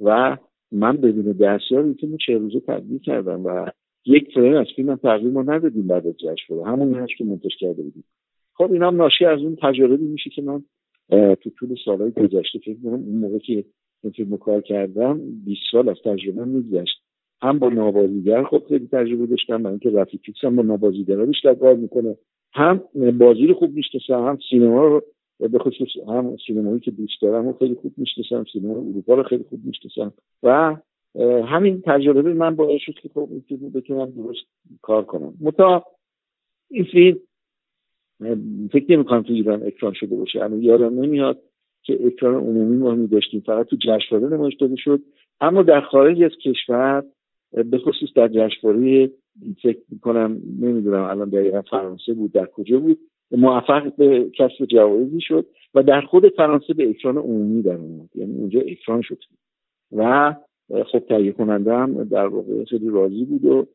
و 0.00 0.36
من 0.72 0.96
بدون 0.96 1.32
دستیار 1.32 1.84
این 1.84 1.94
فیلم 1.94 2.16
چه 2.26 2.38
روزه 2.38 2.60
تبدیل 2.60 2.98
کردم 2.98 3.46
و 3.46 3.70
یک 4.06 4.34
فریم 4.34 4.56
از 4.56 4.66
فیلم 4.76 4.96
تقریبا 4.96 5.42
ما 5.42 5.52
ندادیم 5.52 5.86
بعد 5.86 6.06
از 6.06 6.14
جشن 6.16 6.54
همون 6.54 6.94
هست 6.94 7.12
که 7.18 7.24
منتش 7.24 7.56
کرده 7.58 7.82
بودیم. 7.82 8.04
خب 8.54 8.72
این 8.72 8.82
هم 8.82 8.96
ناشی 8.96 9.24
از 9.24 9.40
اون 9.40 9.56
تجربه 9.62 9.96
میشه 9.96 10.30
که 10.30 10.42
من 10.42 10.62
تو 11.34 11.50
طول 11.50 11.76
سالهای 11.84 12.10
گذشته 12.10 12.58
فکر 12.58 12.76
کنم 12.82 12.92
اون 12.92 13.16
موقع 13.16 13.38
که 13.38 13.64
این 14.02 14.12
فیلم 14.12 14.36
کار 14.36 14.60
کردم 14.60 15.20
20 15.44 15.60
سال 15.72 15.88
از 15.88 15.96
تجربه 16.04 16.44
میگذشت. 16.44 17.02
هم 17.42 17.58
با 17.58 17.68
نابازیگر 17.68 18.44
خب 18.44 18.62
خیلی 18.68 18.88
تجربه 18.92 19.26
داشتم 19.26 19.62
برای 19.62 19.78
اینکه 19.82 19.90
رفیق 19.90 20.20
هم 20.42 20.56
با 20.56 20.62
نابازیگرا 20.62 21.26
بیشتر 21.26 21.54
کار 21.54 21.74
می‌کنه. 21.74 22.16
هم 22.52 22.82
بازی 23.18 23.46
رو 23.46 23.54
خوب 23.54 23.74
می‌شناسم 23.74 24.26
هم 24.26 24.38
سینما 24.50 24.86
رو 24.86 25.02
به 25.38 25.58
خصوص 25.58 25.88
هم 26.08 26.36
سینمایی 26.46 26.80
که 26.80 26.90
دوست 26.90 27.22
دارم 27.22 27.46
و 27.48 27.52
خیلی 27.52 27.74
خوب 27.74 27.92
می‌شناسم 27.96 28.44
سینما 28.52 28.74
اروپا 28.74 29.14
رو 29.14 29.22
خیلی 29.22 29.44
خوب 29.48 29.60
می‌شناسم 29.64 30.12
و 30.42 30.76
همین 31.46 31.82
تجربه 31.86 32.34
من 32.34 32.56
باعث 32.56 32.80
شد 32.80 32.94
که 32.94 33.08
خب 33.08 33.28
این 33.30 33.40
فیلم 33.40 33.70
بتونم 33.70 34.10
درست 34.10 34.46
کار 34.82 35.04
کنم. 35.04 35.34
متا 35.40 35.84
این 36.70 36.84
فیلم 36.84 37.18
فکر 38.72 38.92
نمی 38.92 39.04
کنم 39.04 39.22
تو 39.22 39.32
ایران 39.32 39.62
اکران 39.62 39.92
شده 39.92 40.16
باشه 40.16 40.44
اما 40.44 40.56
یادم 40.56 41.00
نمیاد. 41.00 41.42
که 41.82 42.06
اکران 42.06 42.34
عمومی 42.34 42.76
ما 42.76 42.94
می 42.94 43.06
داشتیم 43.06 43.42
فقط 43.46 43.66
تو 43.66 43.76
جشنواره 43.76 44.36
نمایش 44.36 44.54
داده 44.54 44.76
شد. 44.76 45.00
اما 45.40 45.62
در 45.62 45.80
خارج 45.80 46.22
از 46.22 46.30
کشور 46.44 47.04
به 47.52 47.78
خصوص 47.78 48.08
در 48.16 48.28
جشنواره 48.28 49.10
فکر 49.62 49.80
می‌کنم 49.88 50.40
نمی‌دونم 50.60 51.02
الان 51.02 51.28
دقیقا 51.28 51.62
فرانسه 51.62 52.14
بود 52.14 52.32
در 52.32 52.46
کجا 52.46 52.78
بود 52.80 52.98
موفق 53.32 53.96
به 53.96 54.30
کسب 54.38 54.64
جوایزی 54.64 55.20
شد 55.20 55.46
و 55.74 55.82
در 55.82 56.00
خود 56.00 56.28
فرانسه 56.28 56.74
به 56.74 56.88
اکران 56.88 57.16
عمومی 57.18 57.62
در 57.62 57.74
اومد. 57.74 58.08
یعنی 58.14 58.34
اونجا 58.34 58.60
اکران 58.60 59.02
شد. 59.02 59.18
و 59.92 60.34
خب 60.92 60.98
تهیه 60.98 61.32
کننده 61.32 61.74
هم 61.74 62.04
در 62.04 62.26
واقع 62.26 62.64
خیلی 62.64 62.88
راضی 62.88 63.24
بود 63.24 63.44
و 63.44 63.66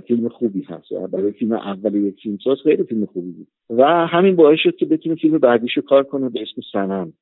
فیلم 0.00 0.28
خوبی 0.28 0.62
هست. 0.62 0.92
برای 1.12 1.32
فیلم 1.32 1.52
اول 1.52 1.94
یک 1.94 2.20
فیلمساز 2.22 2.58
خیلی 2.62 2.82
فیلم 2.82 3.06
خوبی 3.06 3.30
بود. 3.30 3.46
و 3.70 4.06
همین 4.06 4.36
باعث 4.36 4.58
شد 4.62 4.76
که 4.76 4.86
بتونه 4.86 5.14
فیلم 5.14 5.38
بعدیشو 5.38 5.80
کار 5.80 6.02
کنه 6.02 6.28
به 6.28 6.42
اسم 6.42 6.62
سنم 6.72 7.12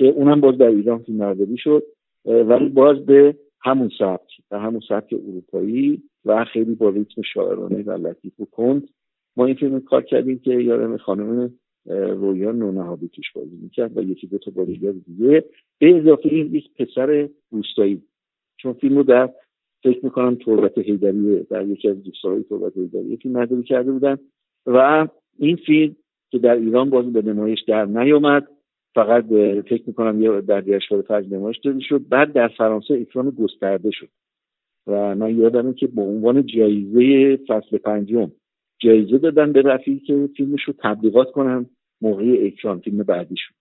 که 0.00 0.06
اونم 0.06 0.40
باز 0.40 0.58
در 0.58 0.66
ایران 0.66 0.98
فیلم 0.98 1.56
شد 1.56 1.82
ولی 2.24 2.68
باز 2.68 3.06
به 3.06 3.36
همون 3.60 3.90
سبک 3.98 4.40
و 4.50 4.58
همون 4.58 4.80
سبک 4.88 5.14
اروپایی 5.28 6.02
و 6.24 6.44
خیلی 6.44 6.74
با 6.74 6.88
ریتم 6.88 7.22
شاعرانه 7.22 7.82
و 7.82 8.06
لطیف 8.06 8.40
و 8.40 8.44
کند. 8.44 8.88
ما 9.36 9.46
این 9.46 9.54
فیلم 9.54 9.80
کار 9.80 10.02
کردیم 10.02 10.38
که 10.38 10.50
یادم 10.50 10.96
خانم 10.96 11.54
رویا 11.86 12.52
نونهابی 12.52 13.08
توش 13.08 13.32
بازی 13.32 13.56
می‌کرد 13.62 13.98
و 13.98 14.02
یکی 14.02 14.26
دو 14.26 14.38
تا 14.38 14.50
بازیگر 14.50 14.92
دیگه. 14.92 15.44
به 15.78 15.98
اضافه 15.98 16.28
این 16.28 16.54
یک 16.54 16.74
پسر 16.74 17.28
روستایی. 17.50 18.02
چون 18.56 18.72
فیلم 18.72 18.96
رو 18.96 19.02
در 19.02 19.30
فکر 19.82 20.04
می‌کنم 20.04 20.34
تربت 20.34 20.78
هیدری 20.78 21.42
در 21.50 21.66
یکی 21.66 21.88
از 21.88 22.02
دوستای 22.02 22.42
تربت 22.42 22.76
هیدری 22.76 23.16
فیلم 23.16 23.34
مردمی 23.34 23.62
کرده 23.62 23.92
بودن. 23.92 24.18
و 24.66 25.08
این 25.38 25.56
فیلم 25.56 25.96
که 26.30 26.38
در 26.38 26.54
ایران 26.54 26.90
باز 26.90 27.12
به 27.12 27.22
نمایش 27.22 27.62
در 27.68 27.84
نیامد 27.84 28.48
فقط 28.94 29.24
فکر 29.68 29.82
می‌کنم 29.86 30.22
یه 30.22 30.40
در 30.40 30.60
جشنواره 30.60 31.06
فجر 31.06 31.36
نمایش 31.36 31.58
داده 31.58 31.80
شد. 31.80 32.08
بعد 32.08 32.32
در 32.32 32.48
فرانسه 32.48 32.94
اکران 32.94 33.30
گسترده 33.30 33.90
شد. 33.90 34.08
و 34.86 35.14
من 35.14 35.38
یادمه 35.38 35.74
که 35.74 35.86
به 35.86 36.02
عنوان 36.02 36.46
جایزه 36.46 37.36
فصل 37.48 37.78
پنجم 37.78 38.32
جایزه 38.78 39.18
دادن 39.18 39.52
به 39.52 39.62
رفیق 39.62 40.02
که 40.02 40.28
فیلمش 40.36 40.62
رو 40.62 40.74
تبلیغات 40.78 41.30
کنن 41.30 41.66
موقع 42.00 42.42
اکران 42.42 42.78
فیلم 42.78 43.02
بعدیشون. 43.02 43.56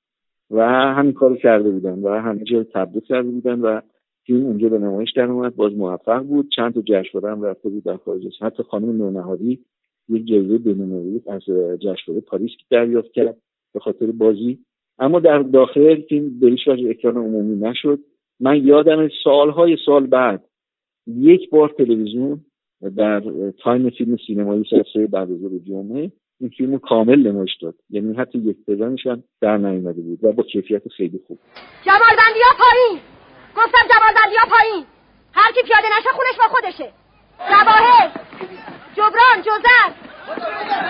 و 0.51 0.69
همین 0.69 1.13
کارو 1.13 1.35
کرده 1.35 1.69
بودن 1.69 1.99
و 1.99 2.09
همه 2.09 2.43
جا 2.43 2.63
تبلیغ 2.63 3.03
کرده 3.03 3.29
بودن 3.29 3.59
و 3.59 3.81
فیلم 4.25 4.45
اونجا 4.45 4.69
به 4.69 4.77
نمایش 4.77 5.13
در 5.15 5.23
اومد. 5.23 5.55
باز 5.55 5.73
موفق 5.73 6.23
بود. 6.23 6.49
چند 6.55 6.73
تا 6.73 6.81
جشنواره 6.81 7.35
هم 7.35 7.43
رفته 7.43 7.69
بود 7.69 7.83
در 7.83 7.97
خارج. 7.97 8.21
حتی 8.41 8.63
خانم 8.63 8.97
نونهادی 8.97 9.59
یک 10.09 10.27
جایزه 10.27 10.57
بین‌المللی 10.57 11.21
از 11.27 11.41
جشنواره 11.79 12.21
پاریس 12.27 12.51
دریافت 12.69 13.11
کرد. 13.11 13.37
به 13.73 13.79
خاطر 13.79 14.11
بازی 14.11 14.59
اما 14.99 15.19
در 15.19 15.39
داخل 15.39 16.01
فیلم 16.01 16.39
به 16.39 16.47
هیچ 16.47 16.67
اکران 16.67 17.17
عمومی 17.17 17.55
نشد. 17.55 17.99
من 18.39 18.65
یادم 18.65 19.09
سالهای 19.23 19.77
سال 19.85 20.07
بعد 20.07 20.43
یک 21.07 21.49
بار 21.49 21.69
تلویزیون 21.77 22.41
در 22.97 23.23
تایم 23.63 23.89
فیلم 23.89 24.17
سینمایی 24.27 24.63
سه 24.93 25.07
بعد 25.07 25.31
از 25.31 25.65
جمعه 25.67 26.11
این 26.39 26.49
فیلم 26.49 26.77
کامل 26.77 27.27
نمایش 27.27 27.57
داد. 27.61 27.75
یعنی 27.89 28.13
حتی 28.13 28.39
یک 28.39 28.57
پلانش 28.67 29.07
هم 29.07 29.23
در 29.41 29.57
نیامده 29.57 30.01
بود 30.01 30.23
و 30.23 30.31
با 30.31 30.43
کیفیت 30.43 30.87
خیلی 30.87 31.19
خوب. 31.27 31.39
جمالبندی 31.85 32.41
ها 32.43 32.63
پایین! 32.63 32.99
گفتم 33.57 33.87
جمالبندی 33.93 34.35
ها 34.35 34.45
پایین! 34.49 34.85
هر 35.33 35.51
کی 35.51 35.61
پیاده 35.61 35.87
نشه 35.99 36.09
خونش 36.09 36.37
با 36.37 36.55
خودشه. 36.55 36.93
جواهر 37.49 38.11
جبران 38.95 39.37
جوزر 39.45 39.89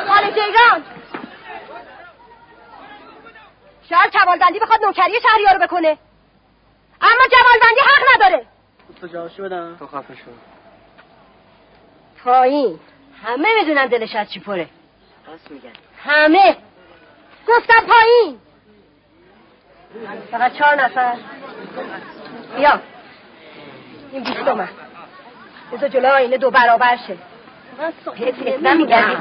مال 0.07 0.23
جیران. 0.34 0.81
شاید 3.90 4.11
جمالبندی 4.14 4.60
بخواد 4.60 4.86
نوکری 4.86 5.22
شهریار 5.22 5.53
رو 5.53 5.60
بکنه. 5.68 5.98
اما 7.02 7.22
جمالبندی 7.32 7.82
حق 7.82 8.16
نداره. 8.16 8.45
تو 9.02 9.07
جاشو 9.07 9.44
بدم. 9.44 9.76
تو 9.80 9.88
خفه 9.88 10.16
شو. 10.16 10.32
پایین. 12.24 12.80
همه 13.24 13.48
می‌دونن 13.60 13.88
دلش 13.88 14.16
از 14.16 14.32
چی 14.32 14.40
پره. 14.40 14.66
پس 15.28 15.52
میگن 15.52 15.70
همه. 16.03 16.57
گفتم 17.48 17.86
پایین. 17.88 18.40
فقط 20.32 20.53
چهار 20.53 20.76
نفر. 20.76 21.18
بیا. 22.57 22.80
این 24.11 24.24
بیستومه 24.24 24.70
بذار 25.72 25.90
جلو 25.90 26.07
آینه 26.07 26.38
دو 26.38 26.52
برابر 26.52 26.98
شه. 27.07 27.18
پپت 28.06 28.61
نمیگردی. 28.61 29.16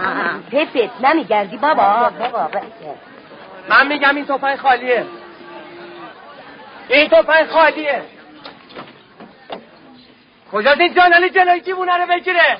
پپت 0.50 0.90
نمیگردی 1.00 1.56
بابا 1.56 2.10
بابا. 2.10 2.50
من 3.68 3.86
میگم 3.86 4.16
این 4.16 4.26
توفای 4.26 4.56
خالیه. 4.56 5.06
این 6.88 7.08
توفای 7.08 7.46
خالیه. 7.46 8.02
کجا 10.52 10.72
این 10.72 10.94
جانالی 10.94 11.30
جلوی 11.30 11.60
جیبونه 11.60 11.96
رو 11.96 12.06
بگیره؟ 12.06 12.58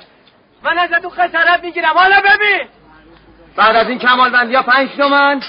من 0.63 0.77
از 0.77 0.89
تو 0.89 1.09
خسارت 1.09 1.63
می‌گیرم. 1.63 1.93
حالا 1.97 2.21
ببین. 2.21 2.67
بعد 3.55 3.75
از 3.75 3.89
این 3.89 3.99
کمالبندی 3.99 4.55
ها 4.55 4.61
پنج 4.61 4.89
تومن. 4.97 5.41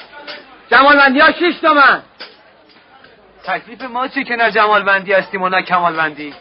جمالبندی 0.71 1.21
ها 1.21 1.33
شیش 1.33 1.57
تومن. 1.57 2.03
تکلیف 3.45 3.83
ما 3.83 4.09
چی 4.09 4.25
که 4.25 4.37
نه 4.37 4.51
جمالبندی 4.51 5.13
هستیم 5.13 5.43
و 5.43 5.49
نه 5.49 5.63
کمالبندی؟ 5.63 6.35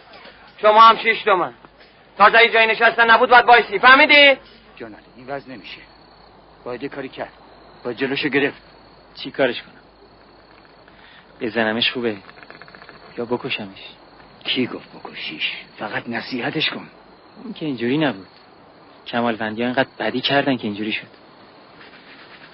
شما 0.61 0.81
هم 0.81 0.97
شیش 0.97 1.23
تومن. 1.23 1.53
تازه 2.17 2.37
این 2.37 2.51
جای 2.51 2.67
نشستن 2.67 3.11
نبود 3.11 3.29
باید 3.29 3.45
بایستی. 3.45 3.79
فهمیدی؟ 3.79 4.37
جان 4.75 4.95
این 5.17 5.27
وز 5.27 5.49
نمیشه. 5.49 5.81
باید 6.65 6.85
کاری 6.85 7.09
کرد. 7.09 7.33
باید 7.83 7.97
جلوشو 7.97 8.29
گرفت. 8.29 8.68
چی 9.15 9.31
کارش 9.31 9.61
کنم 9.61 9.73
بزنمش 11.41 11.91
خوبه 11.91 12.17
یا 13.17 13.25
بکشمش؟ 13.25 13.83
کی 14.43 14.67
گفت 14.67 14.89
بکشیش؟ 14.93 15.51
فقط 15.79 16.09
نصیحتش 16.09 16.69
کن. 16.69 16.87
اون 17.43 17.53
که 17.53 17.65
اینجوری 17.65 17.97
نبود. 17.97 18.27
کمال 19.07 19.35
بندی 19.35 19.61
ها 19.61 19.67
اینقدر 19.67 19.89
بدی 19.99 20.21
کردن 20.21 20.57
که 20.57 20.63
اینجوری 20.63 20.91
شد. 20.91 21.07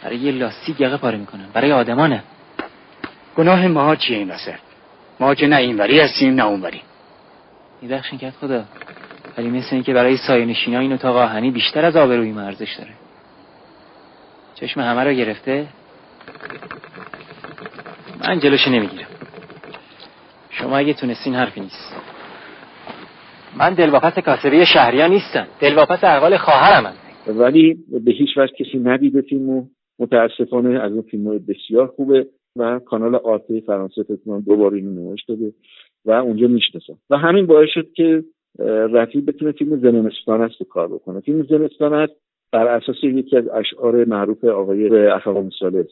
برای 0.04 0.18
یه 0.18 0.32
لاستیک 0.32 0.82
یقه 0.82 0.98
پاره 0.98 1.18
می‌کنن 1.18 1.50
برای 1.54 1.72
آدمانه. 1.72 2.24
گناه 3.38 3.68
ما 3.68 3.96
چیه 3.96 4.18
این 4.18 4.32
وسط؟ 4.32 4.60
ما 5.20 5.36
که 5.36 5.48
نه 5.48 5.56
اینوری 5.56 6.00
هستیم 6.00 6.34
نه 6.34 6.46
اونوری. 6.46 6.82
میبخشین 7.82 8.20
کرد 8.20 8.34
خدا. 8.42 8.66
ولی 9.38 9.50
مثل 9.50 9.70
اینکه 9.72 9.94
برای 9.94 10.18
سایه 10.18 10.46
نشینا 10.46 10.80
این 10.80 10.94
اتاق 10.94 11.16
آهنی 11.16 11.52
بیشتر 11.52 11.86
از 11.86 11.96
آبروی 11.96 12.32
ما 12.32 12.42
ارزش 12.42 12.74
داره. 12.78 12.92
چشم 14.56 14.82
همه 14.82 15.04
رو 15.04 15.14
گرفته. 15.14 15.68
من 18.28 18.40
جلوشو 18.40 18.72
نمی‌گیرم. 18.72 19.08
شما 20.50 20.78
اگه 20.78 20.94
تونستین 20.94 21.36
حرفی 21.36 21.62
نیست. 21.62 21.96
من 23.58 23.74
دلواپس 23.74 24.20
کاسبی 24.20 24.66
شهریان 24.66 25.10
نیستم. 25.10 25.48
دلواپس 25.62 26.04
اقوال 26.04 26.38
خواهرم 26.38 26.94
ولی 27.28 27.78
به 28.06 28.12
هیچ 28.12 28.38
وجه 28.38 28.54
کسی 28.54 28.80
ندیده 28.80 29.22
فیلمو. 29.22 29.66
متاسفانه 30.00 30.80
از 30.80 30.92
اون 30.92 31.02
فیلم 31.02 31.46
بسیار 31.48 31.88
خوبه 31.88 32.28
و 32.56 32.80
کانال 32.80 33.16
آرته 33.16 33.60
فرانسه 33.60 34.04
فکر 34.04 34.40
دوباره 34.46 34.78
اینو 34.78 35.02
نمایش 35.02 35.24
داده 35.24 35.54
و 36.06 36.12
اونجا 36.12 36.48
می‌شناسم. 36.48 36.98
و 37.10 37.18
همین 37.18 37.46
باعث 37.46 37.70
شد 37.74 37.92
که 37.96 38.24
رفی 38.94 39.22
بتونه 39.22 39.52
فیلم 39.52 39.80
زمستان 39.80 40.42
است 40.42 40.64
کار 40.70 40.88
بکنه. 40.88 41.20
فیلم 41.20 41.44
زمستان 41.44 41.94
است 41.94 42.14
بر 42.52 42.68
اساس 42.68 42.96
یکی 43.04 43.38
از 43.38 43.48
اشعار 43.48 44.06
معروف 44.06 44.44
آقای 44.44 45.08
اخوان 45.08 45.52
سالس 45.60 45.88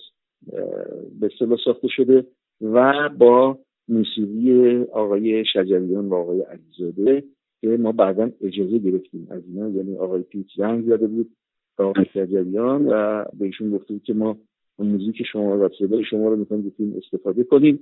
به 1.19 1.29
اصطلاح 1.33 1.57
ساخته 1.65 1.87
شده 1.87 2.25
و 2.61 3.09
با 3.17 3.59
موسیقی 3.87 4.83
آقای 4.91 5.45
شجریان 5.45 6.09
و 6.09 6.13
آقای 6.15 6.41
علیزاده 6.41 7.23
که 7.61 7.67
ما 7.67 7.91
بعدا 7.91 8.31
اجازه 8.41 8.77
گرفتیم. 8.77 9.27
از 9.29 9.41
اینا 9.47 9.69
یعنی 9.69 9.95
آقای 9.95 10.21
پیت 10.21 10.45
زنگ 10.57 10.85
زده 10.85 11.07
بود 11.07 11.29
آقای 11.77 12.05
شجریان 12.13 12.87
و 12.87 13.23
به 13.39 13.45
ایشون 13.45 13.71
گفته 13.71 13.93
بود 13.93 14.03
که 14.03 14.13
ما 14.13 14.37
موزیک 14.79 15.23
شما 15.31 15.57
و 15.59 15.69
صدای 15.79 16.03
شما 16.03 16.29
رو 16.29 16.35
می‌تونیم 16.35 16.73
فیلم 16.77 16.93
استفاده 16.97 17.43
کنیم 17.43 17.79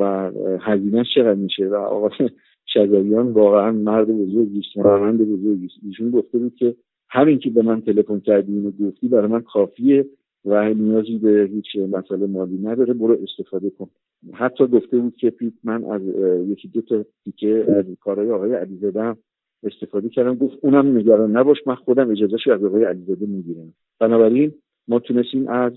و 0.00 0.30
هزینه 0.60 1.04
چقدر 1.14 1.34
میشه؟ 1.34 1.66
و 1.68 1.74
آقای 1.74 2.30
شجریان 2.66 3.32
واقعا 3.32 3.72
مرد 3.72 4.08
بزرگی 4.08 4.58
است 4.58 4.86
مرد 4.86 5.18
بزرگی 5.18 5.68
ایشون 5.86 6.10
گفته 6.10 6.38
بود 6.38 6.54
که 6.54 6.74
همین 7.08 7.38
که 7.38 7.50
به 7.50 7.62
من 7.62 7.80
تلفن 7.80 8.20
کردی 8.20 8.52
اینو 8.52 8.70
گفتی 8.70 9.08
برای 9.08 9.26
من 9.26 9.40
کافیه. 9.40 10.06
و 10.44 10.74
نیازی 10.74 11.18
به 11.18 11.48
هیچ 11.52 11.76
مسئله 11.76 12.26
مالی 12.26 12.58
نداره 12.58 12.94
برو 12.94 13.18
استفاده 13.22 13.70
کن. 13.70 13.88
حتی 14.32 14.66
گفته 14.66 14.98
بود 14.98 15.16
که 15.16 15.30
پیت 15.30 15.52
من 15.64 15.84
از 15.84 16.02
یکی 16.48 16.68
دو 16.68 16.80
تا 16.80 17.04
تیکه 17.24 17.64
از 17.68 17.84
کارهای 18.00 18.30
آقای 18.30 18.54
علیزاده 18.54 19.16
استفاده 19.62 20.08
کردم 20.08 20.34
گفت 20.34 20.58
اونم 20.62 20.96
نگران 20.96 21.36
نباش 21.36 21.58
من 21.66 21.74
خودم 21.74 22.10
اجازهش 22.10 22.48
از 22.48 22.64
آقای 22.64 22.84
علیزاده 22.84 23.26
می‌گیرم. 23.26 23.74
بنابراین 24.00 24.52
ما 24.88 24.98
تونستیم 24.98 25.48
از 25.48 25.72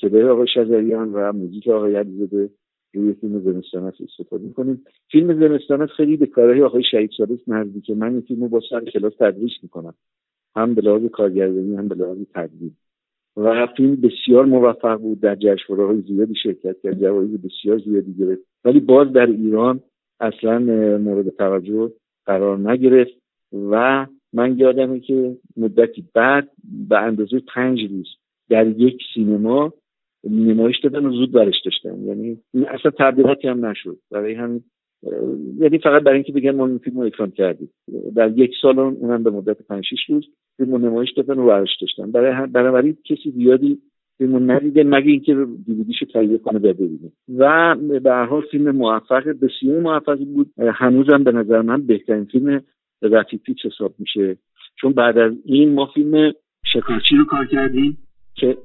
صدای 0.00 0.24
آقای 0.24 0.46
شجریان 0.54 1.12
و 1.12 1.32
موزیک 1.32 1.68
آقای 1.68 1.96
علیزاده 1.96 2.50
روی 2.94 3.12
فیلم 3.12 3.40
زمستانت 3.40 3.94
استفاده 4.00 4.48
کنیم. 4.48 4.84
فیلم 5.12 5.48
زمستانت 5.48 5.88
خیلی 5.88 6.16
به 6.16 6.26
کارهای 6.26 6.62
آقای 6.62 6.82
شهید 6.90 7.10
سالس 7.16 7.40
نزدیکه. 7.46 7.94
من 7.94 8.12
این 8.12 8.20
فیلم 8.20 8.48
با 8.48 8.60
سر 8.70 8.84
کلاس 8.84 9.12
تدریس 9.18 9.52
می‌کنم. 9.62 9.94
هم 10.56 10.74
به 10.74 10.82
لحاظ 10.82 11.04
کارگردانی 11.04 11.76
هم 11.76 11.88
به 11.88 11.94
لحاظ 11.94 12.18
تدوین. 12.34 12.76
و 13.36 13.66
فیلم 13.76 13.96
بسیار 13.96 14.44
موفق 14.44 14.98
بود 14.98 15.20
در 15.20 15.34
جشنواره‌های 15.34 16.00
زیادی 16.00 16.34
شرکت 16.34 16.76
کرد 16.82 17.00
جوایز 17.00 17.42
بسیار 17.42 17.78
زیادی 17.78 18.14
گرفت. 18.14 18.42
ولی 18.64 18.80
باز 18.80 19.12
در 19.12 19.26
ایران 19.26 19.80
اصلا 20.20 20.58
مورد 20.98 21.28
توجه 21.28 21.92
قرار 22.26 22.58
نگرفت 22.58 23.20
و 23.70 24.06
من 24.32 24.58
یادمه 24.58 25.00
که 25.00 25.36
مدتی 25.56 26.04
بعد 26.14 26.48
به 26.88 26.98
اندازه 26.98 27.40
پنج 27.54 27.80
روز 27.90 28.06
در 28.48 28.66
یک 28.66 29.02
سینما 29.14 29.72
نمایش 30.30 30.80
دادن 30.80 31.06
و 31.06 31.12
زود 31.12 31.32
برش 31.32 31.62
داشتن. 31.64 32.04
یعنی 32.04 32.38
اصلا 32.68 32.90
تبلیغاتی 32.98 33.48
هم 33.48 33.66
نشد. 33.66 33.98
برای 34.10 34.34
همین 34.34 34.64
یعنی 35.58 35.78
فقط 35.78 36.02
برای 36.02 36.16
اینکه 36.16 36.32
بگن 36.32 36.50
ما 36.50 36.66
این 36.66 36.78
فیلم 36.78 37.00
رو 37.00 37.06
اکران 37.06 37.30
کردیم. 37.30 37.70
در 38.16 38.38
یک 38.38 38.52
سال 38.62 38.78
اونم 38.78 39.22
به 39.22 39.30
مدت 39.30 39.62
5 39.62 39.84
6 39.84 39.96
روز 40.08 40.28
فیلم 40.56 40.76
نمایش 40.76 41.12
دادن 41.12 41.38
و 41.38 41.46
ورش 41.46 41.76
داشتن. 41.80 42.10
برای 42.10 42.46
بنابراین 42.46 42.96
کسی 43.04 43.30
زیادی 43.30 43.78
فیلم 44.18 44.50
ندیده 44.50 44.84
مگه 44.84 45.10
اینکه 45.10 45.46
دیویدیشو 45.66 46.06
تهیه 46.06 46.38
کنه 46.38 46.58
و 46.58 46.72
ببینه. 46.72 47.12
و 47.38 47.76
به 48.00 48.10
هر 48.10 48.24
حال 48.24 48.42
فیلم 48.50 48.70
موفق 48.70 49.28
بسیار 49.28 49.80
موفق 49.80 50.18
بود. 50.18 50.50
هنوزم 50.58 51.24
به 51.24 51.32
نظر 51.32 51.62
من 51.62 51.86
بهترین 51.86 52.24
فیلم 52.24 52.62
رفی 53.02 53.38
پیچ 53.38 53.66
حساب 53.66 53.94
میشه. 53.98 54.36
چون 54.80 54.92
بعد 54.92 55.18
از 55.18 55.32
این 55.44 55.74
ما 55.74 55.86
فیلم 55.86 56.32
شکارچی 56.64 57.16
رو 57.16 57.24
کار 57.24 57.46
کردیم 57.46 57.98
که 58.34 58.58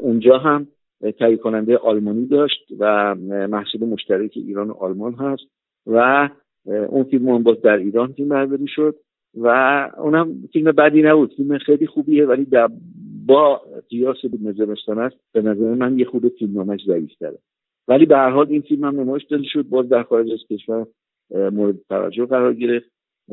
اونجا 0.00 0.38
هم 0.38 0.66
تهیه 1.18 1.36
کننده 1.36 1.76
آلمانی 1.76 2.26
داشت 2.26 2.66
و 2.78 3.14
محصول 3.50 3.88
مشترک 3.88 4.32
ایران 4.36 4.70
و 4.70 4.72
آلمان 4.72 5.14
هست. 5.14 5.42
و 5.90 6.28
اون 6.64 7.04
فیلم 7.04 7.28
هم 7.28 7.42
باز 7.42 7.62
در 7.62 7.76
ایران 7.76 8.12
فیلم 8.12 8.28
برداری 8.28 8.66
شد 8.68 8.96
و 9.34 9.48
اونم 9.98 10.48
فیلم 10.52 10.72
بدی 10.72 11.02
نبود. 11.02 11.34
فیلم 11.36 11.58
خیلی 11.58 11.86
خوبیه 11.86 12.26
ولی 12.26 12.44
در 12.44 12.68
با 13.26 13.62
قیاس 13.88 14.16
به 14.24 14.52
زمستان 14.52 14.98
است 14.98 15.16
به 15.32 15.42
نظر 15.42 15.74
من 15.74 15.98
یه 15.98 16.04
خود 16.04 16.28
فیلم 16.28 16.52
نامش 16.52 16.80
ضعیف 16.86 17.10
داره 17.20 17.38
ولی 17.88 18.06
به 18.06 18.16
هر 18.16 18.30
حال 18.30 18.46
این 18.50 18.60
فیلم 18.60 18.84
هم 18.84 19.00
نمایش 19.00 19.24
داده 19.24 19.44
شد 19.46 19.68
باز 19.68 19.88
در 19.88 20.02
خارج 20.02 20.32
از 20.32 20.38
کشور 20.50 20.86
مورد 21.30 21.76
توجه 21.88 22.26
قرار 22.26 22.54
گرفت 22.54 22.90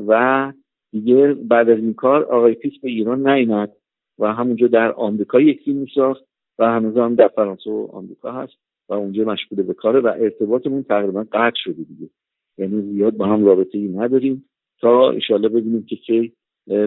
و 0.07 0.53
دیگه 0.91 1.33
بعد 1.33 1.69
از 1.69 1.77
این 1.77 1.93
کار 1.93 2.23
آقای 2.23 2.53
پیس 2.53 2.73
به 2.81 2.89
ایران 2.89 3.27
نیامد 3.27 3.71
و 4.19 4.33
همونجا 4.33 4.67
در 4.67 4.91
آمریکا 4.91 5.41
یک 5.41 5.61
فیلم 5.61 5.85
ساخت 5.95 6.23
و 6.59 6.65
هنوز 6.65 6.97
هم 6.97 7.15
در 7.15 7.27
فرانسه 7.27 7.69
و 7.69 7.87
آمریکا 7.91 8.31
هست 8.31 8.53
و 8.89 8.93
اونجا 8.93 9.23
مشغول 9.23 9.61
به 9.63 9.73
کاره 9.73 9.99
و 9.99 10.07
ارتباطمون 10.07 10.83
تقریبا 10.83 11.25
قطع 11.31 11.55
شده 11.55 11.83
دیگه. 11.83 12.09
یعنی 12.57 12.81
زیاد 12.81 13.17
با 13.17 13.25
هم 13.25 13.45
رابطه 13.45 13.77
ای 13.77 13.87
نداریم 13.87 14.45
تا 14.81 15.11
ایشالله 15.11 15.49
ببینیم 15.49 15.85
که 15.89 15.95
کی 15.95 16.33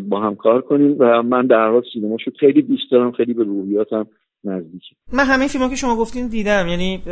با 0.09 0.21
هم 0.21 0.35
کار 0.35 0.61
کنیم 0.61 0.97
و 0.99 1.23
من 1.23 1.47
در 1.47 1.69
حال 1.69 1.83
سینما 1.93 2.17
شد 2.19 2.33
خیلی 2.41 2.63
دوست 2.63 2.91
دارم 2.91 3.13
خیلی 3.13 3.35
به 3.35 3.45
روحیاتم 3.45 4.07
نزدیکی 4.45 4.97
من 5.13 5.25
همه 5.25 5.49
فیلم 5.49 5.71
که 5.71 5.77
شما 5.77 5.97
گفتین 5.97 6.29
دیدم 6.29 6.69
یعنی 6.69 7.03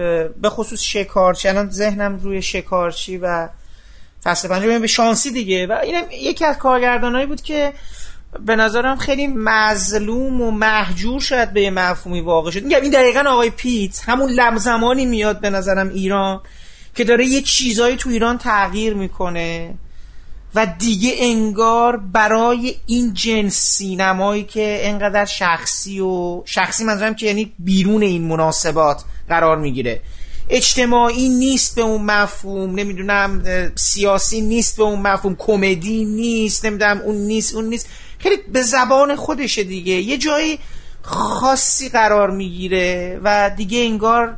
به 0.42 0.48
خصوص 0.48 0.82
شکارچی 0.82 1.48
الان 1.48 1.70
ذهنم 1.70 2.18
روی 2.22 2.42
شکارچی 2.42 3.18
و 3.18 3.48
فصل 4.24 4.48
پنجم 4.48 4.78
به 4.78 4.86
شانسی 4.86 5.32
دیگه. 5.32 5.66
و 5.66 5.72
اینم 5.72 6.02
یکی 6.22 6.44
از 6.44 6.58
کارگردانایی 6.58 7.26
بود 7.26 7.40
که 7.40 7.72
به 8.46 8.56
نظرم 8.56 8.96
خیلی 8.96 9.26
مظلوم 9.26 10.40
و 10.40 10.50
محجور 10.50 11.20
شد 11.20 11.52
به 11.52 11.70
مفهومی 11.70 12.20
واقع 12.20 12.50
شد. 12.50 12.62
میگم 12.62 12.82
این 12.82 12.92
دقیقا 12.92 13.30
آقای 13.30 13.50
پیت 13.50 14.00
همون 14.06 14.30
لمزمانی 14.30 15.06
میاد 15.06 15.40
به 15.40 15.50
نظرم 15.50 15.88
ایران. 15.88 16.40
که 16.98 17.04
داره 17.04 17.26
یه 17.26 17.42
چیزایی 17.42 17.96
تو 17.96 18.10
ایران 18.10 18.38
تغییر 18.38 18.94
می‌کنه 18.94 19.74
و 20.54 20.66
دیگه 20.78 21.14
انگار 21.18 21.96
برای 21.96 22.74
این 22.86 23.14
جنس 23.14 23.54
سینمایی 23.54 24.44
که 24.44 24.80
انقدر 24.82 25.24
شخصی 25.24 26.00
و 26.00 26.42
شخصی 26.44 26.84
منظورم 26.84 27.14
که 27.14 27.26
یعنی 27.26 27.52
بیرون 27.58 28.02
این 28.02 28.22
مناسبات 28.22 29.04
قرار 29.28 29.58
می‌گیره. 29.58 30.00
اجتماعی 30.48 31.28
نیست 31.28 31.76
به 31.76 31.82
اون 31.82 32.02
مفهوم 32.02 32.74
نمی‌دونم 32.74 33.42
سیاسی 33.74 34.40
نیست 34.40 34.76
به 34.76 34.82
اون 34.82 35.00
مفهوم 35.00 35.36
کمدی 35.38 36.04
نیست 36.04 36.66
نمی‌دونم 36.66 36.98
اون 36.98 37.16
نیست 37.16 37.54
اون 37.54 37.64
نیست. 37.64 37.88
خیلی 38.18 38.36
به 38.52 38.62
زبان 38.62 39.16
خودشه 39.16 39.64
دیگه. 39.64 39.92
یه 39.92 40.16
جایی 40.16 40.58
خاصی 41.02 41.88
قرار 41.88 42.30
می‌گیره 42.30 43.20
و 43.24 43.50
دیگه 43.56 43.78
انگار 43.78 44.36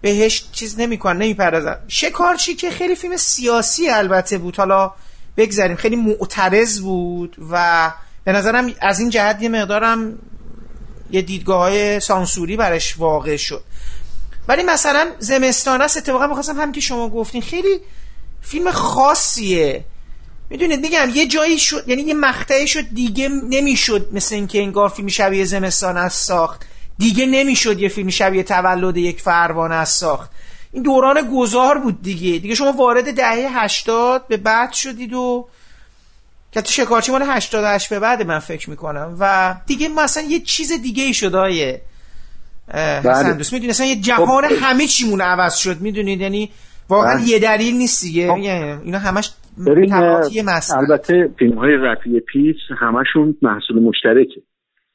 بهش 0.00 0.44
چیز 0.52 0.80
نمی‌کنن 0.80 1.22
نمی‌پردازن. 1.22 1.76
شکارچی 1.88 2.54
که 2.54 2.70
خیلی 2.70 2.94
فیلم 2.94 3.16
سیاسی 3.16 3.88
البته 3.90 4.38
بود. 4.38 4.56
حالا 4.56 4.92
بگذاریم. 5.36 5.76
خیلی 5.76 5.96
معترض 5.96 6.80
بود 6.80 7.36
و 7.50 7.92
به 8.24 8.32
نظرم 8.32 8.74
از 8.80 9.00
این 9.00 9.10
جهت 9.10 9.42
یه 9.42 9.48
مقدارم 9.48 10.18
یه 11.10 11.22
دیدگاه 11.22 11.60
های 11.60 12.00
سانسوری 12.00 12.56
برش 12.56 12.98
واقع 12.98 13.36
شد. 13.36 13.64
ولی 14.48 14.62
مثلا 14.62 15.10
زمستان 15.18 15.82
است. 15.82 15.96
اتفاقا 15.96 16.26
می‌خواستم 16.26 16.60
هم 16.60 16.72
که 16.72 16.80
شما 16.80 17.08
گفتین 17.08 17.42
خیلی 17.42 17.80
فیلم 18.42 18.70
خاصیه. 18.70 19.84
می‌دونید 20.50 20.80
میگم 20.80 21.08
یه 21.14 21.26
جایی 21.26 21.58
شد 21.58 21.84
یعنی 21.86 22.02
یه 22.02 22.14
مقطعی 22.14 22.68
شد 22.68 22.84
دیگه 22.94 23.28
نمی‌شد 23.28 24.08
مثل 24.12 24.34
اینکه 24.34 24.58
انگار 24.58 24.88
فیلم 24.88 25.08
شبیه 25.08 25.44
زمستان 25.44 25.96
از 25.96 26.12
ساخت. 26.12 26.62
دیگه 26.98 27.26
نمی‌شد 27.26 27.80
یه 27.80 27.88
فیلم 27.88 28.08
شبیه 28.08 28.42
تولد 28.42 28.96
یک 28.96 29.20
فروان 29.20 29.72
از 29.72 29.88
ساخت. 29.88 30.30
این 30.72 30.82
دوران 30.82 31.16
گذار 31.36 31.78
بود 31.78 32.02
دیگه. 32.02 32.38
دیگه 32.38 32.54
شما 32.54 32.72
وارد 32.72 33.16
دهه 33.16 33.64
هشتاد 33.64 34.26
به 34.28 34.36
بعد 34.36 34.72
شدید 34.72 35.12
و 35.12 35.48
که 36.52 36.60
تو 36.62 36.70
شکارچی 36.70 37.12
مال 37.12 37.22
88 37.22 37.90
به 37.90 38.00
بعد 38.00 38.22
من 38.22 38.38
فکر 38.38 38.70
می‌کنم. 38.70 39.16
و 39.20 39.54
دیگه 39.66 39.88
مثلا 39.88 40.22
یه 40.22 40.40
چیز 40.40 40.72
دیگه 40.82 41.02
ای 41.04 41.14
شد 41.14 41.34
آیه. 41.34 41.80
حسن 42.74 43.36
دوست 43.36 43.52
می‌دونی 43.52 43.70
مثلا 43.70 43.86
یه 43.86 43.96
جهان 43.96 44.48
خب. 44.48 44.54
همه 44.60 44.86
چیمون 44.86 45.20
عوض 45.20 45.56
شد 45.56 45.80
می‌دونید؟ 45.80 46.20
یعنی 46.20 46.50
واقعا 46.88 47.16
بله. 47.16 47.28
یه 47.28 47.38
دلیل 47.38 47.76
نیست 47.76 48.02
دیگه. 48.02 48.32
خب. 48.32 48.38
یعنی 48.38 48.80
اینا 48.84 48.98
همش 48.98 49.30
البته 50.78 51.30
فیلم 51.38 51.58
های 51.58 51.76
رفیع 51.76 52.20
پیس 52.32 52.56
همشون 52.80 53.36
محصول 53.42 53.82
مشترکه. 53.82 54.40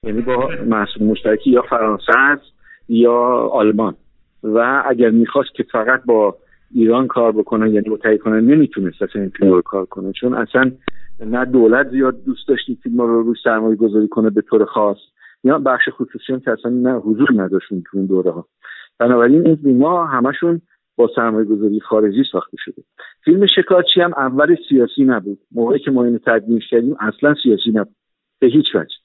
یعنی 0.03 0.21
با 0.21 0.49
محصول 0.65 1.03
مشترکی 1.07 1.49
یا 1.49 1.61
فرانسه 1.61 2.17
است 2.17 2.53
یا 2.89 3.13
آلمان. 3.51 3.95
و 4.43 4.83
اگر 4.85 5.09
می‌خواست 5.09 5.53
که 5.55 5.63
فقط 5.63 6.03
با 6.05 6.35
ایران 6.71 7.07
کار 7.07 7.31
بکنه 7.31 7.69
یعنی 7.69 7.89
با 7.89 7.97
کنه 8.23 8.41
نمی‌تونست 8.41 9.01
اصلا 9.01 9.21
این 9.21 9.31
فیلم 9.37 9.51
رو 9.51 9.61
کار 9.61 9.85
کنه. 9.85 10.11
چون 10.11 10.33
اصلا 10.33 10.71
نه 11.19 11.45
دولت 11.45 11.89
زیاد 11.89 12.23
دوست 12.23 12.47
داشت 12.47 12.65
این 12.67 12.77
فیلم 12.83 13.01
رو 13.01 13.23
روی 13.23 13.35
سرمایه 13.43 13.75
گذاری 13.75 14.07
کنه 14.07 14.29
به 14.29 14.41
طور 14.41 14.65
خاص 14.65 14.97
یا 15.43 15.59
بخش 15.59 15.89
خصوصی 15.89 16.33
هم 16.33 16.39
که 16.39 16.51
اصلا 16.51 16.71
نه 16.71 16.93
حضور 16.93 17.29
نداشت 17.35 17.69
تو 17.69 17.97
این 17.97 18.05
دوره 18.05 18.31
ها 18.31 18.47
بنابراین 18.99 19.47
این 19.47 19.55
فیلم 19.55 19.83
ها 19.83 20.05
همشون 20.05 20.61
با 20.95 21.09
سرمایه 21.15 21.45
گذاری 21.45 21.79
خارجی 21.79 22.23
ساخته 22.31 22.57
شده. 22.59 22.83
فیلم 23.25 23.45
شکارچی 23.45 24.01
هم 24.01 24.13
اول 24.17 24.55
سیاسی 24.69 25.03
نبود. 25.03 25.39
موقعی 25.51 25.79
که 25.79 25.91
ما 25.91 26.03
اینو 26.03 26.17
تدوینش 26.17 26.69
کردیم 26.69 26.95
اصلا 26.99 27.35
سیاسی 27.43 27.71
نبود. 27.71 27.95
به 28.39 28.47
هیچ 28.47 28.75
وجه. 28.75 28.95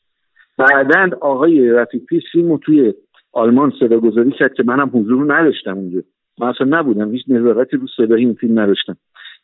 بعدا 0.58 1.16
آقای 1.20 1.70
رفیقی 1.70 2.20
فیلم 2.32 2.48
رو 2.48 2.58
توی 2.58 2.94
آلمان 3.32 3.72
صدا 3.80 4.00
گذاری 4.00 4.30
کرد 4.30 4.54
که 4.54 4.62
منم 4.62 4.90
حضور 4.94 5.34
نداشتم 5.34 5.74
اونجا. 5.74 6.00
من 6.40 6.48
اصلا 6.48 6.78
نبودم 6.78 7.12
هیچ 7.12 7.24
نظارتی 7.28 7.76
رو 7.76 7.86
صدای 7.96 8.20
این 8.20 8.34
فیلم 8.34 8.58
نداشتم. 8.58 8.96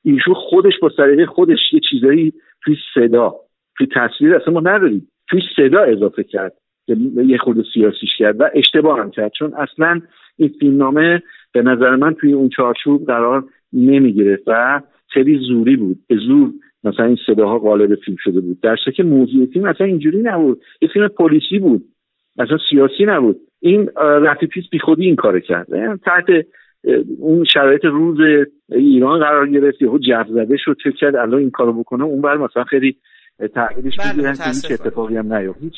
ایشون 0.03 0.35
خودش 0.35 0.73
با 0.82 0.91
سلیقه 0.97 1.27
خودش 1.27 1.59
یه 1.73 1.81
چیزایی 1.91 2.32
توی 2.65 2.77
صدا 2.95 3.35
توی 3.77 3.86
تصویر 3.97 4.35
اصلا 4.35 4.55
ما 4.55 4.61
نداریم. 4.61 5.09
توی 5.31 5.41
صدا 5.57 5.81
اضافه 5.81 6.23
کرد. 6.23 6.53
یه 7.27 7.39
خود 7.39 7.65
سیاسیش 7.74 8.11
کرد 8.19 8.41
و 8.41 8.51
اشتباه 8.55 9.01
هم 9.01 9.11
کرد. 9.11 9.32
چون 9.39 9.55
اصلا 9.55 10.01
این 10.36 10.49
فیلم 10.61 10.77
نامه 10.77 11.23
به 11.53 11.62
نظر 11.62 11.97
من 11.97 12.15
توی 12.15 12.32
اون 12.32 12.49
چارچوب 12.49 13.07
قرار 13.07 13.45
نمی‌گیره 13.73 14.39
و 14.47 14.81
خیلی 15.15 15.39
زوری 15.49 15.77
بود. 15.77 15.99
به 16.09 16.16
زور 16.16 16.51
مثلا 16.85 17.07
این 17.07 17.19
صداها 17.27 17.59
غالب 17.59 17.95
فیلم 17.95 18.16
شده 18.20 18.41
بود. 18.41 18.61
در 18.61 18.77
که 18.97 19.03
موضوع 19.03 19.47
فیلم 19.47 19.65
اصلا 19.65 19.86
اینجوری 19.86 20.23
نبود. 20.23 20.61
یه 20.82 20.89
فیلم 20.93 21.09
پلیسی 21.09 21.59
بود. 21.59 21.85
اصلا 22.39 22.59
سیاسی 22.70 23.05
نبود. 23.07 23.36
این 23.61 23.91
رفی 23.97 24.47
پیس 24.47 24.65
بی 24.73 24.78
خودی 24.78 25.05
این 25.05 25.16
کار 25.16 25.41
کرد. 25.41 25.69
یعنی 25.70 25.97
تحت 25.97 26.47
اون 27.19 27.45
شرایط 27.45 27.85
روز 27.85 28.19
ایران 28.73 29.19
قرار 29.19 29.49
گرفت. 29.49 29.82
یهو 29.82 29.99
جو 29.99 30.24
زده 30.35 30.57
شد. 30.57 30.77
چه 30.85 30.93
کرد 30.93 31.16
الان 31.16 31.41
این 31.41 31.51
کارو 31.51 31.73
بکنه. 31.73 32.05
اون 32.05 32.20
بر 32.20 32.36
مثلا 32.36 32.65
خیلی 32.65 32.97
تغییرش 33.55 33.97
بله 33.97 34.31
هیچ 34.31 34.70
اتفاقی 34.70 35.16
هم 35.16 35.35
نیفت 35.35 35.62
هیچ 35.62 35.74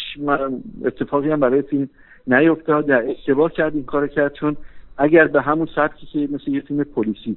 اتفاقی 0.84 1.30
هم 1.30 1.40
برای 1.40 1.62
فیلم 1.62 1.88
نیفتاد 2.26 2.86
در 2.86 3.10
اشتباه 3.10 3.52
کرد 3.52 3.74
این 3.74 3.84
کار 3.84 4.06
کرد. 4.06 4.34
چون 4.34 4.56
اگر 4.98 5.26
به 5.26 5.42
همون 5.42 5.68
سبکی 5.74 6.06
که 6.06 6.18
مثل 6.18 6.50
یه 6.50 6.60
فیلم 6.60 6.84
پلیسی 6.84 7.36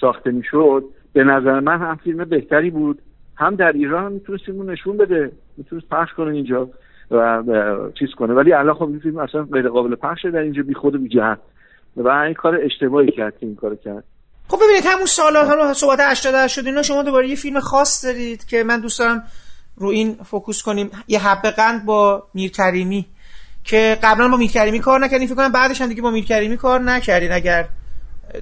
ساخته 0.00 0.30
می‌شد 0.30 0.84
به 1.12 1.24
نظر 1.24 1.60
من 1.60 1.78
هم 1.78 1.96
فیلم 2.04 2.24
بهتری 2.24 2.70
بود. 2.70 3.02
هم 3.36 3.56
در 3.56 3.72
ایران 3.72 4.12
می‌تونست 4.12 4.44
فیلم 4.44 4.70
نشون 4.70 4.96
بده. 4.96 5.32
می‌تونست 5.56 5.88
پخش 5.88 6.12
کنه 6.16 6.34
اینجا 6.34 6.68
و 7.10 7.42
چیز 7.98 8.08
کنه. 8.18 8.34
ولی 8.34 8.52
الان 8.52 8.74
خب 8.74 8.82
این 8.88 8.98
فیلم 8.98 9.18
اصلا 9.18 9.42
غیر 9.42 9.68
قابل 9.68 9.94
پخشه 9.94 10.30
در 10.30 10.38
اینجا 10.38 10.62
بی 10.62 10.74
خود 10.74 11.02
بی 11.02 11.08
جهت. 11.08 11.38
و 11.96 12.08
این 12.08 12.34
کار 12.34 12.58
اشتباهی 12.64 13.10
کرد 13.10 13.34
این 13.40 13.54
کار 13.56 13.76
کرد. 13.76 14.04
خب 14.48 14.56
ببینید 14.56 14.84
همون 14.86 15.06
سالا 15.06 15.42
رو 15.42 15.74
صحبت 15.74 15.98
80 16.00 16.48
شد 16.48 16.66
اینا 16.66 16.82
شما 16.82 17.02
دوباره 17.02 17.28
یه 17.28 17.36
فیلم 17.36 17.60
خاص 17.60 18.04
دارید 18.04 18.44
که 18.44 18.64
من 18.64 18.80
دوست 18.80 18.98
دارم 18.98 19.22
رو 19.76 19.88
این 19.88 20.14
focus 20.14 20.62
کنیم. 20.62 20.90
یه 21.08 21.28
حبه 21.28 21.50
قند 21.50 21.86
با 21.86 22.22
میرکریمی 22.34 23.06
که 23.64 23.98
قبلا 24.02 24.28
با 24.28 24.36
میرکریمی 24.36 24.78
کار 24.80 25.00
نکردیم 25.00 25.26
فکر 25.26 25.36
کنم 25.36 25.52
بعدش 25.52 25.80
هم 25.80 25.88
دیگه 25.88 26.02
با 26.02 26.10
میرکریمی 26.10 26.56
کار 26.56 26.80
نکردین. 26.80 27.32
اگر 27.32 27.68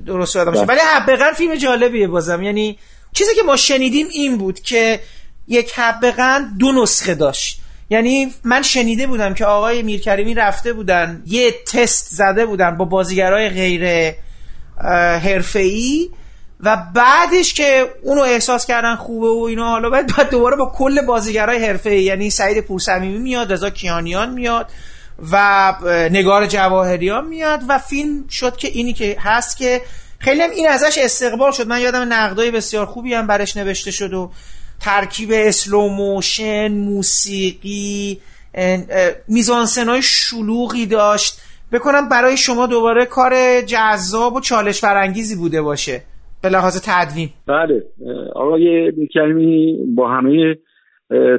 درست 0.06 0.36
یادم 0.36 0.50
باشه 0.50 0.64
بله. 0.64 0.78
ولی 0.78 0.86
حبه 0.94 1.16
قند 1.16 1.34
فیلم 1.34 1.54
جالبیه 1.54 2.08
بازم. 2.08 2.42
یعنی 2.42 2.78
چیزی 3.12 3.34
که 3.34 3.42
ما 3.42 3.56
شنیدیم 3.56 4.06
این 4.12 4.38
بود 4.38 4.60
که 4.60 5.00
یک 5.48 5.72
حبه 5.74 6.10
قند 6.10 6.58
دو 6.58 6.72
نسخه 6.72 7.14
داشت. 7.14 7.60
یعنی 7.90 8.34
من 8.44 8.62
شنیده 8.62 9.06
بودم 9.06 9.34
که 9.34 9.44
آقای 9.44 9.82
میرکریمی 9.82 10.34
رفته 10.34 10.72
بودن 10.72 11.22
یه 11.26 11.54
تست 11.72 12.08
زده 12.10 12.46
بودن 12.46 12.76
با 12.76 12.84
بازیگرای 12.84 13.48
غیر 13.48 14.14
حرفه‌ای 15.22 16.10
و 16.60 16.76
بعدش 16.94 17.54
که 17.54 17.90
اونو 18.02 18.20
احساس 18.20 18.66
کردن 18.66 18.96
خوبه 18.96 19.28
و 19.28 19.44
اینا 19.48 19.68
حالا 19.68 19.90
بعد 19.90 20.30
دوباره 20.30 20.56
با 20.56 20.72
کل 20.74 21.06
بازیگرای 21.06 21.66
حرفه‌ای 21.66 22.02
یعنی 22.02 22.30
سعید 22.30 22.60
پورصمیمی 22.60 23.18
میاد 23.18 23.52
رضا 23.52 23.70
کیانیان 23.70 24.30
میاد. 24.30 24.70
و 25.32 25.74
نگار 26.10 26.46
جواهریان 26.46 27.26
میاد 27.26 27.60
و 27.68 27.78
فیلم 27.78 28.28
شد 28.30 28.56
که 28.56 28.68
اینی 28.68 28.92
که 28.92 29.16
هست 29.20 29.58
که 29.58 29.80
خیلی 30.18 30.40
هم 30.40 30.50
این 30.50 30.68
ازش 30.68 30.98
استقبال 30.98 31.52
شد. 31.52 31.66
من 31.66 31.80
یادم 31.80 32.12
نقدای 32.12 32.50
بسیار 32.50 32.86
خوبی 32.86 33.14
هم 33.14 33.26
برش 33.26 33.56
نوشته 33.56 33.90
شد 33.90 34.14
و 34.14 34.30
ترکیب 34.80 35.30
slow 35.32 35.88
motion 35.88 36.72
موسیقی 36.72 38.20
میزانسنای 39.28 40.02
شلوغی 40.02 40.86
داشت. 40.86 41.40
فکر 41.72 41.90
کنم 41.90 42.08
برای 42.08 42.36
شما 42.36 42.66
دوباره 42.66 43.06
کار 43.06 43.60
جذاب 43.60 44.34
و 44.34 44.40
چالش 44.40 44.80
برانگیزی 44.80 45.36
بوده 45.36 45.62
باشه. 45.62 46.02
به 46.42 46.48
لحاظ 46.48 46.80
تدوین. 46.84 47.28
بله. 47.46 47.82
آقای 48.34 48.90
میرکریمی 48.96 49.78
با 49.96 50.08
همه 50.08 50.56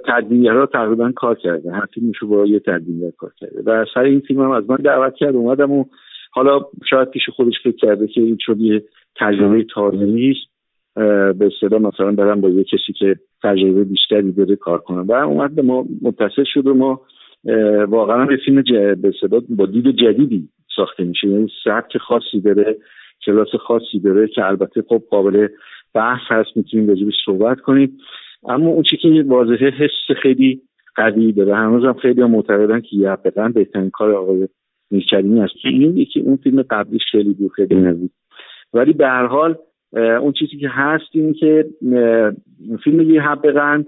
تدوینگرها 0.07 0.65
تقریبا 0.65 1.11
کار 1.15 1.35
کرده. 1.35 1.71
هر 1.71 1.85
فیلمشو 1.93 2.27
با 2.27 2.45
یه 2.45 2.59
تدوینگر 2.59 3.11
کار 3.17 3.31
کرده. 3.37 3.61
و 3.65 3.85
سر 3.93 4.03
این 4.03 4.19
فیلم 4.19 4.41
هم 4.41 4.51
از 4.51 4.69
من 4.69 4.75
دعوت 4.75 5.15
کرد 5.15 5.35
اومدم 5.35 5.71
و 5.71 5.85
حالا 6.31 6.59
شاید 6.89 7.09
پیش 7.09 7.29
خودش 7.29 7.53
فکر 7.63 7.75
کرده 7.75 8.07
که 8.07 8.21
این 8.21 8.37
شد 8.39 8.59
یه 8.59 8.83
تجربه 9.15 9.63
تاریخی 9.63 10.35
به 11.33 11.49
صدا 11.61 11.79
مثلا 11.79 12.11
برم 12.11 12.41
با 12.41 12.49
یه 12.49 12.63
کسی 12.63 12.93
که 12.93 13.15
تجربه 13.43 13.83
بیشتری 13.83 14.31
داره 14.31 14.55
کار 14.55 14.77
کنم. 14.77 15.07
و 15.07 15.11
اومد 15.11 15.55
به 15.55 15.61
ما 15.61 15.85
متصل 16.01 16.43
شد 16.45 16.67
و 16.67 16.73
ما 16.73 17.01
واقعا 17.87 18.25
به 18.25 18.37
فیلم 18.45 18.63
به 19.01 19.13
صدا 19.21 19.41
با 19.49 19.65
دید 19.65 19.87
جدیدی 19.89 20.49
ساخته 20.75 21.03
میشه. 21.03 21.27
یعنی 21.27 21.47
سبک 21.63 21.97
خاصی 21.97 22.41
داره 22.41 22.77
کلاس 23.25 23.55
خاصی 23.55 23.99
داره 23.99 24.27
که 24.27 24.45
البته 24.45 24.83
خب 24.89 25.03
قابل 25.09 25.47
بحث 25.93 26.21
هست 26.27 26.57
می‌تونیم 26.57 26.87
راجبش 26.87 27.13
صحبت 27.25 27.59
کنیم. 27.59 27.97
اما 28.49 28.69
اون 28.69 28.83
چی 28.83 28.97
که 28.97 29.23
واضحه 29.27 29.69
حس 29.69 30.17
خیلی 30.21 30.61
قوی 30.95 31.31
داره. 31.31 31.55
هنوز 31.55 31.85
هم 31.85 31.93
خیلی 31.93 32.23
معتقدن 32.23 32.81
که 32.81 32.95
یه 32.95 33.17
بهترین 33.55 33.89
کار 33.89 34.11
آقای 34.11 34.47
میرکریمی 34.91 35.39
است. 35.39 35.53
این 35.63 35.97
یکی 35.97 36.19
اون 36.19 36.35
فیلم 36.35 36.61
قبلیش 36.69 37.01
خیلی 37.11 37.33
دور 37.33 37.49
خیلی 37.49 37.75
نزدیک. 37.75 38.11
ولی 38.73 38.93
به 38.93 39.07
هر 39.07 39.25
حال 39.25 39.55
اون 39.93 40.31
چیزی 40.31 40.57
که 40.57 40.69
هست 40.69 41.05
این 41.11 41.33
که 41.33 41.65
فیلم 42.83 43.09
یه 43.09 43.21
حب 43.21 43.51
قند 43.51 43.87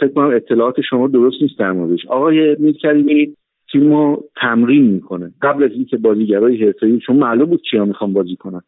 فکر 0.00 0.08
کنم 0.14 0.30
اطلاعات 0.34 0.80
شما 0.80 1.08
درست 1.08 1.42
نیست 1.42 1.58
در 1.58 1.72
موردش. 1.72 2.06
آقای 2.06 2.56
میرکریمی 2.58 3.34
فیلم 3.72 3.92
رو 3.92 4.24
تمرین 4.36 4.82
می‌کنه. 4.82 5.32
قبل 5.42 5.64
از 5.64 5.70
اینکه 5.70 5.96
بازیگرای 5.96 6.64
حرفه‌ای 6.64 6.98
چون 6.98 7.16
معلوم 7.16 7.46
بود 7.46 7.62
کیا 7.70 7.84
می‌خوان 7.84 8.12
بازی 8.12 8.36
کنن. 8.36 8.62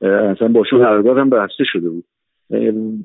اصلا 0.00 0.48
باشون 0.48 0.78
قرارداد 0.78 1.18
هم 1.18 1.30
بسته 1.30 1.64
شده 1.64 1.90
بود. 1.90 2.04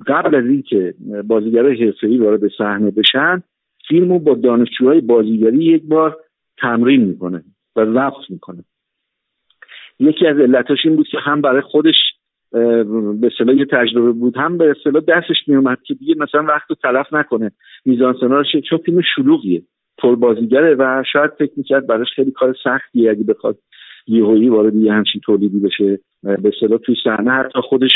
قبل 0.07 0.36
از 0.36 0.45
اینکه 0.45 0.94
بازیگرای 1.28 1.86
حرفه‌ای 1.86 2.18
وارد 2.18 2.41
صحنه 2.57 2.91
بشن 2.91 3.44
فیلم 3.88 4.10
رو 4.10 4.20
با 4.20 4.34
دانشجوهای 4.34 5.02
بازیگری 5.02 5.66
یک 5.66 5.84
بار 5.84 6.18
تمرین 6.57 7.06
می‌کنه 7.06 7.44
و 7.76 7.86
ضبط 7.86 8.30
می‌کنه. 8.30 8.64
یکی 9.99 10.28
از 10.28 10.38
علتاش 10.38 10.86
این 10.86 10.95
بود 10.95 11.07
که 11.07 11.18
هم 11.20 11.41
برای 11.41 11.61
خودش 11.61 11.95
به 12.52 13.30
اصطلاح 13.34 13.56
یه 13.56 13.66
تجربه 13.66 14.11
بود 14.11 14.38
هم 14.38 14.57
به 14.57 14.72
اصطلاح 14.78 15.03
دستش 15.07 15.48
میومد 15.48 15.78
که 15.84 15.94
دیگه 15.94 16.16
مثلا 16.18 16.44
وقت 16.44 16.68
تلف 16.84 17.14
نکنه. 17.14 17.52
میزان 17.86 18.16
سنارش 18.20 18.48
چون 18.70 18.78
فیلم 18.78 19.02
شلوغیه. 19.16 19.61
پر 19.98 20.16
بازیگره 20.16 20.76
و 20.76 21.03
شاید 21.11 21.32
فکر 21.40 21.52
می‌کرد 21.56 21.88
براش 21.88 22.07
خیلی 22.16 22.32
کار 22.32 22.56
سختیه 22.64 23.11
اگه 23.11 23.24
بخواد 23.24 23.57
یهویی 24.07 24.49
وارد 24.49 24.76
یه 24.76 24.94
همچین 24.94 25.22
تولیدی 25.26 25.60
بشه. 25.60 25.99
به 26.24 26.52
اصطلاح 26.56 26.80
توی 26.80 26.95
صحنه 27.03 27.32
حتی 27.32 27.61
خودش 27.61 27.91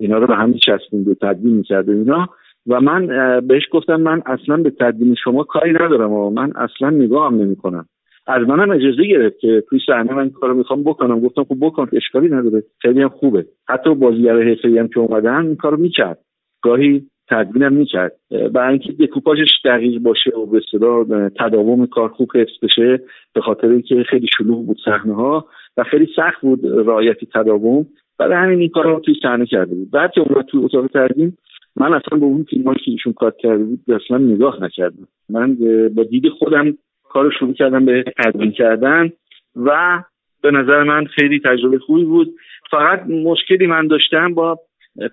اینا 0.00 0.18
رو 0.18 0.26
به 0.26 0.34
هم 0.34 0.48
میچسبوند 0.48 1.08
و 1.08 1.14
تدوین 1.14 1.56
می‌کرد 1.56 1.90
اینا. 1.90 2.28
و 2.66 2.80
من 2.80 3.06
بهش 3.46 3.62
گفتم 3.70 3.96
من 3.96 4.22
اصلا 4.26 4.56
به 4.56 4.70
تدوین 4.70 5.14
شما 5.24 5.44
کاری 5.44 5.72
ندارم 5.72 6.12
و 6.12 6.30
من 6.30 6.52
اصلا 6.56 6.90
نگاه 6.90 7.26
هم 7.26 7.40
نمی‌کنم. 7.40 7.86
از 8.26 8.48
منم 8.48 8.70
اجازه 8.70 9.02
گرفت 9.02 9.38
که 9.38 9.62
توی 9.68 9.80
صحنه 9.86 10.14
من 10.14 10.30
کارو 10.30 10.54
می‌خوام 10.54 10.82
بکنم. 10.82 11.20
گفتم 11.20 11.44
خب 11.44 11.56
بکن 11.60 11.88
اشکالی 11.92 12.28
نداره. 12.28 12.62
خیلی 12.82 13.02
هم 13.02 13.08
خوبه. 13.08 13.46
حتی 13.68 13.94
بازیگر 13.94 14.42
حرفه‌ای 14.42 14.78
هم 14.78 14.88
که 14.88 15.00
اومدن 15.00 15.46
این 15.46 15.56
کارو 15.56 15.76
می‌کرد. 15.76 16.18
گاهی 16.62 17.06
تدوینم 17.30 17.72
می‌کرد. 17.72 18.12
برای 18.52 18.68
اینکه 18.68 18.92
دکوپاژش 18.92 19.48
دقیق 19.64 20.02
باشه 20.02 20.30
و 20.30 20.46
به 20.46 20.56
اصطلاح 20.56 21.28
تداوم 21.28 21.86
کار 21.86 22.08
خوب 22.08 22.36
حفظ 22.36 22.52
بشه 22.62 23.00
به 23.34 23.40
خاطر 23.40 23.68
اینکه 23.68 24.02
خیلی 24.02 24.26
شلوغ 24.38 24.66
بود 24.66 24.78
صحنه 24.84 25.14
ها 25.14 25.46
و 25.76 25.84
خیلی 25.84 26.08
سخت 26.16 26.40
بود 26.40 26.60
رعایت 26.64 27.16
تداوم. 27.34 27.86
برای 28.18 28.36
همین 28.36 28.60
این 28.60 28.68
کارا 28.68 28.92
رو 28.92 29.00
توی 29.00 29.14
صحنه 29.22 29.46
کرده 29.46 29.74
بود. 29.74 29.90
بعد 29.90 30.12
که 30.12 30.20
اومد 30.20 30.44
تو 30.44 30.60
اتاق 30.64 30.86
تدوین 30.86 31.32
من 31.76 31.94
اصلا 31.94 32.18
به 32.18 32.24
اون 32.24 32.44
فیلم 32.50 32.74
که 32.74 32.90
ایشون 32.90 33.12
کار 33.12 33.34
کرده 33.38 33.64
بود 33.64 33.80
اصلا 33.88 34.18
نگاه 34.18 34.62
نکردم. 34.62 35.08
من 35.28 35.56
با 35.94 36.02
دید 36.02 36.28
خودم 36.28 36.76
کار 37.08 37.30
شروع 37.38 37.52
کردم 37.52 37.84
به 37.84 38.04
تدوین 38.24 38.52
کردن 38.52 39.12
و 39.56 40.02
به 40.42 40.50
نظر 40.50 40.82
من 40.82 41.04
خیلی 41.04 41.40
تجربه 41.44 41.78
خوبی 41.78 42.04
بود. 42.04 42.34
فقط 42.70 43.06
مشکلی 43.06 43.66
من 43.66 43.86
داشتم 43.86 44.34
با 44.34 44.58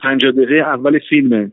پنجاه 0.01 0.31
دقیقه 0.31 0.55
اول 0.55 0.99
فیلمه 1.09 1.51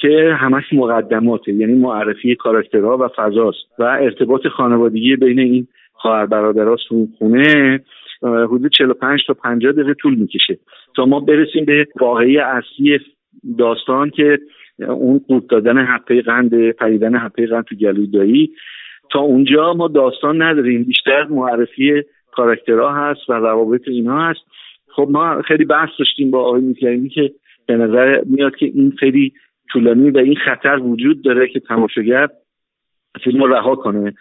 که 0.00 0.34
همش 0.38 0.64
مقدماته 0.72 1.52
یعنی 1.52 1.74
معرفی 1.74 2.34
کاراکترها 2.34 2.96
و 2.96 3.08
فضاست 3.08 3.58
و 3.78 3.82
ارتباط 3.82 4.46
خانوادگی 4.46 5.16
بین 5.16 5.38
این 5.38 5.66
خواهر 5.92 6.26
برادرها 6.26 6.76
تو 6.88 7.08
خونه 7.18 7.80
حدود 8.22 8.72
45 8.72 9.20
تا 9.26 9.34
50 9.34 9.72
دقیقه 9.72 9.94
طول 9.94 10.14
می‌کشه. 10.14 10.58
تا 10.96 11.06
ما 11.06 11.20
برسیم 11.20 11.64
به 11.64 11.86
واقعی 12.00 12.38
اصلی 12.38 13.00
داستان 13.58 14.10
که 14.10 14.38
اون 14.78 15.18
قورت 15.28 15.46
دادن 15.46 15.78
حقه 15.78 16.22
قند 16.22 16.70
پریدن 16.70 17.16
حقه 17.16 17.46
قند 17.46 17.64
تو 17.64 17.74
گلوی 17.74 18.06
دایی 18.06 18.52
تا 19.10 19.20
اونجا 19.20 19.74
ما 19.74 19.88
داستان 19.88 20.42
نداریم. 20.42 20.84
بیشتر 20.84 21.24
معرفی 21.24 22.02
کاراکترها 22.32 22.94
هست 22.94 23.30
و 23.30 23.32
روابط 23.32 23.88
اینها 23.88 24.28
هست. 24.30 24.40
خب 24.88 25.08
ما 25.10 25.42
خیلی 25.42 25.64
بحث 25.64 25.88
داشتیم 25.98 26.30
با 26.30 26.44
آقای 26.44 26.60
میکرمی 26.60 27.08
که 27.08 27.32
به 27.66 27.76
نظر 27.76 28.22
میاد 28.26 28.56
که 28.56 28.66
این 28.66 28.92
خیلی 28.98 29.32
طولانی 29.72 30.10
و 30.10 30.18
این 30.18 30.36
خطر 30.36 30.78
وجود 30.78 31.22
داره 31.22 31.48
که 31.48 31.60
تماشاگر 31.60 32.28
فیلم 33.24 33.42
رو 33.42 33.54
رها 33.54 33.76
کنه. 33.76 34.14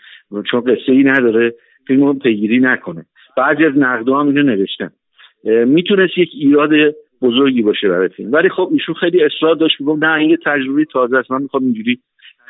چون 0.51 0.61
قصه 0.61 0.91
ای 0.91 1.03
نداره 1.03 1.53
فیلم 1.87 2.03
رو 2.03 2.13
پیگیری 2.13 2.59
نکنه. 2.59 3.05
بعضی 3.37 3.65
از 3.65 3.77
نقدها 3.77 4.19
هم 4.19 4.27
اینو 4.27 4.43
نوشتن. 4.43 4.89
می‌تونست 5.65 6.17
یک 6.17 6.29
ایراد 6.33 6.69
بزرگی 7.21 7.61
باشه 7.61 7.89
برای 7.89 8.09
فیلم. 8.09 8.31
ولی 8.31 8.49
خب 8.49 8.69
ایشون 8.71 8.95
خیلی 8.95 9.23
اصرار 9.23 9.55
داشت 9.55 9.81
می‌گفت 9.81 10.03
نه 10.03 10.13
این 10.13 10.37
تجربه 10.45 10.85
تازه 10.85 11.17
است 11.17 11.31
من 11.31 11.41
می‌خوام 11.41 11.63
اینجوری 11.63 11.99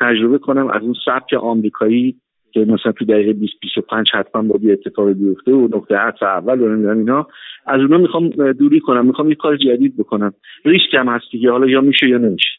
تجربه 0.00 0.38
کنم 0.38 0.68
از 0.68 0.82
اون 0.82 0.94
سبک 1.04 1.34
آمریکایی 1.34 2.16
که 2.52 2.60
مثلا 2.60 2.92
تو 2.92 3.04
دقیقه 3.04 3.32
20 3.32 3.52
25 3.60 4.10
حتما 4.14 4.42
با 4.42 4.58
بی 4.58 4.72
اتفاق 4.72 5.12
بیفته 5.12 5.52
و 5.52 5.68
نقطه 5.76 5.96
عطف 5.96 6.22
اول 6.22 6.60
و 6.60 6.68
نمی‌دونم 6.68 6.98
اینا. 6.98 7.26
از 7.66 7.80
اونها 7.80 7.98
می‌خوام 7.98 8.28
دوری 8.52 8.80
کنم 8.80 9.06
می‌خوام 9.06 9.28
یه 9.28 9.34
کار 9.34 9.56
جدید 9.56 9.96
بکنم. 9.96 10.32
ریسک 10.64 10.94
هم 10.94 11.08
هست 11.08 11.24
دیگه 11.32 11.50
حالا 11.50 11.66
یا 11.66 11.80
میشه 11.80 12.08
یا 12.08 12.18
نمیشه. 12.18 12.50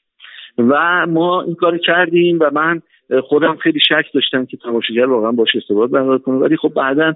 و 0.58 1.06
ما 1.08 1.42
این 1.42 1.56
کار 1.56 1.78
کردیم 1.78 2.38
و 2.42 2.50
من 2.54 2.82
خودم 3.24 3.56
خیلی 3.56 3.80
شک 3.88 4.06
داشتم 4.14 4.46
که 4.46 4.58
تماشاگر 4.58 5.06
واقعا 5.06 5.32
باش 5.32 5.56
ارتباط 5.56 5.90
برقرار 5.90 6.18
کنه. 6.18 6.36
ولی 6.36 6.58
خب 6.58 6.74
بعدا 6.76 7.14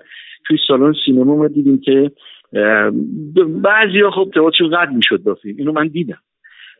توی 0.47 0.57
سالن 0.67 0.93
سینما 1.05 1.35
ما 1.35 1.47
دیدیم 1.47 1.79
که 1.79 2.11
بعضی 3.47 3.99
ها 3.99 4.11
خب 4.11 4.31
تئاترشون 4.33 4.69
قد 4.69 4.91
می‌شد 4.91 5.23
با 5.23 5.33
فیلم. 5.33 5.55
اینو 5.57 5.71
من 5.71 5.87
دیدم. 5.87 6.19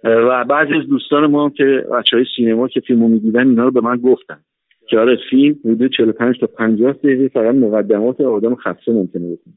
و 0.03 0.45
بعضی 0.45 0.73
از 0.73 0.87
دوستان 0.87 1.25
ما 1.25 1.49
که 1.49 1.85
بچه 1.91 2.17
های 2.17 2.25
سینما 2.35 2.67
که 2.67 2.79
فیلمو 2.79 3.07
می‌دیدن 3.07 3.47
اینا 3.47 3.63
رو 3.63 3.71
به 3.71 3.81
من 3.81 3.97
گفتن 3.97 4.37
که 4.89 4.99
آره 4.99 5.17
فیلم 5.29 5.55
حدود 5.65 5.91
45 5.97 6.39
تا 6.39 6.47
50 6.47 6.93
دقیقه 6.93 7.27
فقط 7.27 7.55
مقدمات 7.55 8.21
آدم 8.21 8.55
خسته 8.55 8.91
ممکنه 8.91 9.23
بکنه. 9.23 9.53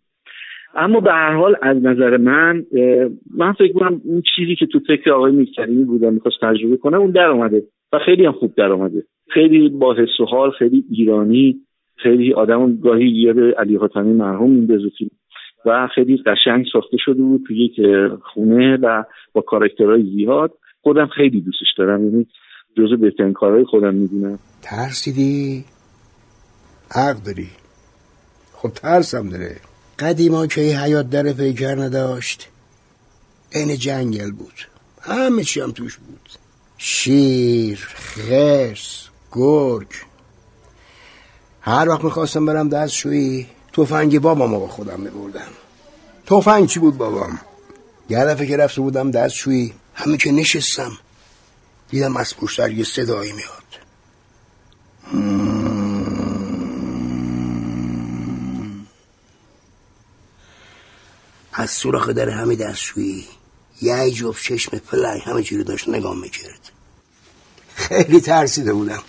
اما 0.74 1.00
به 1.00 1.12
هر 1.12 1.32
حال 1.32 1.56
از 1.62 1.76
نظر 1.82 2.16
من 2.16 2.64
من 3.36 3.52
فکر 3.52 3.72
کنم 3.72 4.00
اون 4.04 4.22
چیزی 4.36 4.56
که 4.56 4.66
تو 4.66 4.80
فکر 4.86 5.10
آقای 5.10 5.32
میرکریمی 5.32 5.84
بودم 5.84 6.14
می‌خواست 6.14 6.36
تجربه 6.40 6.76
کنه 6.76 6.96
اون 6.96 7.10
در 7.10 7.26
اومده. 7.26 7.62
و 7.96 7.98
خیلی 8.06 8.26
هم 8.26 8.32
خوب 8.32 8.54
در 8.54 8.72
اومده. 8.72 9.02
خیلی 9.28 9.68
با 9.68 9.94
حس 9.94 10.20
و 10.20 10.24
حال 10.24 10.50
خیلی 10.50 10.84
ایرانی 10.90 11.60
خیلی 11.96 12.34
آدم 12.34 12.76
گاهی 12.76 13.08
یاد 13.08 13.38
علی 13.38 13.76
حاتمی 13.76 14.12
مرحوم 14.12 14.50
میندازه 14.50 14.88
و 15.66 15.88
خیلی 15.94 16.22
قشنگ 16.26 16.66
ساخته 16.72 16.96
شده 17.04 17.22
بود 17.22 17.44
تو 17.46 17.54
یک 17.54 17.80
خونه 18.22 18.76
و 18.76 19.04
با 19.32 19.40
کارکترهای 19.40 20.02
زیاد. 20.02 20.52
خودم 20.80 21.06
خیلی 21.06 21.40
دوستش 21.40 21.66
دارم 21.78 22.04
یعنی 22.04 22.26
جزو 22.76 22.96
بهترین 22.96 23.32
کارهای 23.32 23.64
خودم 23.64 23.94
می‌دونم 23.94 24.38
ترسیدی؟ 24.62 25.64
حق 26.90 27.16
داری. 27.26 27.48
خب 28.52 28.68
ترسم 28.68 29.28
داره. 29.28 29.56
قدیما 29.98 30.46
که 30.46 30.60
این 30.60 30.76
حیات 30.76 31.10
در 31.10 31.32
پیکر 31.32 31.74
نداشت 31.74 32.48
این 33.54 33.76
جنگل 33.76 34.30
بود. 34.32 34.54
همه 35.02 35.42
چی 35.42 35.60
هم 35.60 35.70
توش 35.70 35.96
بود. 35.96 36.45
شیر 36.78 37.88
خرس 37.94 39.08
گرگ. 39.32 39.88
هر 41.60 41.88
وقت 41.88 42.04
می‌خواستم 42.04 42.46
برم 42.46 42.68
دستشویی 42.68 43.46
توفنگ 43.72 44.18
بابام 44.18 44.58
با 44.58 44.68
خودم 44.68 45.00
میبردم. 45.00 45.48
توفنگ 46.26 46.68
چی 46.68 46.80
بود 46.80 46.96
بابام؟ 46.98 47.40
یه 48.08 48.24
دفعه 48.24 48.46
که 48.46 48.56
رفته 48.56 48.80
بودم 48.80 49.10
دستشویی 49.10 49.74
همه 49.94 50.16
که 50.16 50.32
نشستم 50.32 50.98
دیدم 51.90 52.16
از 52.16 52.36
پشتر 52.36 52.70
یه 52.70 52.84
صدایی 52.84 53.32
میاد. 53.32 53.62
از 61.52 61.70
سوراخ 61.70 62.08
در 62.08 62.28
همه 62.28 62.56
دستشویی 62.56 63.26
یه 63.82 64.10
جفت 64.10 64.42
چشم 64.42 64.78
پلنگ 64.78 65.22
همه 65.24 65.42
چی 65.42 65.56
رو 65.56 65.64
داشت 65.64 65.88
نگاه 65.88 66.16
می‌کرد. 66.16 66.70
خیلی 67.74 68.20
ترسیده 68.20 68.72
بودم. 68.72 69.02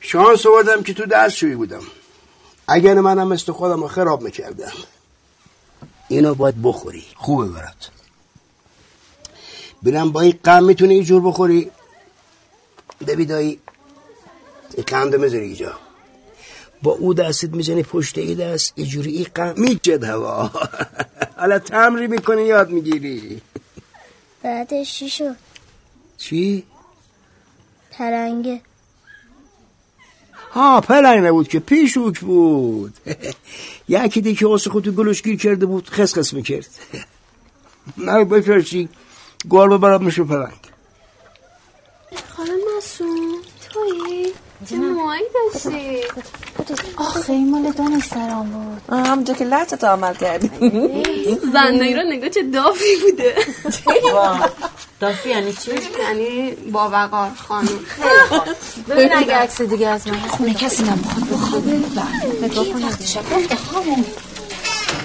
شانس 0.00 0.46
آوردم 0.46 0.82
که 0.82 0.94
تو 0.94 1.06
دستشویی 1.06 1.54
بودم. 1.54 1.82
اگر 2.68 2.94
منم 2.94 3.28
مثل 3.28 3.52
خودم 3.52 3.80
رو 3.80 3.88
خراب 3.88 4.22
می‌کردم. 4.22 4.72
اینو 6.08 6.34
باید 6.34 6.62
بخوری. 6.62 7.04
خوبه 7.14 7.46
برات. 7.46 7.90
بینم 9.82 10.12
با 10.12 10.20
این 10.20 10.38
قم 10.44 10.64
می‌تونی 10.64 10.94
یه 10.94 11.04
جور 11.04 11.22
بخوری؟ 11.22 11.70
ببی 13.06 13.24
دایی 13.24 13.60
قند 14.86 15.16
می‌ذاری 15.16 15.44
اینجا. 15.44 15.72
با 16.82 16.92
او 16.92 17.14
دستت 17.14 17.50
می‌زنی 17.50 17.82
پشت 17.82 18.18
ای 18.18 18.34
دست 18.34 18.72
یه 18.76 18.86
جوری 18.86 19.16
ای 19.16 19.24
قم 19.24 19.54
میجد 19.56 20.04
هوا. 20.04 20.50
حالا 21.36 21.58
تمری 21.58 22.06
می‌کنی 22.06 22.42
یاد 22.42 22.70
می‌گیری. 22.70 23.42
بعدش 24.42 24.94
چی 24.98 25.10
شد؟ 25.10 25.36
چی؟ 26.16 26.64
پرنگه 27.90 28.60
ها 30.50 30.80
پلنگ 30.80 31.26
نبود 31.26 31.48
که 31.48 31.58
پیشوک 31.58 32.20
بود. 32.20 32.94
یکی 33.88 34.20
دیگه 34.20 34.46
واسه 34.46 34.70
خود 34.70 34.88
گلوش 34.88 35.22
گیر 35.22 35.36
کرده 35.38 35.66
بود 35.66 35.88
خس 35.88 36.18
خس 36.18 36.32
می‌کرد. 36.32 36.68
نه 38.06 38.24
بفرشی 38.24 38.88
گار 39.50 39.68
ببرم 39.68 40.04
میشه 40.04 40.24
پلنگ. 40.24 40.52
خاله 42.36 42.52
مسون 42.76 43.38
توی 43.70 44.32
چه 44.68 44.76
موهایی 44.76 45.24
داشتی؟ 45.34 46.00
آخه 46.96 47.30
این 47.32 47.50
مال 47.50 47.72
دانش 47.72 48.04
سرام 48.04 48.50
بود. 48.50 48.98
همونجا 48.98 49.34
که 49.34 49.44
لحظت 49.44 49.84
عمل 49.84 50.14
کردی. 50.14 50.50
زندایی 51.52 51.94
رو 51.94 52.02
نگاه 52.08 52.28
چه 52.28 52.42
دافی 52.42 52.96
بوده. 53.02 53.34
دافی 55.00 55.28
یعنی 55.28 55.52
چی؟ 55.52 55.70
یعنی 55.98 56.50
با 56.50 56.90
وقار 56.90 57.30
خانم. 57.48 57.68
ببین 58.88 59.16
اگه 59.16 59.34
عکس 59.34 59.62
دیگه 59.62 59.88
از 59.88 60.08
من 60.08 60.18
خونه 60.18 60.54
کسی 60.54 60.82
نمی‌خواد 60.82 61.28
بخوابه 61.32 61.80
نگاه 62.42 62.64
کن 62.64 62.80
گفته 62.80 63.54
همون 63.74 64.04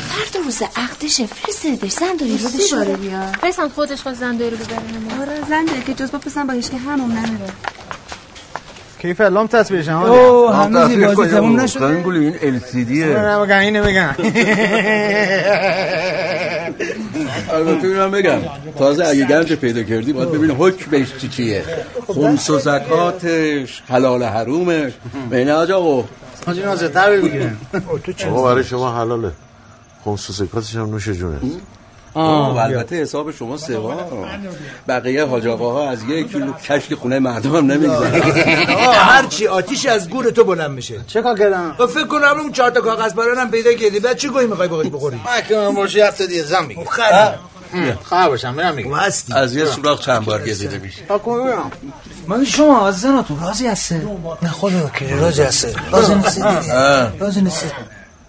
فرد 0.09 0.43
روز 0.43 0.61
عقدش 0.75 1.21
فرستدش 1.21 1.91
زندایی 1.91 2.37
رو 2.37 2.49
بشاره 2.49 2.95
بیا 2.95 3.31
بسن 3.43 3.69
خودش 3.69 4.01
خواست 4.01 4.19
زندایی 4.19 4.49
رو 4.49 4.57
ببره. 4.57 5.21
آره 5.21 5.49
زنده 5.49 5.81
که 5.81 5.93
جز 5.93 6.11
با 6.11 6.19
پسن 6.19 6.47
باش 6.47 6.69
که 6.69 6.77
همون 6.77 7.11
نمیره. 7.11 7.53
کیف 9.01 9.21
لام 9.21 9.47
تصویرش 9.47 9.87
ها 9.87 10.07
اوه 10.07 10.55
همه 10.55 11.13
بازی 11.15 11.31
تموم 11.31 11.59
نشده 11.59 11.85
این 11.85 12.35
ال 12.41 12.59
سی 12.59 12.85
دیه 12.85 13.05
نمیگن 13.05 13.55
اینو 13.55 13.83
بگن 13.83 14.15
البته 17.53 17.87
اینم 17.87 18.11
بگم. 18.11 18.39
تازه 18.77 19.05
اگه 19.05 19.25
گنج 19.25 19.53
پیدا 19.53 19.83
کردی 19.83 20.13
باید 20.13 20.31
ببینی 20.31 20.53
حکمش 20.59 21.07
چی 21.17 21.27
چیه. 21.27 21.63
خمس 22.07 22.49
و 22.49 22.59
زکاتش 22.59 23.83
حلال 23.89 24.23
حرومش 24.23 24.91
بینه 25.29 25.53
آج 25.53 25.71
آقا 25.71 26.03
حاجی 26.45 26.61
نازه 26.61 26.87
تر 26.89 27.17
بگیرن 27.21 27.57
آقا 28.29 28.43
برای 28.43 28.63
شما 28.63 28.97
حلاله. 28.99 29.31
خمس 30.05 30.29
و 30.29 30.33
زکاتش 30.33 30.75
هم 30.75 30.89
نوش 30.89 31.09
جونه. 31.09 31.39
البته 32.15 32.95
حساب 32.95 33.31
شما 33.31 33.57
سوا 33.57 33.95
بقیه 34.87 35.25
حاج 35.25 35.47
ها 35.47 35.89
از 35.89 36.03
یک 36.03 36.31
کیلو 36.31 36.53
کشک 36.53 36.93
خونه 36.93 37.19
مردم 37.19 37.55
هم 37.55 37.71
نمی‌گذارن. 37.71 38.21
هر 38.93 39.25
چی 39.25 39.47
آتیش 39.47 39.85
از 39.85 40.09
گور 40.09 40.29
تو 40.29 40.43
بلند 40.43 40.71
میشه. 40.71 40.99
چه 41.07 41.21
کار 41.21 41.39
کردم 41.39 41.75
فکر 41.87 42.07
کنم 42.07 42.39
اون 42.39 42.51
چهار 42.51 42.69
تا 42.69 42.81
کاغذ 42.81 43.13
برانم 43.13 43.51
پیدا 43.51 43.73
کردی 43.73 43.99
بعد 43.99 44.17
چی 44.17 44.27
گویی 44.27 44.47
می‌خوای 44.47 44.67
بخوری 44.67 44.89
بخوری؟ 44.89 45.19
من 45.51 45.75
باشه 45.75 46.05
هفته 46.05 46.27
دیگه 46.27 46.43
زن 46.43 46.65
میگه 46.65 46.85
خرید 46.85 47.51
خبر 48.03 48.29
باشم 48.29 48.55
برم 48.55 48.75
میگم. 48.75 48.93
از 49.35 49.55
یه 49.55 49.65
سوراخ 49.65 50.05
چند 50.05 50.25
بار 50.25 50.41
گزیده 50.41 50.77
میشه. 50.77 51.01
من 52.27 52.45
شما 52.45 52.87
از 52.87 53.01
زناتون 53.01 53.39
راضی 53.39 53.67
هسته 53.67 53.95
نه 54.41 54.49
خدا 54.49 54.91
که 54.99 55.15
راضی 55.15 55.41
هسته 55.41 55.75
راضی 55.91 56.15
نیستی؟ 56.15 56.41
راضی 57.19 57.41
نیستی؟ 57.41 57.67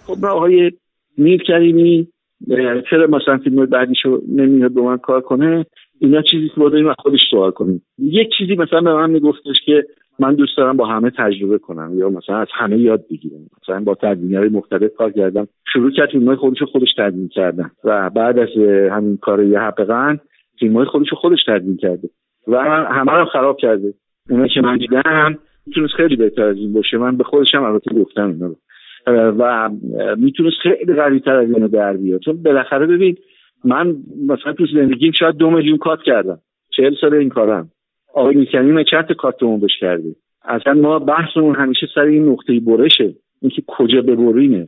خب 0.07 0.25
آقای 0.25 0.71
میر 1.17 1.43
کریمی 1.47 2.07
چرا 2.89 3.07
مثلا 3.07 3.37
فیلم 3.37 3.65
بعدیشو 3.65 4.21
نمیاد 4.35 4.73
به 4.73 4.81
من 4.81 4.97
کار 4.97 5.21
کنه؟ 5.21 5.65
اینا 5.99 6.21
چیزی 6.21 6.49
که 6.49 6.61
باید 6.61 6.85
من 6.85 6.93
خودش 6.99 7.19
سوال 7.31 7.51
کنیم. 7.51 7.81
یک 7.97 8.29
چیزی 8.37 8.55
مثلا 8.55 8.81
به 8.81 8.93
من 8.93 9.09
میگفتش 9.09 9.55
که 9.65 9.85
من 10.19 10.35
دوست 10.35 10.57
دارم 10.57 10.77
با 10.77 10.85
همه 10.85 11.09
تجربه 11.17 11.57
کنم 11.57 11.97
یا 11.97 12.09
مثلا 12.09 12.37
از 12.37 12.47
همه 12.53 12.77
یاد 12.77 13.05
بگیرم. 13.11 13.39
مثلا 13.61 13.79
با 13.79 13.97
های 14.03 14.49
مختلف 14.49 14.93
کار 14.97 15.11
کردم. 15.11 15.47
شروع 15.73 15.91
کرد 15.91 16.09
فیلم 16.09 16.35
خودش 16.35 16.63
خودش 16.63 16.93
تدوین 16.97 17.27
کردن. 17.27 17.71
و 17.83 18.09
بعد 18.09 18.39
از 18.39 18.49
همین 18.91 19.17
کار 19.17 19.43
یه 19.43 19.59
حقیقا 19.59 20.17
فیلم 20.59 20.77
های 20.77 20.85
خودش 20.85 21.13
خودش 21.13 21.43
تدوین 21.47 21.77
کرده. 21.77 22.09
و 22.47 22.57
همه 22.85 23.11
رو 23.11 23.25
خراب 23.25 23.57
کرده. 23.57 23.93
اونا 24.29 24.47
که 24.47 24.61
من 24.61 24.77
دیدم 24.77 25.37
می‌تونست 25.67 25.93
خیلی 25.93 26.15
بهتر 26.15 26.43
از 26.43 26.57
این 26.57 26.73
باشه. 26.73 26.97
من 26.97 27.17
به 27.17 27.23
خودشم 27.23 27.63
البته 27.63 27.95
گفتم 27.95 28.27
اینا 28.27 28.45
رو. 28.45 28.55
و 29.07 29.69
می‌تونست 30.17 30.55
خیلی 30.61 30.93
قوی 30.93 31.19
تر 31.19 31.35
از 31.35 31.49
اینو 31.49 31.67
در 31.67 31.97
بیاد. 31.97 32.21
چون 32.21 32.43
بالاخره 32.43 32.85
ببین 32.85 33.17
من 33.65 33.95
مثلا 34.27 34.53
تو 34.53 34.65
زندگیم 34.65 35.11
شاید 35.11 35.35
دو 35.35 35.49
میلیون 35.49 35.77
کات 35.77 35.99
کردم. 36.05 36.39
چهل 36.69 36.95
سال 37.01 37.13
این 37.13 37.29
کارم. 37.29 37.69
آقای 38.13 38.35
می‌کنیم 38.35 38.83
چند 38.83 39.11
کاتمون 39.11 39.59
بش 39.59 39.79
کرده؟ 39.79 40.15
اصلا 40.45 40.73
ما 40.73 40.99
بحثمون 40.99 41.55
همیشه 41.55 41.87
سر 41.95 42.01
این 42.01 42.29
نقطه 42.29 42.59
برشه. 42.59 43.13
اینکه 43.41 43.63
کجا 43.67 44.01
ببرینه 44.01 44.67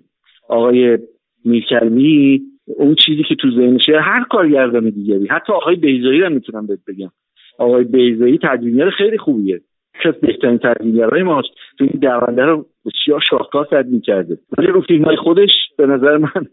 آقای 0.49 0.97
میکلمی 1.45 2.41
اون 2.65 2.95
چیزی 2.95 3.23
که 3.23 3.35
تو 3.35 3.51
ذهنشه 3.51 3.99
هر 3.99 4.23
کارگردان 4.23 4.89
دیگری 4.89 5.27
حتی 5.27 5.53
آقای 5.53 5.75
بیزایی 5.75 6.21
رو 6.21 6.29
می‌تونم 6.29 6.67
بهت 6.67 6.79
بگم. 6.87 7.11
آقای 7.59 7.83
بیزایی 7.83 8.39
تدوینگر 8.43 8.89
خیلی 8.89 9.17
خوبیه. 9.17 9.61
که 10.03 10.11
بهترین 10.11 10.57
تدوینگرهای 10.57 11.23
ماست. 11.23 11.49
تو 11.77 11.83
این 11.83 11.99
دونده 11.99 12.45
رو 12.45 12.65
بسیار 12.85 13.23
شاهکار 13.29 13.65
تدوین 13.71 14.01
کرده 14.01 14.37
ولی 14.57 14.67
رو 14.67 14.81
فیلم 14.81 15.15
خودش 15.15 15.51
به 15.77 15.85
نظر 15.85 16.17
من 16.17 16.45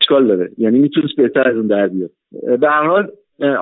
اشکال 0.00 0.26
داره. 0.26 0.50
یعنی 0.58 0.78
می‌تونست 0.78 1.16
بهتر 1.16 1.48
از 1.48 1.56
اون 1.56 1.66
در 1.66 1.86
بیاد. 1.86 2.10
به 2.60 2.68
هر 2.68 2.86
حال 2.86 3.08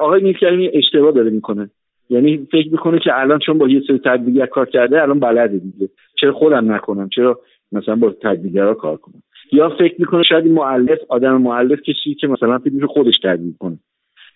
آقای 0.01 0.23
میرکریمی 0.23 0.71
اشتباه 0.75 1.13
داره 1.13 1.31
می‌کنه. 1.31 1.71
یعنی 2.11 2.49
فکر 2.53 2.71
می‌کنه 2.71 2.99
که 2.99 3.21
الان 3.21 3.39
چون 3.39 3.59
با 3.59 3.69
یه 3.69 3.83
سری 3.87 3.99
تدبیرگر 3.99 4.47
کار 4.47 4.67
کرده 4.67 5.03
الان 5.03 5.21
بلده 5.21 5.59
دیگه. 5.59 5.89
چرا 6.21 6.33
خودم 6.33 6.73
نکنم؟ 6.73 7.09
چرا 7.09 7.41
مثلا 7.73 7.97
با 7.97 8.11
تدبیرگرا 8.11 8.75
کار 8.75 8.97
کنم؟ 8.97 9.23
یا 9.53 9.69
فکر 9.69 9.95
می‌کنه 9.99 10.23
شاید 10.23 10.45
این 10.45 10.55
معلف 10.55 10.99
آدم 11.09 11.43
معلف 11.43 11.81
کسی 11.81 12.15
که 12.21 12.27
مثلا 12.27 12.59
فکر 12.59 12.87
خودش 12.87 13.19
تدبیر 13.23 13.55
کنه 13.59 13.79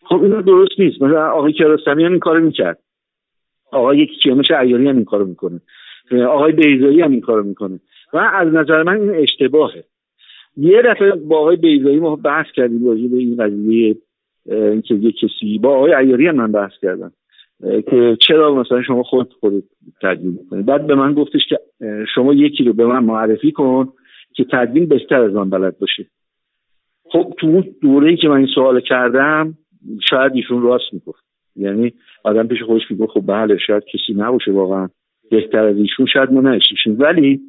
خب 0.04 0.22
اینا 0.22 0.40
درست 0.40 0.80
نیست. 0.80 1.02
مثلا 1.02 1.30
آقای 1.30 1.52
کیارستمی 1.52 2.04
هم 2.04 2.10
این 2.10 2.20
کارو 2.20 2.44
می‌کرد. 2.44 2.78
آقای 3.72 4.06
کیامش 4.06 4.50
عیاری 4.50 4.88
هم 4.88 4.96
این 4.96 5.04
کارو 5.04 5.26
می‌کنه. 5.26 5.60
آقای 6.28 6.52
بیزایی 6.52 7.00
هم 7.00 7.10
این 7.10 7.20
کارو 7.20 7.42
می‌کنه. 7.42 7.80
و 8.12 8.18
از 8.18 8.48
نظر 8.48 8.82
من 8.82 9.00
این 9.00 9.10
اشتباهه. 9.10 9.84
یه 10.56 10.82
دفعه 10.82 11.10
با 11.10 11.38
آقای 11.38 11.56
بیزایی 11.56 12.00
ما 12.00 12.16
بحث 12.16 12.46
کردیم 12.54 12.86
راجع 12.86 13.06
به 13.06 13.16
این 13.16 13.36
قضیه 13.36 13.96
اینکه 14.46 14.94
یه 14.94 15.12
کسی 15.12 15.58
با 15.58 15.76
آقای 15.76 15.92
عیاری 15.92 16.26
هم 16.26 16.34
من 16.34 16.52
بحث 16.52 16.72
کردم 16.82 17.12
که 17.60 18.16
چرا 18.20 18.54
مثلا 18.54 18.82
شما 18.82 19.02
خود 19.02 19.32
خود 19.40 19.64
تدوین 20.02 20.38
کنید 20.50 20.66
بعد 20.66 20.86
به 20.86 20.94
من 20.94 21.14
گفتش 21.14 21.46
که 21.48 21.58
شما 22.14 22.34
یکی 22.34 22.64
رو 22.64 22.72
به 22.72 22.86
من 22.86 23.04
معرفی 23.04 23.52
کن 23.52 23.92
که 24.34 24.44
تدوین 24.52 24.86
بهتر 24.86 25.20
از 25.20 25.36
آن 25.36 25.50
بلد 25.50 25.78
باشه. 25.78 26.06
خب 27.04 27.34
تو 27.38 27.46
اون 27.46 27.64
دوره 27.82 28.10
ای 28.10 28.16
که 28.16 28.28
من 28.28 28.36
این 28.36 28.48
سوال 28.54 28.80
کردم 28.80 29.54
شاید 30.10 30.32
ایشون 30.34 30.62
راست 30.62 30.92
می‌گفت. 30.92 31.29
یعنی 31.56 31.92
آدم 32.24 32.46
پیش 32.46 32.62
خودش 32.62 32.82
می‌گفت 32.90 33.10
خب 33.12 33.26
بله 33.26 33.58
شاید 33.66 33.82
کسی 33.84 34.14
نباشه 34.16 34.52
واقعا. 34.52 34.88
بهتر 35.30 35.64
از 35.64 35.76
ایشون 35.76 36.06
شاید 36.12 36.32
ما 36.32 36.40
نشیم 36.40 36.96
ولی 36.98 37.40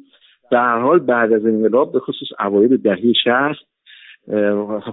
در 0.50 0.78
حال 0.78 0.98
بعد 0.98 1.32
از 1.32 1.46
انقلاب 1.46 1.92
به 1.92 1.98
خصوص 2.00 2.28
اوایل 2.40 2.76
دهه 2.76 3.12
60 3.24 3.72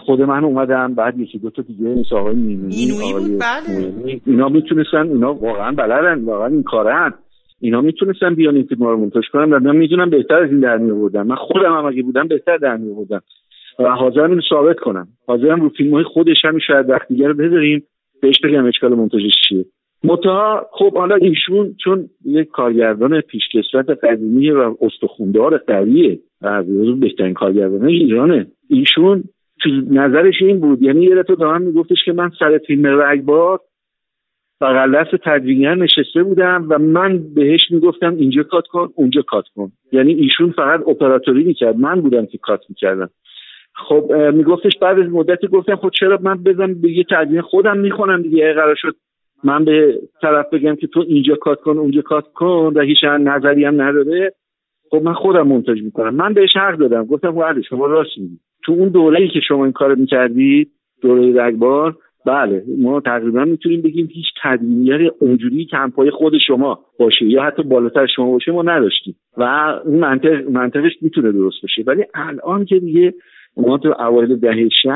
خود 0.05 0.21
من 0.21 0.43
اومدم 0.43 0.93
بعد 0.93 1.19
یکی 1.19 1.37
دو 1.37 1.49
تا 1.49 1.61
دیگه 1.61 1.85
مثل 1.85 2.15
آقای 2.15 2.35
اینویی 2.35 2.91
بود؟ 3.13 3.39
بله. 3.39 4.21
اینا 4.25 4.49
می‌تونستن 4.49 5.07
اینا 5.07 5.33
واقعا 5.33 5.71
بلدن 5.71 6.23
واقعا 6.23 6.47
این 6.47 6.63
کارن. 6.63 7.13
اینا 7.61 7.81
می‌تونستن 7.81 8.35
بیان 8.35 8.55
این 8.55 8.63
فیلم 8.63 8.83
رو 8.83 8.97
منتج 8.97 9.27
کنن. 9.33 9.53
و 9.53 9.59
من 9.59 9.75
می‌دونم 9.75 10.09
بهتر 10.09 10.35
از 10.35 10.49
این 10.49 10.59
در 10.59 10.77
بودم 10.77 11.27
من 11.27 11.35
خودم 11.35 11.77
هم 11.77 11.85
اگه 11.85 12.03
بودم 12.03 12.27
بهتر 12.27 12.57
در 12.57 12.77
بودم 12.77 13.21
و 13.79 13.89
حاضرم 13.89 14.29
اینو 14.29 14.41
ثابت 14.49 14.79
کنم. 14.79 15.07
حاضرم 15.27 15.61
رو 15.61 15.69
فیلم 15.69 15.93
های 15.93 16.03
خودش 16.03 16.37
هم 16.43 16.59
شاید 16.67 16.89
وقت 16.89 17.07
دیگه 17.07 17.27
رو 17.27 17.33
بذاریم. 17.33 17.83
بهش 18.21 18.39
بگم 18.43 18.65
اشکال 18.65 18.93
منتجش 18.93 19.33
چیه. 19.47 19.65
متا 20.03 20.67
خب 20.71 20.93
حالا 20.93 21.15
ایشون 21.15 21.75
چون 21.83 22.09
یک 22.25 22.47
کارگردان 22.47 23.21
پیشکسوت 23.21 23.89
قدیمی 23.89 24.51
و 24.51 24.75
استخوندار 24.81 25.57
قویه 25.57 26.19
و 26.41 26.63
بهترین 26.99 27.33
کارگردان 27.33 27.85
ایرانه. 27.85 28.47
ایشون 28.69 29.23
تو 29.61 29.69
نظرش 29.89 30.41
این 30.41 30.59
بود 30.59 30.81
یعنی 30.81 31.05
یه 31.05 31.15
دفعه 31.15 31.35
به 31.35 31.45
من 31.45 31.61
میگفتش 31.61 31.97
که 32.05 32.13
من 32.13 32.31
سر 32.39 32.57
فیلم 32.67 33.01
رگبار 33.01 33.59
بغل 34.61 34.95
دست 34.95 35.15
تدوینگر 35.15 35.75
نشسته 35.75 36.23
بودم 36.23 36.65
و 36.69 36.79
من 36.79 37.33
بهش 37.35 37.71
می‌گفتم 37.71 38.15
اینجا 38.15 38.43
کات 38.43 38.67
کن 38.67 38.89
اونجا 38.95 39.21
کات 39.21 39.45
کن. 39.55 39.71
یعنی 39.91 40.13
ایشون 40.13 40.51
فقط 40.51 40.87
اپراتوری 40.87 41.43
می‌کرد 41.43 41.77
من 41.77 42.01
بودم 42.01 42.25
که 42.25 42.37
کات 42.37 42.61
می‌کردم. 42.69 43.09
خب 43.87 44.11
میگفتش 44.33 44.77
بعد 44.81 44.99
از 44.99 45.09
مدتی 45.09 45.47
گفتم 45.47 45.75
خب 45.75 45.89
چرا 45.89 46.19
من 46.21 46.43
بزنم 46.43 46.81
به 46.81 46.91
یه 46.91 47.05
تدوین 47.11 47.41
خودم 47.41 47.77
می‌خونم 47.77 48.21
دیگه؟ 48.21 48.53
قرار 48.53 48.75
شد 48.75 48.95
من 49.43 49.65
به 49.65 49.99
طرف 50.21 50.53
بگم 50.53 50.75
که 50.75 50.87
تو 50.87 51.05
اینجا 51.07 51.35
کات 51.35 51.61
کن 51.61 51.77
اونجا 51.77 52.01
کات 52.01 52.33
کن 52.33 52.73
و 52.75 52.81
هیچ 52.81 53.03
نظری 53.03 53.65
هم 53.65 53.81
نداره. 53.81 54.33
خب 54.91 55.01
من 55.03 55.13
خودم 55.13 55.47
منتج 55.47 55.81
می‌کنم. 55.81 56.15
من 56.15 56.33
بهش 56.33 56.57
حق 56.57 56.77
دادم. 56.77 57.05
گفتم 57.05 57.31
بله 57.31 57.61
شما 57.61 57.85
راست 57.85 58.17
میگی. 58.17 58.37
تو 58.63 58.71
اون 58.71 58.89
دوره‌ای 58.89 59.27
که 59.27 59.39
شما 59.47 59.63
این 59.63 59.73
کارو 59.73 59.95
می‌کردید 59.95 60.71
دوره 61.01 61.43
رگبار 61.43 61.95
بله 62.25 62.63
ما 62.77 63.01
تقریبا 63.01 63.45
می‌تونیم 63.45 63.81
بگیم 63.81 64.09
هیچ 64.11 64.25
تدوینگری 64.43 65.11
اونجوری 65.19 65.65
که 65.65 65.77
همپای 65.77 66.11
خود 66.11 66.33
شما 66.47 66.79
باشه 66.99 67.25
یا 67.25 67.43
حتی 67.43 67.63
بالاتر 67.63 68.07
شما 68.15 68.31
باشه 68.31 68.51
ما 68.51 68.61
نداشتیم. 68.61 69.15
و 69.37 69.43
این 69.85 69.99
منطق 69.99 70.49
منطقش 70.49 70.91
می‌تونه 71.01 71.31
درست 71.31 71.61
باشه. 71.61 71.83
ولی 71.87 72.05
الان 72.13 72.65
که 72.65 72.79
دیگه 72.79 73.13
ما 73.57 73.77
تو 73.77 73.95
اوایل 73.99 74.35
دهه 74.35 74.69
60 74.83 74.89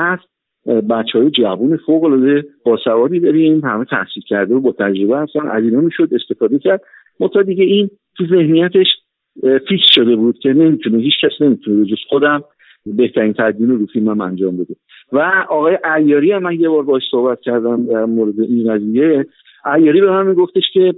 بچه 0.90 1.20
های 1.20 1.30
جوون 1.30 1.78
فوق 1.86 2.04
العاده 2.04 2.46
باسوادی 2.66 3.20
داریم 3.20 3.60
همه 3.60 3.86
تحصیل 3.86 4.24
کرده 4.28 4.56
و 4.56 4.60
با 4.60 4.72
تجربه 4.72 5.18
هستن 5.18 5.48
از 5.48 5.64
اینا 5.64 5.82
می‌شد 5.82 6.10
استفاده 6.12 6.60
کرد. 6.60 6.82
متا 7.20 7.42
دیگه 7.42 7.64
این 7.64 7.90
تو 8.18 8.26
ذهنیتش 8.26 8.88
فیکس 9.42 9.86
شده 9.86 10.16
بود 10.16 10.40
که 10.40 10.50
نمی‌تونه 10.50 10.98
هیچ 10.98 11.14
کس 11.24 11.42
نمی‌تونه 11.42 11.86
جز 11.86 11.98
خودم 12.10 12.44
بهترین 12.86 13.34
تدوین 13.34 13.70
رو 13.70 13.86
فیلمم 13.86 14.22
انجام 14.22 14.58
بده. 14.58 14.76
و 15.12 15.20
آقای 15.50 15.78
عیاری 15.84 16.32
هم 16.32 16.44
من 16.44 16.60
یه 16.60 16.70
بار 16.70 16.84
باش 16.84 17.04
صحبت 17.12 17.42
کردم 17.42 17.86
در 17.86 18.06
مورد 18.06 18.40
این 18.40 18.74
قضیه. 18.74 19.26
عیاری 19.66 20.02
به 20.02 20.12
من 20.12 20.28
میگفتش 20.28 20.64
که 20.74 20.94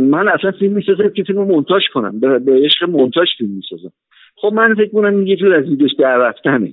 من 0.00 0.28
اصلا 0.28 0.50
فیلم 0.58 0.72
می‌سازم 0.72 1.08
که 1.08 1.22
فیلم 1.22 1.42
مونتاژ 1.42 1.82
کنم 1.92 2.20
به 2.20 2.52
عشق 2.64 2.88
مونتاژ 2.88 3.28
فیلم 3.38 3.50
می‌سازم. 3.50 3.92
خب 4.40 4.52
من 4.52 4.74
فکر 4.74 4.90
کنم 4.90 5.26
یه 5.26 5.36
جور 5.36 5.54
از 5.54 5.64
ایدش 5.68 5.90
در 5.98 6.16
رفتنه. 6.16 6.72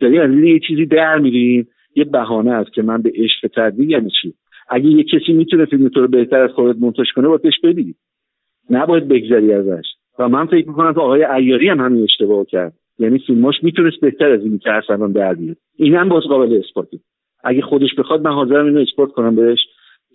یعنی 0.00 0.18
از 0.18 0.30
یه 0.30 0.60
چیزی 0.68 0.86
در 0.86 1.18
میریم. 1.18 1.68
یه 1.96 2.04
بهانه 2.04 2.50
است 2.50 2.72
که 2.72 2.82
من 2.82 3.02
به 3.02 3.12
عشق 3.14 3.50
تدوین 3.56 3.90
یعنی 3.90 4.10
چی؟ 4.22 4.34
اگه 4.68 4.86
یه 4.86 5.04
کسی 5.04 5.32
می‌تونه 5.32 5.64
فیلم 5.64 5.88
تو 5.88 6.00
رو 6.00 6.08
بهتر 6.08 6.42
از 6.42 6.50
خودت 6.50 6.76
مونتاژ 6.80 7.06
کنه 7.16 7.28
باید 7.28 7.42
بهش 7.42 7.60
بدی. 7.64 7.94
نباید 8.70 9.08
بگذری 9.08 9.52
ازش. 9.52 9.84
و 10.18 10.28
من 10.28 10.46
فکر 10.46 10.68
می‌کنم 10.68 10.94
که 10.94 11.00
آقای 11.00 11.26
عیاری 11.30 11.68
هم 11.68 11.80
همین 11.80 12.02
اشتباه 12.02 12.46
کرد. 12.46 12.72
یعنی 12.98 13.18
فیلماش 13.18 13.54
می‌تونست 13.62 14.00
بهتر 14.00 14.30
از 14.30 14.40
این 14.40 14.58
که 14.58 14.70
ارسلان 14.70 15.12
در 15.12 15.34
بیاد. 15.34 15.56
این 15.76 15.94
هم 15.94 16.08
باز 16.08 16.22
قابل 16.22 16.60
اثباته. 16.64 16.98
اگه 17.44 17.62
خودش 17.62 17.94
بخواد 17.98 18.24
من 18.24 18.32
حاضرم 18.32 18.66
اینو 18.66 18.80
اثبات 18.80 19.12
کنم 19.12 19.36
بهش. 19.36 19.58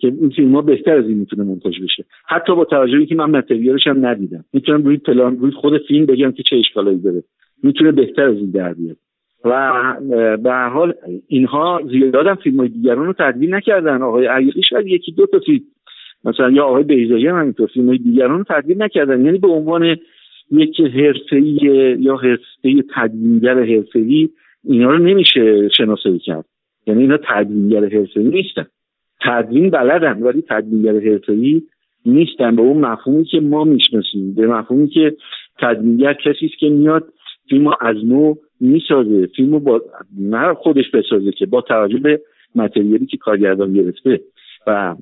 که 0.00 0.08
این 0.20 0.30
فیلم 0.30 0.54
ها 0.54 0.62
بهتر 0.62 0.96
از 0.96 1.08
این 1.08 1.18
می‌تونه 1.18 1.44
منتج 1.44 1.82
بشه. 1.82 2.04
حتی 2.26 2.54
با 2.56 2.64
توجهی 2.64 3.06
که 3.06 3.14
من 3.14 3.30
متریالش 3.30 3.86
هم 3.86 4.06
ندیدم. 4.06 4.44
می‌تونم 4.52 4.82
روی 4.82 4.96
پلان 4.96 5.38
روی 5.38 5.50
خود 5.50 5.82
فیلم 5.88 6.06
بگم 6.06 6.32
که 6.32 6.42
چه 6.42 6.56
اشکالایی 6.56 6.98
داره. 6.98 7.22
می‌تونه 7.62 7.92
بهتر 7.92 8.22
از 8.22 8.36
این 8.36 8.50
در 8.50 8.72
بیاد 8.72 8.96
و 9.44 9.60
به 10.36 10.50
هر 10.50 10.68
حال 10.68 10.94
اینها 11.28 11.80
زیادم 11.90 12.34
فیلم 12.34 12.56
های 12.56 12.68
دیگران 12.68 13.06
رو 13.06 13.12
تدوین 13.18 13.54
نکردن. 13.54 14.02
آقای 14.02 14.26
عیاقی 14.26 14.62
شاید 14.70 14.86
یکی 14.86 15.12
دو 15.12 15.26
تا 15.26 15.38
فیلم 15.38 15.60
مثلا 16.24 16.50
یا 16.50 16.64
آقای 16.64 16.82
بیزایی 16.82 17.26
هم 17.26 17.40
همینطور 17.40 17.66
فیلم 17.74 17.88
های 17.88 17.98
دیگران 17.98 18.38
رو 18.38 18.44
تدوین 18.48 18.82
نکردن. 18.82 19.24
یعنی 19.24 19.38
به 19.38 19.48
عنوان 19.48 19.96
یک 20.50 20.80
حرفه‌ای 20.80 21.58
یا 22.00 22.16
حرفه 22.16 22.82
تدوینگر 22.94 23.58
حرفه‌ای 23.58 24.28
اینا 24.64 24.90
رو 24.90 24.98
نمیشه 24.98 25.68
شناسایی 25.68 26.18
کرد. 26.18 26.44
یعنی 26.86 27.02
اینا 27.02 27.18
تدوینگر 27.28 27.84
حرفه‌ای 27.84 28.26
نیستن. 28.26 28.66
تدوین 29.22 29.70
بلدن 29.70 30.22
ولی 30.22 30.42
تدوینگر 30.48 31.10
حرفه‌ای 31.10 31.62
نیستن. 32.06 32.56
به 32.56 32.62
اون 32.62 32.84
مفهومی 32.84 33.24
که 33.24 33.40
ما 33.40 33.64
می‌شناسیم 33.64 34.34
به 34.34 34.46
مفهومی 34.46 34.88
که 34.88 35.16
تدوینگر 35.58 36.12
کسی 36.12 36.46
است 36.46 36.58
که 36.58 36.68
میاد 36.68 37.08
فیلم 37.48 37.70
از 37.80 37.96
نو 38.04 38.34
می‌سازه. 38.60 39.26
فیلم 39.36 39.58
با 39.58 39.82
نه 40.18 40.54
خودش 40.54 40.90
بسازه 40.90 41.32
که 41.32 41.46
با 41.46 41.60
توجه 41.60 41.98
به 41.98 42.20
متریالی 42.54 43.06
که 43.06 43.16
کارگردان 43.16 43.72
گرفته 43.72 44.20
و 44.66 44.96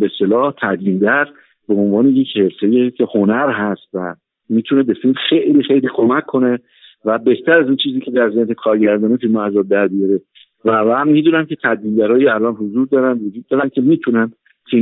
به 0.00 0.06
اصطلاح 0.06 0.54
در 1.00 1.28
به 1.68 1.74
عنوان 1.74 2.06
یک 2.06 2.36
حرفه 2.36 2.90
که 2.90 3.06
هنر 3.14 3.50
هست 3.50 3.88
و 3.94 4.14
می‌تونه 4.48 4.82
به 4.82 4.94
فیلم 4.94 5.14
خیلی 5.28 5.62
خیلی 5.62 5.88
کمک 5.94 6.26
کنه 6.26 6.58
و 7.04 7.18
بهتر 7.18 7.52
از 7.52 7.66
اون 7.66 7.76
چیزی 7.76 8.00
که 8.00 8.10
در 8.10 8.30
ذهن 8.30 8.54
کارگردان 8.54 9.16
فیلم 9.16 9.36
از 9.36 9.52
در 9.68 9.88
بیاره 9.88 10.20
و 10.64 10.70
هم 10.70 11.08
می‌دونم 11.08 11.46
که 11.46 11.56
تدوینگرایی 11.62 12.28
الان 12.28 12.54
حضور 12.54 12.86
دارن 12.90 13.12
وجود 13.12 13.46
دارن 13.50 13.68
که 13.68 13.80
می‌تونن 13.80 14.32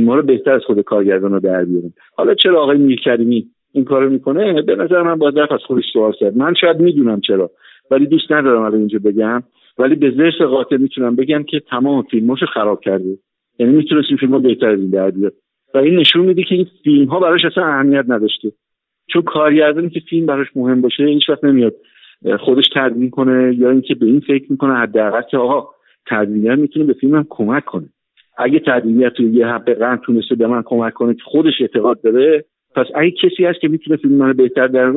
ها 0.07 0.15
رو 0.15 0.21
بهتر 0.21 0.51
از 0.51 0.61
خود 0.65 0.81
کارگردان 0.81 1.31
رو 1.31 1.39
در 1.39 1.65
بیارن. 1.65 1.93
حالا 2.15 2.33
چرا 2.33 2.61
آقای 2.61 2.77
میرکریمی 2.77 3.47
این 3.71 3.85
کارو 3.85 4.09
می‌کنه؟ 4.09 4.61
به 4.61 4.75
نظر 4.75 5.01
من 5.01 5.15
باید 5.15 5.39
رفت 5.39 5.51
از 5.51 5.59
خودش 5.67 5.83
سوال 5.93 6.11
کرد. 6.11 6.37
من 6.37 6.53
شاید 6.53 6.79
می‌دونم 6.79 7.21
چرا 7.21 7.51
ولی 7.91 8.05
دوست 8.05 8.31
ندارم 8.31 8.61
الان 8.61 8.79
اینجا 8.79 8.99
بگم. 8.99 9.43
ولی 9.77 9.95
به 9.95 10.11
زرس 10.11 10.41
قاطع 10.41 10.77
می‌تونم 10.77 11.15
بگم 11.15 11.43
که 11.43 11.59
تمام 11.59 12.03
فیلماشو 12.03 12.45
خراب 12.45 12.81
کرده. 12.81 13.17
یعنی 13.59 13.73
می‌تونست 13.73 14.07
این 14.09 14.17
فیلم 14.17 14.41
بهتر 14.41 14.69
از 14.69 14.79
این 14.79 14.89
در 14.89 15.11
بیاد 15.11 15.33
و 15.73 15.77
این 15.77 15.95
نشون 15.99 16.25
میده 16.25 16.43
که 16.43 16.55
این 16.55 16.67
فیلم 16.83 17.05
ها 17.05 17.19
براش 17.19 17.45
اصلا 17.45 17.65
اهمیت 17.65 18.05
نداشته. 18.07 18.51
چون 19.07 19.21
کارگردانی 19.21 19.89
که 19.89 19.99
فیلم 20.09 20.25
براش 20.25 20.47
مهم 20.55 20.81
باشه 20.81 21.05
هیچ 21.05 21.29
وقت 21.29 21.43
نمیاد 21.43 21.73
خودش 22.39 22.69
تدوین 22.75 23.09
کنه 23.09 23.55
یا 23.55 23.69
اینکه 23.69 23.95
به 23.95 24.05
این 24.05 24.19
فکر 24.19 24.51
می‌کنه 24.51 24.75
حداقل 24.75 25.21
که 25.21 25.37
آقا 25.37 25.69
تدوینگر 26.09 26.55
می‌تونه 26.55 26.85
به 26.85 26.93
فیلمم 26.93 27.25
کمک 27.29 27.65
کنه. 27.65 27.89
اگه 28.37 28.59
تدوینگر 28.59 29.09
توی 29.09 29.25
یه 29.25 29.47
حبه 29.47 29.73
قند 29.73 29.99
تونسته 29.99 30.35
به 30.35 30.47
من 30.47 30.61
کمک 30.65 30.93
کنه 30.93 31.13
که 31.13 31.21
خودش 31.25 31.53
اعتقاد 31.61 32.01
داره 32.01 32.45
پس 32.75 32.85
اگه 32.95 33.11
کسی 33.11 33.45
هست 33.45 33.59
که 33.59 33.67
می‌تونه 33.67 33.97
فیلم 33.97 34.15
من 34.15 34.33
بهتر 34.33 34.67
در 34.67 34.93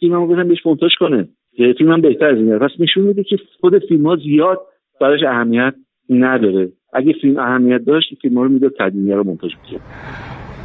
فیلممو 0.00 0.26
بزن 0.26 0.48
بهش 0.48 0.66
مونتاژ 0.66 0.90
کنه. 1.00 1.28
فیلم 1.56 1.90
من 1.90 2.00
بهتر 2.00 2.26
از 2.26 2.36
اینه 2.36 2.58
پس 2.58 2.70
نشون 2.78 3.04
میده 3.04 3.24
که 3.24 3.36
خود 3.60 3.78
فیلم 3.78 4.06
ها 4.06 4.16
زیاد 4.16 4.60
براش 5.00 5.22
اهمیت 5.22 5.74
نداره. 6.10 6.72
اگه 6.92 7.12
فیلم 7.12 7.38
اهمیت 7.38 7.84
داشت 7.84 8.14
فیلم 8.22 8.38
ها 8.38 8.42
رو 8.42 8.48
می‌داد 8.48 8.72
تدوینگر 8.78 9.16
رو 9.16 9.24
مونتاژ 9.24 9.52
می‌کرد. 9.62 9.80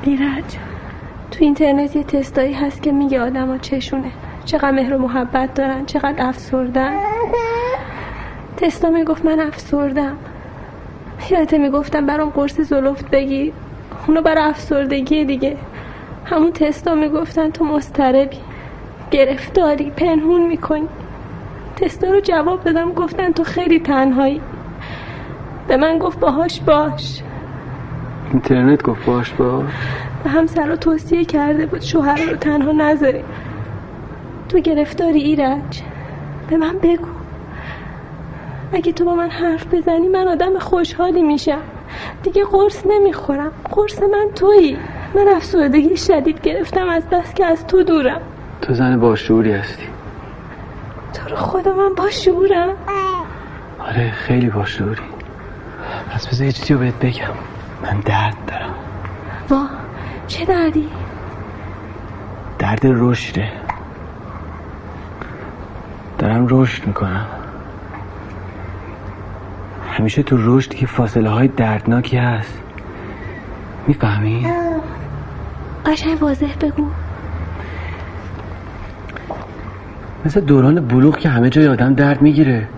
ایرج 0.06 0.58
تو 1.32 1.44
اینترنت 1.46 1.96
یه 1.96 2.04
تستایی 2.04 2.54
هست 2.54 2.84
که 2.84 2.92
میگه 2.92 3.20
آدما 3.20 3.58
چشونه. 3.58 4.12
چقدر 4.50 4.72
مهر 4.72 4.94
و 4.94 4.98
محبت 4.98 5.54
دارن 5.54 5.86
چقدر 5.86 6.28
افسردن. 6.28 6.92
تستا 8.58 8.90
می‌گفت 8.90 9.26
من 9.26 9.40
افسردم. 9.40 10.18
یادته 11.32 11.58
می‌گفتم 11.58 12.06
برام 12.06 12.30
قرص 12.30 12.62
زلفت 12.62 13.10
بگی. 13.10 13.54
اونو 14.08 14.22
برای 14.22 14.44
افسردگی 14.44 15.26
دیگه. 15.26 15.58
همون 16.26 16.52
تستا 16.52 16.96
می‌گفتن 16.96 17.50
تو 17.50 17.66
مستربی 17.66 18.38
گرفتاری 19.12 19.90
پنهون 19.90 20.48
می‌کنی. 20.48 20.88
تستا 21.76 22.08
رو 22.08 22.20
جواب 22.20 22.64
دادم 22.64 22.92
گفتن 22.92 23.32
تو 23.32 23.44
خیلی 23.44 23.80
تنهایی. 23.80 24.42
به 25.68 25.78
من 25.78 25.98
گفت 25.98 26.20
باهاش 26.20 26.62
باش. 26.62 27.22
اینترنت 28.32 28.84
گفت 28.84 29.06
باش 29.06 29.34
باش؟ 29.34 29.72
به 30.24 30.30
همسر 30.30 30.66
رو 30.66 30.76
توصیه 30.76 31.26
کرده 31.26 31.66
بود 31.66 31.82
شوهر 31.82 32.20
رو 32.32 32.36
تنها 32.36 32.72
نذاری. 32.72 33.24
تو 34.50 34.60
گرفتاری 34.60 35.20
ایرج؟ 35.20 35.82
به 36.50 36.58
من 36.58 36.76
بگو. 36.84 37.08
اگه 38.74 38.92
تو 38.92 39.06
با 39.06 39.16
من 39.16 39.30
حرف 39.30 39.66
بزنی 39.74 40.08
من 40.08 40.28
آدم 40.28 40.60
خوشحالی 40.60 41.22
میشم. 41.22 41.62
دیگه 42.24 42.44
قرص 42.52 42.86
نمی‌خورم. 42.86 43.52
قرص 43.72 44.00
من 44.02 44.28
تویی. 44.36 44.78
من 45.16 45.28
افسردگی 45.36 45.98
شدید 45.98 46.42
گرفتم 46.42 46.90
از 46.90 47.04
دست 47.12 47.36
که 47.36 47.46
از 47.46 47.68
تو 47.68 47.84
دورم. 47.84 48.22
تو 48.62 48.74
زن 48.74 49.00
باشعوری 49.00 49.52
هستی. 49.52 49.88
تو 51.14 51.30
رو 51.30 51.36
خدا 51.36 51.74
من 51.74 51.94
باشعورم 51.98 52.70
آره 53.80 54.12
خیلی 54.12 54.50
باشعوری 54.50 55.02
پس 56.12 56.28
بذار 56.28 56.46
یه 56.46 56.52
چیزی 56.52 56.74
رو 56.74 56.80
بهت 56.80 56.96
بگم. 56.96 57.34
من 57.84 58.00
درد 58.00 58.36
دارم. 58.48 58.76
وا 59.50 59.68
چه 60.28 60.46
دردی؟ 60.46 60.90
درد 62.60 62.80
رشده. 62.84 63.52
دارم 66.20 66.48
رشد 66.50 66.88
می‌کنم. 66.88 67.28
همیشه 69.92 70.24
تو 70.24 70.38
رشد 70.40 70.74
که 70.74 70.88
فاصله 70.88 71.30
های 71.30 71.48
دردناکی 71.48 72.18
هست. 72.18 72.62
می‌فهمی؟ 73.88 74.48
قشنگ 75.86 76.24
واضح 76.24 76.56
بگو. 76.62 76.88
مثل 80.26 80.42
دوران 80.42 80.88
بلوغ 80.88 81.18
که 81.18 81.30
همه 81.30 81.50
جای 81.50 81.68
آدم 81.68 81.94
درد 81.94 82.22
می‌گیره. 82.22 82.70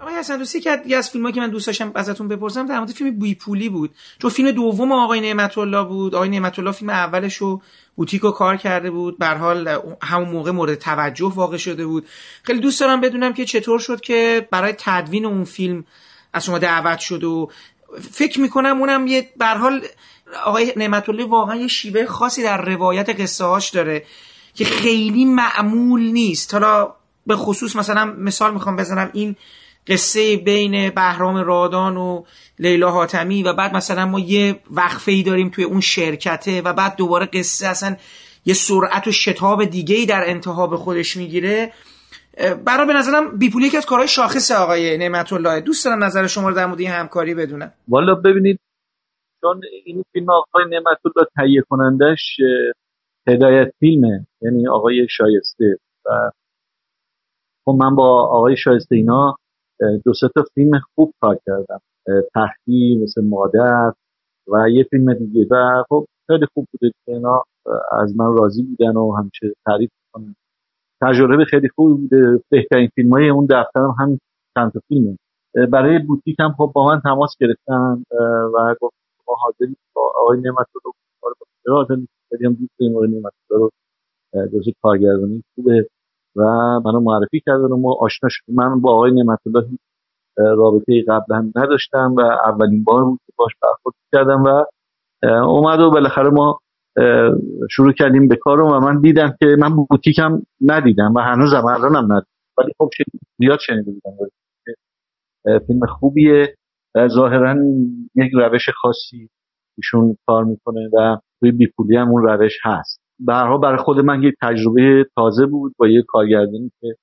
آقای 0.00 0.14
حسن 0.14 0.36
دوستی 0.36 0.60
که 0.60 0.96
از 0.96 1.10
فیلم 1.10 1.32
که 1.32 1.40
من 1.40 1.50
دوست 1.50 1.66
داشتم 1.66 1.90
ازتون 1.94 2.28
بپرسم 2.28 2.66
در 2.66 2.78
مورد 2.78 2.90
فیلم 2.90 3.18
بوی 3.18 3.34
پولی 3.34 3.68
بود. 3.68 3.90
چون 4.18 4.30
فیلم 4.30 4.50
دوم 4.50 4.92
آقای 4.92 5.20
نعمت 5.20 5.58
الله 5.58 5.84
بود. 5.84 6.14
آقای 6.14 6.28
نعمت 6.28 6.58
الله 6.58 6.72
فیلم 6.72 6.90
اولش 6.90 7.36
رو 7.36 7.62
بوتیکو 7.96 8.30
کار 8.30 8.56
کرده 8.56 8.90
بود. 8.90 9.18
بر 9.18 9.36
حال 9.36 9.78
همون 10.02 10.28
موقع 10.28 10.50
مورد 10.50 10.74
توجه 10.74 11.32
واقع 11.34 11.56
شده 11.56 11.86
بود. 11.86 12.06
خیلی 12.42 12.60
دوست 12.60 12.80
دارم 12.80 13.00
بدونم 13.00 13.32
که 13.32 13.44
چطور 13.44 13.78
شد 13.78 14.00
که 14.00 14.48
برای 14.50 14.74
تدوین 14.78 15.26
اون 15.26 15.44
فیلم 15.44 15.84
از 16.32 16.44
شما 16.44 16.58
دعوت 16.58 16.98
شد 16.98 17.24
و 17.24 17.50
فکر 18.10 18.40
می‌کنم 18.40 18.80
اونم 18.80 19.06
یه 19.06 19.30
بر 19.36 19.56
حال 19.56 19.84
آقای 20.44 20.72
نعمت 20.76 21.08
الله 21.08 21.24
واقعا 21.24 21.56
یه 21.56 21.68
شیوه 21.68 22.06
خاصی 22.06 22.42
در 22.42 22.64
روایت 22.64 23.20
قصه 23.20 23.44
هاش 23.44 23.70
داره 23.70 24.04
که 24.54 24.64
خیلی 24.64 25.24
معمول 25.24 26.02
نیست. 26.02 26.54
حالا 26.54 26.94
به 27.26 27.36
خصوص 27.36 27.76
مثلا 27.76 28.04
مثال 28.04 28.54
می‌خوام 28.54 28.76
بزنم 28.76 29.10
این 29.12 29.36
قصه 29.86 30.36
بین 30.36 30.90
بهرام 30.90 31.36
رادان 31.36 31.96
و 31.96 32.24
لیلا 32.58 32.90
حاتمی 32.90 33.42
و 33.42 33.52
بعد 33.52 33.76
مثلا 33.76 34.06
ما 34.06 34.20
یه 34.20 34.60
وقفه 34.70 35.12
ای 35.12 35.22
داریم 35.22 35.50
توی 35.50 35.64
اون 35.64 35.80
شرکته 35.80 36.62
و 36.62 36.72
بعد 36.72 36.96
دوباره 36.96 37.26
قصه 37.26 37.66
اصلا 37.66 37.96
یه 38.44 38.54
سرعت 38.54 39.06
و 39.06 39.12
شتاب 39.12 39.64
دیگه 39.64 39.96
ای 39.96 40.06
در 40.06 40.24
انتها 40.26 40.66
به 40.66 40.76
خودش 40.76 41.16
می‌گیره. 41.16 41.72
برای 42.64 42.86
به 42.86 42.92
نظرم 42.92 43.38
بیپولی 43.38 43.66
یکی 43.66 43.76
از 43.76 43.86
کارهای 43.86 44.08
شاخص 44.08 44.50
آقای 44.50 44.98
نعمت 44.98 45.32
الله 45.32 45.60
دوست 45.60 45.84
دارم 45.84 46.04
نظر 46.04 46.26
شما 46.26 46.48
رو 46.48 46.54
در 46.54 46.66
مورد 46.66 46.80
این 46.80 46.90
همکاری 46.90 47.34
بدونم. 47.34 47.72
والا 47.88 48.14
ببینید 48.14 48.60
چون 49.40 49.60
این 49.84 50.04
فیلم 50.12 50.30
آقای 50.30 50.64
نعمت 50.70 50.98
الله 51.04 51.28
تهیه 51.36 51.62
کنندش 51.68 52.36
هدایت 53.28 53.72
فیلمه. 53.80 54.26
یعنی 54.42 54.68
آقای 54.68 55.06
شایسته. 55.10 55.76
و 56.06 56.30
خب 57.64 57.76
من 57.78 57.94
با 57.94 58.28
آقای 58.28 58.56
شایسته 58.56 58.96
اینا 58.96 59.36
دو 60.04 60.14
سه 60.14 60.28
تا 60.34 60.44
فیلم 60.54 60.80
خوب 60.94 61.14
کار 61.20 61.38
کردم. 61.46 61.80
تحقی 62.34 63.00
مثل 63.02 63.24
مادر 63.24 63.92
و 64.48 64.68
یه 64.70 64.84
فیلم 64.84 65.14
دیگه. 65.14 65.46
و 65.50 65.84
خب 65.88 66.06
خیلی 66.26 66.46
خوب 66.54 66.66
بوده 66.72 66.92
اینا 67.08 67.42
از 67.92 68.16
من 68.16 68.36
راضی 68.38 68.62
بودن 68.62 68.96
و 68.96 69.12
همیشه 69.12 69.54
تعریف 69.66 69.90
کنن 70.12 70.34
تجربه 71.02 71.44
خیلی 71.44 71.68
خوب 71.68 72.00
بوده. 72.00 72.40
بهترین 72.48 72.88
فیلم 72.94 73.12
های 73.12 73.28
اون 73.28 73.46
دفترم 73.50 73.94
هم 73.98 74.18
چند 74.54 74.72
تا 74.72 74.80
فیلمه. 74.88 75.16
برای 75.72 75.98
بوتیک 75.98 76.36
هم 76.40 76.54
خب 76.58 76.72
با 76.74 76.86
من 76.86 77.00
تماس 77.00 77.36
گرفتن 77.40 78.04
و 78.54 78.74
گفت 78.80 78.94
ما 79.28 79.34
حاضریم 79.40 79.76
با 79.94 80.12
آقای 80.16 80.40
نعمت 80.40 80.66
رو 80.84 80.92
چرا 81.64 81.74
حاضر 81.74 81.96
خیلی 82.28 82.46
هم 82.46 82.52
دوست 82.52 82.72
داریم 82.80 82.96
آقای 82.96 83.08
نعمت 83.08 83.32
رو. 83.48 83.70
کارگردانی 84.82 85.42
خوبه. 85.54 85.88
و 86.36 86.42
منو 86.84 87.00
معرفی 87.00 87.40
کردن 87.46 87.64
و 87.64 87.76
ما 87.76 87.96
آشنا 88.00 88.28
شدیم 88.32 88.54
من 88.54 88.80
با 88.80 88.92
آقای 88.92 89.10
نعمت 89.10 89.38
الله 89.46 89.66
رابطه 90.36 91.04
قبلا 91.08 91.52
نداشتم 91.56 92.14
و 92.16 92.20
اولین 92.20 92.84
بار 92.84 93.04
بود 93.04 93.20
که 93.26 93.32
باش 93.36 93.52
برخورد 93.62 93.94
کردم 94.14 94.42
و 94.42 94.64
اومد 95.44 95.80
و 95.80 95.90
بالاخره 95.90 96.30
ما 96.30 96.58
شروع 97.70 97.92
کردیم 97.92 98.28
به 98.28 98.36
کارم 98.36 98.66
و 98.66 98.80
من 98.80 99.00
دیدم 99.00 99.36
که 99.40 99.46
من 99.58 99.76
بوتیکم 99.90 100.42
ندیدم 100.60 101.14
و 101.14 101.20
هنوزم 101.20 101.66
الانم 101.66 102.12
ندیدم. 102.12 102.26
ولی 102.58 102.72
خب 102.78 102.88
زیاد 103.38 103.58
شنیده 103.66 103.92
بودم. 103.92 104.30
فیلم 105.66 105.86
خوبیه 105.86 106.54
ظاهرا 107.08 107.56
یک 108.14 108.32
روش 108.34 108.68
خاصی 108.82 109.30
ایشون 109.78 110.16
کار 110.26 110.44
می‌کنه 110.44 110.90
و 110.92 111.16
توی 111.40 111.52
بیپولی 111.52 111.96
هم 111.96 112.10
اون 112.10 112.22
روش 112.22 112.58
هست. 112.64 113.01
برها 113.26 113.58
برای 113.58 113.78
خود 113.78 114.00
من 114.00 114.22
یک 114.22 114.34
تجربه 114.42 115.06
تازه 115.16 115.46
بود 115.46 115.72
با 115.78 115.88
یه 115.88 116.02
کارگردانی 116.08 116.70
که 116.80 116.96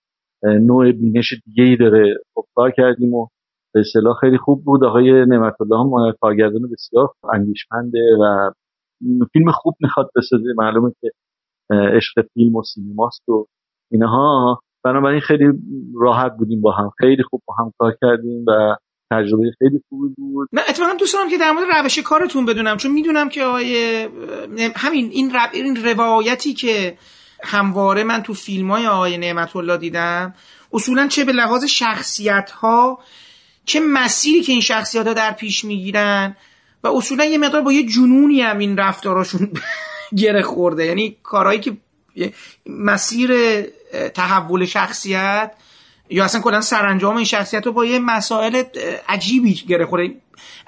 نوع 0.44 0.91
بینش 0.91 1.34
دیگه 1.46 1.64
ای 1.64 1.76
داره 1.76 2.16
خب 2.36 2.46
کار 2.56 2.72
کردیم 2.72 3.14
و 3.14 3.28
به 3.74 3.80
اصطلاح 3.80 4.18
خیلی 4.22 4.38
خوب 4.38 4.64
بود. 4.64 4.84
آقای 4.84 5.12
نعمت 5.26 5.56
الله 5.62 6.14
کارگردان 6.22 6.62
بسیار 6.72 7.10
اندیشمنده 7.34 8.00
و 8.22 8.52
فیلم 9.34 9.52
خوب 9.52 9.76
می‌خواد 9.80 10.10
بسازه. 10.16 10.54
معلومه 10.58 10.91
که 11.02 11.12
عشق 11.72 12.26
فیلم 12.34 12.56
و 12.56 12.64
سینماست 12.64 13.30
و 13.30 13.46
اینها. 13.91 14.60
بنابراین 14.84 15.20
خیلی 15.22 15.46
راحت 15.96 16.38
بودیم 16.38 16.62
با 16.62 16.72
هم. 16.72 16.90
خیلی 16.98 17.24
خوب 17.24 17.41
با 17.48 17.54
هم 17.60 17.72
کار 17.78 17.96
کردیم 18.02 18.46
و 18.48 18.76
تجربه 19.11 19.52
خیلی 19.60 19.81
خوبی 19.90 20.14
بود. 20.18 20.49
من 20.52 20.61
اتفاقا 20.69 20.94
دوست 20.94 21.14
دارم 21.14 21.30
که 21.30 21.38
در 21.38 21.52
مورد 21.52 21.68
روش 21.76 21.99
کارتون 21.99 22.45
بدونم 22.45 22.77
چون 22.77 22.91
می‌دونم 22.91 23.30
که 23.30 23.44
آقای 23.44 24.07
همین 24.76 25.10
این, 25.11 25.36
این 25.53 25.86
روایتی 25.86 26.53
که 26.53 26.98
همواره 27.44 28.03
من 28.03 28.23
تو 28.23 28.34
فیلم 28.34 28.72
های 28.72 28.88
آقای 28.88 29.18
نعمت 29.18 29.56
الله 29.56 29.77
دیدم 29.77 30.34
اصولا 30.73 31.07
چه 31.07 31.26
به 31.26 31.31
لحاظ 31.31 31.65
شخصیت 31.65 32.52
ها 32.52 32.99
چه 33.65 33.80
مسیری 33.80 34.41
که 34.41 34.52
این 34.52 34.61
شخصیت 34.61 35.07
ها 35.07 35.14
در 35.14 35.31
پیش 35.31 35.65
می‌گیرن 35.65 36.36
و 36.84 36.88
اصولا 36.88 37.26
یه 37.26 37.38
مقدار 37.38 37.61
با 37.61 37.72
یه 37.72 37.86
جنونی 37.86 38.41
هم 38.41 38.57
این 38.57 38.77
رفتاراشون 38.77 39.52
گره 40.22 40.41
خورده. 40.41 40.86
یعنی 40.86 41.18
کارهایی 41.23 41.60
که 41.60 41.77
مسیر 42.65 43.31
تحول 44.14 44.65
شخصیت 44.65 45.52
یا 46.10 46.26
اصلا 46.26 46.41
کلا 46.41 46.61
سرانجام 46.61 47.15
این 47.15 47.26
شخصیت 47.26 47.65
رو 47.65 47.72
با 47.72 47.86
یه 47.86 47.99
مسائل 47.99 48.64
عجیبی 49.10 49.53
گره 49.53 49.86
خورده. 49.86 50.14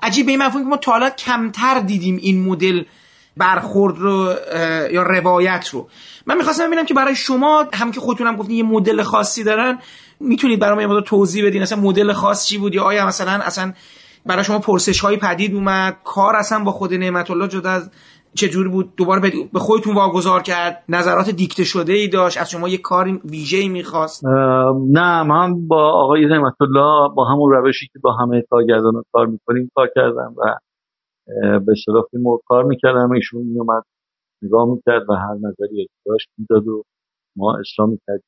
عجیب 0.03 0.25
به 0.25 0.31
این 0.31 0.41
مفهوم 0.41 0.63
که 0.63 0.69
ما 0.69 0.77
تا 0.77 1.09
کمتر 1.09 1.79
دیدیم 1.79 2.17
این 2.21 2.43
مدل 2.43 2.83
برخورد 3.37 3.97
رو 3.97 4.33
یا 4.91 5.03
روایت 5.03 5.69
رو. 5.69 5.89
من 6.25 6.37
می‌خواستم 6.37 6.67
ببینم 6.67 6.85
که 6.85 6.93
برای 6.93 7.15
شما 7.15 7.65
هم 7.73 7.91
که 7.91 7.99
خودتونم 7.99 8.35
گفتین 8.35 8.55
یه 8.55 8.63
مدل 8.63 9.03
خاصی 9.03 9.43
دارن 9.43 9.79
می‌تونید 10.19 10.59
برای 10.59 10.85
ما 10.85 11.01
توضیح 11.01 11.45
بدین 11.45 11.61
اصلا 11.61 11.79
مدل 11.79 12.13
خاص 12.13 12.45
چی 12.45 12.57
بود؟ 12.57 12.75
یا 12.75 12.83
آیا 12.83 13.07
مثلا 13.07 13.31
اصلا 13.31 13.73
برای 14.25 14.43
شما 14.43 14.59
پرسش 14.59 14.99
های 14.99 15.17
پدید 15.17 15.53
اومد؟ 15.53 15.97
کار 16.03 16.35
اصلا 16.35 16.59
با 16.59 16.71
خود 16.71 16.93
نعمت 16.93 17.31
الله 17.31 17.47
جدا 17.47 17.71
از 17.71 17.89
چجوری 18.33 18.69
بود؟ 18.69 18.95
دوباره 18.95 19.21
به 19.53 19.59
خودتون 19.59 19.95
واگذار 19.95 20.41
کرد؟ 20.41 20.83
نظرات 20.89 21.29
دیکته 21.29 21.63
شده 21.63 21.93
ای 21.93 22.07
داشت؟ 22.07 22.37
از 22.37 22.49
شما 22.49 22.69
یه 22.69 22.77
کار 22.77 23.19
ویژه 23.25 23.57
ای 23.57 23.69
می‌خواست 23.69 24.25
نه 24.91 25.23
من 25.23 25.67
با 25.67 25.91
آقای 26.03 26.25
نعمت 26.25 26.61
الله 26.61 27.15
با 27.15 27.25
همون 27.25 27.51
روشی 27.51 27.87
که 27.93 27.99
با 28.03 28.13
همه 28.13 28.43
کارگردان 28.49 29.03
کار 29.11 29.27
می‌کنیم 29.27 29.69
کار 29.75 29.89
کردم 29.95 30.35
و 30.37 30.57
به 31.59 31.71
اصطلاح 31.71 32.03
فیلم 32.11 32.23
کار 32.47 32.63
می‌کردم. 32.63 33.11
ایشون 33.11 33.41
میومد 33.41 33.83
نگاه 34.43 34.65
می‌کرد 34.65 35.09
و 35.09 35.13
هر 35.13 35.33
نظری 35.33 35.87
داشت 36.05 36.29
می‌داد 36.37 36.67
و 36.67 36.83
ما 37.37 37.57
اصلاح 37.59 37.89
می‌کردیم. 37.89 38.23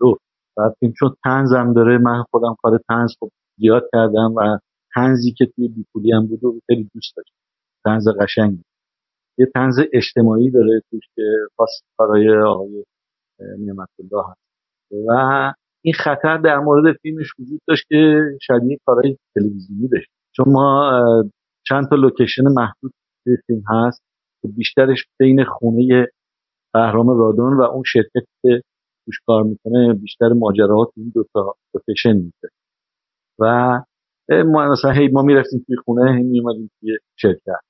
رو 0.00 0.18
بعد 0.56 0.74
فیلم 0.80 0.92
چون 0.98 1.16
تنزم 1.24 1.72
داره 1.72 1.98
من 1.98 2.24
خودم 2.30 2.56
کار 2.62 2.80
تنز 2.88 3.10
خب 3.20 3.30
زیاد 3.58 3.82
کردم 3.92 4.34
و 4.36 4.58
تنزی 4.94 5.32
که 5.32 5.46
توی 5.46 5.68
بیپولی 5.68 6.12
هم 6.12 6.26
بود 6.26 6.44
و 6.44 6.60
خیلی 6.66 6.90
دوست 6.94 7.16
داشتم. 7.16 7.34
تنز 7.84 8.08
قشنگی. 8.20 8.62
یه 9.40 9.46
تنز 9.54 9.80
اجتماعی 9.92 10.50
داره 10.50 10.82
توش 10.90 11.02
که 11.16 11.22
خاص 11.56 11.70
کارهای 11.96 12.38
آقای 12.38 12.84
نعمت 13.40 13.88
الله 14.00 14.24
هست. 14.30 14.40
و 15.08 15.12
این 15.84 15.94
خطر 15.94 16.36
در 16.36 16.58
مورد 16.58 16.96
فیلمش 17.02 17.26
وجود 17.38 17.60
داشت 17.68 17.88
که 17.88 18.22
شبیه 18.42 18.78
کارهای 18.86 19.16
تلویزیونی 19.34 19.88
بشه 19.88 20.08
چون 20.36 20.46
ما 20.48 20.90
چند 21.66 21.88
تا 21.88 21.96
لوکیشن 21.96 22.42
محدود 22.42 22.92
توی 23.24 23.36
فیلم 23.46 23.62
هست 23.68 24.02
که 24.42 24.48
بیشترش 24.48 25.04
بین 25.18 25.44
خونه 25.44 26.06
بهرام 26.74 27.08
رادون 27.18 27.56
و 27.56 27.62
اون 27.62 27.82
شرکت 27.86 28.26
که 28.42 28.62
توش 29.04 29.20
کار 29.26 29.42
می‌کنه 29.42 29.94
بیشتر 29.94 30.28
ماجراها 30.28 30.84
تو 30.84 30.92
این 30.96 31.12
دو 31.14 31.24
تا 31.34 31.54
لوکیشن 31.74 32.12
میشه 32.12 32.48
و 33.38 33.44
ما 34.30 34.72
مثلا 34.72 34.90
هی 34.90 35.08
ما 35.08 35.22
می‌رفتیم 35.22 35.64
توی 35.66 35.76
خونه 35.76 36.16
هی 36.16 36.22
میومدیم 36.22 36.70
توی 36.80 36.98
شرکت. 37.16 37.60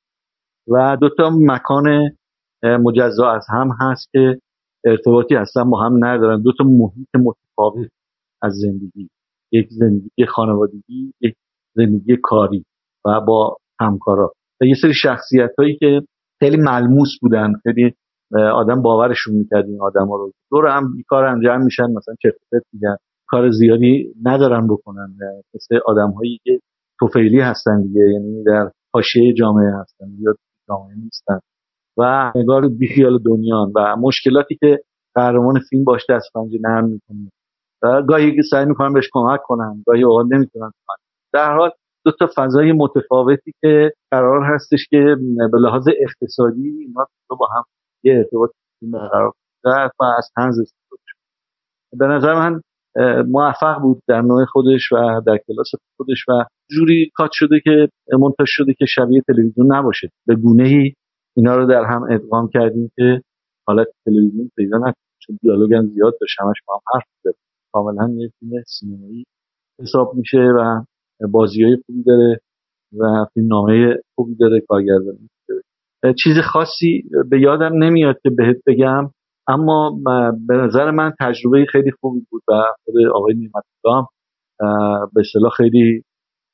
و 0.71 0.97
دو 1.01 1.09
تا 1.19 1.31
مکان 1.41 2.11
مجزا 2.63 3.31
از 3.31 3.47
هم 3.49 3.71
هست 3.81 4.09
که 4.13 4.39
ارتباطی 4.85 5.37
اصلا 5.37 5.65
با 5.65 5.83
هم 5.83 6.05
ندارن. 6.05 6.43
دو 6.43 6.53
تا 6.59 6.65
محیط 6.65 7.09
متفاوت 7.15 7.89
از 8.43 8.53
زندگی. 8.53 9.09
یک 9.53 9.69
زندگی 9.71 10.27
خانوادگی 10.29 11.13
یک 11.21 11.35
زندگی 11.77 12.17
کاری 12.23 12.65
و 13.05 13.21
با 13.21 13.57
همکارا. 13.81 14.33
و 14.61 14.65
یه 14.65 14.75
سری 14.83 14.95
شخصیت 14.95 15.51
هایی 15.59 15.77
که 15.77 16.01
خیلی 16.39 16.57
ملموس 16.57 17.09
بودن 17.21 17.53
خیلی 17.63 17.95
آدم 18.55 18.83
باورشون 18.83 19.35
می‌کرد 19.35 19.67
این 19.67 19.81
آدم 19.81 20.09
ها 20.09 20.17
رو. 20.17 20.33
دور 20.51 20.67
هم 20.67 21.03
کار 21.09 21.25
انجام 21.25 21.63
میشن 21.63 21.91
مثلا 21.93 22.15
چه 22.23 22.33
میگن. 22.73 22.97
کار 23.29 23.51
زیادی 23.51 24.15
ندارن 24.25 24.67
بکنن. 24.67 25.17
مثل 25.55 25.79
آدم 25.87 26.11
هایی 26.11 26.41
که 26.45 26.61
توفیلی 27.01 27.41
هستن 27.41 27.83
دیگه 27.83 28.01
یعنی 28.01 28.45
در 28.45 28.71
حاشیه 28.95 29.35
جامعه 29.35 29.73
هستن 29.81 30.07
یا 30.21 30.35
جامعه 30.71 30.97
نیستن. 30.97 31.41
و 31.99 32.33
نگار 32.35 32.69
بیخیال 32.69 33.19
دنیا 33.19 33.71
و 33.75 33.97
مشکلاتی 33.97 34.57
که 34.61 34.83
قهرمان 35.15 35.61
فیلم 35.71 35.85
باش 35.85 36.11
دست 36.11 36.33
پنجه 36.35 36.59
نرم 36.63 36.85
می‌کنه. 36.85 37.31
و 37.83 38.03
گاهی 38.03 38.37
که 38.37 38.43
سعی 38.43 38.65
می‌کنن 38.65 38.93
بهش 38.93 39.09
کمک 39.13 39.41
کنن 39.45 39.83
گاهی 39.87 40.05
اوقات 40.05 40.27
نمی‌تونن 40.31 40.71
در 41.33 41.57
حال 41.57 41.71
دو 42.05 42.13
تا 42.13 42.29
فضای 42.37 42.73
متفاوتی 42.73 43.53
که 43.61 43.93
قرار 44.11 44.45
هستش 44.55 44.87
که 44.91 45.17
به 45.53 45.59
لحاظ 45.59 45.89
اقتصادی 46.01 46.69
اینا 46.69 47.07
با 47.29 47.47
هم 47.57 47.65
یه 48.05 48.15
ارتباط 48.15 48.51
برقرار 48.83 49.33
و 49.65 50.05
از 50.19 50.31
تنز 50.37 50.73
به 51.93 52.07
نظر 52.07 52.35
من 52.35 52.61
موفق 53.29 53.81
بود 53.81 54.03
در 54.09 54.21
نوع 54.21 54.45
خودش 54.45 54.93
و 54.93 55.21
در 55.27 55.39
کلاس 55.47 55.67
خودش 55.97 56.25
و 56.29 56.45
جوری 56.71 57.11
کات 57.15 57.31
شده 57.33 57.61
که 57.65 57.89
منتج 58.19 58.45
شده 58.47 58.75
که 58.75 58.85
شبیه 58.89 59.23
تلویزیون 59.27 59.73
نباشه. 59.73 60.11
به 60.27 60.35
گونه 60.35 60.69
ای 60.69 60.93
اینا 61.37 61.57
رو 61.57 61.67
در 61.67 61.85
هم 61.85 62.03
ادغام 62.11 62.49
کردیم 62.49 62.91
که 62.97 63.23
حالت 63.67 63.87
تلویزیون 64.05 64.51
پیدا 64.57 64.79
نکنه. 64.79 64.95
چون 65.27 65.39
دیالوگ 65.43 65.75
هم 65.75 65.87
زیاد 65.87 66.15
داشت 66.21 66.41
همش 66.41 66.57
با 66.67 66.75
هم 66.75 66.81
حرف 66.95 67.05
زد 67.25 67.35
کاملا 67.73 68.15
یه 68.17 68.31
فیلم 68.39 68.63
سینمایی 68.67 69.25
حساب 69.81 70.15
میشه 70.15 70.39
و 70.39 70.85
بازی 71.29 71.65
های 71.65 71.77
خوبی 71.87 72.03
داره 72.03 72.41
و 72.99 73.27
فیلم 73.35 73.47
نامه 73.47 73.97
خوبی 74.15 74.35
داره. 74.35 74.61
کارگردانی 74.61 75.29
چیز 76.23 76.39
خاصی 76.53 77.05
به 77.31 77.41
یادم 77.41 77.85
نمیاد 77.85 78.17
که 78.23 78.31
بهت 78.31 78.57
بگم. 78.67 79.11
اما 79.51 79.99
به 80.47 80.55
نظر 80.55 80.91
من 80.91 81.13
تجربه 81.21 81.67
خیلی 81.73 81.91
خوبی 82.01 82.27
بود 82.31 82.43
و 82.49 82.53
خود 82.85 82.95
آقای 83.15 83.35
نیمت 83.35 83.65
هم 83.87 84.07
به 85.15 85.21
اصطلاح 85.21 85.51
خیلی 85.57 86.05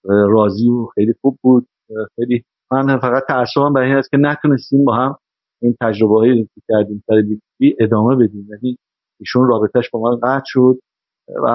راضی 0.04 0.70
و 0.70 0.86
خیلی 0.94 1.14
خوب 1.20 1.38
بود. 1.42 1.66
خیلی 2.16 2.44
من 2.72 2.98
فقط 2.98 3.22
تعصبم 3.28 3.72
برای 3.72 3.88
این 3.88 3.96
است 3.96 4.10
که 4.10 4.16
نتونستیم 4.16 4.84
با 4.84 4.94
هم 4.94 5.16
این 5.62 5.76
تجربه 5.80 6.14
هایی 6.14 6.44
که 6.54 6.60
کردیم 6.68 7.04
سر 7.06 7.22
ادامه 7.78 8.16
بدیم. 8.16 8.48
یعنی 8.50 8.78
ایشون 9.20 9.48
رابطهش 9.48 9.90
با 9.90 10.00
من 10.00 10.16
قطع 10.22 10.44
شد 10.46 10.78
و 11.42 11.46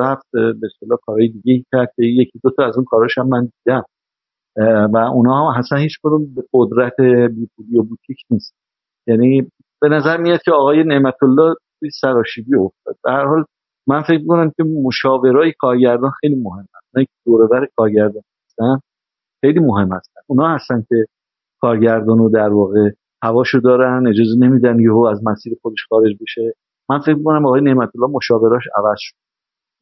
رفت 0.00 0.26
به 0.32 0.66
اصطلاح 0.74 0.98
کارهای 1.06 1.28
دیگه 1.28 1.64
کرد. 1.72 1.92
یکی 1.98 2.40
دو 2.44 2.50
تا 2.50 2.64
از 2.66 2.76
اون 2.76 2.84
کاراش 2.84 3.18
هم 3.18 3.28
من 3.28 3.50
دیدم. 3.64 3.84
و 4.92 4.96
اونا 4.96 5.50
هم 5.50 5.58
اصلا 5.58 5.78
هیچ 5.78 5.98
کدوم 6.02 6.34
به 6.34 6.42
قدرت 6.54 7.00
بیپولی 7.30 7.78
و 7.78 7.82
بوتیک 7.82 8.18
نیست. 8.30 8.54
یعنی 9.06 9.50
به 9.82 9.88
نظر 9.88 10.16
میاد 10.16 10.42
که 10.42 10.52
آقای 10.52 10.84
نعمت 10.84 11.22
الله 11.22 11.54
توی 11.80 11.90
سراشیبی 11.90 12.56
افتاد. 12.56 12.96
در 13.04 13.12
هر 13.12 13.24
حال 13.24 13.44
من 13.86 14.02
فکر 14.02 14.18
می‌کنم 14.18 14.50
که 14.56 14.62
مشاورای 14.62 15.52
کارگردان 15.58 16.10
خیلی 16.20 16.34
مهم 16.34 16.66
هستن 16.74 17.04
که 17.04 17.10
دوربر 17.26 17.68
کارگردان 17.76 18.22
هستن 18.46 18.80
خیلی 19.40 19.60
مهم 19.60 19.92
هستن. 19.92 20.20
اونا 20.26 20.54
هستن 20.54 20.84
که 20.88 21.06
کارگردان 21.60 22.18
رو 22.18 22.28
در 22.28 22.48
واقع 22.48 22.90
هواشو 23.22 23.58
دارن 23.58 24.06
اجازه 24.06 24.36
نمیدن 24.38 24.80
یهو 24.80 25.04
از 25.04 25.20
مسیر 25.24 25.58
خودش 25.62 25.86
خارج 25.88 26.16
بشه. 26.20 26.54
من 26.90 26.98
فکر 26.98 27.14
می‌کنم 27.14 27.46
آقای 27.46 27.60
نعمت 27.60 27.90
الله 27.96 28.10
مشاوراش 28.16 28.62
عوض 28.76 28.96
شد. 28.98 29.16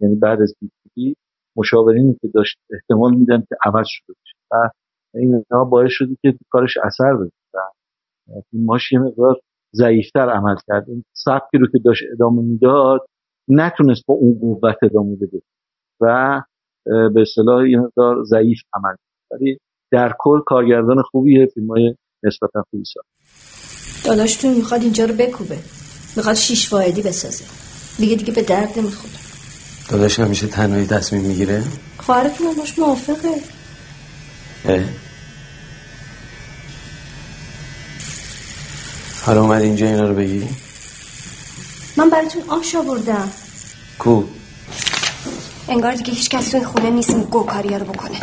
یعنی 0.00 0.14
بعد 0.14 0.42
از 0.42 0.54
بیپولی 0.60 1.16
مشاورینی 1.56 2.14
که 2.20 2.28
داشت 2.28 2.58
احتمال 2.70 3.14
میدن 3.14 3.40
که 3.48 3.56
عوض 3.64 3.86
شده 3.88 4.14
بشه. 4.24 4.36
و 4.50 4.70
این 5.14 5.44
باعث 5.70 5.90
شده 5.90 6.16
که 6.22 6.34
کارش 6.50 6.76
اثر 6.84 7.14
بده. 7.14 7.30
فیلماش 8.50 8.92
یه 8.92 8.98
مقدار 8.98 9.40
ضعیفتر 9.76 10.30
عمل 10.30 10.56
کرد. 10.66 10.84
این 10.88 11.04
سبکی 11.12 11.58
رو 11.58 11.66
که 11.66 11.78
داشت 11.84 12.02
ادامه 12.12 12.42
می‌داد 12.42 13.00
نتونست 13.48 14.02
با 14.06 14.14
اون 14.14 14.38
قوت 14.40 14.76
ادامه 14.82 15.16
بده. 15.16 15.42
و 16.00 16.42
به 17.14 17.20
اصطلاح 17.20 17.68
یه 17.68 17.78
مقدار 17.78 18.24
ضعیف 18.24 18.58
عمل 18.74 18.94
ولی 19.30 19.58
در 19.92 20.14
کل 20.18 20.40
کارگردان 20.46 21.02
خوبیه 21.02 21.46
فیلم 21.54 21.70
های 21.70 21.94
نسبتا 22.24 22.64
خوبی 22.70 22.84
ساخت. 22.84 23.06
داداشتون 24.06 24.54
می‌خواد 24.54 24.82
اینجا 24.82 25.04
رو 25.04 25.14
بکوبه. 25.14 25.58
می‌خواد 26.16 26.34
شیش 26.34 26.72
واحدی 26.72 27.02
بسازه. 27.02 27.44
دیگه 27.98 28.16
دیگه 28.16 28.34
به 28.34 28.42
درد 28.42 28.78
نمی‌خوره. 28.78 29.14
داداش 29.90 30.20
همیشه 30.20 30.46
تنهایی 30.46 30.86
تصمیم 30.86 31.22
می‌گیره؟ 31.22 31.62
خواهرتون 31.98 32.46
هم 32.46 32.54
باش 32.58 32.78
موافقه. 32.78 33.28
حالا 39.26 39.40
اومد 39.42 39.62
اینجا 39.62 39.86
اینا 39.86 40.08
رو 40.08 40.14
بگیری؟ 40.14 40.48
من 41.96 42.10
براتون 42.10 42.42
آش 42.48 42.74
آوردم. 42.74 43.30
کو؟ 43.98 44.22
انگار 45.68 45.94
دیگه 45.94 46.12
هیچ 46.12 46.30
کس 46.30 46.48
تو 46.48 46.56
این 46.56 46.66
خونه 46.66 46.90
نیست 46.90 47.10
این 47.10 47.22
گوکاری 47.22 47.78
رو 47.78 47.84
بکنه. 47.84 48.18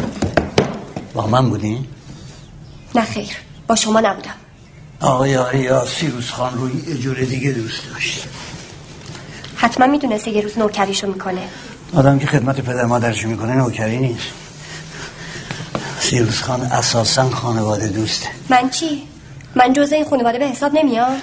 با 1.13 1.27
من 1.27 1.49
بودی؟ 1.49 1.87
نه 2.95 3.05
خیر 3.05 3.29
با 3.67 3.75
شما 3.75 3.99
نبودم. 3.99 4.35
آقای 4.99 5.37
آریا 5.37 5.85
سیروس 5.85 6.29
خان 6.29 6.53
روی 6.53 6.71
اجوره 6.87 7.25
دیگه 7.25 7.51
دوست 7.51 7.81
داشت. 7.93 8.27
حتما 9.55 9.87
می‌دونسته 9.87 10.31
یه 10.31 10.41
روز 10.41 10.57
نوکریشو 10.57 11.07
می‌کنه. 11.07 11.41
آدم 11.93 12.19
که 12.19 12.27
خدمت 12.27 12.61
پدر 12.61 12.85
مادرشو 12.85 13.27
می‌کنه 13.27 13.55
نوکری 13.55 13.97
نیست. 13.97 14.27
سیروس 15.99 16.41
خان 16.41 16.61
اساسا 16.61 17.29
خانواده 17.29 17.87
دوسته. 17.87 18.27
من 18.49 18.69
چی؟ 18.69 19.12
من 19.55 19.73
جزء 19.73 19.95
این 19.95 20.05
خانواده 20.05 20.39
به 20.39 20.45
حساب 20.45 20.73
نمیام. 20.73 21.21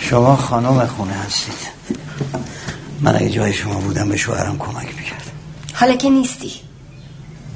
شما 0.00 0.36
خانم 0.36 0.86
خونه 0.86 1.12
هستید. 1.12 1.54
من 3.00 3.16
اگه 3.16 3.30
جای 3.30 3.52
شما 3.52 3.74
بودم 3.74 4.08
به 4.08 4.16
شوهرم 4.16 4.58
کمک 4.58 4.86
می‌کرد. 4.98 5.30
حالا 5.74 5.96
که 5.96 6.10
نیستی. 6.10 6.52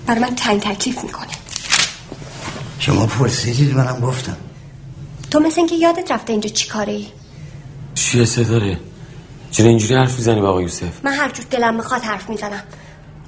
بر 0.06 0.18
من 0.18 0.34
تنگ 0.34 0.60
تکلیف 0.60 1.04
می‌کنه 1.04 1.26
شما 2.78 3.06
پرسیدید 3.06 3.74
منم 3.74 4.00
گفتم. 4.00 4.36
تو 5.30 5.40
مثل 5.40 5.60
اینکه 5.60 5.74
یادت 5.74 6.12
رفته 6.12 6.32
اینجا 6.32 6.48
چی 6.48 6.68
کاره 6.68 6.92
ای 6.92 7.06
چیه 7.94 8.24
ستاره؟ 8.24 8.78
چرا 9.50 9.68
اینجوری 9.68 9.94
حرف 9.94 10.16
می‌زنی 10.16 10.40
با 10.40 10.48
آقا 10.48 10.62
یوسف؟ 10.62 11.04
من 11.04 11.12
هر 11.12 11.30
جور 11.30 11.46
دلم 11.50 11.74
می‌خواد 11.74 12.02
حرف 12.02 12.30
می‌زنم. 12.30 12.62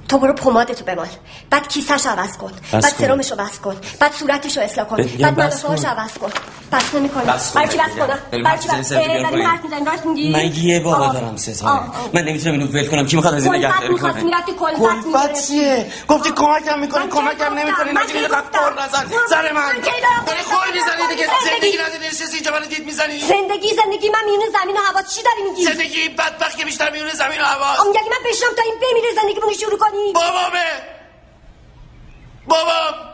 تو 0.09 0.17
برو 0.17 0.33
پمادتو 0.33 0.85
بمال 0.85 1.07
بعد 1.49 1.67
کیسهش 1.67 2.05
عوض 2.05 2.37
کن. 2.37 2.51
بعد. 2.71 2.83
سرمشو 2.83 3.35
بس 3.35 3.59
کن. 3.59 3.75
بعد 3.99 4.13
صورتشو 4.13 4.61
اصلاح 4.61 4.87
کن. 4.87 5.01
میگم 5.01 5.31
بعد 5.31 5.61
کن. 5.61 5.85
عوض 5.85 6.13
کن. 6.13 6.31
بس 6.71 6.93
نمی‌کنه 6.93 7.23
برای 7.23 7.67
چی 7.67 7.77
بس 7.77 7.89
میگم. 7.93 8.07
کنم؟ 8.07 8.43
برای 8.43 8.59
چی 8.59 8.67
بس. 8.67 8.91
حرف 8.93 9.61
راست 9.87 10.05
میگی؟ 10.05 10.31
من 10.31 10.45
یه 10.55 10.79
بابا. 10.79 11.13
دارم 11.13 11.37
ستاره 11.37 11.81
من 12.13 12.21
نمی‌تونم 12.23 12.53
اینو 12.59 12.67
ول 12.67 12.87
کنم. 12.87 13.05
کی 13.05 13.15
می‌خواد 13.15 13.33
از 13.33 13.45
این 13.45 13.55
نگهداری 13.55 13.93
می‌خواستی، 13.93 14.21
کنه؟ 14.59 15.03
کلفت. 15.03 15.47
چیه؟ 15.47 15.91
گفتی 16.07 16.31
کمکم 16.31 16.79
می‌کنی 16.79 17.07
کمکم؟ 17.07 17.53
نمی‌کنی. 17.53 17.91
من 17.91 18.01
نجی؟ 18.01 18.13
قور 18.13 18.83
نزن 18.83 19.05
سر 19.29 19.51
من. 19.51 19.73
داری 19.73 20.01
قور 20.25 20.35
خور 20.49 20.67
می‌زنی؟ 20.73 21.07
دیگه. 21.09 21.25
زندگی- 21.27 21.49
زندگی 21.51 21.77
نداری 21.77 22.07
نشستی 22.07 22.35
اینجا 22.35 22.51
من 22.51 22.61
دید 22.61 22.85
می‌زنی؟ 22.85 23.19
زندگی 23.19 23.69
زندگی. 23.75 24.09
من 24.09 24.23
میونه 24.25 24.45
زمین 24.61 24.77
و 24.77 24.79
هوا 24.79 25.01
چی 25.01 25.21
داری 25.23 25.41
میگی؟ 25.49 25.63
زندگی 25.63 26.09
بدبخت 26.09 26.57
که 26.57 26.65
بیشتر 26.65 26.89
میونه 26.91 27.13
زمین 27.13 27.41
و 27.41 27.43
هوا. 27.43 27.71
یعنی 27.95 28.09
من 28.09 28.21
بشم 28.29 28.51
تا 28.57 28.63
این 28.65 28.75
بمیره 28.81 29.07
زندگیمون 29.21 29.49
رو 29.49 29.55
شروع 29.55 29.79
کنی. 29.79 29.96
بابامه. 30.15 30.69
بابام. 32.47 33.07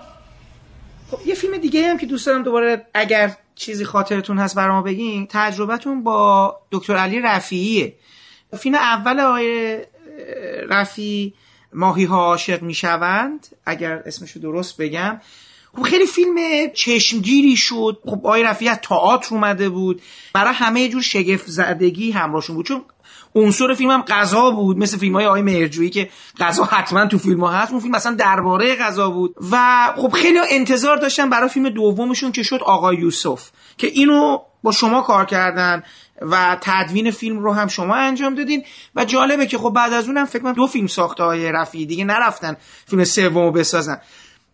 خب 1.11 1.27
یه 1.27 1.35
فیلم 1.35 1.57
دیگه 1.57 1.87
هم 1.87 1.97
که 1.97 2.05
دوست 2.05 2.25
دارم 2.25 2.43
دوباره 2.43 2.87
اگر 2.93 3.35
چیزی 3.55 3.85
خاطرتون 3.85 4.39
هست 4.39 4.55
برام 4.55 4.83
بگین 4.83 5.27
تجربتون 5.29 6.03
با 6.03 6.57
دکتر 6.71 6.95
علی 6.95 7.19
رفیعیه. 7.19 7.95
فیلم 8.59 8.75
اول 8.75 9.19
آقای 9.19 9.81
رفی 10.69 11.33
ماهی 11.73 12.03
ها 12.03 12.17
عاشق 12.17 12.61
می‌شوند. 12.61 13.47
اگر 13.65 14.03
اسمشو 14.05 14.39
درست 14.39 14.77
بگم. 14.77 15.21
خب 15.75 15.83
خیلی 15.83 16.05
فیلم 16.05 16.35
چشمگیری 16.73 17.55
شد. 17.55 17.99
خب 18.05 18.17
آقای 18.17 18.43
رفیعی 18.43 18.71
از 18.71 18.77
تئاتر 18.77 19.35
اومده 19.35 19.69
بود. 19.69 20.01
برای 20.33 20.53
همه 20.53 20.89
جور 20.89 21.01
شگفت 21.01 21.47
زدگی 21.47 22.11
همراهشون 22.11 22.55
بود. 22.55 22.65
چون 22.65 22.85
عنصر 23.35 23.73
فیلم 23.73 23.91
هم 23.91 24.01
غذا 24.01 24.51
بود 24.51 24.77
مثل 24.77 24.97
فیلم 24.97 25.15
های 25.15 25.25
آقای 25.25 25.41
مهرجویی 25.41 25.89
که 25.89 26.09
غذا 26.39 26.63
حتما 26.63 27.05
تو 27.05 27.17
فیلم 27.17 27.43
ها 27.43 27.51
هست 27.51 27.71
اون 27.71 27.81
فیلم 27.81 27.95
اصلا 27.95 28.15
درباره 28.15 28.75
غذا 28.75 29.09
بود. 29.09 29.35
و 29.51 29.57
خب 29.95 30.11
خیلی 30.11 30.39
انتظار 30.51 30.97
داشتن 30.97 31.29
برای 31.29 31.49
فیلم 31.49 31.69
دومشون 31.69 32.31
که 32.31 32.43
شد 32.43 32.59
آقای 32.65 32.97
یوسف 32.97 33.49
که 33.77 33.87
اینو 33.87 34.37
با 34.63 34.71
شما 34.71 35.01
کار 35.01 35.25
کردن 35.25 35.83
و 36.21 36.57
تدوین 36.61 37.11
فیلم 37.11 37.39
رو 37.39 37.53
هم 37.53 37.67
شما 37.67 37.95
انجام 37.95 38.35
دادین. 38.35 38.63
و 38.95 39.05
جالبه 39.05 39.45
که 39.45 39.57
خب 39.57 39.69
بعد 39.69 39.93
از 39.93 40.07
اونم 40.07 40.25
فکر 40.25 40.41
کنم 40.43 40.53
دو 40.53 40.67
فیلم 40.67 40.87
ساخته 40.87 41.23
های 41.23 41.51
رفیعی 41.51 41.85
دیگه 41.85 42.05
نرفتن 42.05 42.57
فیلم 42.85 43.03
سومو 43.03 43.51
بسازن. 43.51 44.01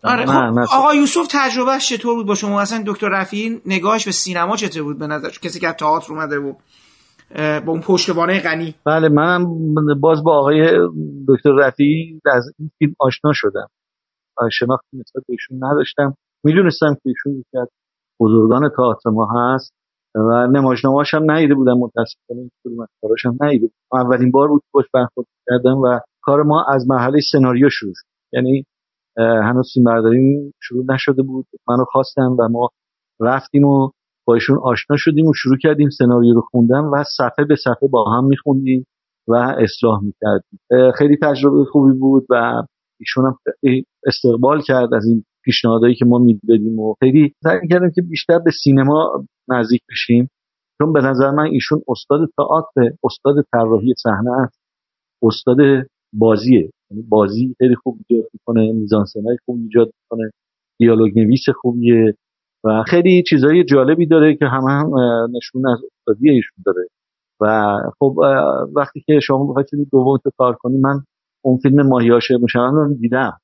آره 0.03 0.25
نه، 0.25 0.31
خب 0.31 0.59
نه. 0.59 0.67
آقا 0.71 0.95
یوسف 0.95 1.27
تجربهش 1.29 1.89
چطور 1.89 2.15
بود 2.15 2.25
با 2.25 2.35
شما؟ 2.35 2.61
اصلا 2.61 2.83
دکتر 2.85 3.07
رفیعی 3.07 3.61
نگاهش 3.65 4.05
به 4.05 4.11
سینما 4.11 4.57
چطور 4.57 4.83
بود 4.83 4.99
به 4.99 5.07
نظر 5.07 5.29
کسی 5.29 5.59
که 5.59 5.71
تئاتر 5.71 6.13
اومده 6.13 6.39
بود. 6.39 6.57
با 7.35 7.71
اون 7.71 7.81
پشتوانه 7.81 8.39
غنی. 8.39 8.75
بله 8.85 9.09
منم 9.09 9.45
باز 10.01 10.23
با 10.23 10.37
آقای 10.39 10.87
دکتر 11.27 11.51
رفیعی 11.51 12.21
از 12.25 12.53
این 12.59 12.71
فیلم 12.77 12.93
آشنا 12.99 13.31
شدم. 13.33 13.67
شناختی 14.51 14.97
نسبت 14.97 15.23
به 15.27 15.33
ایشون 15.33 15.63
نداشتم. 15.63 16.15
می‌دونستم 16.43 16.93
که 16.93 17.01
ایشون 17.05 17.31
یکی 17.33 17.57
از 17.57 17.67
بزرگان 18.19 18.69
تئاتر 18.77 19.09
ما 19.09 19.27
هست 19.35 19.73
و 20.15 20.47
نمایشنامه‌اش 20.47 21.13
هم 21.13 21.31
ندیده 21.31 21.55
بودم. 21.55 21.77
متاسفانه 21.77 22.39
این 22.39 22.51
فیلم 22.63 22.87
کاراش 23.01 23.25
هم 23.25 23.37
ندیده 23.41 23.67
بودم. 23.67 24.05
اولین 24.05 24.31
بار 24.31 24.47
بود 24.47 24.61
که 24.71 24.89
برخورد 24.93 25.27
کردم 25.49 25.77
و 25.77 25.99
کار 26.21 26.43
ما 26.43 26.65
از 26.69 26.89
مرحله 26.89 27.19
سناریو 27.31 27.69
شروع 27.69 27.93
شد. 27.95 28.07
یعنی 28.33 28.65
هنوز 29.17 29.73
برداری 29.85 30.53
شروع 30.61 30.85
نشده 30.93 31.23
بود. 31.23 31.45
منو 31.67 31.85
خواستن 31.85 32.21
و 32.21 32.47
ما 32.51 32.69
رفتیم 33.21 33.63
و 33.63 33.91
با 34.29 34.33
ایشون 34.33 34.57
آشنا 34.57 34.97
شدیم 34.97 35.25
و 35.25 35.33
شروع 35.33 35.57
کردیم 35.57 35.89
سناریو 35.89 36.33
رو 36.33 36.41
خوندن 36.41 36.79
و 36.79 37.03
صفحه 37.17 37.45
به 37.45 37.55
صفحه 37.55 37.89
با 37.91 38.03
هم 38.11 38.25
میخوندیم 38.25 38.85
و 39.27 39.33
اصلاح 39.35 40.01
می‌کردیم. 40.03 40.59
خیلی 40.95 41.17
تجربه 41.21 41.65
خوبی 41.65 41.99
بود 41.99 42.25
و 42.29 42.63
ایشون 42.99 43.25
هم 43.25 43.37
استقبال 44.05 44.61
کرد 44.61 44.93
از 44.93 45.05
این 45.05 45.23
پیشنهادهایی 45.43 45.95
که 45.95 46.05
ما 46.05 46.17
می‌دادیم 46.17 46.79
و 46.79 46.95
خیلی 46.99 47.33
سعی 47.43 47.67
کردیم 47.69 47.91
که 47.95 48.01
بیشتر 48.01 48.39
به 48.39 48.51
سینما 48.63 49.25
نزدیک 49.49 49.81
بشیم. 49.89 50.29
چون 50.81 50.93
به 50.93 51.01
نظر 51.01 51.31
من 51.31 51.45
ایشون 51.45 51.81
استاد 51.87 52.19
تئاتر 52.37 52.91
استاد 53.03 53.35
طراحی 53.51 53.93
صحنه 54.03 54.31
است. 54.31 54.59
استاد 55.23 55.57
بازیه. 56.13 56.69
یعنی 56.91 57.03
بازی 57.09 57.55
خیلی 57.57 57.75
خوب 57.75 57.99
ایجاد 58.07 58.29
می‌کنه 58.33 58.71
میزانسنای 58.71 59.37
خوب 59.45 59.59
ایجاد 59.61 59.87
می‌کنه 59.87 60.31
دیالوگ 60.79 61.19
نویس 61.19 61.45
خوبیه. 61.61 62.15
و 62.63 62.83
خیلی 62.83 63.23
چیزای 63.29 63.63
جالبی 63.63 64.05
داره 64.05 64.35
که 64.35 64.45
هم 64.45 64.65
اه، 64.65 65.27
نشون 65.37 65.67
از 65.67 65.79
استادی 65.83 66.29
ایشون 66.29 66.57
داره. 66.65 66.87
و 67.41 67.77
خب 67.99 68.15
وقتی 68.75 69.03
که 69.07 69.19
شما 69.19 69.45
بخواید 69.45 69.67
فیلم 69.69 69.83
دوم 69.91 70.17
کار 70.37 70.53
کنی 70.53 70.77
من 70.77 71.01
اون 71.41 71.57
فیلم 71.57 71.87
ماهیاشه 71.87 72.37
مشاهده 72.41 72.75
رو 72.75 72.93
دیدم. 72.93 73.37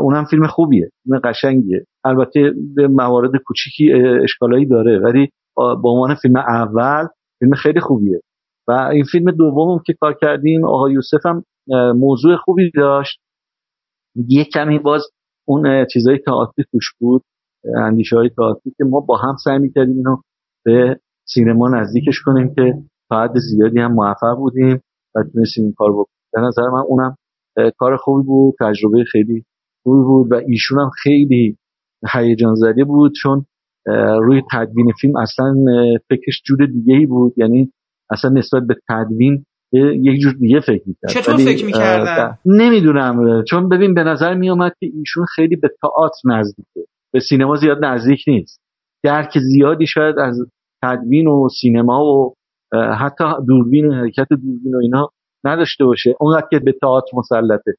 اونم 0.00 0.24
فیلم 0.24 0.46
خوبیه 0.46 0.90
فیلم 1.02 1.18
قشنگیه. 1.18 1.84
البته 2.04 2.52
به 2.74 2.88
موارد 2.88 3.30
کوچیکی 3.46 3.92
اشکالایی 4.22 4.66
داره 4.66 4.98
ولی 4.98 5.30
به 5.56 5.88
عنوان 5.88 6.14
فیلم 6.14 6.36
اول 6.36 7.06
فیلم 7.38 7.54
خیلی 7.54 7.80
خوبیه. 7.80 8.20
و 8.68 8.72
این 8.72 9.04
فیلم 9.04 9.30
دومم 9.30 9.80
که 9.86 9.94
کار 10.00 10.14
کردیم 10.20 10.64
آقا 10.64 10.90
یوسف 10.90 11.26
هم 11.26 11.44
موضوع 11.94 12.36
خوبی 12.36 12.70
داشت. 12.70 13.20
یه 14.28 14.44
کمی 14.44 14.78
باز 14.78 15.02
اون 15.48 15.66
اه، 15.66 15.86
چیزای 15.86 16.18
تئاتری 16.18 16.64
توش 16.72 16.92
بود. 17.00 17.22
اندیشه 17.76 18.16
های 18.16 18.28
تئاتری 18.28 18.72
که 18.76 18.84
ما 18.84 19.00
با 19.00 19.16
هم 19.16 19.36
سعی 19.44 19.58
می‌کردیم 19.58 19.96
اینو 19.96 20.16
به 20.64 21.00
سینما 21.28 21.68
نزدیکش 21.68 22.20
کنیم 22.24 22.54
که 22.54 22.74
تا 23.10 23.22
حد 23.22 23.38
زیادی 23.38 23.78
هم 23.78 23.92
موفق 23.92 24.36
بودیم 24.36 24.80
و 25.14 25.22
تونستیم 25.32 25.64
این 25.64 25.72
کار 25.76 25.92
بکنیم. 25.92 26.06
به 26.32 26.40
نظر 26.40 26.62
من 26.62 26.82
اونم 26.88 27.16
کار 27.78 27.96
خوبی 27.96 28.26
بود 28.26 28.54
تجربه 28.60 29.04
خیلی 29.04 29.44
خوبی 29.82 30.04
بود 30.04 30.32
و 30.32 30.34
ایشون 30.48 30.78
هم 30.78 30.90
خیلی 31.02 31.58
هیجان 32.12 32.54
زده 32.54 32.84
بود 32.84 33.12
چون 33.22 33.46
روی 34.22 34.42
تدوین 34.52 34.92
فیلم 35.00 35.16
اصلا 35.16 35.54
فکرش 36.08 36.42
جور 36.44 36.66
دیگه 36.66 36.94
ای 36.94 37.06
بود. 37.06 37.34
یعنی 37.36 37.72
اصلا 38.10 38.30
نسبت 38.30 38.62
به 38.62 38.76
تدوین 38.88 39.44
یک 39.72 40.20
جور 40.20 40.32
دیگه 40.32 40.60
فکر 40.60 40.82
می‌کرد. 40.86 41.10
چطور 41.10 41.36
فکر 41.36 41.66
می‌کردن؟ 41.66 42.38
نمی‌دونم. 42.46 43.44
چون 43.44 43.68
ببین 43.68 43.94
به 43.94 44.04
نظر 44.04 44.34
میومد 44.34 44.72
که 44.80 44.86
ایشون 44.94 45.24
خیلی 45.34 45.56
به 45.56 45.70
تئاتر 45.82 46.20
نزدیکه. 46.24 46.86
به 47.16 47.20
سینما 47.20 47.56
زیاد 47.56 47.84
نزدیک 47.84 48.24
نیست. 48.28 48.60
درک 49.04 49.38
زیادی 49.38 49.86
شاید 49.86 50.18
از 50.18 50.38
تدوین 50.82 51.26
و 51.26 51.48
سینما 51.60 52.04
و 52.04 52.34
حتی 52.74 53.24
دوربین 53.46 53.86
و 53.86 53.94
حرکت 53.94 54.28
دوربین 54.28 54.74
و 54.74 54.78
اینا 54.78 55.08
نداشته 55.44 55.84
باشه. 55.84 56.14
اونقدر 56.20 56.46
که 56.50 56.58
به 56.58 56.72
تئاتر 56.72 57.16
مسلطه. 57.16 57.74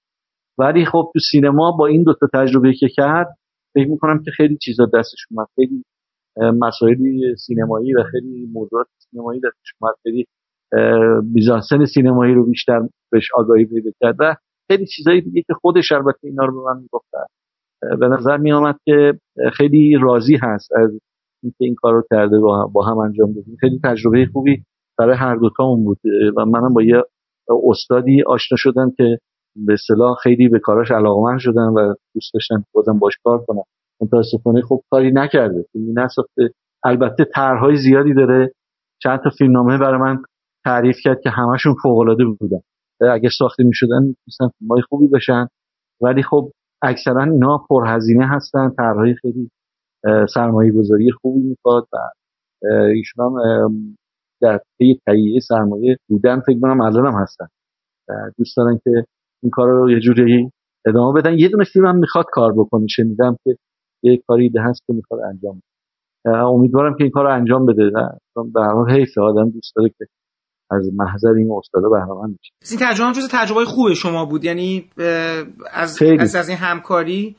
ولی 0.58 0.86
خب 0.86 1.12
تو 1.14 1.20
سینما 1.32 1.72
با 1.72 1.88
این 1.88 2.04
دوتا 2.04 2.28
تجربه 2.34 2.74
که 2.74 2.88
کرد 2.96 3.28
فکر 3.74 3.90
می‌کنم 3.90 4.24
که 4.24 4.32
خیلی 4.32 4.58
چیزا 4.62 4.86
دستش 4.86 5.20
اومد. 5.32 5.48
خیلی 5.56 5.84
اه، 6.38 6.52
مسائلی 6.52 7.36
سینمایی 7.46 7.94
و 7.96 8.04
خیلی 8.12 8.50
موضوعات 8.54 8.88
سینمایی 9.12 9.40
دستش 9.40 9.74
اومد. 9.82 9.96
خیلی 10.04 10.26
اه، 10.74 11.22
میزانسن 11.34 11.86
سینمایی 11.86 12.34
رو 12.34 12.46
بیشتر 12.46 12.80
بهش 13.12 13.28
آگاهی 13.36 13.66
پیدا 13.66 13.92
کرد 14.00 14.16
و 14.20 14.36
خیلی 14.72 14.86
چیزایی 14.86 15.22
دیگه 15.22 15.42
که 15.42 15.54
خودش 15.62 15.92
البته 15.92 16.20
اینا 16.24 16.46
رو 16.46 16.64
به 16.64 16.74
من 16.74 16.82
می‌گفت. 16.82 17.08
به 18.00 18.08
نظر 18.08 18.38
می 18.38 18.52
آمد 18.52 18.76
که 18.86 19.20
خیلی 19.54 19.98
راضی 20.02 20.36
هست 20.36 20.70
از 20.76 20.92
اینکه 21.44 21.58
این 21.60 21.76
کار 21.76 21.94
رو 21.94 22.04
کرده 22.10 22.40
با, 22.40 22.84
هم 22.88 22.98
انجام 22.98 23.32
بدیم 23.32 23.58
خیلی 23.60 23.80
تجربه 23.84 24.26
خوبی 24.34 24.64
برای 24.98 25.18
هر 25.18 25.36
دوتامون 25.36 25.84
بود 25.84 26.00
و 26.38 26.46
منم 26.46 26.74
با 26.74 26.84
یه 26.84 27.04
استادی 27.70 28.24
آشنا 28.24 28.56
شدم 28.58 28.92
که 28.98 29.18
به 29.66 29.74
اصطلاح 29.74 30.16
خیلی 30.24 30.50
به 30.50 30.60
کاراش 30.60 30.92
علاقمند 30.92 31.40
شدن 31.40 31.68
و 31.68 31.94
دوست 32.14 32.34
داشتن 32.34 32.58
که 32.58 32.68
بازم 32.74 33.00
باش 33.00 33.14
کار 33.24 33.46
کنم. 33.48 33.64
متاسفانه 34.02 34.62
خب 34.62 34.82
کاری 34.90 35.12
نکرده. 35.12 35.66
فیلمی 35.72 35.94
نساخته. 35.94 36.50
البته 36.84 37.26
طرحهای 37.36 37.78
زیادی 37.78 38.14
داره. 38.14 38.52
چند 39.02 39.20
تا 39.24 39.30
فیلمنامه 39.30 39.78
برای 39.78 40.02
من 40.02 40.24
تعریف 40.66 40.96
کرد 41.04 41.22
که 41.22 41.30
همشون 41.30 41.76
فوق 41.84 41.98
العاده 41.98 42.26
بودن. 42.26 42.60
اگه 43.12 43.30
ساخته 43.30 43.64
می‌شدن 43.64 44.04
می‌تونستن 44.04 44.58
فیلمای 44.60 44.82
خوبی 44.82 45.08
بشن 45.08 45.48
ولی 46.02 46.24
خب 46.24 46.52
اکثرا 46.82 47.24
اینا 47.24 47.66
پرهزینه 47.70 48.28
هستن 48.28 48.70
طرحهای 48.78 49.16
خیلی 49.16 49.52
سرمایه 50.34 50.72
گذاری 50.72 51.12
خوبی 51.12 51.40
می‌خواد 51.40 51.88
و 51.94 51.98
ایشون 52.96 53.26
هم 53.26 53.98
در 54.42 54.62
طی 54.78 55.00
تهیه 55.06 55.40
سرمایه 55.40 55.98
بودن 56.10 56.40
فکر 56.40 56.60
کنم 56.60 56.82
الان 56.82 57.06
هم 57.06 57.22
هستن 57.22 57.48
دوست 58.38 58.58
دارن 58.58 58.80
که 58.84 59.06
این 59.44 59.50
کار 59.50 59.70
رو 59.70 59.92
یه 59.92 60.00
جوری 60.00 60.52
ادامه 60.88 61.22
بدن. 61.22 61.40
یه 61.40 61.50
دونه 61.50 61.64
فیلم 61.64 61.86
هم 61.86 61.96
می‌خواد 61.96 62.26
کار 62.32 62.54
بکنه 62.54 62.88
شنیدم 62.88 63.38
که 63.44 63.58
یه 64.04 64.22
کاری 64.28 64.50
ده 64.50 64.62
هست 64.62 64.82
که 64.88 64.94
می‌خواد 64.94 65.22
انجام 65.22 65.62
بده. 66.26 66.38
امیدوارم 66.38 66.96
که 66.98 67.04
این 67.04 67.12
کار 67.12 67.26
رو 67.26 67.34
انجام 67.34 67.66
بده. 67.66 67.92
به 68.54 68.62
هر 68.62 68.74
حال 68.74 68.92
حیف 68.92 69.18
آدم 69.18 69.50
دوست 69.50 69.76
داره 69.76 69.90
که 69.90 70.06
از 70.72 70.90
محضر 70.96 71.30
این 71.30 71.52
استادا 71.58 71.90
بهره 71.90 72.28
میشه 72.28 72.52
این 72.72 72.80
تجربه 72.80 73.08
هم 73.08 73.12
جز 73.12 73.28
تجربه 73.32 73.66
خوب 73.66 73.94
شما 73.94 74.26
بود. 74.26 74.44
یعنی 74.44 74.90
از 75.74 76.02
از, 76.20 76.36
از 76.36 76.50
این 76.50 76.58
همکاری. 76.58 77.36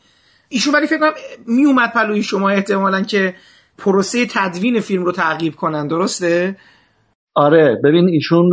ایشون 0.49 0.75
ولی 0.75 0.87
فکر 0.87 0.99
کنم 0.99 1.13
می 1.47 1.65
اومد 1.65 1.93
پلوی 1.93 2.23
شما 2.23 2.49
احتمالا 2.49 3.03
که 3.03 3.35
پروسه 3.79 4.27
تدوین 4.31 4.81
فیلم 4.81 5.05
رو 5.05 5.13
تعقیب 5.13 5.55
کنن. 5.55 5.89
درسته؟ 5.89 6.57
آره. 7.35 7.81
ببین 7.85 8.09
ایشون 8.09 8.51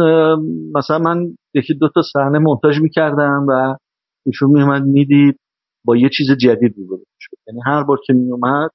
مثلا 0.75 0.99
من 0.99 1.35
یکی 1.53 1.73
دو 1.73 1.89
تا 1.95 2.01
صحنه 2.13 2.39
مونتاژ 2.39 2.81
می‌کردم 2.81 3.45
و 3.49 3.75
ایشون 4.25 4.49
میومد 4.49 4.83
می‌دید 4.83 5.39
با 5.85 5.95
یه 5.95 6.09
چیز 6.17 6.31
جدید 6.31 6.75
روبرو 6.77 7.03
شد 7.19 7.37
یعنی 7.47 7.59
هر 7.65 7.83
بار 7.83 7.97
که 8.05 8.13
میومد 8.13 8.69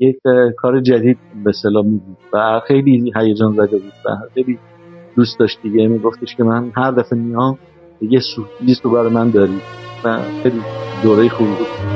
یک 0.00 0.16
کار 0.56 0.80
جدید 0.80 1.18
به 1.44 1.50
اصطلاح 1.50 1.84
می‌دید. 1.84 2.16
و 2.32 2.60
خیلی 2.68 3.12
هیجان 3.16 3.52
زده 3.52 3.78
بود 3.78 3.92
و 4.04 4.16
خیلی 4.34 4.58
دوست 5.16 5.38
داشت 5.38 5.62
دیگه. 5.62 5.88
میگفتش 5.88 6.34
که 6.36 6.44
من 6.44 6.72
هر 6.76 6.90
دفعه 6.90 7.18
میام 7.18 7.58
یه 8.00 8.20
سورپرایز 8.20 8.80
رو 8.82 8.90
برای 8.90 9.12
من 9.12 9.30
داری. 9.30 9.60
و 10.04 10.18
خیلی 10.42 10.60
دوره 11.02 11.28
خوبی 11.28 11.50
بود. 11.50 11.95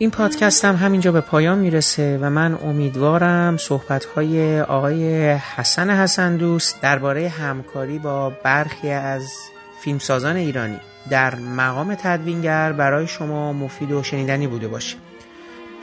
این 0.00 0.10
پادکست 0.10 0.64
هم 0.64 0.76
همینجا 0.76 1.12
به 1.12 1.20
پایان 1.20 1.58
می‌رسه 1.58 2.18
و 2.22 2.30
من 2.30 2.54
امیدوارم 2.54 3.56
صحبت 3.56 4.04
های 4.04 4.60
آقای 4.60 5.32
حسن 5.32 5.90
حسن 5.90 6.36
دوست 6.36 6.80
درباره 6.82 7.28
همکاری 7.28 7.98
با 7.98 8.30
برخی 8.30 8.90
از 8.90 9.32
فیلمسازان 9.80 10.36
ایرانی 10.36 10.76
در 11.10 11.34
مقام 11.34 11.94
تدوینگر 11.94 12.72
برای 12.72 13.06
شما 13.06 13.52
مفید 13.52 13.92
و 13.92 14.02
شنیدنی 14.02 14.46
بوده 14.46 14.68
باشه. 14.68 14.96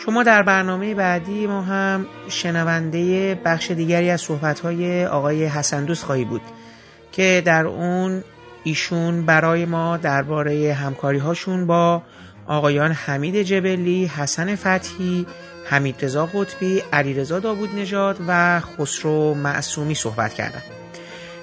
شما 0.06 0.24
در 0.24 0.44
برنامه 0.44 0.94
بعدی 0.94 1.48
ما 1.48 1.62
هم 1.62 2.06
شنونده 2.30 3.36
بخش 3.46 3.72
دیگری 3.72 4.10
از 4.10 4.22
صحبت 4.22 4.60
های 4.60 5.06
آقای 5.06 5.46
حسن 5.46 5.86
دوست 5.86 6.04
خواهی 6.04 6.26
بود 6.26 6.42
که 7.12 7.42
در 7.46 7.66
اون 7.66 8.24
ایشون 8.64 9.26
برای 9.26 9.66
ما 9.66 9.98
درباره 9.98 10.74
همکاری 10.74 11.18
هاشون 11.18 11.68
با 11.68 12.02
آقایان 12.48 12.92
حمید 12.92 13.42
جبلی، 13.42 14.06
حسن 14.06 14.56
فتحی، 14.56 15.26
حمید 15.66 16.06
رضا 16.06 16.26
قطبی، 16.26 16.84
علیرضا 16.94 17.40
داوود 17.40 17.76
نژاد 17.76 18.18
و 18.28 18.60
خسرو 18.60 19.34
معصومی 19.34 19.96
صحبت 19.96 20.34
کردند. 20.34 20.64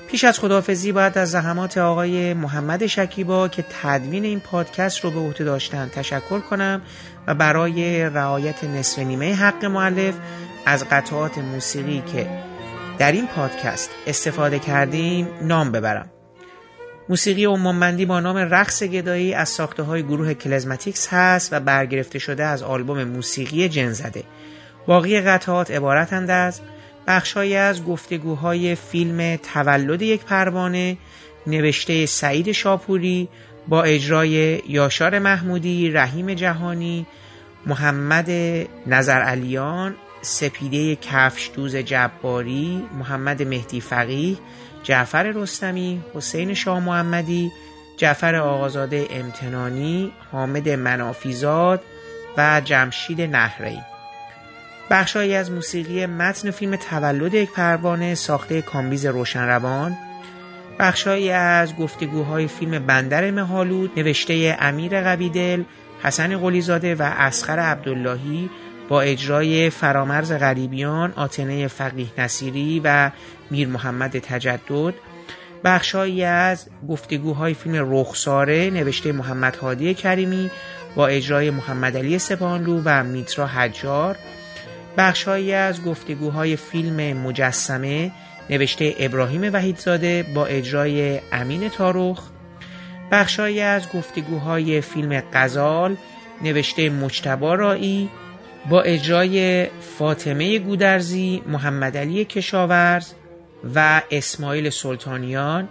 پیش 0.09 0.25
از 0.25 0.39
خداحافظی 0.39 0.93
باید 0.93 1.19
از 1.19 1.31
زحمات 1.31 1.79
آقای 1.79 2.35
محمد 2.35 2.87
شکیبا 2.87 3.49
که 3.49 3.65
تدوین 3.83 4.25
این 4.25 4.41
پادکست 4.41 5.01
رو 5.01 5.11
به 5.11 5.21
عهده 5.21 5.45
داشتن 5.45 5.89
تشکر 5.89 6.41
کنم 6.41 6.83
و 7.27 7.35
برای 7.35 8.05
رعایت 8.05 8.65
نصف 8.65 8.99
نیمه 8.99 9.35
حق 9.35 9.65
معلف 9.65 10.15
از 10.67 10.85
قطعات 10.91 11.39
موسیقی 11.39 12.03
که 12.13 12.31
در 12.99 13.13
این 13.13 13.27
پادکست 13.27 13.91
استفاده 14.07 14.59
کردیم 14.59 15.29
نام 15.43 15.73
ببرم. 15.73 16.12
موسیقی 17.09 17.45
عمومبندی 17.45 18.07
با 18.07 18.21
نام 18.21 18.37
رقص 18.37 18.83
گدایی 18.83 19.35
از 19.35 19.49
ساخته 19.49 19.83
های 19.83 20.03
گروه 20.03 20.35
کلزماتیکس 20.35 21.09
هست 21.11 21.53
و 21.53 21.61
برگرفته 21.61 22.19
شده 22.19 22.45
از 22.45 22.63
آلبوم 22.63 23.05
موسیقی 23.05 23.69
جنزده. 23.69 24.25
باقی 24.87 25.21
قطعات 25.21 25.71
عبارتند 25.71 26.31
از 26.31 26.61
بخشهایی 27.07 27.57
از 27.57 27.85
گفتگوهای 27.85 28.75
فیلم 28.75 29.37
تولد 29.37 30.03
یک 30.03 30.25
پروانه 30.25 30.97
نوشته 31.47 32.07
سعید 32.07 32.53
شاپوری 32.53 33.29
با 33.69 33.83
اجرای 33.83 34.63
یاشار 34.69 35.19
محمودی، 35.19 35.91
رحیم 35.91 36.35
جهانی، 36.35 37.07
محمد 37.67 38.31
نظرعلیان، 38.87 39.95
سپیده 40.23 40.97
کفش 40.97 41.51
دوز 41.55 41.77
جباری، 41.77 42.83
محمد 42.99 43.43
مهدی 43.43 43.81
فقیه 43.81 44.37
جعفر 44.83 45.23
رستمی، 45.23 46.03
حسین 46.15 46.55
شاه 46.55 46.81
محمدی، 46.81 47.53
جعفر 47.97 48.35
آقازاده 48.35 49.07
امتنانی، 49.11 50.13
حامد 50.33 50.69
منافیزاد 50.69 51.83
و 52.37 52.61
جمشید 52.65 53.21
نهری. 53.21 53.79
بخشهایی 54.91 55.35
از 55.35 55.51
موسیقی 55.51 56.07
متن 56.07 56.51
فیلم 56.51 56.77
تولد 56.77 57.35
یک 57.35 57.51
پروانه 57.51 58.15
ساخته 58.15 58.63
کامبیز 58.63 59.07
روشنروان. 59.07 59.97
بخشهایی 60.79 61.31
از 61.31 61.77
گفتگوهای 61.77 62.47
فیلم 62.47 62.87
بندر 62.87 63.31
مهالود 63.31 63.93
نوشته 63.97 64.57
امیر 64.61 65.01
قبیدل 65.01 65.63
حسن 66.03 66.39
قلیزاده 66.39 66.95
و 66.95 67.03
اسخر 67.03 67.59
عبداللهی 67.59 68.51
با 68.89 69.01
اجرای 69.01 69.71
فرامرز 69.71 70.33
غریبیان، 70.33 71.13
آتنه 71.17 71.69
فقیه 71.69 72.07
نصیری 72.19 72.81
و 72.85 73.11
میر 73.53 73.69
محمد 73.69 74.19
تجدد 74.19 74.95
بخشهایی 75.65 76.25
از 76.25 76.69
گفتگوهای 76.89 77.55
فیلم 77.55 77.95
رخساره 77.95 78.71
نوشته 78.71 79.13
محمد 79.13 79.57
هادی 79.57 79.95
کریمی 79.95 80.51
با 80.95 81.07
اجرای 81.07 81.51
محمد 81.51 81.97
علی 81.97 82.19
سپانلو 82.19 82.83
و 82.85 83.05
میترا 83.05 83.47
حجار 83.47 84.17
بخشهایی 84.97 85.53
از 85.53 85.85
گفتگوهای 85.85 86.57
فیلم 86.57 87.17
مجسمه 87.19 88.11
نوشته 88.51 88.95
ابراهیم 88.99 89.53
وحیدزاده 89.53 90.23
با 90.35 90.47
اجرای 90.47 91.21
امین 91.33 91.69
تاروخ 91.69 92.29
بخشهایی 93.11 93.61
از 93.61 93.89
گفتگوهای 93.89 94.81
فیلم 94.81 95.23
قزال 95.33 95.97
نوشته 96.43 96.91
مجتبا 96.91 97.55
رایی 97.55 98.09
با 98.71 98.83
اجرای 98.83 99.67
فاطمه 99.99 100.59
گودرزی، 100.59 101.43
محمد 101.47 101.97
علی 101.97 102.25
کشاورز 102.25 103.13
و 103.75 104.03
اسماعیل 104.11 104.71
سلطانیان 104.71 105.69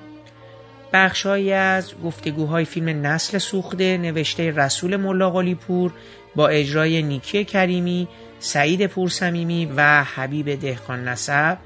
بخشهایی 0.94 1.54
از 1.54 1.94
گفتگوهای 2.04 2.66
فیلم 2.66 3.06
نسل 3.08 3.38
سوخته 3.38 3.98
نوشته 3.98 4.52
رسول 4.52 4.96
ملا 4.96 5.56
پور 5.56 5.94
با 6.36 6.48
اجرای 6.48 7.02
نیکی 7.02 7.46
کریمی، 7.46 8.08
سعید 8.40 8.88
پورسمیمی 8.88 9.72
و 9.76 10.04
حبیب 10.04 10.56
دهقان 10.56 11.08
نسب 11.08 11.58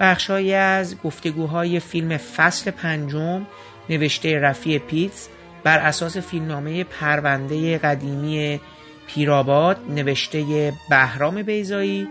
بخشهایی 0.00 0.54
از 0.54 0.96
گفتگوهای 1.04 1.80
فیلم 1.80 2.16
فصل 2.16 2.70
پنجم 2.70 3.46
نوشته 3.90 4.38
رفیع 4.38 4.78
پیتز 4.78 5.28
بر 5.64 5.78
اساس 5.78 6.16
فیلمنامه 6.16 6.84
پرونده 6.84 7.78
قدیمی 7.78 8.60
پیراباد 9.06 9.78
نوشته 9.88 10.72
بهرام 10.90 11.42
بیزایی 11.42 12.08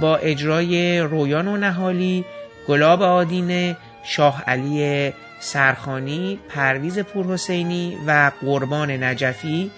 با 0.00 0.16
اجرای 0.16 1.00
رویان 1.00 1.48
و 1.48 1.56
نهالی 1.56 2.24
گلاب 2.68 3.02
آدینه 3.02 3.76
شاه 4.02 4.42
علی 4.46 5.12
سرخانی 5.40 6.38
پرویز 6.48 6.98
پورحسینی 6.98 7.98
و 8.06 8.32
قربان 8.40 8.90
نجفی. 8.90 9.70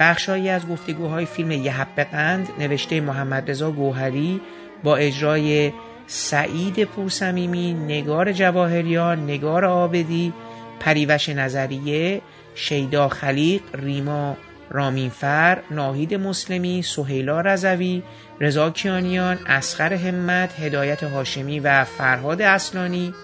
بخشهایی 0.00 0.48
از 0.48 0.68
گفتگوهای 0.68 1.26
فیلم 1.26 1.50
یه 1.50 1.72
حب 1.72 2.00
قند 2.00 2.48
نوشته 2.58 3.00
محمد 3.00 3.50
رضا 3.50 3.70
گوهری 3.70 4.40
با 4.84 4.96
اجرای 4.96 5.72
سعید 6.06 6.84
پورسمیمی 6.84 7.74
نگار 7.74 8.32
جواهریان 8.32 9.24
نگار 9.24 9.64
آبدی 9.64 10.32
پریوش 10.80 11.28
نظریه 11.28 12.20
شیدا 12.54 13.08
خلیق 13.08 13.62
ریما 13.74 14.36
رامینفر، 14.70 15.58
ناهید 15.70 16.14
مسلمی، 16.14 16.82
سهیلا 16.82 17.40
رزوی، 17.40 18.02
رضا 18.40 18.70
کیانیان، 18.70 19.38
اسخر 19.46 19.92
همت، 19.92 20.60
هدایت 20.60 21.04
هاشمی 21.04 21.60
و 21.60 21.84
فرهاد 21.84 22.42
اصلانی. 22.42 23.14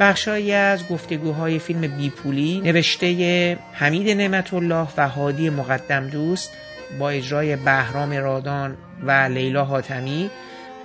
بخشایی 0.00 0.52
از 0.52 0.88
گفتگوهای 0.88 1.58
فیلم 1.58 1.96
بیپولی 1.96 2.60
نوشته 2.64 3.58
حمید 3.72 4.16
نعمت 4.16 4.54
الله 4.54 4.88
و 4.96 5.08
هادی 5.08 5.50
مقدم 5.50 6.08
دوست 6.08 6.52
با 6.98 7.10
اجرای 7.10 7.56
بهرام 7.56 8.12
رادان 8.12 8.76
و 9.02 9.10
لیلا 9.10 9.64
حاتمی. 9.64 10.30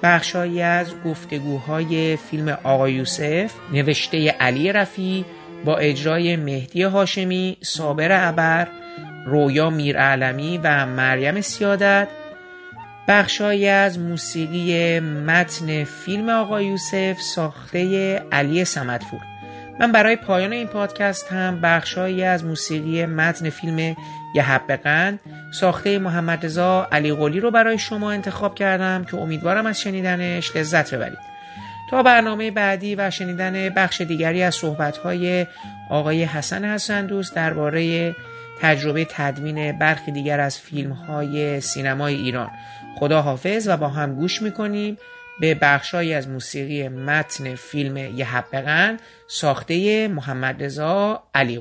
بخشایی 0.04 0.62
از 0.62 0.94
گفتگوهای 1.06 2.16
فیلم 2.16 2.58
آقا 2.64 2.90
یوسف 2.90 3.52
نوشته 3.74 4.30
علی 4.30 4.72
رفی 4.72 5.26
با 5.66 5.78
اجرای 5.78 6.36
مهدی 6.36 6.84
هاشمی، 6.84 7.58
صابر 7.62 8.30
ابر، 8.30 8.68
رویا 9.26 9.70
میرعلمی 9.70 10.58
و 10.64 10.86
مریم 10.86 11.42
سیادت 11.42 12.08
بخشهایی 13.08 13.68
از 13.68 14.00
موسیقی 14.00 15.00
متن 15.00 15.84
فیلم 15.84 16.30
آقا 16.30 16.62
یوسف 16.62 17.22
ساخته 17.22 18.16
علی 18.32 18.66
سمتفور 18.66 19.20
من 19.80 19.92
برای 19.92 20.16
پایان 20.16 20.54
این 20.54 20.68
پادکست 20.68 21.32
هم 21.32 21.62
بخشهایی 21.62 22.24
از 22.24 22.46
موسیقی 22.46 23.06
متن 23.06 23.50
فیلم 23.50 23.96
یه 24.36 24.44
حب 24.44 24.80
ساخته 25.54 26.00
محمد 26.00 26.46
رضا 26.46 26.88
علی 26.92 27.14
قلی 27.14 27.40
رو 27.40 27.52
برای 27.52 27.78
شما 27.78 28.12
انتخاب 28.12 28.56
کردم 28.56 29.04
که 29.04 29.18
امیدوارم 29.18 29.66
از 29.66 29.82
شنیدنش 29.82 30.56
لذت 30.56 30.94
ببرید. 30.94 31.32
تا 31.92 32.04
برنامه 32.04 32.52
بعدی 32.52 32.96
و 32.96 33.10
شنیدن 33.10 33.70
بخش 33.70 34.02
دیگری 34.02 34.44
از 34.44 34.56
صحبت‌های 34.56 35.48
آقای 35.90 36.24
حسن 36.24 36.66
حسن 36.66 37.06
دوست 37.06 37.36
درباره 37.36 38.16
تجربه 38.62 39.06
تدوین 39.10 39.78
برخی 39.80 40.12
دیگر 40.12 40.40
از 40.40 40.60
فیلم‌های 40.60 41.62
سینمای 41.62 42.16
ایران. 42.16 42.50
خدا 42.96 43.22
حافظ 43.22 43.68
و 43.68 43.78
با 43.78 43.88
هم 43.88 44.16
گوش 44.16 44.42
می‌کنیم 44.42 44.98
به 45.40 45.56
بخشهایی 45.56 46.14
از 46.14 46.28
موسیقی 46.28 46.88
متن 46.88 47.56
فیلم 47.56 47.98
یه 47.98 48.26
ساخته 49.28 50.08
محمد 50.08 50.64
رضا 50.64 51.24
علی 51.36 51.58